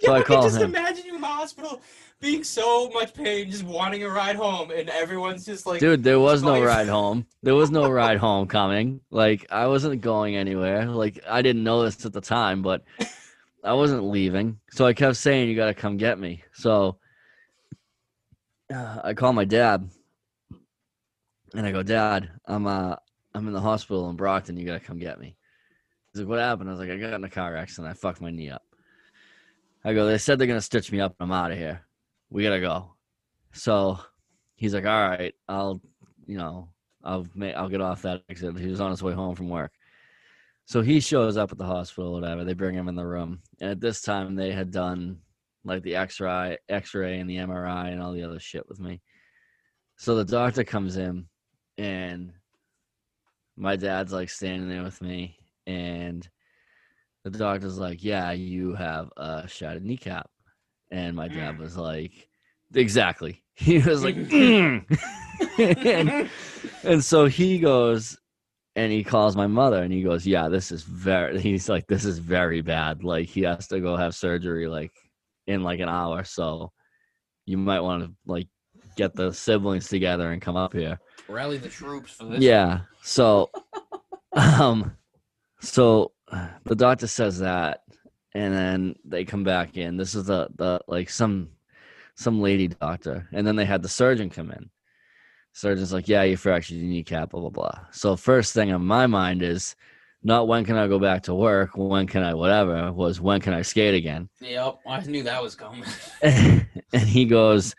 So 0.00 0.12
I 0.12 0.22
call 0.22 0.42
just 0.42 0.56
him. 0.56 0.70
imagine 0.74 1.06
you 1.06 1.14
in 1.14 1.20
the 1.20 1.26
hospital 1.26 1.80
being 2.20 2.44
so 2.44 2.88
much 2.90 3.12
pain, 3.12 3.50
just 3.50 3.64
wanting 3.64 4.02
a 4.02 4.08
ride 4.08 4.36
home, 4.36 4.70
and 4.70 4.88
everyone's 4.88 5.44
just 5.44 5.66
like, 5.66 5.80
Dude, 5.80 6.02
there 6.02 6.20
was 6.20 6.42
no 6.42 6.62
ride 6.62 6.88
home. 6.98 7.26
There 7.42 7.54
was 7.54 7.70
no 7.70 7.90
ride 7.90 8.18
home 8.18 8.46
coming. 8.46 9.00
Like 9.10 9.46
I 9.50 9.66
wasn't 9.66 10.00
going 10.00 10.36
anywhere. 10.36 10.86
Like 10.86 11.20
I 11.28 11.42
didn't 11.42 11.64
know 11.64 11.82
this 11.82 12.04
at 12.06 12.12
the 12.12 12.20
time, 12.20 12.62
but 12.62 12.82
I 13.62 13.74
wasn't 13.74 14.04
leaving. 14.04 14.58
So 14.70 14.86
I 14.86 14.92
kept 14.92 15.16
saying, 15.16 15.48
you 15.48 15.56
got 15.56 15.66
to 15.66 15.74
come 15.74 15.96
get 15.96 16.18
me. 16.18 16.42
So 16.52 16.98
uh, 18.72 19.00
I 19.04 19.14
call 19.14 19.32
my 19.32 19.44
dad, 19.44 19.88
and 21.54 21.66
I 21.66 21.72
go, 21.72 21.82
Dad, 21.82 22.30
I'm 22.46 22.66
uh 22.66 22.96
I'm 23.34 23.46
in 23.46 23.52
the 23.52 23.60
hospital 23.60 24.08
in 24.10 24.16
Brockton. 24.16 24.56
You 24.56 24.64
got 24.64 24.80
to 24.80 24.86
come 24.86 24.98
get 24.98 25.18
me. 25.20 25.36
He's 26.12 26.22
like, 26.22 26.28
What 26.28 26.38
happened? 26.38 26.68
I 26.68 26.72
was 26.72 26.80
like, 26.80 26.90
I 26.90 26.96
got 26.96 27.14
in 27.14 27.24
a 27.24 27.30
car 27.30 27.56
accident. 27.56 27.90
I 27.90 27.94
fucked 27.94 28.20
my 28.20 28.30
knee 28.30 28.50
up. 28.50 28.62
I 29.84 29.92
go, 29.92 30.06
They 30.06 30.18
said 30.18 30.38
they're 30.38 30.46
gonna 30.46 30.60
stitch 30.60 30.90
me 30.90 31.00
up. 31.00 31.14
I'm 31.20 31.32
out 31.32 31.52
of 31.52 31.58
here. 31.58 31.84
We 32.34 32.42
gotta 32.42 32.60
go. 32.60 32.96
So 33.52 34.00
he's 34.56 34.74
like, 34.74 34.86
All 34.86 35.08
right, 35.08 35.32
I'll 35.48 35.80
you 36.26 36.36
know 36.36 36.68
I'll 37.04 37.28
make 37.32 37.54
I'll 37.54 37.68
get 37.68 37.80
off 37.80 38.02
that 38.02 38.22
exit. 38.28 38.58
He 38.58 38.66
was 38.66 38.80
on 38.80 38.90
his 38.90 39.04
way 39.04 39.12
home 39.12 39.36
from 39.36 39.48
work. 39.48 39.70
So 40.64 40.82
he 40.82 40.98
shows 40.98 41.36
up 41.36 41.52
at 41.52 41.58
the 41.58 41.64
hospital, 41.64 42.12
whatever. 42.12 42.42
They 42.42 42.54
bring 42.54 42.74
him 42.74 42.88
in 42.88 42.96
the 42.96 43.06
room, 43.06 43.38
and 43.60 43.70
at 43.70 43.80
this 43.80 44.02
time 44.02 44.34
they 44.34 44.50
had 44.50 44.72
done 44.72 45.20
like 45.62 45.84
the 45.84 45.94
X-ray, 45.94 46.58
X-ray, 46.68 47.20
and 47.20 47.30
the 47.30 47.36
MRI, 47.36 47.92
and 47.92 48.02
all 48.02 48.12
the 48.12 48.24
other 48.24 48.40
shit 48.40 48.68
with 48.68 48.80
me. 48.80 49.00
So 49.96 50.16
the 50.16 50.24
doctor 50.24 50.64
comes 50.64 50.96
in, 50.96 51.26
and 51.78 52.32
my 53.56 53.76
dad's 53.76 54.12
like 54.12 54.28
standing 54.28 54.68
there 54.68 54.82
with 54.82 55.00
me, 55.00 55.38
and 55.68 56.28
the 57.22 57.30
doctor's 57.30 57.78
like, 57.78 58.02
"Yeah, 58.02 58.32
you 58.32 58.74
have 58.74 59.10
a 59.16 59.46
shattered 59.46 59.84
kneecap," 59.84 60.28
and 60.94 61.16
my 61.16 61.26
dad 61.26 61.58
was 61.58 61.76
like, 61.76 62.28
"Exactly." 62.74 63.42
He 63.56 63.78
was 63.78 64.02
like, 64.02 64.16
"Mm." 64.16 64.84
and, 65.58 66.28
and 66.84 67.04
so 67.04 67.26
he 67.26 67.60
goes 67.60 68.18
and 68.74 68.90
he 68.90 69.04
calls 69.04 69.36
my 69.36 69.46
mother 69.46 69.82
and 69.82 69.92
he 69.92 70.02
goes, 70.02 70.26
Yeah, 70.26 70.48
this 70.48 70.72
is 70.72 70.82
very 70.82 71.40
he's 71.40 71.68
like, 71.68 71.86
This 71.86 72.04
is 72.04 72.18
very 72.18 72.62
bad. 72.62 73.04
Like 73.04 73.28
he 73.28 73.42
has 73.42 73.68
to 73.68 73.80
go 73.80 73.96
have 73.96 74.14
surgery 74.14 74.66
like 74.66 74.92
in 75.46 75.62
like 75.62 75.78
an 75.78 75.88
hour. 75.88 76.24
So 76.24 76.72
you 77.46 77.56
might 77.56 77.80
want 77.80 78.04
to 78.04 78.12
like 78.26 78.48
get 78.96 79.14
the 79.14 79.32
siblings 79.32 79.88
together 79.88 80.32
and 80.32 80.42
come 80.42 80.56
up 80.56 80.72
here. 80.72 80.98
rally 81.28 81.58
the 81.58 81.68
troops 81.68 82.12
for 82.12 82.24
this. 82.24 82.40
Yeah. 82.40 82.80
So 83.02 83.50
um 84.32 84.96
so 85.60 86.10
the 86.64 86.74
doctor 86.74 87.06
says 87.06 87.38
that 87.38 87.82
and 88.34 88.52
then 88.52 88.96
they 89.04 89.24
come 89.24 89.44
back 89.44 89.76
in. 89.76 89.96
This 89.96 90.14
is 90.14 90.26
the 90.26 90.48
the 90.56 90.80
like 90.88 91.08
some 91.08 91.50
some 92.16 92.40
lady 92.40 92.68
doctor. 92.68 93.28
And 93.32 93.46
then 93.46 93.56
they 93.56 93.64
had 93.64 93.82
the 93.82 93.88
surgeon 93.88 94.30
come 94.30 94.50
in. 94.50 94.70
Surgeon's 95.52 95.92
like, 95.92 96.08
Yeah, 96.08 96.22
you 96.22 96.36
fractured 96.36 96.76
your 96.76 96.86
kneecap, 96.86 97.30
blah 97.30 97.40
blah 97.40 97.50
blah. 97.50 97.86
So 97.92 98.16
first 98.16 98.52
thing 98.52 98.72
on 98.72 98.84
my 98.84 99.06
mind 99.06 99.42
is 99.42 99.76
not 100.22 100.48
when 100.48 100.64
can 100.64 100.76
I 100.76 100.88
go 100.88 100.98
back 100.98 101.24
to 101.24 101.34
work, 101.34 101.76
when 101.76 102.06
can 102.06 102.22
I 102.22 102.34
whatever, 102.34 102.92
was 102.92 103.20
when 103.20 103.40
can 103.40 103.54
I 103.54 103.62
skate 103.62 103.94
again? 103.94 104.28
Yep, 104.40 104.78
I 104.86 105.00
knew 105.02 105.22
that 105.24 105.42
was 105.42 105.54
coming. 105.54 105.84
and 106.22 106.66
he 106.92 107.26
goes, 107.26 107.74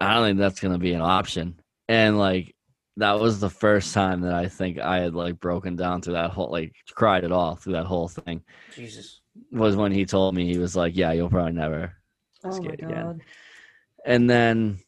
I 0.00 0.14
don't 0.14 0.24
think 0.24 0.38
that's 0.38 0.60
gonna 0.60 0.78
be 0.78 0.92
an 0.92 1.00
option. 1.00 1.60
And 1.88 2.18
like 2.18 2.54
that 2.98 3.20
was 3.20 3.40
the 3.40 3.50
first 3.50 3.94
time 3.94 4.22
that 4.22 4.34
I 4.34 4.48
think 4.48 4.78
I 4.78 5.00
had 5.00 5.14
like 5.14 5.38
broken 5.38 5.76
down 5.76 6.02
through 6.02 6.14
that 6.14 6.30
whole 6.30 6.50
like 6.50 6.74
cried 6.94 7.24
it 7.24 7.32
all 7.32 7.54
through 7.54 7.74
that 7.74 7.86
whole 7.86 8.08
thing. 8.08 8.42
Jesus. 8.74 9.20
Was 9.52 9.76
when 9.76 9.92
he 9.92 10.04
told 10.04 10.34
me 10.34 10.50
he 10.52 10.58
was 10.58 10.76
like, 10.76 10.96
Yeah, 10.96 11.12
you'll 11.12 11.30
probably 11.30 11.52
never 11.52 11.94
Oh 12.44 12.50
skate 12.50 12.82
again. 12.82 13.22
And 14.04 14.28
then 14.28 14.78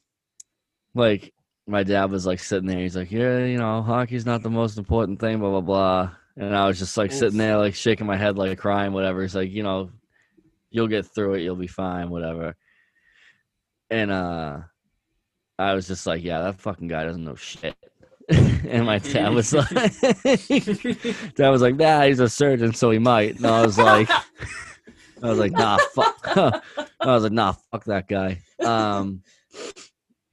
like 0.94 1.32
my 1.66 1.82
dad 1.82 2.10
was 2.10 2.26
like 2.26 2.40
sitting 2.40 2.66
there, 2.66 2.80
he's 2.80 2.96
like, 2.96 3.10
Yeah, 3.10 3.44
you 3.44 3.58
know, 3.58 3.82
hockey's 3.82 4.26
not 4.26 4.42
the 4.42 4.50
most 4.50 4.78
important 4.78 5.20
thing, 5.20 5.38
blah 5.38 5.50
blah 5.50 5.60
blah. 5.60 6.10
And 6.36 6.54
I 6.54 6.66
was 6.66 6.78
just 6.78 6.96
like 6.96 7.12
sitting 7.12 7.38
there 7.38 7.56
like 7.58 7.74
shaking 7.74 8.06
my 8.06 8.16
head 8.16 8.38
like 8.38 8.58
crying, 8.58 8.92
whatever. 8.92 9.22
He's 9.22 9.34
like, 9.34 9.50
you 9.50 9.62
know, 9.62 9.90
you'll 10.70 10.88
get 10.88 11.06
through 11.06 11.34
it, 11.34 11.42
you'll 11.42 11.56
be 11.56 11.66
fine, 11.66 12.10
whatever. 12.10 12.56
And 13.90 14.10
uh 14.10 14.60
I 15.58 15.74
was 15.74 15.88
just 15.88 16.06
like, 16.06 16.22
Yeah, 16.22 16.42
that 16.42 16.60
fucking 16.60 16.88
guy 16.88 17.04
doesn't 17.04 17.24
know 17.24 17.34
shit. 17.34 17.74
and 18.68 18.84
my 18.84 18.98
dad 18.98 19.30
was 19.30 19.52
like 19.54 19.68
Dad 21.34 21.48
was 21.48 21.62
like, 21.62 21.76
Nah, 21.76 22.02
he's 22.02 22.20
a 22.20 22.28
surgeon, 22.28 22.74
so 22.74 22.90
he 22.90 22.98
might. 22.98 23.36
And 23.36 23.46
I 23.46 23.62
was 23.62 23.78
like 23.78 24.08
I 25.22 25.30
was 25.30 25.38
like, 25.38 25.52
nah, 25.52 25.78
fuck. 25.94 26.20
I 26.36 26.60
was 27.06 27.24
like, 27.24 27.32
nah, 27.32 27.54
fuck 27.72 27.84
that 27.84 28.06
guy. 28.06 28.40
Um, 28.64 29.22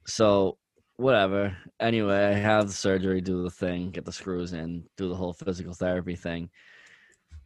so 0.06 0.58
whatever. 0.96 1.56
Anyway, 1.80 2.24
I 2.24 2.32
have 2.32 2.68
the 2.68 2.72
surgery, 2.72 3.20
do 3.20 3.42
the 3.42 3.50
thing, 3.50 3.90
get 3.90 4.04
the 4.04 4.12
screws 4.12 4.52
in, 4.52 4.84
do 4.96 5.08
the 5.08 5.14
whole 5.14 5.32
physical 5.32 5.74
therapy 5.74 6.16
thing, 6.16 6.50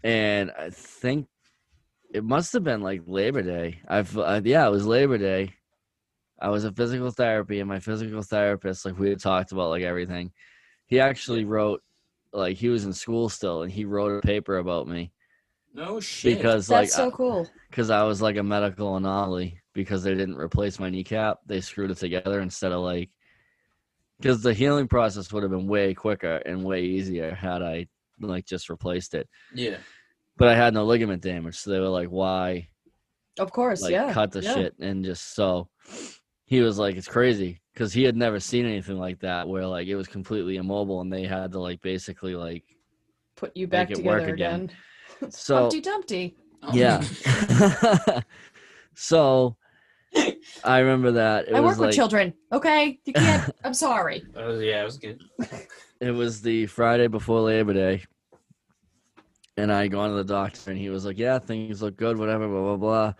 and 0.04 0.50
I 0.58 0.70
think 0.70 1.26
it 2.12 2.24
must 2.24 2.52
have 2.52 2.64
been 2.64 2.82
like 2.82 3.02
Labor 3.06 3.42
Day. 3.42 3.80
I've 3.88 4.16
uh, 4.16 4.40
yeah, 4.44 4.66
it 4.66 4.70
was 4.70 4.86
Labor 4.86 5.18
Day. 5.18 5.54
I 6.40 6.48
was 6.48 6.64
at 6.64 6.76
physical 6.76 7.10
therapy, 7.10 7.60
and 7.60 7.68
my 7.68 7.78
physical 7.80 8.22
therapist, 8.22 8.84
like 8.84 8.98
we 8.98 9.10
had 9.10 9.20
talked 9.20 9.52
about, 9.52 9.68
like 9.70 9.82
everything. 9.82 10.32
He 10.86 10.98
actually 11.00 11.44
wrote, 11.44 11.82
like 12.32 12.56
he 12.56 12.68
was 12.68 12.84
in 12.84 12.92
school 12.92 13.28
still, 13.28 13.62
and 13.62 13.70
he 13.72 13.84
wrote 13.84 14.18
a 14.24 14.26
paper 14.26 14.58
about 14.58 14.88
me 14.88 15.12
No 15.74 16.00
shit. 16.00 16.36
because 16.38 16.66
That's 16.66 16.96
like 16.96 17.04
so 17.04 17.10
cool. 17.10 17.48
because 17.70 17.90
I 17.90 18.02
was 18.04 18.20
like 18.22 18.36
a 18.36 18.42
medical 18.42 18.96
anomaly 18.96 19.60
because 19.72 20.02
they 20.02 20.14
didn't 20.14 20.36
replace 20.36 20.78
my 20.80 20.90
kneecap. 20.90 21.38
They 21.46 21.60
screwed 21.60 21.90
it 21.90 21.98
together 21.98 22.40
instead 22.40 22.72
of 22.72 22.80
like 22.80 23.10
because 24.18 24.42
the 24.42 24.52
healing 24.54 24.86
process 24.88 25.32
would 25.32 25.42
have 25.42 25.52
been 25.52 25.66
way 25.66 25.94
quicker 25.94 26.36
and 26.46 26.64
way 26.64 26.82
easier 26.84 27.34
had 27.34 27.62
I 27.62 27.86
like 28.20 28.44
just 28.46 28.68
replaced 28.68 29.14
it. 29.14 29.28
yeah. 29.54 29.76
But 30.36 30.48
I 30.48 30.54
had 30.56 30.72
no 30.74 30.84
ligament 30.84 31.22
damage, 31.22 31.56
so 31.58 31.70
they 31.70 31.80
were 31.80 31.88
like, 31.88 32.08
"Why 32.08 32.68
Of 33.38 33.52
course, 33.52 33.82
like 33.82 33.92
yeah. 33.92 34.12
cut 34.12 34.32
the 34.32 34.40
yeah. 34.40 34.54
shit?" 34.54 34.74
And 34.80 35.04
just 35.04 35.34
so 35.34 35.68
he 36.50 36.60
was 36.62 36.80
like, 36.80 36.96
it's 36.96 37.06
crazy 37.06 37.60
because 37.72 37.92
he 37.92 38.02
had 38.02 38.16
never 38.16 38.40
seen 38.40 38.66
anything 38.66 38.98
like 38.98 39.20
that 39.20 39.48
where 39.48 39.64
like 39.64 39.86
it 39.86 39.94
was 39.94 40.08
completely 40.08 40.56
immobile 40.56 41.00
and 41.00 41.10
they 41.10 41.22
had 41.22 41.52
to 41.52 41.60
like 41.60 41.80
basically 41.80 42.34
like 42.34 42.64
Put 43.36 43.56
you 43.56 43.68
back 43.68 43.92
it 43.92 44.04
work 44.04 44.22
together 44.22 44.34
again. 44.34 44.70
again. 45.20 45.30
so 45.30 45.56
Humpty 45.56 45.80
Dumpty. 45.80 46.36
Oh. 46.64 46.74
yeah. 46.74 47.00
so 48.94 49.56
I 50.64 50.80
remember 50.80 51.12
that 51.12 51.46
it 51.46 51.54
I 51.54 51.60
was 51.60 51.74
work 51.74 51.78
like 51.78 51.86
with 51.86 51.96
children. 51.96 52.34
Okay, 52.52 52.98
you 53.04 53.12
can't. 53.12 53.54
I'm 53.64 53.72
sorry. 53.72 54.24
Oh, 54.34 54.58
yeah, 54.58 54.82
it 54.82 54.84
was 54.84 54.98
good. 54.98 55.22
it 56.00 56.10
was 56.10 56.42
the 56.42 56.66
Friday 56.66 57.06
before 57.06 57.42
Labor 57.42 57.74
Day. 57.74 58.02
And 59.56 59.72
I 59.72 59.86
gone 59.86 60.10
to 60.10 60.16
the 60.16 60.24
doctor 60.24 60.72
and 60.72 60.80
he 60.80 60.90
was 60.90 61.06
like, 61.06 61.16
Yeah, 61.16 61.38
things 61.38 61.80
look 61.80 61.96
good, 61.96 62.18
whatever, 62.18 62.48
blah, 62.48 62.60
blah, 62.60 62.76
blah. 62.76 63.12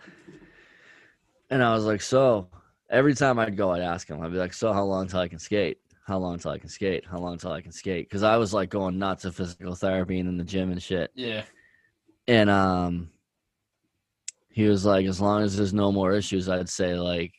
And 1.49 1.63
I 1.63 1.73
was 1.73 1.85
like, 1.85 2.01
So 2.01 2.49
every 2.91 3.15
time 3.15 3.39
I'd 3.39 3.57
go, 3.57 3.71
I'd 3.71 3.81
ask 3.81 4.07
him, 4.07 4.21
I'd 4.21 4.31
be 4.31 4.37
like, 4.37 4.53
So 4.53 4.71
how 4.73 4.83
long 4.83 5.07
till 5.07 5.19
I 5.19 5.27
can 5.27 5.39
skate? 5.39 5.79
How 6.05 6.17
long 6.17 6.37
till 6.39 6.51
I 6.51 6.57
can 6.59 6.69
skate? 6.69 7.05
How 7.09 7.17
long 7.17 7.37
till 7.37 7.51
I 7.51 7.61
can 7.61 7.71
skate? 7.71 8.07
Because 8.09 8.23
I 8.23 8.37
was 8.37 8.53
like 8.53 8.69
going 8.69 8.99
nuts 8.99 9.25
of 9.25 9.35
physical 9.35 9.75
therapy 9.75 10.19
and 10.19 10.27
in 10.29 10.37
the 10.37 10.43
gym 10.43 10.71
and 10.71 10.81
shit. 10.83 11.11
Yeah. 11.15 11.43
And 12.27 12.49
um 12.49 13.09
he 14.49 14.65
was 14.65 14.85
like, 14.85 15.05
As 15.05 15.21
long 15.21 15.43
as 15.43 15.55
there's 15.57 15.73
no 15.73 15.91
more 15.91 16.11
issues, 16.13 16.49
I'd 16.49 16.69
say 16.69 16.95
like 16.95 17.33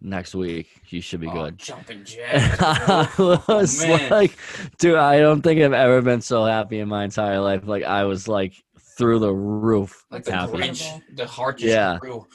next 0.00 0.34
week 0.34 0.68
you 0.88 1.00
should 1.00 1.20
be 1.20 1.28
Oh, 1.28 1.32
good. 1.32 1.58
Jumping 1.58 2.04
jack. 2.04 2.60
I 2.60 3.08
was 3.48 3.80
man. 3.86 4.10
like, 4.10 4.36
dude, 4.78 4.96
I 4.96 5.18
don't 5.18 5.40
think 5.40 5.62
I've 5.62 5.72
ever 5.72 6.02
been 6.02 6.20
so 6.20 6.44
happy 6.44 6.80
in 6.80 6.88
my 6.88 7.04
entire 7.04 7.40
life. 7.40 7.62
Like 7.64 7.84
I 7.84 8.04
was 8.04 8.28
like 8.28 8.52
through 8.96 9.18
the 9.18 9.32
roof 9.32 10.04
like 10.10 10.24
the 10.24 10.32
happy. 10.32 10.52
Grinch. 10.52 11.02
The 11.16 11.26
heart 11.26 11.58
just 11.58 11.72
Yeah. 11.72 11.98
grew. 12.00 12.26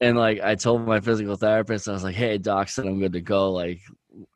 And 0.00 0.16
like 0.16 0.40
I 0.40 0.54
told 0.54 0.86
my 0.86 1.00
physical 1.00 1.36
therapist, 1.36 1.88
I 1.88 1.92
was 1.92 2.04
like, 2.04 2.14
hey, 2.14 2.38
doc 2.38 2.68
said 2.68 2.86
I'm 2.86 3.00
good 3.00 3.12
to 3.14 3.20
go. 3.20 3.52
Like 3.52 3.80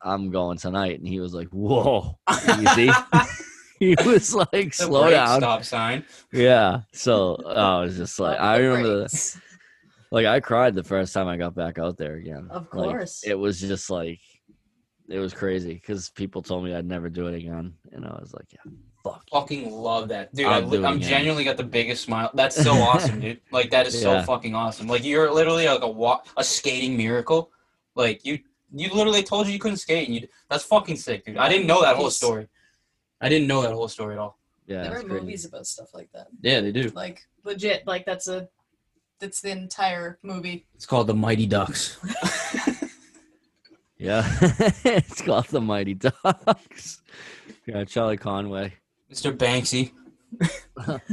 I'm 0.01 0.31
going 0.31 0.57
tonight. 0.57 0.99
And 0.99 1.07
he 1.07 1.19
was 1.19 1.33
like, 1.33 1.47
whoa, 1.49 2.17
easy. 2.59 2.89
he 3.79 3.95
was 4.05 4.33
like, 4.35 4.51
The 4.51 4.69
slow 4.71 5.09
down. 5.09 5.39
Stop 5.39 5.63
sign. 5.63 6.05
Yeah. 6.33 6.81
So 6.93 7.35
I 7.47 7.79
was 7.81 7.95
just 7.97 8.19
like, 8.19 8.39
I 8.39 8.57
remember, 8.57 9.07
the, 9.07 9.41
like 10.11 10.25
I 10.25 10.39
cried 10.39 10.75
the 10.75 10.83
first 10.83 11.13
time 11.13 11.27
I 11.27 11.37
got 11.37 11.55
back 11.55 11.79
out 11.79 11.97
there 11.97 12.15
again. 12.15 12.47
Of 12.49 12.67
Like, 12.73 12.89
course. 12.89 13.23
it 13.25 13.35
was 13.35 13.59
just 13.61 13.89
like 13.89 14.19
it 15.09 15.19
was 15.19 15.33
crazy 15.33 15.73
because 15.73 16.09
people 16.09 16.41
told 16.41 16.63
me 16.63 16.73
I'd 16.73 16.85
never 16.85 17.09
do 17.09 17.27
it 17.27 17.35
again, 17.35 17.73
and 17.91 18.05
I 18.05 18.17
was 18.19 18.33
like, 18.33 18.45
"Yeah, 18.53 18.71
fuck." 19.03 19.23
Fucking 19.31 19.71
love 19.71 20.09
that, 20.09 20.33
dude. 20.33 20.45
I'll 20.47 20.53
I, 20.53 20.61
do 20.61 20.67
li- 20.67 20.77
it 20.79 20.85
I'm 20.85 20.99
genuinely 20.99 21.43
got 21.43 21.57
the 21.57 21.63
biggest 21.63 22.03
smile. 22.03 22.29
That's 22.33 22.55
so 22.61 22.71
awesome, 22.89 23.19
dude. 23.19 23.41
Like 23.51 23.69
that 23.71 23.87
is 23.87 23.99
so 23.99 24.21
fucking 24.23 24.55
awesome. 24.55 24.87
Like 24.87 25.03
you're 25.03 25.31
literally 25.31 25.67
like 25.67 25.81
a 25.81 25.87
wa- 25.89 26.21
a 26.37 26.43
skating 26.43 26.97
miracle. 26.97 27.51
Like 27.95 28.25
you, 28.25 28.39
you 28.73 28.89
literally 28.93 29.23
told 29.23 29.47
you 29.47 29.53
you 29.53 29.59
couldn't 29.59 29.77
skate, 29.77 30.07
and 30.07 30.15
you. 30.17 30.27
That's 30.49 30.63
fucking 30.63 30.95
sick, 30.97 31.25
dude. 31.25 31.37
I 31.37 31.49
didn't 31.49 31.67
know 31.67 31.81
that 31.81 31.95
whole 31.95 32.09
story. 32.11 32.47
I 33.19 33.29
didn't 33.29 33.47
know 33.47 33.61
that 33.61 33.73
whole 33.73 33.87
story 33.87 34.13
at 34.15 34.19
all. 34.19 34.37
Yeah, 34.67 34.83
there 34.83 34.93
it's 34.93 35.03
are 35.03 35.07
crazy. 35.07 35.21
movies 35.21 35.45
about 35.45 35.67
stuff 35.67 35.93
like 35.93 36.11
that. 36.13 36.27
Yeah, 36.41 36.61
they 36.61 36.71
do. 36.71 36.89
Like 36.89 37.27
legit, 37.43 37.85
like 37.85 38.05
that's 38.05 38.27
a 38.27 38.47
that's 39.19 39.41
the 39.41 39.51
entire 39.51 40.17
movie. 40.23 40.65
It's 40.75 40.85
called 40.85 41.07
the 41.07 41.13
Mighty 41.13 41.45
Ducks. 41.45 41.99
Yeah, 43.97 44.25
it's 44.83 45.21
called 45.21 45.45
the 45.49 45.61
Mighty 45.61 45.93
Ducks. 45.93 47.03
Yeah, 47.67 47.83
Charlie 47.83 48.17
Conway. 48.17 48.73
Mr. 49.11 49.35
Banksy 49.35 49.91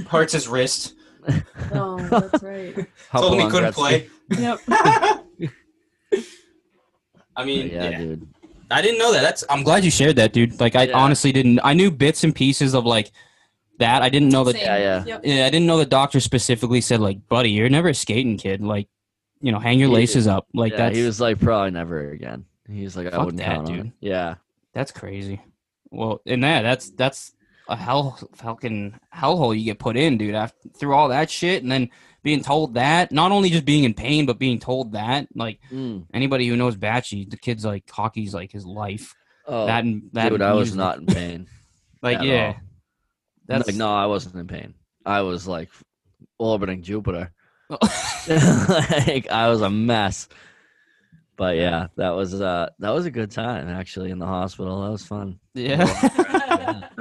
hurts 0.08 0.32
his 0.32 0.46
wrist. 0.48 0.94
Oh, 1.72 1.98
that's 2.08 2.42
right. 2.42 2.74
Told 3.12 3.34
him 3.34 3.40
he 3.40 3.50
couldn't 3.50 3.72
play. 3.74 4.08
yep. 4.30 4.58
I 7.36 7.44
mean, 7.44 7.68
yeah, 7.68 7.90
yeah, 7.90 7.98
dude. 7.98 8.28
I 8.70 8.82
didn't 8.82 8.98
know 8.98 9.12
that. 9.12 9.22
That's. 9.22 9.44
I'm 9.48 9.62
glad 9.62 9.84
you 9.84 9.90
shared 9.90 10.16
that, 10.16 10.32
dude. 10.32 10.58
Like, 10.60 10.74
I 10.76 10.84
Yeah. 10.84 10.96
honestly 10.98 11.32
didn't. 11.32 11.60
I 11.62 11.72
knew 11.72 11.90
bits 11.90 12.24
and 12.24 12.34
pieces 12.34 12.74
of 12.74 12.84
like 12.84 13.12
that. 13.78 14.02
I 14.02 14.08
didn't 14.08 14.30
know 14.30 14.44
that. 14.44 14.54
Same. 14.54 14.62
Yeah, 14.64 14.76
yeah. 14.78 15.04
Yep. 15.06 15.20
Yeah, 15.24 15.46
I 15.46 15.50
didn't 15.50 15.66
know 15.66 15.78
the 15.78 15.86
doctor 15.86 16.20
specifically 16.20 16.80
said 16.80 17.00
like, 17.00 17.26
buddy, 17.28 17.50
you're 17.50 17.68
never 17.68 17.88
a 17.88 17.94
skating 17.94 18.36
kid. 18.36 18.60
Like, 18.60 18.88
you 19.40 19.52
know, 19.52 19.58
hang 19.58 19.78
your 19.78 19.88
He- 19.88 19.94
laces 19.94 20.26
up. 20.26 20.48
Like 20.52 20.72
yeah, 20.72 20.78
that's 20.78 20.96
he 20.96 21.04
was 21.04 21.20
like, 21.20 21.40
probably 21.40 21.70
never 21.70 22.10
again. 22.10 22.44
He 22.68 22.82
was 22.84 22.96
like, 22.96 23.12
I 23.12 23.18
wouldn't 23.18 23.38
that, 23.38 23.46
count 23.46 23.68
on 23.68 23.74
dude. 23.76 23.86
it. 23.86 23.92
Yeah, 24.00 24.34
that's 24.74 24.90
crazy. 24.92 25.40
Well, 25.90 26.20
in 26.26 26.40
that, 26.40 26.62
that's 26.62 26.90
that's 26.90 27.32
a 27.68 27.76
hell 27.76 28.18
fucking 28.36 28.98
hellhole 29.14 29.56
you 29.58 29.64
get 29.64 29.78
put 29.78 29.96
in, 29.96 30.18
dude. 30.18 30.34
After 30.34 30.68
through 30.70 30.94
all 30.94 31.08
that 31.08 31.30
shit, 31.30 31.62
and 31.62 31.70
then 31.70 31.90
being 32.22 32.42
told 32.42 32.74
that, 32.74 33.12
not 33.12 33.30
only 33.32 33.50
just 33.50 33.64
being 33.64 33.84
in 33.84 33.94
pain, 33.94 34.26
but 34.26 34.38
being 34.38 34.58
told 34.58 34.92
that, 34.92 35.28
like 35.34 35.60
Mm. 35.70 36.06
anybody 36.12 36.46
who 36.48 36.56
knows 36.56 36.76
Batchy, 36.76 37.28
the 37.30 37.36
kid's 37.36 37.64
like 37.64 37.88
hockey's 37.90 38.34
like 38.34 38.50
his 38.50 38.66
life. 38.66 39.14
Oh, 39.46 39.66
that 39.66 39.84
and 39.84 40.02
that, 40.12 40.30
dude, 40.30 40.42
I 40.42 40.52
was 40.52 40.68
music. 40.74 40.78
not 40.78 40.98
in 40.98 41.06
pain. 41.06 41.46
like 42.02 42.20
yeah. 42.22 42.46
all. 42.48 42.54
That's 43.46 43.66
like, 43.66 43.76
no, 43.76 43.94
I 43.94 44.06
wasn't 44.06 44.34
in 44.34 44.46
pain. 44.46 44.74
I 45.06 45.22
was 45.22 45.46
like 45.48 45.70
orbiting 46.38 46.82
Jupiter. 46.82 47.32
like 47.70 49.28
I 49.30 49.48
was 49.48 49.60
a 49.62 49.70
mess. 49.70 50.28
But 51.36 51.56
yeah, 51.56 51.86
that 51.96 52.10
was 52.10 52.34
uh 52.40 52.68
that 52.80 52.90
was 52.90 53.06
a 53.06 53.10
good 53.10 53.30
time 53.30 53.68
actually 53.68 54.10
in 54.10 54.18
the 54.18 54.26
hospital. 54.26 54.82
That 54.82 54.90
was 54.90 55.06
fun. 55.06 55.38
yeah. 55.54 55.84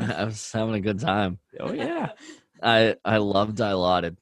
I 0.15 0.23
was 0.25 0.51
having 0.51 0.75
a 0.75 0.81
good 0.81 0.99
time. 0.99 1.39
oh 1.59 1.73
yeah. 1.73 2.09
I 2.63 2.95
I 3.05 3.17
love 3.17 3.53
dilaudid. 3.53 4.17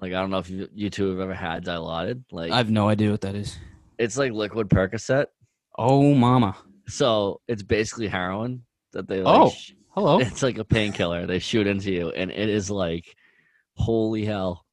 Like 0.00 0.12
I 0.12 0.20
don't 0.20 0.30
know 0.30 0.38
if 0.38 0.48
you 0.48 0.68
you 0.74 0.90
two 0.90 1.10
have 1.10 1.20
ever 1.20 1.34
had 1.34 1.64
dilaudid. 1.64 2.24
Like 2.32 2.50
I 2.52 2.56
have 2.56 2.70
no 2.70 2.88
idea 2.88 3.10
what 3.10 3.20
that 3.22 3.34
is. 3.34 3.58
it's 3.98 4.16
like 4.16 4.32
liquid 4.32 4.68
Percocet. 4.68 5.26
Oh 5.76 6.14
mama. 6.14 6.56
So 6.86 7.40
it's 7.48 7.62
basically 7.62 8.08
heroin 8.08 8.62
that 8.92 9.06
they 9.08 9.20
like. 9.22 9.36
Oh. 9.40 9.50
sh- 9.50 9.72
Hello. 9.90 10.20
It's 10.20 10.42
like 10.42 10.58
a 10.58 10.64
painkiller. 10.64 11.26
They 11.26 11.40
shoot 11.40 11.66
into 11.66 11.90
you, 11.90 12.10
and 12.10 12.30
it 12.30 12.48
is 12.48 12.70
like, 12.70 13.16
holy 13.74 14.24
hell, 14.24 14.64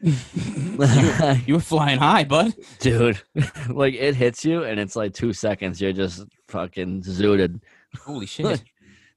you, 0.00 0.14
you 1.46 1.54
were 1.54 1.60
flying 1.60 1.98
high, 1.98 2.24
bud. 2.24 2.54
dude! 2.78 3.20
like 3.68 3.92
it 3.94 4.14
hits 4.14 4.44
you, 4.46 4.64
and 4.64 4.80
it's 4.80 4.96
like 4.96 5.12
two 5.12 5.32
seconds. 5.34 5.80
You're 5.80 5.92
just 5.92 6.24
fucking 6.48 7.02
zooted. 7.02 7.60
Holy 8.02 8.24
shit. 8.24 8.62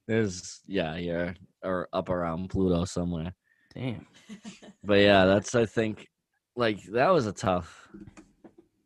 There's 0.08 0.62
yeah, 0.68 0.96
you're 0.98 1.36
or 1.64 1.90
up 1.94 2.10
around 2.10 2.50
Pluto 2.50 2.86
somewhere. 2.86 3.34
Damn. 3.74 4.06
But 4.84 5.00
yeah, 5.00 5.26
that's 5.26 5.56
I 5.56 5.66
think 5.66 6.08
like 6.56 6.82
that 6.92 7.10
was 7.10 7.26
a 7.28 7.34
tough. 7.34 7.90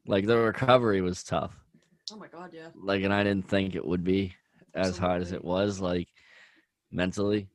Like 0.07 0.25
the 0.25 0.37
recovery 0.37 1.01
was 1.01 1.23
tough. 1.23 1.53
Oh 2.11 2.17
my 2.17 2.27
god, 2.27 2.51
yeah. 2.53 2.69
Like, 2.75 3.03
and 3.03 3.13
I 3.13 3.23
didn't 3.23 3.47
think 3.47 3.75
it 3.75 3.85
would 3.85 4.03
be 4.03 4.33
as 4.73 4.97
hard 4.97 5.21
as 5.21 5.31
it 5.31 5.43
was. 5.43 5.79
Like 5.79 6.07
mentally, 6.91 7.47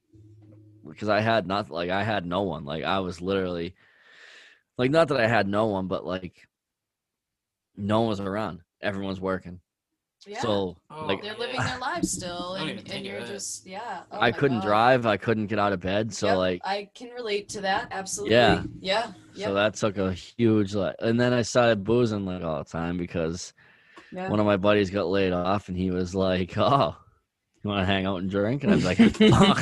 because 0.88 1.08
I 1.08 1.20
had 1.20 1.46
not 1.46 1.70
like 1.70 1.90
I 1.90 2.04
had 2.04 2.26
no 2.26 2.42
one. 2.42 2.64
Like 2.64 2.84
I 2.84 3.00
was 3.00 3.20
literally 3.20 3.74
like 4.78 4.90
not 4.90 5.08
that 5.08 5.20
I 5.20 5.26
had 5.26 5.48
no 5.48 5.66
one, 5.66 5.88
but 5.88 6.04
like 6.04 6.46
no 7.76 8.00
one 8.00 8.10
was 8.10 8.20
around. 8.20 8.60
Everyone's 8.82 9.20
working. 9.20 9.60
Yeah. 10.26 10.40
So 10.40 10.76
Oh, 10.90 11.06
like 11.06 11.22
they're 11.22 11.34
living 11.36 11.60
their 11.60 11.78
lives 11.78 12.10
still, 12.12 12.54
and, 12.54 12.90
and 12.90 13.04
you're 13.04 13.20
just 13.20 13.66
yeah. 13.66 14.02
Oh 14.10 14.20
I 14.20 14.32
couldn't 14.32 14.60
God. 14.60 14.66
drive. 14.66 15.06
I 15.06 15.16
couldn't 15.16 15.46
get 15.46 15.58
out 15.58 15.72
of 15.72 15.80
bed. 15.80 16.12
So 16.14 16.28
Yep, 16.28 16.36
like 16.36 16.60
I 16.64 16.88
can 16.94 17.10
relate 17.10 17.48
to 17.50 17.60
that 17.62 17.88
absolutely. 17.90 18.34
Yeah. 18.36 18.62
yeah, 18.80 19.12
yeah. 19.34 19.46
so 19.46 19.54
that 19.54 19.74
took 19.74 19.98
a 19.98 20.12
huge 20.12 20.74
like. 20.74 20.96
And 21.00 21.20
then 21.20 21.32
I 21.32 21.42
started 21.42 21.84
boozing 21.84 22.24
like 22.24 22.42
all 22.42 22.58
the 22.58 22.70
time 22.70 22.96
because 22.96 23.52
yeah. 24.12 24.28
one 24.30 24.40
of 24.40 24.46
my 24.46 24.56
buddies 24.56 24.90
got 24.90 25.08
laid 25.08 25.32
off, 25.32 25.68
and 25.68 25.76
he 25.76 25.90
was 25.90 26.14
like, 26.14 26.56
"Oh, 26.56 26.96
you 27.62 27.70
want 27.70 27.82
to 27.82 27.86
hang 27.86 28.06
out 28.06 28.20
and 28.20 28.30
drink?" 28.30 28.62
And 28.64 28.72
I 28.72 28.76
was 28.76 28.84
like, 28.84 28.98
"Fuck, 29.16 29.58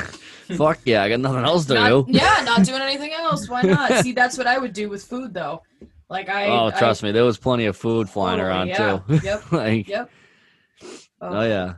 fuck 0.56 0.78
yeah, 0.84 1.02
I 1.02 1.08
got 1.08 1.20
nothing 1.20 1.44
else 1.44 1.64
to 1.66 1.74
Not- 1.74 1.88
do." 1.88 2.04
yeah, 2.08 2.42
not 2.44 2.64
doing 2.64 2.82
anything 2.82 3.12
else. 3.12 3.48
Why 3.48 3.62
not? 3.62 4.04
See, 4.04 4.12
that's 4.12 4.36
what 4.38 4.46
I 4.46 4.58
would 4.58 4.72
do 4.74 4.88
with 4.88 5.02
food, 5.04 5.32
though. 5.34 5.62
Like 6.10 6.28
I. 6.28 6.46
oh, 6.46 6.66
I, 6.66 6.78
trust 6.78 7.02
me, 7.02 7.10
there 7.10 7.24
was 7.24 7.38
plenty 7.38 7.64
of 7.64 7.76
food 7.76 8.08
flying 8.10 8.38
Totally, 8.38 8.48
around 8.50 8.68
yeah. 8.68 8.98
too. 9.08 9.20
Yep. 9.26 9.52
like, 9.52 9.88
Yep. 9.88 10.10
Oh 11.22 11.42
yeah, 11.42 11.74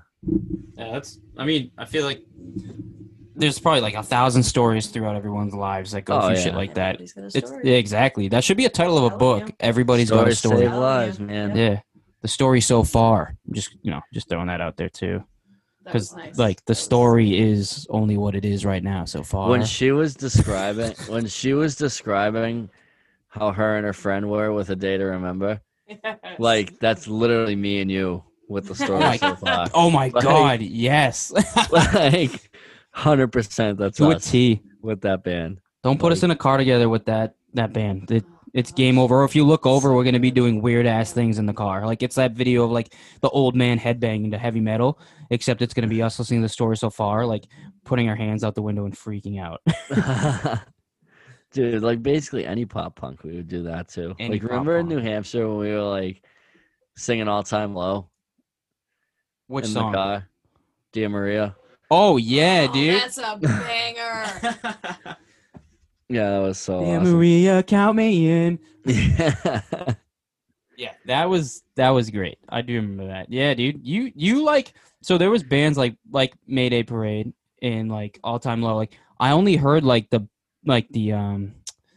Yeah, 0.76 0.92
that's. 0.92 1.18
I 1.36 1.45
mean, 1.45 1.70
I 1.78 1.84
feel 1.84 2.05
like 2.05 2.22
there's 3.36 3.59
probably 3.59 3.80
like 3.80 3.95
a 3.95 4.03
thousand 4.03 4.42
stories 4.45 4.86
throughout 4.88 5.16
everyone's 5.16 5.55
lives 5.55 5.90
that 5.92 6.05
go 6.05 6.16
Oh, 6.18 6.20
through 6.28 6.36
yeah. 6.36 6.42
shit 6.42 6.55
like 6.55 6.74
that. 6.74 6.99
Got 6.99 7.18
a 7.24 7.26
It's 7.36 7.49
story. 7.49 7.62
yeah, 7.64 7.76
exactly. 7.76 8.28
That 8.28 8.45
should 8.45 8.57
be 8.57 8.64
a 8.64 8.70
title 8.70 8.97
of 8.99 9.05
a 9.05 9.09
Hell 9.11 9.18
book. 9.18 9.49
yeah. 9.49 9.55
Everybody's 9.61 10.11
got 10.11 10.28
a 10.28 10.34
story. 10.34 10.59
save 10.66 10.72
lives, 10.74 11.18
yeah. 11.18 11.24
man. 11.26 11.57
Yeah, 11.57 11.80
the 12.22 12.28
story 12.28 12.61
so 12.61 12.82
far. 12.84 13.36
I'm 13.49 13.55
just 13.55 13.76
you 13.82 13.90
know, 13.90 14.01
just 14.12 14.28
throwing 14.28 14.47
that 14.49 14.61
out 14.61 14.76
there 14.76 14.88
too, 14.88 15.24
because 15.84 16.14
nice. 16.16 16.38
like 16.38 16.64
the 16.64 16.74
story 16.74 17.38
is 17.38 17.86
only 17.90 18.16
what 18.16 18.34
it 18.36 18.45
is 18.45 18.64
right 18.64 18.82
now 18.82 19.05
so 19.05 19.22
far. 19.22 19.51
When 19.51 19.64
she 19.64 19.90
was 19.90 20.14
describing, 20.14 20.92
when 21.09 21.26
she 21.26 21.55
was 21.55 21.74
describing 21.76 22.70
how 23.28 23.51
her 23.51 23.76
and 23.76 23.84
her 23.84 23.92
friend 23.92 24.30
were 24.30 24.53
with 24.53 24.70
a 24.70 24.76
day 24.76 24.97
to 24.97 25.05
remember, 25.05 25.61
like 26.38 26.78
that's 26.78 27.09
literally 27.09 27.57
me 27.57 27.80
and 27.80 27.90
you 27.90 28.22
with 28.49 28.66
the 28.68 28.74
story 28.84 29.18
so 29.18 29.34
far. 29.36 29.66
oh 29.74 29.90
my 29.90 30.09
Like- 30.09 30.22
god, 30.24 30.61
yes, 30.62 31.32
like, 31.72 32.51
hundred 32.92 33.28
percent, 33.28 33.78
that's 33.78 33.99
to 33.99 34.11
a 34.11 34.18
T. 34.18 34.62
with 34.82 35.01
that 35.03 35.24
band. 35.24 35.61
Don't 35.82 35.99
put 36.01 36.12
us 36.12 36.22
in 36.22 36.30
a 36.30 36.36
car 36.36 36.57
together 36.57 36.88
with 36.88 37.05
that 37.07 37.34
that 37.55 37.72
band. 37.72 38.11
It, 38.11 38.24
it's 38.53 38.70
game 38.70 38.99
over. 38.99 39.20
Or 39.20 39.24
if 39.24 39.34
you 39.34 39.42
look 39.45 39.66
over, 39.66 39.92
we're 39.95 40.05
gonna 40.05 40.20
be 40.20 40.30
doing 40.30 40.62
weird 40.62 40.86
ass 40.86 41.12
things 41.12 41.38
in 41.38 41.47
the 41.47 41.53
car. 41.53 41.84
Like 41.86 42.03
it's 42.05 42.14
that 42.16 42.32
video 42.32 42.62
of 42.64 42.70
like 42.70 42.95
the 43.20 43.28
old 43.30 43.57
man 43.57 43.78
headbanging 43.80 44.30
to 44.30 44.38
heavy 44.38 44.61
metal, 44.61 44.99
except 45.30 45.61
it's 45.61 45.74
gonna 45.74 45.88
be 45.88 46.03
us 46.03 46.18
listening 46.18 46.40
to 46.40 46.45
the 46.45 46.49
story 46.49 46.76
so 46.76 46.88
far, 46.88 47.26
like 47.26 47.47
putting 47.84 48.09
our 48.09 48.14
hands 48.16 48.45
out 48.45 48.55
the 48.55 48.62
window 48.62 48.84
and 48.84 48.95
freaking 48.95 49.40
out. 49.40 49.61
Dude, 51.53 51.82
like 51.82 52.03
basically 52.03 52.47
any 52.47 52.64
pop 52.64 52.97
punk, 52.97 53.22
we 53.22 53.36
would 53.36 53.49
do 53.49 53.64
that 53.64 53.88
too. 53.88 54.14
Any 54.18 54.34
like 54.34 54.42
remember 54.42 54.78
in. 54.78 54.88
New 54.88 54.99
Hampshire 55.01 55.49
when 55.49 55.59
we 55.59 55.70
were 55.72 55.82
like 55.82 56.22
singing 56.97 57.28
all 57.28 57.42
time 57.45 57.74
low 57.74 58.09
Which 59.55 59.67
in 59.67 59.71
song? 59.71 59.93
the 59.93 59.97
car? 59.99 60.29
Dear 60.93 61.09
Maria. 61.09 61.57
Oh 61.91 62.17
yeah, 62.17 62.67
Oh, 62.69 62.73
dude. 62.73 62.95
That's 63.03 63.19
a 63.19 63.39
banger. 63.41 65.17
Yeah, 66.09 66.31
that 66.33 66.39
was 66.39 66.59
so 66.59 66.85
Yeah, 66.85 66.99
awesome. 66.99 67.15
Maria, 67.15 67.63
count 67.63 67.97
me 67.97 68.29
in. 68.31 68.59
yeah, 68.85 69.63
Yeah, 70.77 70.93
that 71.07 71.31
was 71.31 71.63
that 71.77 71.91
was 71.91 72.11
great. 72.11 72.37
I 72.49 72.61
do 72.61 72.75
remember 72.75 73.07
that. 73.07 73.31
Yeah, 73.31 73.55
dude. 73.55 73.81
You 73.87 74.13
you 74.15 74.45
like 74.45 74.75
so 75.03 75.17
there 75.19 75.31
was 75.31 75.43
bands 75.43 75.79
like 75.79 75.97
like 76.11 76.35
Mayday 76.47 76.83
Parade 76.83 77.33
and 77.63 77.91
like 77.91 78.19
All 78.23 78.39
Time 78.39 78.61
Low. 78.61 78.77
Like 78.77 78.93
I 79.19 79.31
only 79.31 79.57
heard 79.57 79.83
like 79.85 80.11
the 80.11 80.29
like 80.67 80.89
the 80.91 81.13
um 81.13 81.55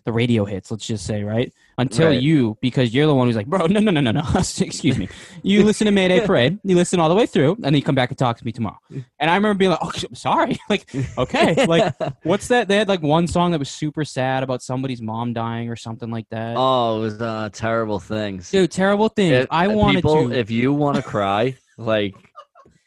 the 0.08 0.14
radio 0.14 0.46
hits, 0.46 0.72
let's 0.72 0.88
just 0.88 1.06
say, 1.06 1.22
right? 1.22 1.52
Until 1.78 2.08
Right. 2.08 2.22
you, 2.22 2.58
because 2.62 2.94
you're 2.94 3.06
the 3.06 3.14
one 3.14 3.28
who's 3.28 3.36
like, 3.36 3.46
bro, 3.46 3.66
no, 3.68 3.82
no, 3.82 3.92
no, 3.92 4.00
no, 4.00 4.12
no. 4.12 4.24
Excuse 4.38 4.98
me. 4.98 5.10
You 5.44 5.64
listen 5.66 5.84
to 5.86 5.92
Mayday 5.92 6.22
Parade, 6.26 6.58
you 6.64 6.78
listen 6.78 7.00
all 7.02 7.10
the 7.10 7.14
way 7.14 7.26
through, 7.26 7.56
and 7.56 7.66
then 7.66 7.74
you 7.76 7.84
come 7.84 7.94
back 7.94 8.10
and 8.10 8.18
talk 8.18 8.38
to 8.38 8.46
me 8.46 8.54
tomorrow. 8.54 8.80
And 9.20 9.30
I 9.30 9.36
remember 9.36 9.56
being 9.56 9.72
like, 9.72 9.82
oh, 9.84 9.92
sorry. 10.14 10.58
Like, 10.70 10.90
okay. 11.18 11.66
Like, 11.66 11.94
what's 12.24 12.48
that? 12.48 12.70
They 12.70 12.78
had 12.78 12.88
like 12.88 13.02
one 13.02 13.28
song 13.28 13.52
that 13.52 13.60
was 13.60 13.70
super 13.70 14.06
sad 14.06 14.44
about 14.44 14.62
somebody's 14.64 15.02
mom 15.02 15.34
dying 15.34 15.70
or 15.70 15.76
something 15.76 16.10
like 16.10 16.30
that. 16.30 16.56
oh, 16.58 16.98
it 17.00 17.02
was 17.02 17.22
uh, 17.22 17.50
terrible 17.52 18.00
things. 18.00 18.50
Dude, 18.50 18.72
terrible 18.72 19.10
thing. 19.10 19.34
If- 19.34 19.48
I 19.52 19.68
wanted 19.68 19.98
people, 19.98 20.30
to. 20.30 20.36
if 20.36 20.50
you 20.50 20.72
want 20.74 20.96
to 20.96 21.04
cry, 21.04 21.56
like, 21.78 22.16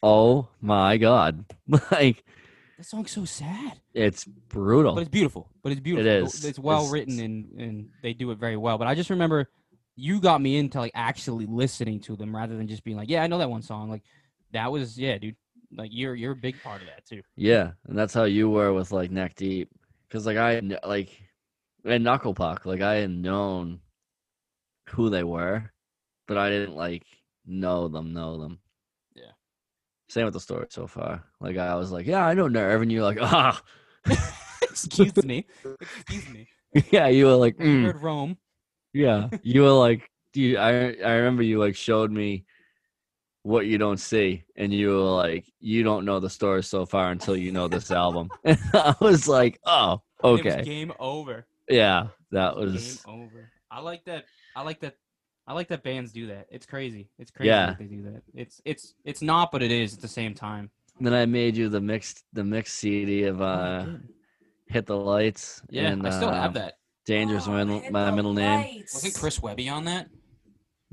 oh 0.03 0.49
my 0.63 0.97
god, 0.97 1.45
like 1.91 2.25
that 2.81 2.87
song's 2.87 3.11
so 3.11 3.27
sad. 3.27 3.79
it's 3.93 4.25
brutal. 4.25 4.95
But 4.95 5.03
it's 5.03 5.11
beautiful. 5.11 5.51
But 5.63 5.73
it's 5.73 5.83
beautiful. 5.83 6.07
It 6.11 6.23
is. 6.25 6.45
It's 6.47 6.59
well 6.59 6.79
It's- 6.79 6.93
written 6.93 7.21
and 7.21 7.61
and 7.61 7.89
they 8.03 8.15
do 8.15 8.31
it 8.31 8.39
very 8.39 8.57
well. 8.57 8.79
But 8.79 8.87
I 8.89 8.95
just 8.95 9.11
remember 9.11 9.51
you 9.97 10.19
got 10.19 10.41
me 10.41 10.57
into 10.57 10.79
like 10.79 10.93
actually 10.95 11.45
listening 11.45 12.01
to 12.01 12.17
them 12.17 12.35
rather 12.35 12.57
than 12.57 12.67
just 12.69 12.83
being 12.83 12.97
like, 12.97 13.11
yeah, 13.11 13.23
I 13.23 13.27
know 13.27 13.37
that 13.37 13.51
one 13.51 13.61
song. 13.61 13.91
Like 13.91 14.03
that 14.53 14.73
was 14.73 14.99
yeah, 14.99 15.19
dude. 15.19 15.37
Like 15.77 15.91
you're 15.93 16.15
you're 16.15 16.33
a 16.33 16.37
big 16.37 16.57
part 16.63 16.81
of 16.81 16.87
that 16.89 17.05
too. 17.05 17.21
Yeah, 17.37 17.73
and 17.87 17.99
that's 17.99 18.15
how 18.15 18.25
you 18.25 18.49
were 18.49 18.73
with 18.73 18.93
like 18.93 19.11
neck 19.11 19.35
deep, 19.37 19.69
because 20.09 20.25
like 20.25 20.39
I 20.39 20.63
like 20.83 21.21
and 21.85 22.03
knuckle 22.03 22.33
puck, 22.35 22.65
like 22.65 22.81
I 22.81 22.95
had 22.95 23.11
known 23.11 23.81
who 24.89 25.11
they 25.11 25.23
were, 25.23 25.71
but 26.27 26.39
I 26.39 26.49
didn't 26.49 26.75
like 26.77 27.05
know 27.47 27.89
them, 27.89 28.15
know 28.15 28.41
them. 28.41 28.59
Same 30.11 30.25
with 30.25 30.35
the 30.35 30.41
story 30.41 30.67
so 30.71 30.89
far. 30.89 31.23
Like 31.41 31.57
I 31.57 31.77
was 31.77 31.93
like, 31.93 32.05
yeah, 32.05 32.27
I 32.27 32.35
know 32.35 32.49
Nerve, 32.49 32.83
and 32.83 32.91
you're 32.91 33.05
like, 33.05 33.19
ah, 33.21 33.63
Excuse 34.63 35.17
me. 35.25 35.47
Excuse 36.03 36.29
me. 36.29 36.49
yeah. 36.91 37.07
You 37.07 37.27
were 37.27 37.37
like, 37.37 37.57
"Mm." 37.59 37.85
heard 37.85 38.03
Roam. 38.03 38.37
yeah. 38.93 39.29
You 39.43 39.63
were 39.63 39.71
like, 39.71 40.11
you. 40.35 40.59
I 40.59 40.97
I 41.05 41.13
remember 41.13 41.45
you 41.45 41.61
like 41.61 41.77
showed 41.77 42.11
me 42.11 42.45
what 43.43 43.67
you 43.67 43.79
don't 43.79 43.99
see, 43.99 44.43
and 44.57 44.75
you 44.75 44.89
were 44.91 45.11
like, 45.11 45.47
you 45.61 45.85
don't 45.85 46.05
know 46.05 46.19
the 46.19 46.29
story 46.29 46.65
so 46.65 46.87
far 46.87 47.13
until 47.13 47.37
you 47.37 47.53
know 47.53 47.69
this 47.69 47.93
album. 47.93 48.31
And 48.45 48.59
I 48.75 48.95
was 49.01 49.29
like, 49.29 49.61
oh, 49.65 50.03
okay. 50.25 50.63
game 50.63 50.93
over. 50.99 51.47
Yeah, 51.69 52.09
that 52.33 52.57
was 52.57 52.97
Game 52.97 53.15
over. 53.23 53.51
I 53.71 53.81
like 53.81 54.05
that. 54.07 54.25
I 54.57 54.63
like 54.63 54.81
that. 54.81 54.97
I 55.51 55.53
like 55.53 55.67
that 55.69 55.83
bands 55.83 56.13
do 56.13 56.29
that. 56.29 56.47
It's 56.49 56.65
crazy. 56.65 57.09
It's 57.19 57.33
crazy 57.33 57.49
Yeah. 57.49 57.67
that 57.67 57.79
they 57.81 57.87
do 57.87 58.03
that. 58.03 58.23
It's 58.35 58.61
it's 58.65 58.95
it's 59.05 59.21
not, 59.21 59.51
but 59.51 59.63
it 59.65 59.73
is 59.73 59.95
at 59.95 60.01
the 60.01 60.07
same 60.21 60.33
time. 60.33 60.71
then 61.01 61.13
I 61.13 61.27
made 61.27 61.57
you 61.57 61.69
the 61.69 61.81
mixed 61.81 62.23
the 62.33 62.45
mixed 62.45 62.77
CD 62.77 63.25
of 63.25 63.43
uh 63.43 63.87
Hit 64.67 64.87
the 64.87 64.97
Lights. 64.97 65.61
yeah, 65.69 65.89
and, 65.89 66.07
I 66.07 66.11
still 66.11 66.29
uh, 66.29 66.41
have 66.41 66.55
that. 66.55 66.75
Dangerous 67.05 67.49
Oh, 67.49 67.53
middle, 67.53 67.81
hit 67.81 67.91
my 67.91 68.05
the 68.05 68.13
middle 68.13 68.33
name. 68.33 68.85
Wasn't 68.95 69.15
Chris 69.15 69.43
Webby 69.43 69.69
on 69.69 69.87
that? 69.87 70.09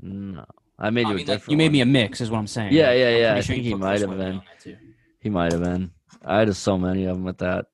No. 0.00 0.44
I 0.76 0.90
made 0.90 1.06
I 1.06 1.10
you 1.10 1.14
mean, 1.16 1.26
a 1.26 1.30
like, 1.30 1.38
different 1.38 1.50
You 1.52 1.56
made 1.58 1.70
me 1.72 1.80
a 1.80 1.86
mix, 1.86 2.20
is 2.20 2.28
what 2.30 2.38
I'm 2.38 2.46
saying. 2.48 2.72
Yeah, 2.72 2.88
Like, 2.88 2.98
yeah, 2.98 3.06
I'm 3.08 3.20
yeah. 3.20 3.34
I 3.34 3.40
sure 3.40 3.54
think 3.54 3.64
you 3.64 3.70
he 3.70 3.74
might 3.76 3.88
Chris 3.90 4.00
have 4.02 4.10
Webby 4.10 4.22
been. 4.22 4.42
too. 4.60 4.76
He 5.20 5.30
might 5.30 5.52
have 5.52 5.62
been. 5.62 5.90
I 6.24 6.38
had 6.40 6.56
so 6.56 6.76
many 6.78 7.04
of 7.04 7.14
them 7.16 7.24
with 7.24 7.38
that. 7.38 7.66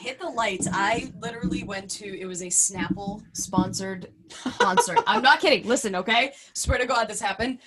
Hit 0.00 0.18
the 0.18 0.30
lights. 0.30 0.66
I 0.72 1.12
literally 1.20 1.62
went 1.62 1.90
to 1.90 2.18
it 2.18 2.24
was 2.24 2.40
a 2.40 2.46
Snapple 2.46 3.22
sponsored 3.34 4.10
concert. 4.58 4.98
I'm 5.06 5.20
not 5.20 5.40
kidding. 5.40 5.68
Listen, 5.68 5.94
okay? 5.94 6.32
Swear 6.54 6.78
to 6.78 6.86
God 6.86 7.06
this 7.06 7.20
happened. 7.20 7.58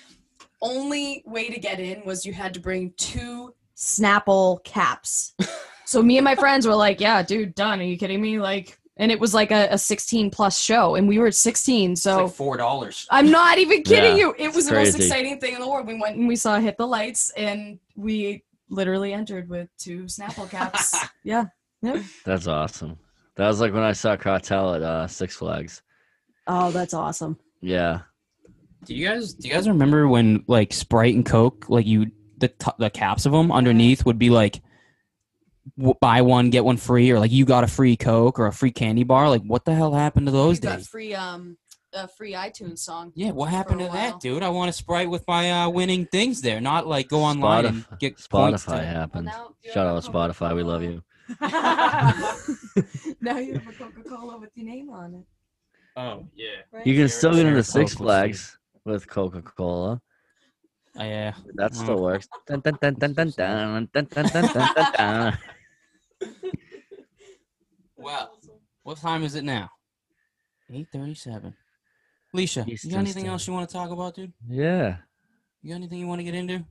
Only 0.60 1.22
way 1.26 1.48
to 1.48 1.60
get 1.60 1.78
in 1.78 2.04
was 2.04 2.26
you 2.26 2.32
had 2.32 2.52
to 2.54 2.60
bring 2.60 2.92
two 2.96 3.54
Snapple 3.76 4.64
caps. 4.64 5.34
so 5.84 6.02
me 6.02 6.18
and 6.18 6.24
my 6.24 6.34
friends 6.34 6.66
were 6.66 6.74
like, 6.74 7.00
"Yeah, 7.00 7.22
dude, 7.22 7.54
done. 7.54 7.78
Are 7.78 7.84
you 7.84 7.96
kidding 7.96 8.20
me?" 8.20 8.40
Like, 8.40 8.80
and 8.96 9.12
it 9.12 9.20
was 9.20 9.32
like 9.32 9.52
a, 9.52 9.68
a 9.70 9.78
16 9.78 10.32
plus 10.32 10.60
show, 10.60 10.96
and 10.96 11.06
we 11.06 11.18
were 11.18 11.30
16. 11.30 11.92
It's 11.92 12.02
So 12.02 12.24
like 12.24 12.34
four 12.34 12.56
dollars. 12.56 13.06
I'm 13.12 13.30
not 13.30 13.58
even 13.58 13.84
kidding 13.84 14.16
Yeah, 14.16 14.24
you. 14.24 14.34
It 14.38 14.48
was 14.48 14.66
it's 14.66 14.68
the 14.70 14.74
most 14.74 14.96
exciting 14.96 15.38
thing 15.38 15.54
in 15.54 15.60
the 15.60 15.68
world. 15.68 15.86
We 15.86 16.00
went 16.00 16.16
and 16.16 16.26
we 16.26 16.34
saw 16.34 16.58
Hit 16.58 16.78
the 16.78 16.86
Lights, 16.86 17.30
and 17.36 17.78
we 17.94 18.42
literally 18.70 19.12
entered 19.12 19.48
with 19.48 19.68
two 19.78 20.06
Snapple 20.06 20.50
caps. 20.50 20.96
yeah. 21.22 21.44
That's 22.24 22.46
awesome. 22.46 22.98
That 23.36 23.48
was 23.48 23.60
like 23.60 23.72
when 23.72 23.82
I 23.82 23.92
saw 23.92 24.16
Cartel 24.16 24.74
at 24.74 24.82
uh, 24.82 25.06
Six 25.06 25.36
Flags. 25.36 25.82
Oh, 26.46 26.70
that's 26.70 26.94
awesome. 26.94 27.38
Yeah. 27.60 28.00
Do 28.84 28.94
you 28.94 29.06
guys 29.08 29.32
do 29.34 29.48
you 29.48 29.54
guys 29.54 29.66
remember 29.68 30.06
when 30.08 30.44
like 30.46 30.72
Sprite 30.72 31.14
and 31.14 31.24
Coke 31.24 31.66
like 31.68 31.86
you 31.86 32.10
the 32.38 32.48
t- 32.48 32.70
the 32.78 32.90
caps 32.90 33.24
of 33.26 33.32
them 33.32 33.50
underneath 33.50 34.04
would 34.04 34.18
be 34.18 34.28
like 34.30 34.60
w- 35.78 35.94
buy 36.00 36.20
one 36.20 36.50
get 36.50 36.64
one 36.66 36.76
free 36.76 37.10
or 37.10 37.18
like 37.18 37.32
you 37.32 37.46
got 37.46 37.64
a 37.64 37.66
free 37.66 37.96
Coke 37.96 38.38
or 38.38 38.46
a 38.46 38.52
free 38.52 38.70
candy 38.72 39.02
bar 39.04 39.30
like 39.30 39.42
what 39.42 39.64
the 39.64 39.74
hell 39.74 39.94
happened 39.94 40.26
to 40.26 40.32
those 40.32 40.58
you 40.58 40.62
got 40.68 40.76
days? 40.78 40.88
free 40.88 41.14
um 41.14 41.56
a 41.94 42.08
free 42.08 42.32
iTunes 42.32 42.80
song. 42.80 43.12
Yeah, 43.14 43.30
what 43.30 43.48
happened 43.50 43.78
to 43.78 43.84
while. 43.86 43.94
that, 43.94 44.20
dude? 44.20 44.42
I 44.42 44.48
want 44.48 44.68
a 44.68 44.72
Sprite 44.72 45.08
with 45.08 45.24
my 45.28 45.50
uh, 45.52 45.68
winning 45.70 46.06
things 46.06 46.40
there, 46.40 46.60
not 46.60 46.88
like 46.88 47.08
go 47.08 47.22
online 47.22 47.66
and 47.66 47.84
Spotif- 47.86 47.98
get 48.00 48.28
points 48.28 48.66
Spotify 48.66 48.78
to- 48.80 48.84
happened. 48.86 49.26
now 49.26 49.50
Shout 49.72 49.86
out 49.86 50.04
a 50.04 50.10
Spotify. 50.10 50.56
We 50.56 50.64
love 50.64 50.82
you. 50.82 51.04
Now 53.20 53.38
you 53.38 53.54
have 53.54 53.68
a 53.68 53.72
Coca 53.72 54.02
Cola 54.08 54.38
with 54.38 54.50
your 54.54 54.66
name 54.66 54.90
on 54.90 55.14
it. 55.14 55.24
Oh 55.96 56.26
yeah, 56.34 56.48
Right? 56.72 56.86
You 56.86 56.94
can 56.96 57.08
still 57.08 57.34
get 57.34 57.46
into 57.46 57.62
Six 57.62 57.92
Coke 57.94 57.98
Flags 58.04 58.58
with 58.84 59.08
Coca 59.08 59.42
Cola. 59.42 60.00
Uh, 60.98 61.02
yeah. 61.04 61.34
That 61.54 61.74
still 61.74 62.00
works. 62.02 62.28
Dun, 62.46 62.60
dun, 62.60 62.76
dun, 62.80 62.94
dun, 62.94 63.12
dun, 63.12 63.30
dun, 63.30 63.88
dun, 63.92 64.06
dun, 64.06 64.26
dun, 64.26 64.26
dun, 64.28 64.48
dun, 64.52 64.92
dun. 64.96 65.38
Well, 67.96 68.38
What 68.82 68.98
time 68.98 69.22
is 69.24 69.34
it 69.34 69.44
now? 69.44 69.70
Eight 70.72 70.88
thirty-seven. 70.92 71.54
Leisha, 72.34 72.58
you 72.58 72.64
got 72.64 72.68
Eastern 72.72 72.94
anything 72.94 73.26
else 73.28 73.46
you 73.46 73.52
want 73.52 73.68
to 73.68 73.72
talk 73.72 73.90
about, 73.90 74.14
dude? 74.16 74.32
Yeah. 74.48 74.96
You 75.62 75.70
got 75.70 75.76
anything 75.76 75.98
you 76.00 76.06
want 76.06 76.18
to 76.18 76.24
get 76.24 76.34
into? 76.34 76.64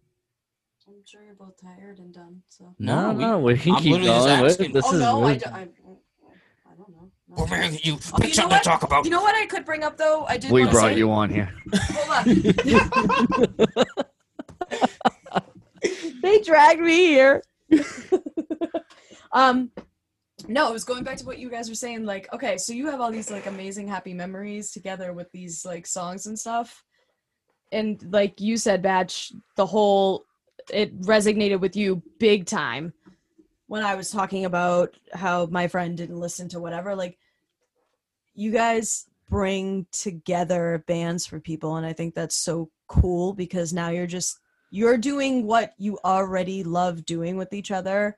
I'm 0.87 0.95
sure 1.05 1.23
you're 1.23 1.35
both 1.35 1.53
tired 1.61 1.99
and 1.99 2.13
done. 2.13 2.41
So. 2.49 2.75
No, 2.79 3.13
we- 3.13 3.21
no, 3.23 3.39
we 3.39 3.57
can 3.57 3.75
I'm 3.75 3.81
keep 3.81 3.91
literally 3.93 4.11
just 4.11 4.27
going. 4.27 4.41
with- 4.41 4.51
asking. 4.51 4.71
This 4.73 4.85
oh 4.87 4.93
is 4.93 4.99
no, 4.99 5.23
I, 5.23 5.27
really- 5.27 5.37
do, 5.39 5.45
I, 5.49 5.59
I 5.59 6.75
don't 6.75 6.89
know. 6.89 7.11
No. 7.29 7.35
well, 7.37 7.47
man, 7.47 7.73
you 7.83 7.93
Oh, 7.93 8.17
pick 8.17 8.23
you 8.23 8.27
know 8.29 8.33
something 8.33 8.57
to 8.57 8.63
talk 8.63 8.83
about. 8.83 9.05
You 9.05 9.11
know 9.11 9.21
what 9.21 9.35
I 9.35 9.45
could 9.45 9.65
bring 9.65 9.83
up 9.83 9.97
though? 9.97 10.25
I 10.27 10.37
did. 10.37 10.51
we 10.51 10.63
brought 10.65 10.91
say- 10.91 10.97
you 10.97 11.09
on 11.11 11.29
here. 11.29 11.53
Hold 11.73 12.27
on. 12.27 13.55
They 16.21 16.39
dragged 16.39 16.79
me 16.79 17.07
here. 17.07 17.43
um, 19.33 19.71
no, 20.47 20.69
it 20.69 20.73
was 20.73 20.85
going 20.85 21.03
back 21.03 21.17
to 21.17 21.25
what 21.25 21.37
you 21.37 21.49
guys 21.49 21.67
were 21.67 21.75
saying. 21.75 22.05
Like, 22.05 22.31
okay, 22.33 22.57
so 22.57 22.71
you 22.71 22.89
have 22.89 23.01
all 23.01 23.11
these 23.11 23.29
like 23.29 23.45
amazing 23.45 23.89
happy 23.89 24.13
memories 24.13 24.71
together 24.71 25.11
with 25.11 25.29
these 25.33 25.65
like 25.65 25.85
songs 25.85 26.25
and 26.25 26.39
stuff. 26.39 26.81
and 27.73 28.01
like 28.13 28.39
you 28.39 28.55
said 28.55 28.81
batch 28.81 29.33
the 29.57 29.65
whole 29.65 30.23
it 30.71 30.99
resonated 31.01 31.59
with 31.59 31.75
you 31.75 32.01
big 32.19 32.45
time 32.45 32.93
when 33.67 33.83
i 33.83 33.95
was 33.95 34.11
talking 34.11 34.45
about 34.45 34.95
how 35.13 35.45
my 35.47 35.67
friend 35.67 35.97
didn't 35.97 36.19
listen 36.19 36.47
to 36.49 36.59
whatever. 36.59 36.95
Like 36.95 37.17
you 38.35 38.51
guys 38.51 39.07
bring 39.29 39.85
together 39.91 40.83
bands 40.85 41.25
for 41.25 41.39
people 41.39 41.77
and 41.77 41.85
i 41.85 41.93
think 41.93 42.13
that's 42.13 42.35
so 42.35 42.69
cool 42.87 43.33
because 43.33 43.73
now 43.73 43.89
you're 43.89 44.05
just 44.05 44.39
you're 44.69 44.97
doing 44.97 45.45
what 45.47 45.73
you 45.77 45.97
already 46.03 46.63
love 46.63 47.05
doing 47.05 47.37
with 47.37 47.53
each 47.53 47.71
other 47.71 48.17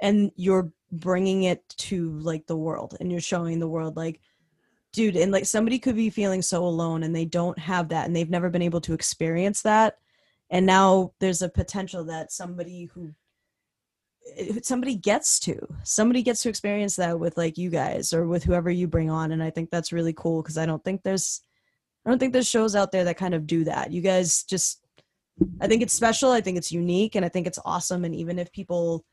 and 0.00 0.30
you're 0.36 0.70
bringing 0.92 1.44
it 1.44 1.66
to 1.70 2.18
like 2.18 2.46
the 2.46 2.56
world 2.56 2.96
and 3.00 3.10
you're 3.10 3.20
showing 3.20 3.58
the 3.58 3.68
world 3.68 3.96
like 3.96 4.20
dude 4.92 5.16
and 5.16 5.32
like 5.32 5.46
somebody 5.46 5.78
could 5.78 5.96
be 5.96 6.10
feeling 6.10 6.42
so 6.42 6.64
alone 6.64 7.02
and 7.02 7.16
they 7.16 7.24
don't 7.24 7.58
have 7.58 7.88
that 7.88 8.06
and 8.06 8.14
they've 8.14 8.30
never 8.30 8.50
been 8.50 8.62
able 8.62 8.80
to 8.80 8.92
experience 8.94 9.62
that 9.62 9.98
and 10.54 10.64
now 10.64 11.12
there's 11.18 11.42
a 11.42 11.48
potential 11.48 12.04
that 12.04 12.30
somebody 12.32 12.84
eh, 14.38 14.52
who 14.52 14.60
somebody 14.62 14.94
gets 14.94 15.38
to 15.40 15.58
somebody 15.82 16.22
gets 16.22 16.42
to 16.42 16.48
experience 16.48 16.96
that 16.96 17.18
with 17.18 17.36
like 17.36 17.58
you 17.58 17.68
guys 17.68 18.12
or 18.14 18.26
with 18.26 18.44
whoever 18.44 18.70
you 18.70 18.86
bring 18.86 19.10
on 19.10 19.32
and 19.32 19.42
i 19.42 19.50
think 19.50 19.68
that's 19.70 19.92
really 19.92 20.14
cool 20.14 20.40
because 20.42 20.56
i 20.56 20.64
don't 20.64 20.82
think 20.84 21.02
there's 21.02 21.42
i 22.06 22.10
don't 22.10 22.18
think 22.18 22.32
there's 22.32 22.48
shows 22.48 22.74
out 22.74 22.92
there 22.92 23.04
that 23.04 23.18
kind 23.18 23.34
of 23.34 23.46
do 23.46 23.64
that 23.64 23.90
you 23.92 24.00
guys 24.00 24.44
just 24.44 24.80
i 25.60 25.66
think 25.66 25.82
it's 25.82 25.92
special 25.92 26.30
i 26.30 26.40
think 26.40 26.56
it's 26.56 26.72
unique 26.72 27.16
and 27.16 27.24
i 27.24 27.28
think 27.28 27.46
it's 27.46 27.58
awesome 27.64 28.04
and 28.04 28.14
even 28.14 28.38
if 28.38 28.50
people 28.52 29.04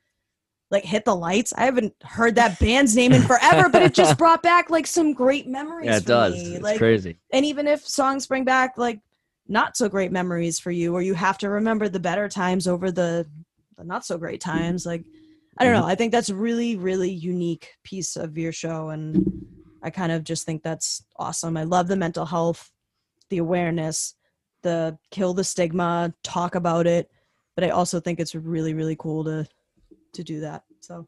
like 0.69 0.85
hit 0.85 1.03
the 1.05 1.15
lights 1.15 1.51
i 1.57 1.65
haven't 1.65 1.93
heard 2.03 2.35
that 2.35 2.57
band's 2.59 2.95
name 2.95 3.11
in 3.11 3.21
forever 3.23 3.67
but 3.67 3.81
it 3.81 3.93
just 3.93 4.17
brought 4.23 4.43
back 4.43 4.69
like 4.69 4.87
some 4.87 5.11
great 5.11 5.47
memories 5.47 5.87
Yeah, 5.87 5.97
it 5.97 6.05
does. 6.05 6.35
me. 6.35 6.53
It's 6.55 6.63
like 6.63 6.77
crazy. 6.77 7.17
and 7.33 7.45
even 7.45 7.67
if 7.67 7.85
songs 7.85 8.27
bring 8.27 8.45
back 8.45 8.77
like 8.77 8.99
not 9.47 9.75
so 9.75 9.89
great 9.89 10.11
memories 10.11 10.59
for 10.59 10.71
you 10.71 10.93
or 10.93 11.01
you 11.01 11.13
have 11.13 11.37
to 11.37 11.49
remember 11.49 11.89
the 11.89 11.99
better 11.99 12.29
times 12.29 12.67
over 12.67 12.91
the, 12.91 13.25
the 13.77 13.83
not 13.83 14.05
so 14.05 14.17
great 14.17 14.41
mm-hmm. 14.41 14.57
times 14.57 14.85
like 14.85 15.03
i 15.57 15.63
don't 15.63 15.73
know 15.73 15.81
mm-hmm. 15.81 15.89
i 15.89 15.95
think 15.95 16.11
that's 16.11 16.29
really 16.29 16.75
really 16.75 17.11
unique 17.11 17.73
piece 17.83 18.15
of 18.15 18.37
your 18.37 18.51
show 18.51 18.89
and 18.89 19.25
i 19.83 19.89
kind 19.89 20.11
of 20.11 20.23
just 20.23 20.45
think 20.45 20.63
that's 20.63 21.03
awesome 21.17 21.57
i 21.57 21.63
love 21.63 21.87
the 21.87 21.95
mental 21.95 22.25
health 22.25 22.71
the 23.29 23.39
awareness 23.39 24.15
the 24.63 24.97
kill 25.09 25.33
the 25.33 25.43
stigma 25.43 26.13
talk 26.23 26.55
about 26.55 26.87
it 26.87 27.09
but 27.55 27.63
i 27.63 27.69
also 27.69 27.99
think 27.99 28.19
it's 28.19 28.35
really 28.35 28.73
really 28.73 28.95
cool 28.95 29.23
to 29.23 29.45
to 30.13 30.23
do 30.23 30.39
that 30.41 30.63
so 30.79 31.07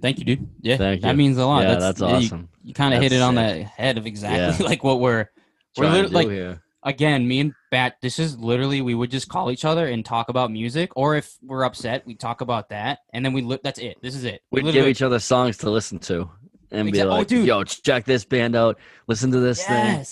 Thank 0.00 0.18
you, 0.18 0.24
dude. 0.24 0.48
Yeah, 0.60 0.76
Thank 0.76 1.02
that 1.02 1.16
means 1.16 1.38
a 1.38 1.46
lot. 1.46 1.64
yeah, 1.64 1.74
that's, 1.74 2.00
yeah, 2.00 2.18
you- 2.18 2.26
awesome. 2.26 2.48
You, 2.62 2.74
kind 2.74 2.94
of 2.94 3.00
hit 3.02 3.10
That's 3.10 3.20
it 3.20 3.24
on 3.24 3.34
sick. 3.34 3.56
the 3.56 3.64
head 3.64 3.98
of 3.98 4.06
exactly 4.06 4.64
Yeah. 4.64 4.70
like 4.70 4.84
what 4.84 5.00
we're 5.00 5.28
we're 5.76 5.90
literally 5.90 6.40
like 6.40 6.58
again, 6.84 7.26
me 7.28 7.40
and 7.40 7.52
Bat, 7.70 7.96
this 8.00 8.18
is 8.18 8.38
literally 8.38 8.80
we 8.80 8.94
would 8.94 9.10
just 9.10 9.28
call 9.28 9.50
each 9.50 9.64
other 9.64 9.86
and 9.88 10.04
talk 10.04 10.28
about 10.30 10.50
music, 10.50 10.90
or 10.96 11.16
if 11.16 11.36
we're 11.42 11.64
upset, 11.64 12.06
we 12.06 12.14
talk 12.14 12.40
about 12.40 12.70
that, 12.70 13.00
and 13.12 13.24
then 13.24 13.32
we 13.32 13.42
look. 13.42 13.62
That's 13.62 13.78
it. 13.78 13.98
This 14.00 14.14
is 14.14 14.24
it. 14.24 14.40
We'd 14.50 14.64
give 14.72 14.86
each 14.86 15.02
other 15.02 15.18
songs 15.18 15.58
to 15.58 15.70
listen 15.70 15.98
to 16.00 16.30
and 16.70 16.90
be 16.90 16.98
Exa- 16.98 17.04
oh, 17.04 17.08
like, 17.08 17.26
dude. 17.28 17.46
"Yo, 17.46 17.62
check 17.64 18.04
this 18.04 18.24
band 18.24 18.56
out. 18.56 18.78
Listen 19.06 19.30
to 19.32 19.40
this 19.40 19.64
thing." 19.64 20.04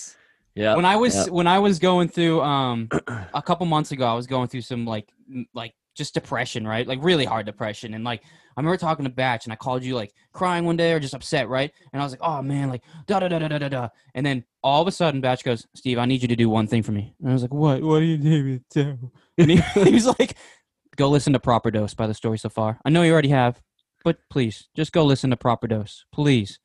Yeah. 0.55 0.75
When 0.75 0.85
I 0.87 0.97
was 0.97 1.15
Yep. 1.15 1.29
when 1.29 1.47
I 1.47 1.59
was 1.59 1.79
going 1.79 2.09
through 2.09 2.41
um 2.43 2.89
a 3.35 3.43
couple 3.43 3.67
months 3.67 3.93
ago, 3.93 4.07
I 4.07 4.15
was 4.15 4.27
going 4.27 4.49
through 4.49 4.63
some 4.63 4.85
like 4.87 5.09
m- 5.31 5.47
like 5.55 5.75
just 5.95 6.15
depression, 6.15 6.67
right? 6.67 6.87
Like 6.87 6.99
really 7.03 7.25
hard 7.25 7.47
depression, 7.47 7.95
and 7.95 8.05
like 8.05 8.23
I 8.57 8.61
remember 8.61 8.79
talking 8.79 9.05
to 9.05 9.11
Batch, 9.11 9.45
and 9.45 9.53
I 9.53 9.57
called 9.57 9.85
you 9.85 9.95
like 9.95 10.15
crying 10.33 10.65
one 10.65 10.77
day 10.77 10.93
or 10.93 11.01
just 11.01 11.15
upset, 11.15 11.49
right? 11.49 11.71
And 11.93 12.01
I 12.01 12.05
was 12.05 12.13
like, 12.13 12.23
oh 12.23 12.41
man, 12.41 12.69
like 12.71 12.83
da 13.07 13.21
da 13.21 13.29
da 13.29 13.39
da 13.39 13.49
da 13.49 13.59
da 13.59 13.69
da, 13.69 13.89
and 14.15 14.25
then 14.25 14.45
all 14.63 14.81
of 14.81 14.89
a 14.89 14.93
sudden, 14.93 15.21
Batch 15.21 15.45
goes, 15.45 15.67
Steve, 15.75 15.99
I 15.99 16.07
need 16.07 16.23
you 16.23 16.29
to 16.29 16.37
do 16.37 16.49
one 16.49 16.67
thing 16.67 16.83
for 16.83 16.93
me, 16.93 17.15
and 17.21 17.31
I 17.31 17.33
was 17.33 17.43
like, 17.43 17.53
what? 17.53 17.83
What 17.83 17.99
do 17.99 18.07
you 18.07 18.19
need 18.19 18.45
me 18.45 18.61
to 18.71 18.85
do? 18.85 19.13
And 19.39 19.51
he, 19.51 19.57
he 19.85 19.93
was 19.93 20.07
like, 20.19 20.37
go 20.97 21.09
listen 21.11 21.35
to 21.35 21.39
Proper 21.39 21.71
Dose 21.71 21.95
by 21.95 22.07
the 22.07 22.15
story 22.15 22.39
so 22.39 22.49
far. 22.49 22.79
I 22.85 22.91
know 22.91 23.03
you 23.03 23.13
already 23.13 23.29
have, 23.29 23.61
but 24.05 24.19
please 24.31 24.69
just 24.75 24.93
go 24.93 25.05
listen 25.05 25.31
to 25.31 25.37
Proper 25.37 25.67
Dose, 25.67 26.07
please. 26.13 26.59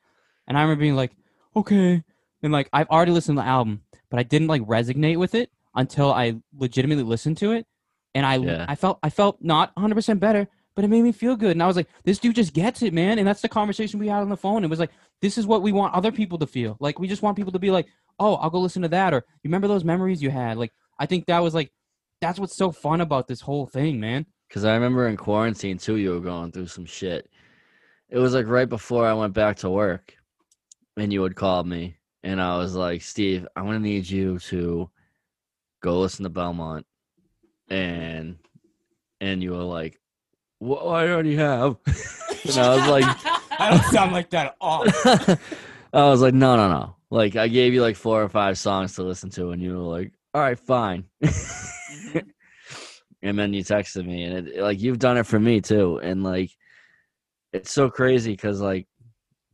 And 0.47 0.57
I 0.57 0.61
remember 0.61 0.79
being 0.81 0.95
like, 0.95 1.11
okay, 1.55 2.03
and 2.41 2.53
like 2.53 2.69
I've 2.71 2.87
already 2.89 3.11
listened 3.11 3.37
to 3.37 3.43
the 3.43 3.47
album, 3.47 3.81
but 4.09 4.19
I 4.19 4.23
didn't 4.23 4.47
like 4.47 4.61
resonate 4.63 5.17
with 5.17 5.35
it 5.35 5.51
until 5.75 6.11
I 6.13 6.35
legitimately 6.57 7.03
listened 7.03 7.37
to 7.39 7.51
it, 7.51 7.67
and 8.15 8.25
I 8.25 8.37
Yeah. 8.37 8.65
I 8.67 8.75
felt 8.75 8.99
I 9.03 9.09
felt 9.09 9.37
not 9.41 9.71
100 9.75 9.95
percent 9.95 10.19
better, 10.19 10.47
but 10.75 10.85
it 10.85 10.89
made 10.89 11.01
me 11.03 11.11
feel 11.11 11.35
good, 11.35 11.51
and 11.51 11.63
I 11.63 11.67
was 11.67 11.75
like, 11.75 11.87
this 12.03 12.19
dude 12.19 12.35
just 12.35 12.53
gets 12.53 12.81
it, 12.81 12.93
man, 12.93 13.19
and 13.19 13.27
that's 13.27 13.41
the 13.41 13.49
conversation 13.49 13.99
we 13.99 14.07
had 14.07 14.21
on 14.21 14.29
the 14.29 14.37
phone. 14.37 14.63
It 14.63 14.69
was 14.69 14.79
like, 14.79 14.91
this 15.21 15.37
is 15.37 15.45
what 15.45 15.61
we 15.61 15.71
want 15.71 15.93
other 15.93 16.11
people 16.11 16.37
to 16.39 16.47
feel, 16.47 16.77
like 16.79 16.99
we 16.99 17.07
just 17.07 17.21
want 17.21 17.37
people 17.37 17.51
to 17.51 17.59
be 17.59 17.71
like, 17.71 17.87
oh, 18.19 18.35
I'll 18.35 18.49
go 18.49 18.59
listen 18.59 18.81
to 18.83 18.87
that, 18.89 19.13
or 19.13 19.17
you 19.43 19.49
remember 19.49 19.67
those 19.67 19.83
memories 19.83 20.21
you 20.21 20.29
had, 20.29 20.57
like 20.57 20.71
I 20.99 21.05
think 21.05 21.25
that 21.25 21.39
was 21.39 21.53
like, 21.53 21.71
that's 22.21 22.39
what's 22.39 22.55
so 22.55 22.71
fun 22.71 23.01
about 23.01 23.27
this 23.27 23.41
whole 23.41 23.65
thing, 23.65 23.99
man. 23.99 24.25
Because 24.47 24.65
I 24.65 24.73
remember 24.73 25.07
in 25.07 25.17
quarantine 25.17 25.77
too, 25.77 25.95
you 25.95 26.11
were 26.11 26.19
going 26.19 26.51
through 26.51 26.67
some 26.67 26.85
shit. 26.85 27.29
It 28.09 28.19
was 28.19 28.33
like 28.33 28.47
right 28.47 28.67
before 28.67 29.07
I 29.07 29.13
went 29.13 29.33
back 29.33 29.57
to 29.57 29.69
work, 29.69 30.15
and 30.97 31.11
you 31.11 31.21
would 31.21 31.35
call 31.35 31.63
me, 31.63 31.95
and 32.23 32.41
I 32.41 32.57
was 32.57 32.75
like, 32.75 33.01
"Steve, 33.01 33.47
I'm 33.55 33.65
going 33.65 33.77
to 33.77 33.87
need 33.87 34.09
you 34.09 34.39
to 34.39 34.89
go 35.81 35.99
listen 35.99 36.23
to 36.23 36.29
Belmont," 36.29 36.85
and 37.69 38.37
and 39.21 39.41
you 39.41 39.51
were 39.51 39.63
like, 39.63 40.00
"Well, 40.61 40.89
I 40.89 41.07
already 41.07 41.35
have," 41.35 41.75
and 41.85 42.57
I 42.57 42.75
was 42.75 42.87
like, 42.87 43.05
I 43.59 43.71
don't 43.71 43.83
sound 43.91 44.13
like 44.13 44.29
that 44.29 44.45
at 44.47 44.55
all. 44.61 44.85
I 45.93 46.05
was 46.09 46.21
like, 46.21 46.33
"No, 46.33 46.55
no, 46.55 46.69
no!" 46.69 46.95
Like 47.09 47.35
I 47.35 47.49
gave 47.49 47.73
you 47.73 47.81
like 47.81 47.97
four 47.97 48.23
or 48.23 48.29
five 48.29 48.57
songs 48.57 48.95
to 48.95 49.03
listen 49.03 49.29
to, 49.31 49.49
and 49.51 49.61
you 49.61 49.77
were 49.77 49.97
like, 49.97 50.13
"All 50.33 50.41
right, 50.41 50.57
fine." 50.57 51.03
Mm-hmm. 51.21 52.19
and 53.21 53.37
then 53.37 53.53
you 53.53 53.63
texted 53.63 54.05
me 54.05 54.23
and 54.23 54.47
it 54.47 54.61
like 54.61 54.81
you've 54.81 54.99
done 54.99 55.17
it 55.17 55.25
for 55.25 55.39
me 55.39 55.61
too 55.61 55.99
and 55.99 56.23
like 56.23 56.51
it's 57.53 57.71
so 57.71 57.89
crazy 57.89 58.31
because 58.31 58.61
like 58.61 58.87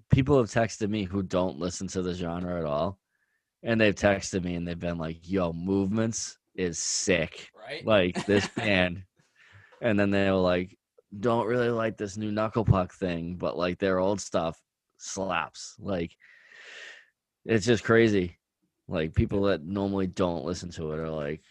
people 0.09 0.37
have 0.37 0.47
texted 0.47 0.89
me 0.89 1.03
who 1.03 1.21
don't 1.21 1.59
listen 1.59 1.87
to 1.87 2.01
the 2.01 2.13
genre 2.13 2.59
at 2.59 2.65
all 2.65 2.99
and 3.63 3.79
they've 3.79 3.95
texted 3.95 4.43
me 4.43 4.55
and 4.55 4.67
they've 4.67 4.79
been 4.79 4.97
like 4.97 5.17
yo 5.23 5.51
movements 5.53 6.37
is 6.55 6.79
sick 6.79 7.49
Right? 7.57 7.85
like 7.85 8.25
this 8.25 8.47
band 8.49 9.03
and 9.81 9.99
then 9.99 10.09
they 10.09 10.29
were 10.31 10.37
like 10.37 10.76
don't 11.19 11.47
really 11.47 11.69
like 11.69 11.97
this 11.97 12.17
new 12.17 12.31
knuckle 12.31 12.65
puck 12.65 12.93
thing 12.93 13.35
but 13.35 13.57
like 13.57 13.79
their 13.79 13.97
old 13.99 14.19
stuff 14.19 14.59
slaps 14.97 15.75
like 15.79 16.11
it's 17.45 17.65
just 17.65 17.83
crazy 17.83 18.37
like 18.87 19.13
people 19.13 19.43
that 19.43 19.63
normally 19.63 20.07
don't 20.07 20.45
listen 20.45 20.69
to 20.71 20.91
it 20.91 20.99
are 20.99 21.09
like 21.09 21.41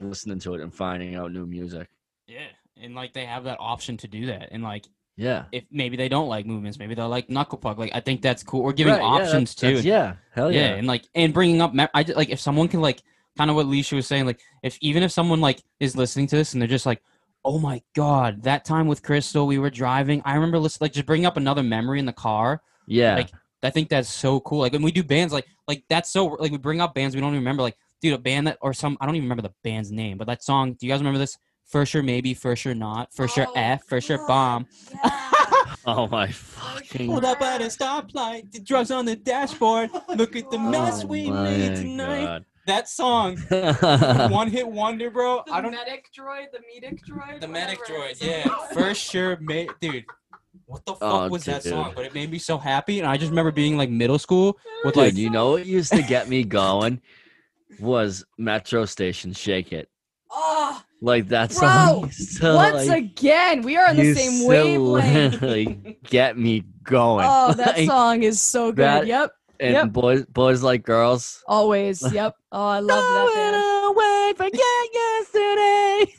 listening 0.00 0.38
to 0.40 0.54
it 0.54 0.60
and 0.60 0.74
finding 0.74 1.14
out 1.14 1.32
new 1.32 1.46
music 1.46 1.88
Yeah, 2.26 2.46
and 2.80 2.94
like 2.94 3.12
they 3.12 3.24
have 3.24 3.44
that 3.44 3.58
option 3.60 3.96
to 3.98 4.08
do 4.08 4.26
that, 4.26 4.48
and 4.50 4.62
like 4.62 4.86
yeah 5.16 5.44
if 5.52 5.64
maybe 5.70 5.96
they 5.96 6.08
don't 6.08 6.28
like 6.28 6.46
movements, 6.46 6.78
maybe 6.78 6.94
they'll 6.94 7.08
like 7.08 7.28
knuckle 7.30 7.58
puck. 7.58 7.78
Like 7.78 7.92
I 7.94 8.00
think 8.00 8.22
that's 8.22 8.42
cool. 8.42 8.62
We're 8.62 8.72
giving 8.72 8.94
Right, 8.94 9.00
yeah, 9.02 9.06
options 9.06 9.54
that's- 9.54 9.54
too. 9.54 9.66
that's- 9.76 9.84
yeah 9.84 10.14
hell 10.34 10.50
yeah, 10.50 10.70
yeah, 10.70 10.74
and 10.76 10.86
like 10.88 11.04
and 11.14 11.32
bringing 11.34 11.60
up. 11.60 11.72
I 11.94 12.02
like 12.16 12.30
if 12.30 12.40
someone 12.40 12.66
can 12.68 12.80
like 12.80 13.02
kind 13.36 13.50
of 13.50 13.56
what 13.56 13.66
Leisha 13.66 13.94
was 13.94 14.06
saying. 14.06 14.26
Like 14.26 14.40
if 14.62 14.76
even 14.80 15.02
if 15.02 15.12
someone 15.12 15.40
like 15.40 15.62
is 15.78 15.94
listening 15.94 16.26
to 16.28 16.36
this 16.36 16.52
and 16.54 16.60
they're 16.62 16.68
just 16.68 16.86
like, 16.86 17.02
oh 17.44 17.58
my 17.58 17.82
god, 17.94 18.42
that 18.44 18.64
time 18.64 18.86
with 18.86 19.02
Crystal, 19.02 19.46
we 19.46 19.58
were 19.58 19.70
driving. 19.70 20.22
I 20.24 20.34
remember 20.34 20.58
listening. 20.58 20.86
Like 20.86 20.92
just 20.92 21.06
bring 21.06 21.26
up 21.26 21.36
another 21.36 21.62
memory 21.62 21.98
in 21.98 22.06
the 22.06 22.12
car. 22.12 22.62
yeah 22.86 23.16
like, 23.16 23.30
I 23.62 23.70
think 23.70 23.88
that's 23.88 24.08
so 24.08 24.40
cool. 24.40 24.60
Like 24.60 24.72
when 24.72 24.82
we 24.82 24.90
do 24.92 25.02
bands, 25.02 25.32
like 25.32 25.46
like 25.68 25.84
that's 25.88 26.10
so 26.10 26.26
like 26.26 26.50
we 26.50 26.58
bring 26.58 26.80
up 26.80 26.94
bands 26.94 27.14
we 27.14 27.20
don't 27.20 27.30
even 27.30 27.40
remember. 27.40 27.62
Like 27.62 27.76
dude, 28.00 28.14
a 28.14 28.18
band 28.18 28.46
that 28.48 28.58
or 28.60 28.72
some 28.72 28.98
I 29.00 29.06
don't 29.06 29.14
even 29.14 29.26
remember 29.26 29.42
the 29.42 29.54
band's 29.62 29.92
name, 29.92 30.18
but 30.18 30.26
that 30.26 30.42
song. 30.42 30.72
Do 30.72 30.86
you 30.86 30.92
guys 30.92 31.00
remember 31.00 31.18
this? 31.18 31.38
For 31.66 31.86
sure, 31.86 32.02
maybe. 32.02 32.34
For 32.34 32.54
sure, 32.56 32.74
not. 32.74 33.14
For 33.14 33.28
sure, 33.28 33.46
Oh, 33.48 33.52
F. 33.54 33.84
For 33.84 34.00
sure, 34.00 34.18
God. 34.18 34.26
bomb. 34.26 34.66
oh 35.86 36.06
my 36.08 36.30
fucking 36.30 37.06
Pulled 37.06 37.24
up 37.24 37.40
at 37.40 37.62
a 37.62 37.66
stoplight, 37.66 38.50
the 38.52 38.60
drugs 38.60 38.90
on 38.90 39.04
the 39.04 39.16
dashboard. 39.16 39.90
Look 40.14 40.36
at 40.36 40.50
the 40.50 40.56
oh 40.56 40.70
mess 40.70 41.04
oh 41.04 41.06
we 41.06 41.30
made 41.30 41.76
tonight. 41.76 42.24
God. 42.24 42.44
That 42.66 42.88
song, 42.88 43.36
one 44.30 44.48
hit 44.48 44.68
wonder, 44.68 45.10
bro. 45.10 45.42
The 45.46 45.52
I 45.52 45.60
don't. 45.60 45.72
medic 45.72 46.06
droid, 46.16 46.46
the 46.52 46.60
medic 46.72 47.04
droid. 47.04 47.40
The 47.40 47.48
medic 47.48 47.80
droid, 47.84 48.20
yeah, 48.24 48.44
called. 48.44 48.68
for 48.70 48.94
sure, 48.94 49.36
mate, 49.40 49.70
dude. 49.80 50.04
What 50.66 50.84
the 50.86 50.92
fuck 50.94 51.02
Oh, 51.02 51.28
was 51.28 51.44
that 51.46 51.64
song? 51.64 51.92
But 51.96 52.04
it 52.06 52.14
made 52.14 52.30
me 52.30 52.38
so 52.38 52.58
happy, 52.58 52.98
and 53.00 53.08
I 53.08 53.16
just 53.16 53.30
remember 53.30 53.50
being 53.50 53.76
like 53.76 53.90
middle 53.90 54.18
school 54.18 54.58
with 54.84 54.94
Dude, 54.94 55.04
like 55.04 55.14
you 55.16 55.28
know 55.28 55.52
what 55.52 55.66
used 55.66 55.92
to 55.92 56.02
get 56.02 56.28
me 56.28 56.44
going 56.44 57.00
was 57.80 58.24
Metro 58.38 58.84
Station 58.84 59.32
Shake 59.32 59.72
It. 59.72 59.88
Oh, 60.30 60.80
Like 61.00 61.28
that 61.28 61.50
Bro, 61.50 61.58
song 61.58 62.04
used 62.06 62.40
to 62.40 62.54
once 62.54 62.86
like, 62.88 63.02
again 63.02 63.62
we 63.62 63.76
are 63.76 63.88
on 63.88 63.96
the 63.96 64.14
same 64.14 64.40
to 64.42 64.46
wavelength 64.48 65.32
literally 65.42 65.98
get 66.04 66.38
me 66.38 66.64
going. 66.84 67.26
oh 67.28 67.52
that 67.54 67.76
Like, 67.76 67.86
song 67.88 68.22
is 68.22 68.40
so 68.40 68.70
good 68.72 68.76
that- 68.84 69.06
yep 69.06 69.32
and 69.62 69.72
yep. 69.74 69.92
boys 69.92 70.24
boys 70.26 70.62
like 70.62 70.82
girls. 70.82 71.42
always 71.46 72.02
yep 72.12 72.34
oh 72.50 72.66
i 72.66 72.80
love 72.80 72.88
that 72.88 73.32
band 73.34 73.96
away, 73.96 74.32
forget 74.36 74.60
yesterday. 74.92 76.12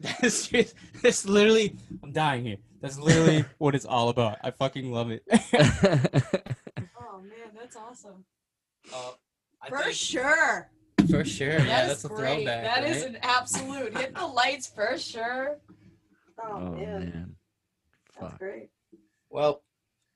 That's 0.20 0.48
just, 0.48 0.74
that's 1.02 1.26
literally, 1.26 1.76
I'm 2.02 2.12
dying 2.12 2.44
here. 2.44 2.56
That's 2.80 2.98
literally 2.98 3.44
what 3.58 3.74
it's 3.74 3.84
all 3.84 4.08
about. 4.08 4.38
I 4.42 4.50
fucking 4.52 4.90
love 4.92 5.10
it. 5.10 5.22
oh 5.30 5.36
man, 7.20 7.50
that's 7.56 7.76
awesome. 7.76 8.24
Uh, 8.94 9.10
I 9.62 9.68
For 9.68 9.78
think- 9.82 9.94
sure. 9.94 10.70
For 11.10 11.24
sure. 11.24 11.58
That 11.58 11.66
Yeah, 11.66 11.82
is 11.82 11.88
that's 11.88 12.04
a 12.04 12.08
great. 12.08 12.44
throwback. 12.44 12.64
That 12.64 12.84
is 12.84 13.02
right? 13.02 13.10
an 13.14 13.18
absolute. 13.22 13.96
Hit 13.98 14.14
the 14.14 14.26
lights 14.26 14.66
for 14.68 14.96
sure. 14.98 15.58
Oh, 16.40 16.52
oh 16.52 16.60
man, 16.72 17.00
man. 17.00 17.36
That's 18.20 18.38
great. 18.38 18.68
Well, 19.30 19.62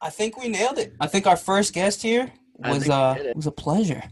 I 0.01 0.11
think 0.11 0.37
we 0.41 0.49
nailed 0.49 0.79
it. 0.79 0.95
I 1.01 1.07
think 1.07 1.27
our 1.27 1.37
first 1.37 1.73
guest 1.75 2.03
here 2.03 2.33
was 2.59 2.83
think 2.85 2.93
uh 2.93 3.17
was 3.35 3.47
a 3.47 3.53
pleasure. 3.53 4.03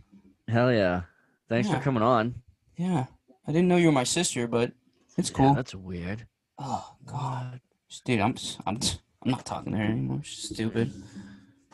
Hell 0.49 0.73
yeah. 0.73 1.03
Thanks 1.49 1.69
Yeah. 1.69 1.77
for 1.79 1.83
coming 1.85 2.03
on. 2.03 2.35
Yeah. 2.77 3.07
I 3.47 3.53
didn't 3.53 3.69
know 3.69 3.77
you 3.77 3.87
were 3.87 3.93
my 3.93 4.05
sister, 4.05 4.47
but 4.47 4.73
it's 5.17 5.31
Yeah, 5.31 5.37
cool. 5.37 5.55
that's 5.55 5.75
weird. 5.75 6.27
oh 6.59 6.95
god. 7.07 7.61
Dude, 8.05 8.21
I'm 8.21 8.33
s- 8.33 8.59
I'm 8.67 8.77
s- 8.77 8.99
I'm 9.23 9.33
not 9.33 9.45
talking 9.45 9.73
to 9.73 9.79
her 9.79 9.85
anymore. 9.85 10.21
She's 10.23 10.51
stupid. 10.55 10.93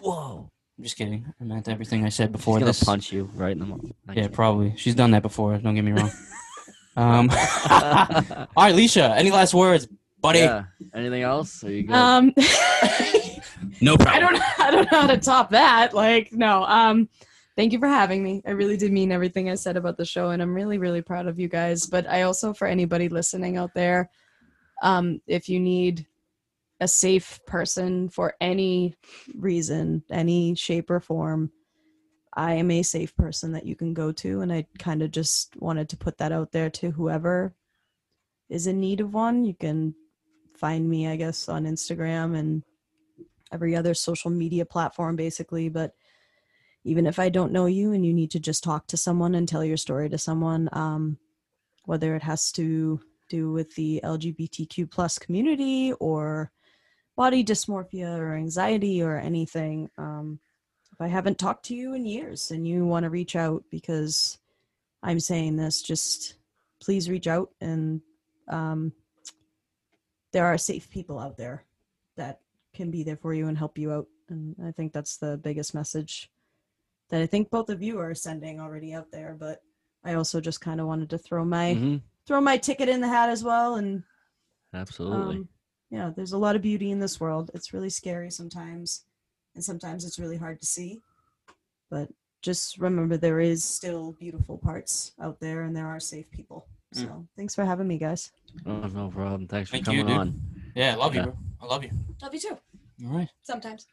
Whoa. 0.00 0.50
I'm 0.78 0.84
just 0.84 0.96
kidding. 0.96 1.32
I 1.40 1.44
meant 1.44 1.68
everything 1.68 2.04
I 2.04 2.08
said 2.10 2.28
She's 2.28 2.32
before 2.32 2.54
gonna 2.54 2.66
this. 2.66 2.82
punch 2.84 3.12
you 3.12 3.24
right 3.34 3.52
in 3.52 3.58
the 3.60 3.66
mouth. 3.66 3.84
Yeah, 4.12 4.28
probably. 4.28 4.74
She's 4.76 4.94
done 4.94 5.10
that 5.12 5.22
before. 5.22 5.56
Don't 5.58 5.74
get 5.74 5.84
me 5.84 5.92
wrong. 5.92 6.10
um, 6.96 7.28
all 7.30 7.36
right, 8.56 8.74
Leisha. 8.74 9.14
Any 9.16 9.30
last 9.30 9.54
words, 9.54 9.88
buddy? 10.20 10.40
yeah. 10.40 10.64
Anything 10.94 11.22
else? 11.22 11.62
Are 11.64 11.70
you 11.70 11.84
good? 11.84 11.94
Um, 11.94 12.32
No 13.80 13.96
problem. 13.96 14.14
I 14.16 14.20
don't 14.20 14.60
I 14.60 14.70
don't 14.70 14.92
know 14.92 15.00
how 15.00 15.06
to 15.06 15.18
top 15.18 15.50
that. 15.50 15.94
Like, 15.94 16.32
no. 16.32 16.64
Um, 16.64 17.08
thank 17.56 17.72
you 17.72 17.78
for 17.78 17.88
having 17.88 18.22
me. 18.22 18.42
I 18.46 18.50
really 18.50 18.76
did 18.76 18.92
mean 18.92 19.12
everything 19.12 19.50
I 19.50 19.54
said 19.54 19.76
about 19.76 19.96
the 19.96 20.04
show, 20.04 20.30
and 20.30 20.42
I'm 20.42 20.54
really, 20.54 20.78
really 20.78 21.02
proud 21.02 21.26
of 21.26 21.38
you 21.38 21.48
guys. 21.48 21.86
But 21.86 22.08
I 22.08 22.22
also, 22.22 22.52
for 22.52 22.66
anybody 22.66 23.08
listening 23.08 23.56
out 23.56 23.74
there, 23.74 24.10
um, 24.82 25.20
if 25.26 25.48
you 25.48 25.60
need 25.60 26.06
a 26.80 26.88
safe 26.88 27.40
person 27.46 28.08
for 28.08 28.34
any 28.40 28.94
reason, 29.34 30.02
any 30.10 30.54
shape 30.54 30.90
or 30.90 31.00
form, 31.00 31.50
I 32.34 32.54
am 32.54 32.70
a 32.70 32.82
safe 32.82 33.16
person 33.16 33.52
that 33.52 33.66
you 33.66 33.74
can 33.74 33.94
go 33.94 34.12
to, 34.12 34.40
and 34.40 34.52
I 34.52 34.66
kind 34.78 35.02
of 35.02 35.10
just 35.10 35.56
wanted 35.56 35.88
to 35.90 35.96
put 35.96 36.18
that 36.18 36.32
out 36.32 36.52
there 36.52 36.70
to 36.70 36.90
whoever 36.90 37.54
is 38.48 38.66
in 38.66 38.80
need 38.80 39.00
of 39.00 39.14
one. 39.14 39.44
You 39.44 39.54
can 39.54 39.94
find 40.56 40.88
me, 40.88 41.08
I 41.08 41.16
guess, 41.16 41.48
on 41.48 41.64
Instagram 41.64 42.36
and 42.36 42.62
every 43.52 43.76
other 43.76 43.94
social 43.94 44.30
media 44.30 44.64
platform 44.64 45.16
basically. 45.16 45.68
But 45.68 45.92
even 46.86 47.04
if 47.04 47.18
i 47.18 47.28
don't 47.28 47.52
know 47.52 47.66
you 47.66 47.92
and 47.92 48.06
you 48.06 48.14
need 48.14 48.30
to 48.30 48.40
just 48.40 48.62
talk 48.64 48.86
to 48.86 48.96
someone 48.96 49.34
and 49.34 49.48
tell 49.48 49.64
your 49.64 49.76
story 49.76 50.08
to 50.08 50.16
someone 50.16 50.68
um, 50.72 51.18
whether 51.84 52.14
it 52.14 52.22
has 52.22 52.52
to 52.52 53.00
do 53.28 53.50
with 53.50 53.74
the 53.74 54.00
lgbtq 54.04 54.90
plus 54.90 55.18
community 55.18 55.92
or 55.94 56.50
body 57.16 57.44
dysmorphia 57.44 58.16
or 58.18 58.34
anxiety 58.34 59.02
or 59.02 59.18
anything 59.18 59.90
um, 59.98 60.38
if 60.92 61.00
i 61.00 61.08
haven't 61.08 61.38
talked 61.38 61.64
to 61.64 61.74
you 61.74 61.92
in 61.92 62.06
years 62.06 62.50
and 62.52 62.66
you 62.66 62.86
want 62.86 63.02
to 63.02 63.10
reach 63.10 63.34
out 63.34 63.64
because 63.70 64.38
i'm 65.02 65.20
saying 65.20 65.56
this 65.56 65.82
just 65.82 66.36
please 66.80 67.10
reach 67.10 67.26
out 67.26 67.50
and 67.60 68.00
um, 68.48 68.92
there 70.36 70.44
are 70.44 70.58
safe 70.58 70.90
people 70.90 71.18
out 71.18 71.38
there 71.38 71.64
that 72.18 72.40
can 72.74 72.90
be 72.90 73.02
there 73.02 73.16
for 73.16 73.32
you 73.32 73.48
and 73.48 73.56
help 73.56 73.78
you 73.78 73.90
out. 73.90 74.06
And 74.28 74.54
I 74.62 74.70
think 74.70 74.92
that's 74.92 75.16
the 75.16 75.38
biggest 75.38 75.74
message 75.74 76.30
that 77.08 77.22
I 77.22 77.26
think 77.26 77.48
both 77.48 77.70
of 77.70 77.82
you 77.82 77.98
are 77.98 78.14
sending 78.14 78.60
already 78.60 78.92
out 78.92 79.10
there. 79.10 79.34
But 79.40 79.62
I 80.04 80.12
also 80.12 80.38
just 80.42 80.60
kind 80.60 80.78
of 80.78 80.86
wanted 80.86 81.08
to 81.08 81.16
throw 81.16 81.42
my 81.42 81.76
Mhm. 81.76 82.02
throw 82.26 82.42
my 82.42 82.58
ticket 82.58 82.90
in 82.90 83.00
the 83.00 83.08
hat 83.08 83.30
as 83.30 83.42
well. 83.42 83.76
And 83.76 84.02
Absolutely. 84.74 85.36
um, 85.36 85.48
yeah, 85.88 86.10
there's 86.14 86.32
a 86.32 86.38
lot 86.38 86.54
of 86.54 86.60
beauty 86.60 86.90
in 86.90 87.00
this 87.00 87.18
world. 87.18 87.50
It's 87.54 87.72
really 87.72 87.88
scary 87.88 88.30
sometimes, 88.30 89.06
and 89.54 89.64
sometimes 89.64 90.04
it's 90.04 90.18
really 90.18 90.36
hard 90.36 90.60
to 90.60 90.66
see. 90.66 91.00
But 91.88 92.10
just 92.42 92.76
remember, 92.76 93.16
there 93.16 93.40
is 93.40 93.64
still 93.64 94.12
beautiful 94.12 94.58
parts 94.58 95.14
out 95.18 95.40
there, 95.40 95.62
and 95.62 95.74
there 95.74 95.86
are 95.86 96.00
safe 96.00 96.30
people. 96.30 96.68
Mm. 96.96 97.02
So 97.02 97.26
thanks 97.36 97.54
for 97.54 97.64
having 97.64 97.86
me, 97.88 97.98
guys. 97.98 98.30
oh, 98.66 98.72
no 98.72 99.08
problem. 99.08 99.46
Thanks 99.46 99.70
for 99.70 99.76
Thank 99.76 99.86
you, 99.88 100.02
coming 100.02 100.06
dude. 100.06 100.16
on. 100.16 100.40
Yeah, 100.74 100.92
I 100.92 100.96
love 100.96 101.14
you, 101.14 101.22
bro. 101.22 101.36
I 101.62 101.66
love 101.66 101.84
you. 101.84 101.90
Love 102.22 102.34
you 102.34 102.40
too. 102.40 102.58
All 103.06 103.12
right. 103.18 103.28
Sometimes. 103.42 103.86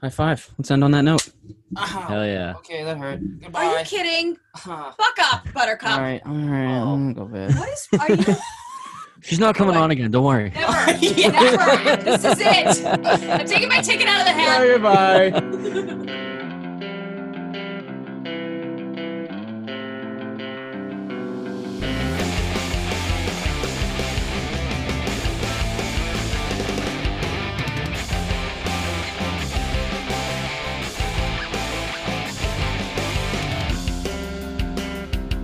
High 0.00 0.08
five. 0.08 0.48
Let's 0.58 0.70
end 0.70 0.82
on 0.82 0.90
that 0.92 1.02
note. 1.02 1.28
Hell 1.76 2.26
yeah. 2.26 2.54
Okay, 2.58 2.82
that 2.82 2.96
hurt. 2.98 3.18
Are 3.20 3.22
you 3.22 3.38
Goodbye. 3.42 3.82
kidding? 3.86 4.36
Huh. 4.54 4.92
Fuck 4.96 5.16
up, 5.32 5.52
Buttercup. 5.52 5.90
All 5.92 6.00
right, 6.00 6.20
all 6.26 6.32
right. 6.32 6.80
I'm 6.80 7.12
gonna 7.12 7.26
go 7.28 7.32
bed. 7.32 7.54
What 7.56 7.68
is? 7.68 7.88
Are 8.00 8.10
you? 8.12 8.36
She's 9.22 9.38
not 9.38 9.54
coming 9.54 9.76
on 9.76 9.90
again. 9.90 10.10
Don't 10.10 10.24
worry. 10.24 10.50
Never. 10.54 10.92
yeah, 11.04 11.28
Never. 11.28 12.02
This 12.02 12.24
is 12.24 12.38
it. 12.40 12.86
I'm 12.86 13.46
taking 13.46 13.68
my 13.68 13.82
ticket 13.82 14.06
out 14.08 14.20
of 14.20 14.26
the 14.26 14.32
hat. 14.32 14.62
Goodbye. 14.66 16.26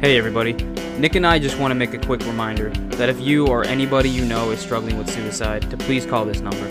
Hey 0.06 0.18
everybody, 0.18 0.52
Nick 1.00 1.16
and 1.16 1.26
I 1.26 1.40
just 1.40 1.58
want 1.58 1.72
to 1.72 1.74
make 1.74 1.92
a 1.92 1.98
quick 1.98 2.24
reminder 2.26 2.70
that 2.90 3.08
if 3.08 3.20
you 3.20 3.48
or 3.48 3.64
anybody 3.64 4.08
you 4.08 4.24
know 4.24 4.52
is 4.52 4.60
struggling 4.60 4.96
with 4.96 5.10
suicide, 5.10 5.68
to 5.68 5.76
please 5.76 6.06
call 6.06 6.24
this 6.24 6.38
number 6.38 6.64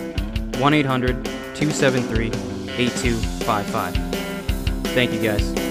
1 0.58 0.72
800 0.72 1.22
273 1.22 2.28
8255. 2.28 3.94
Thank 4.94 5.12
you 5.12 5.20
guys. 5.20 5.65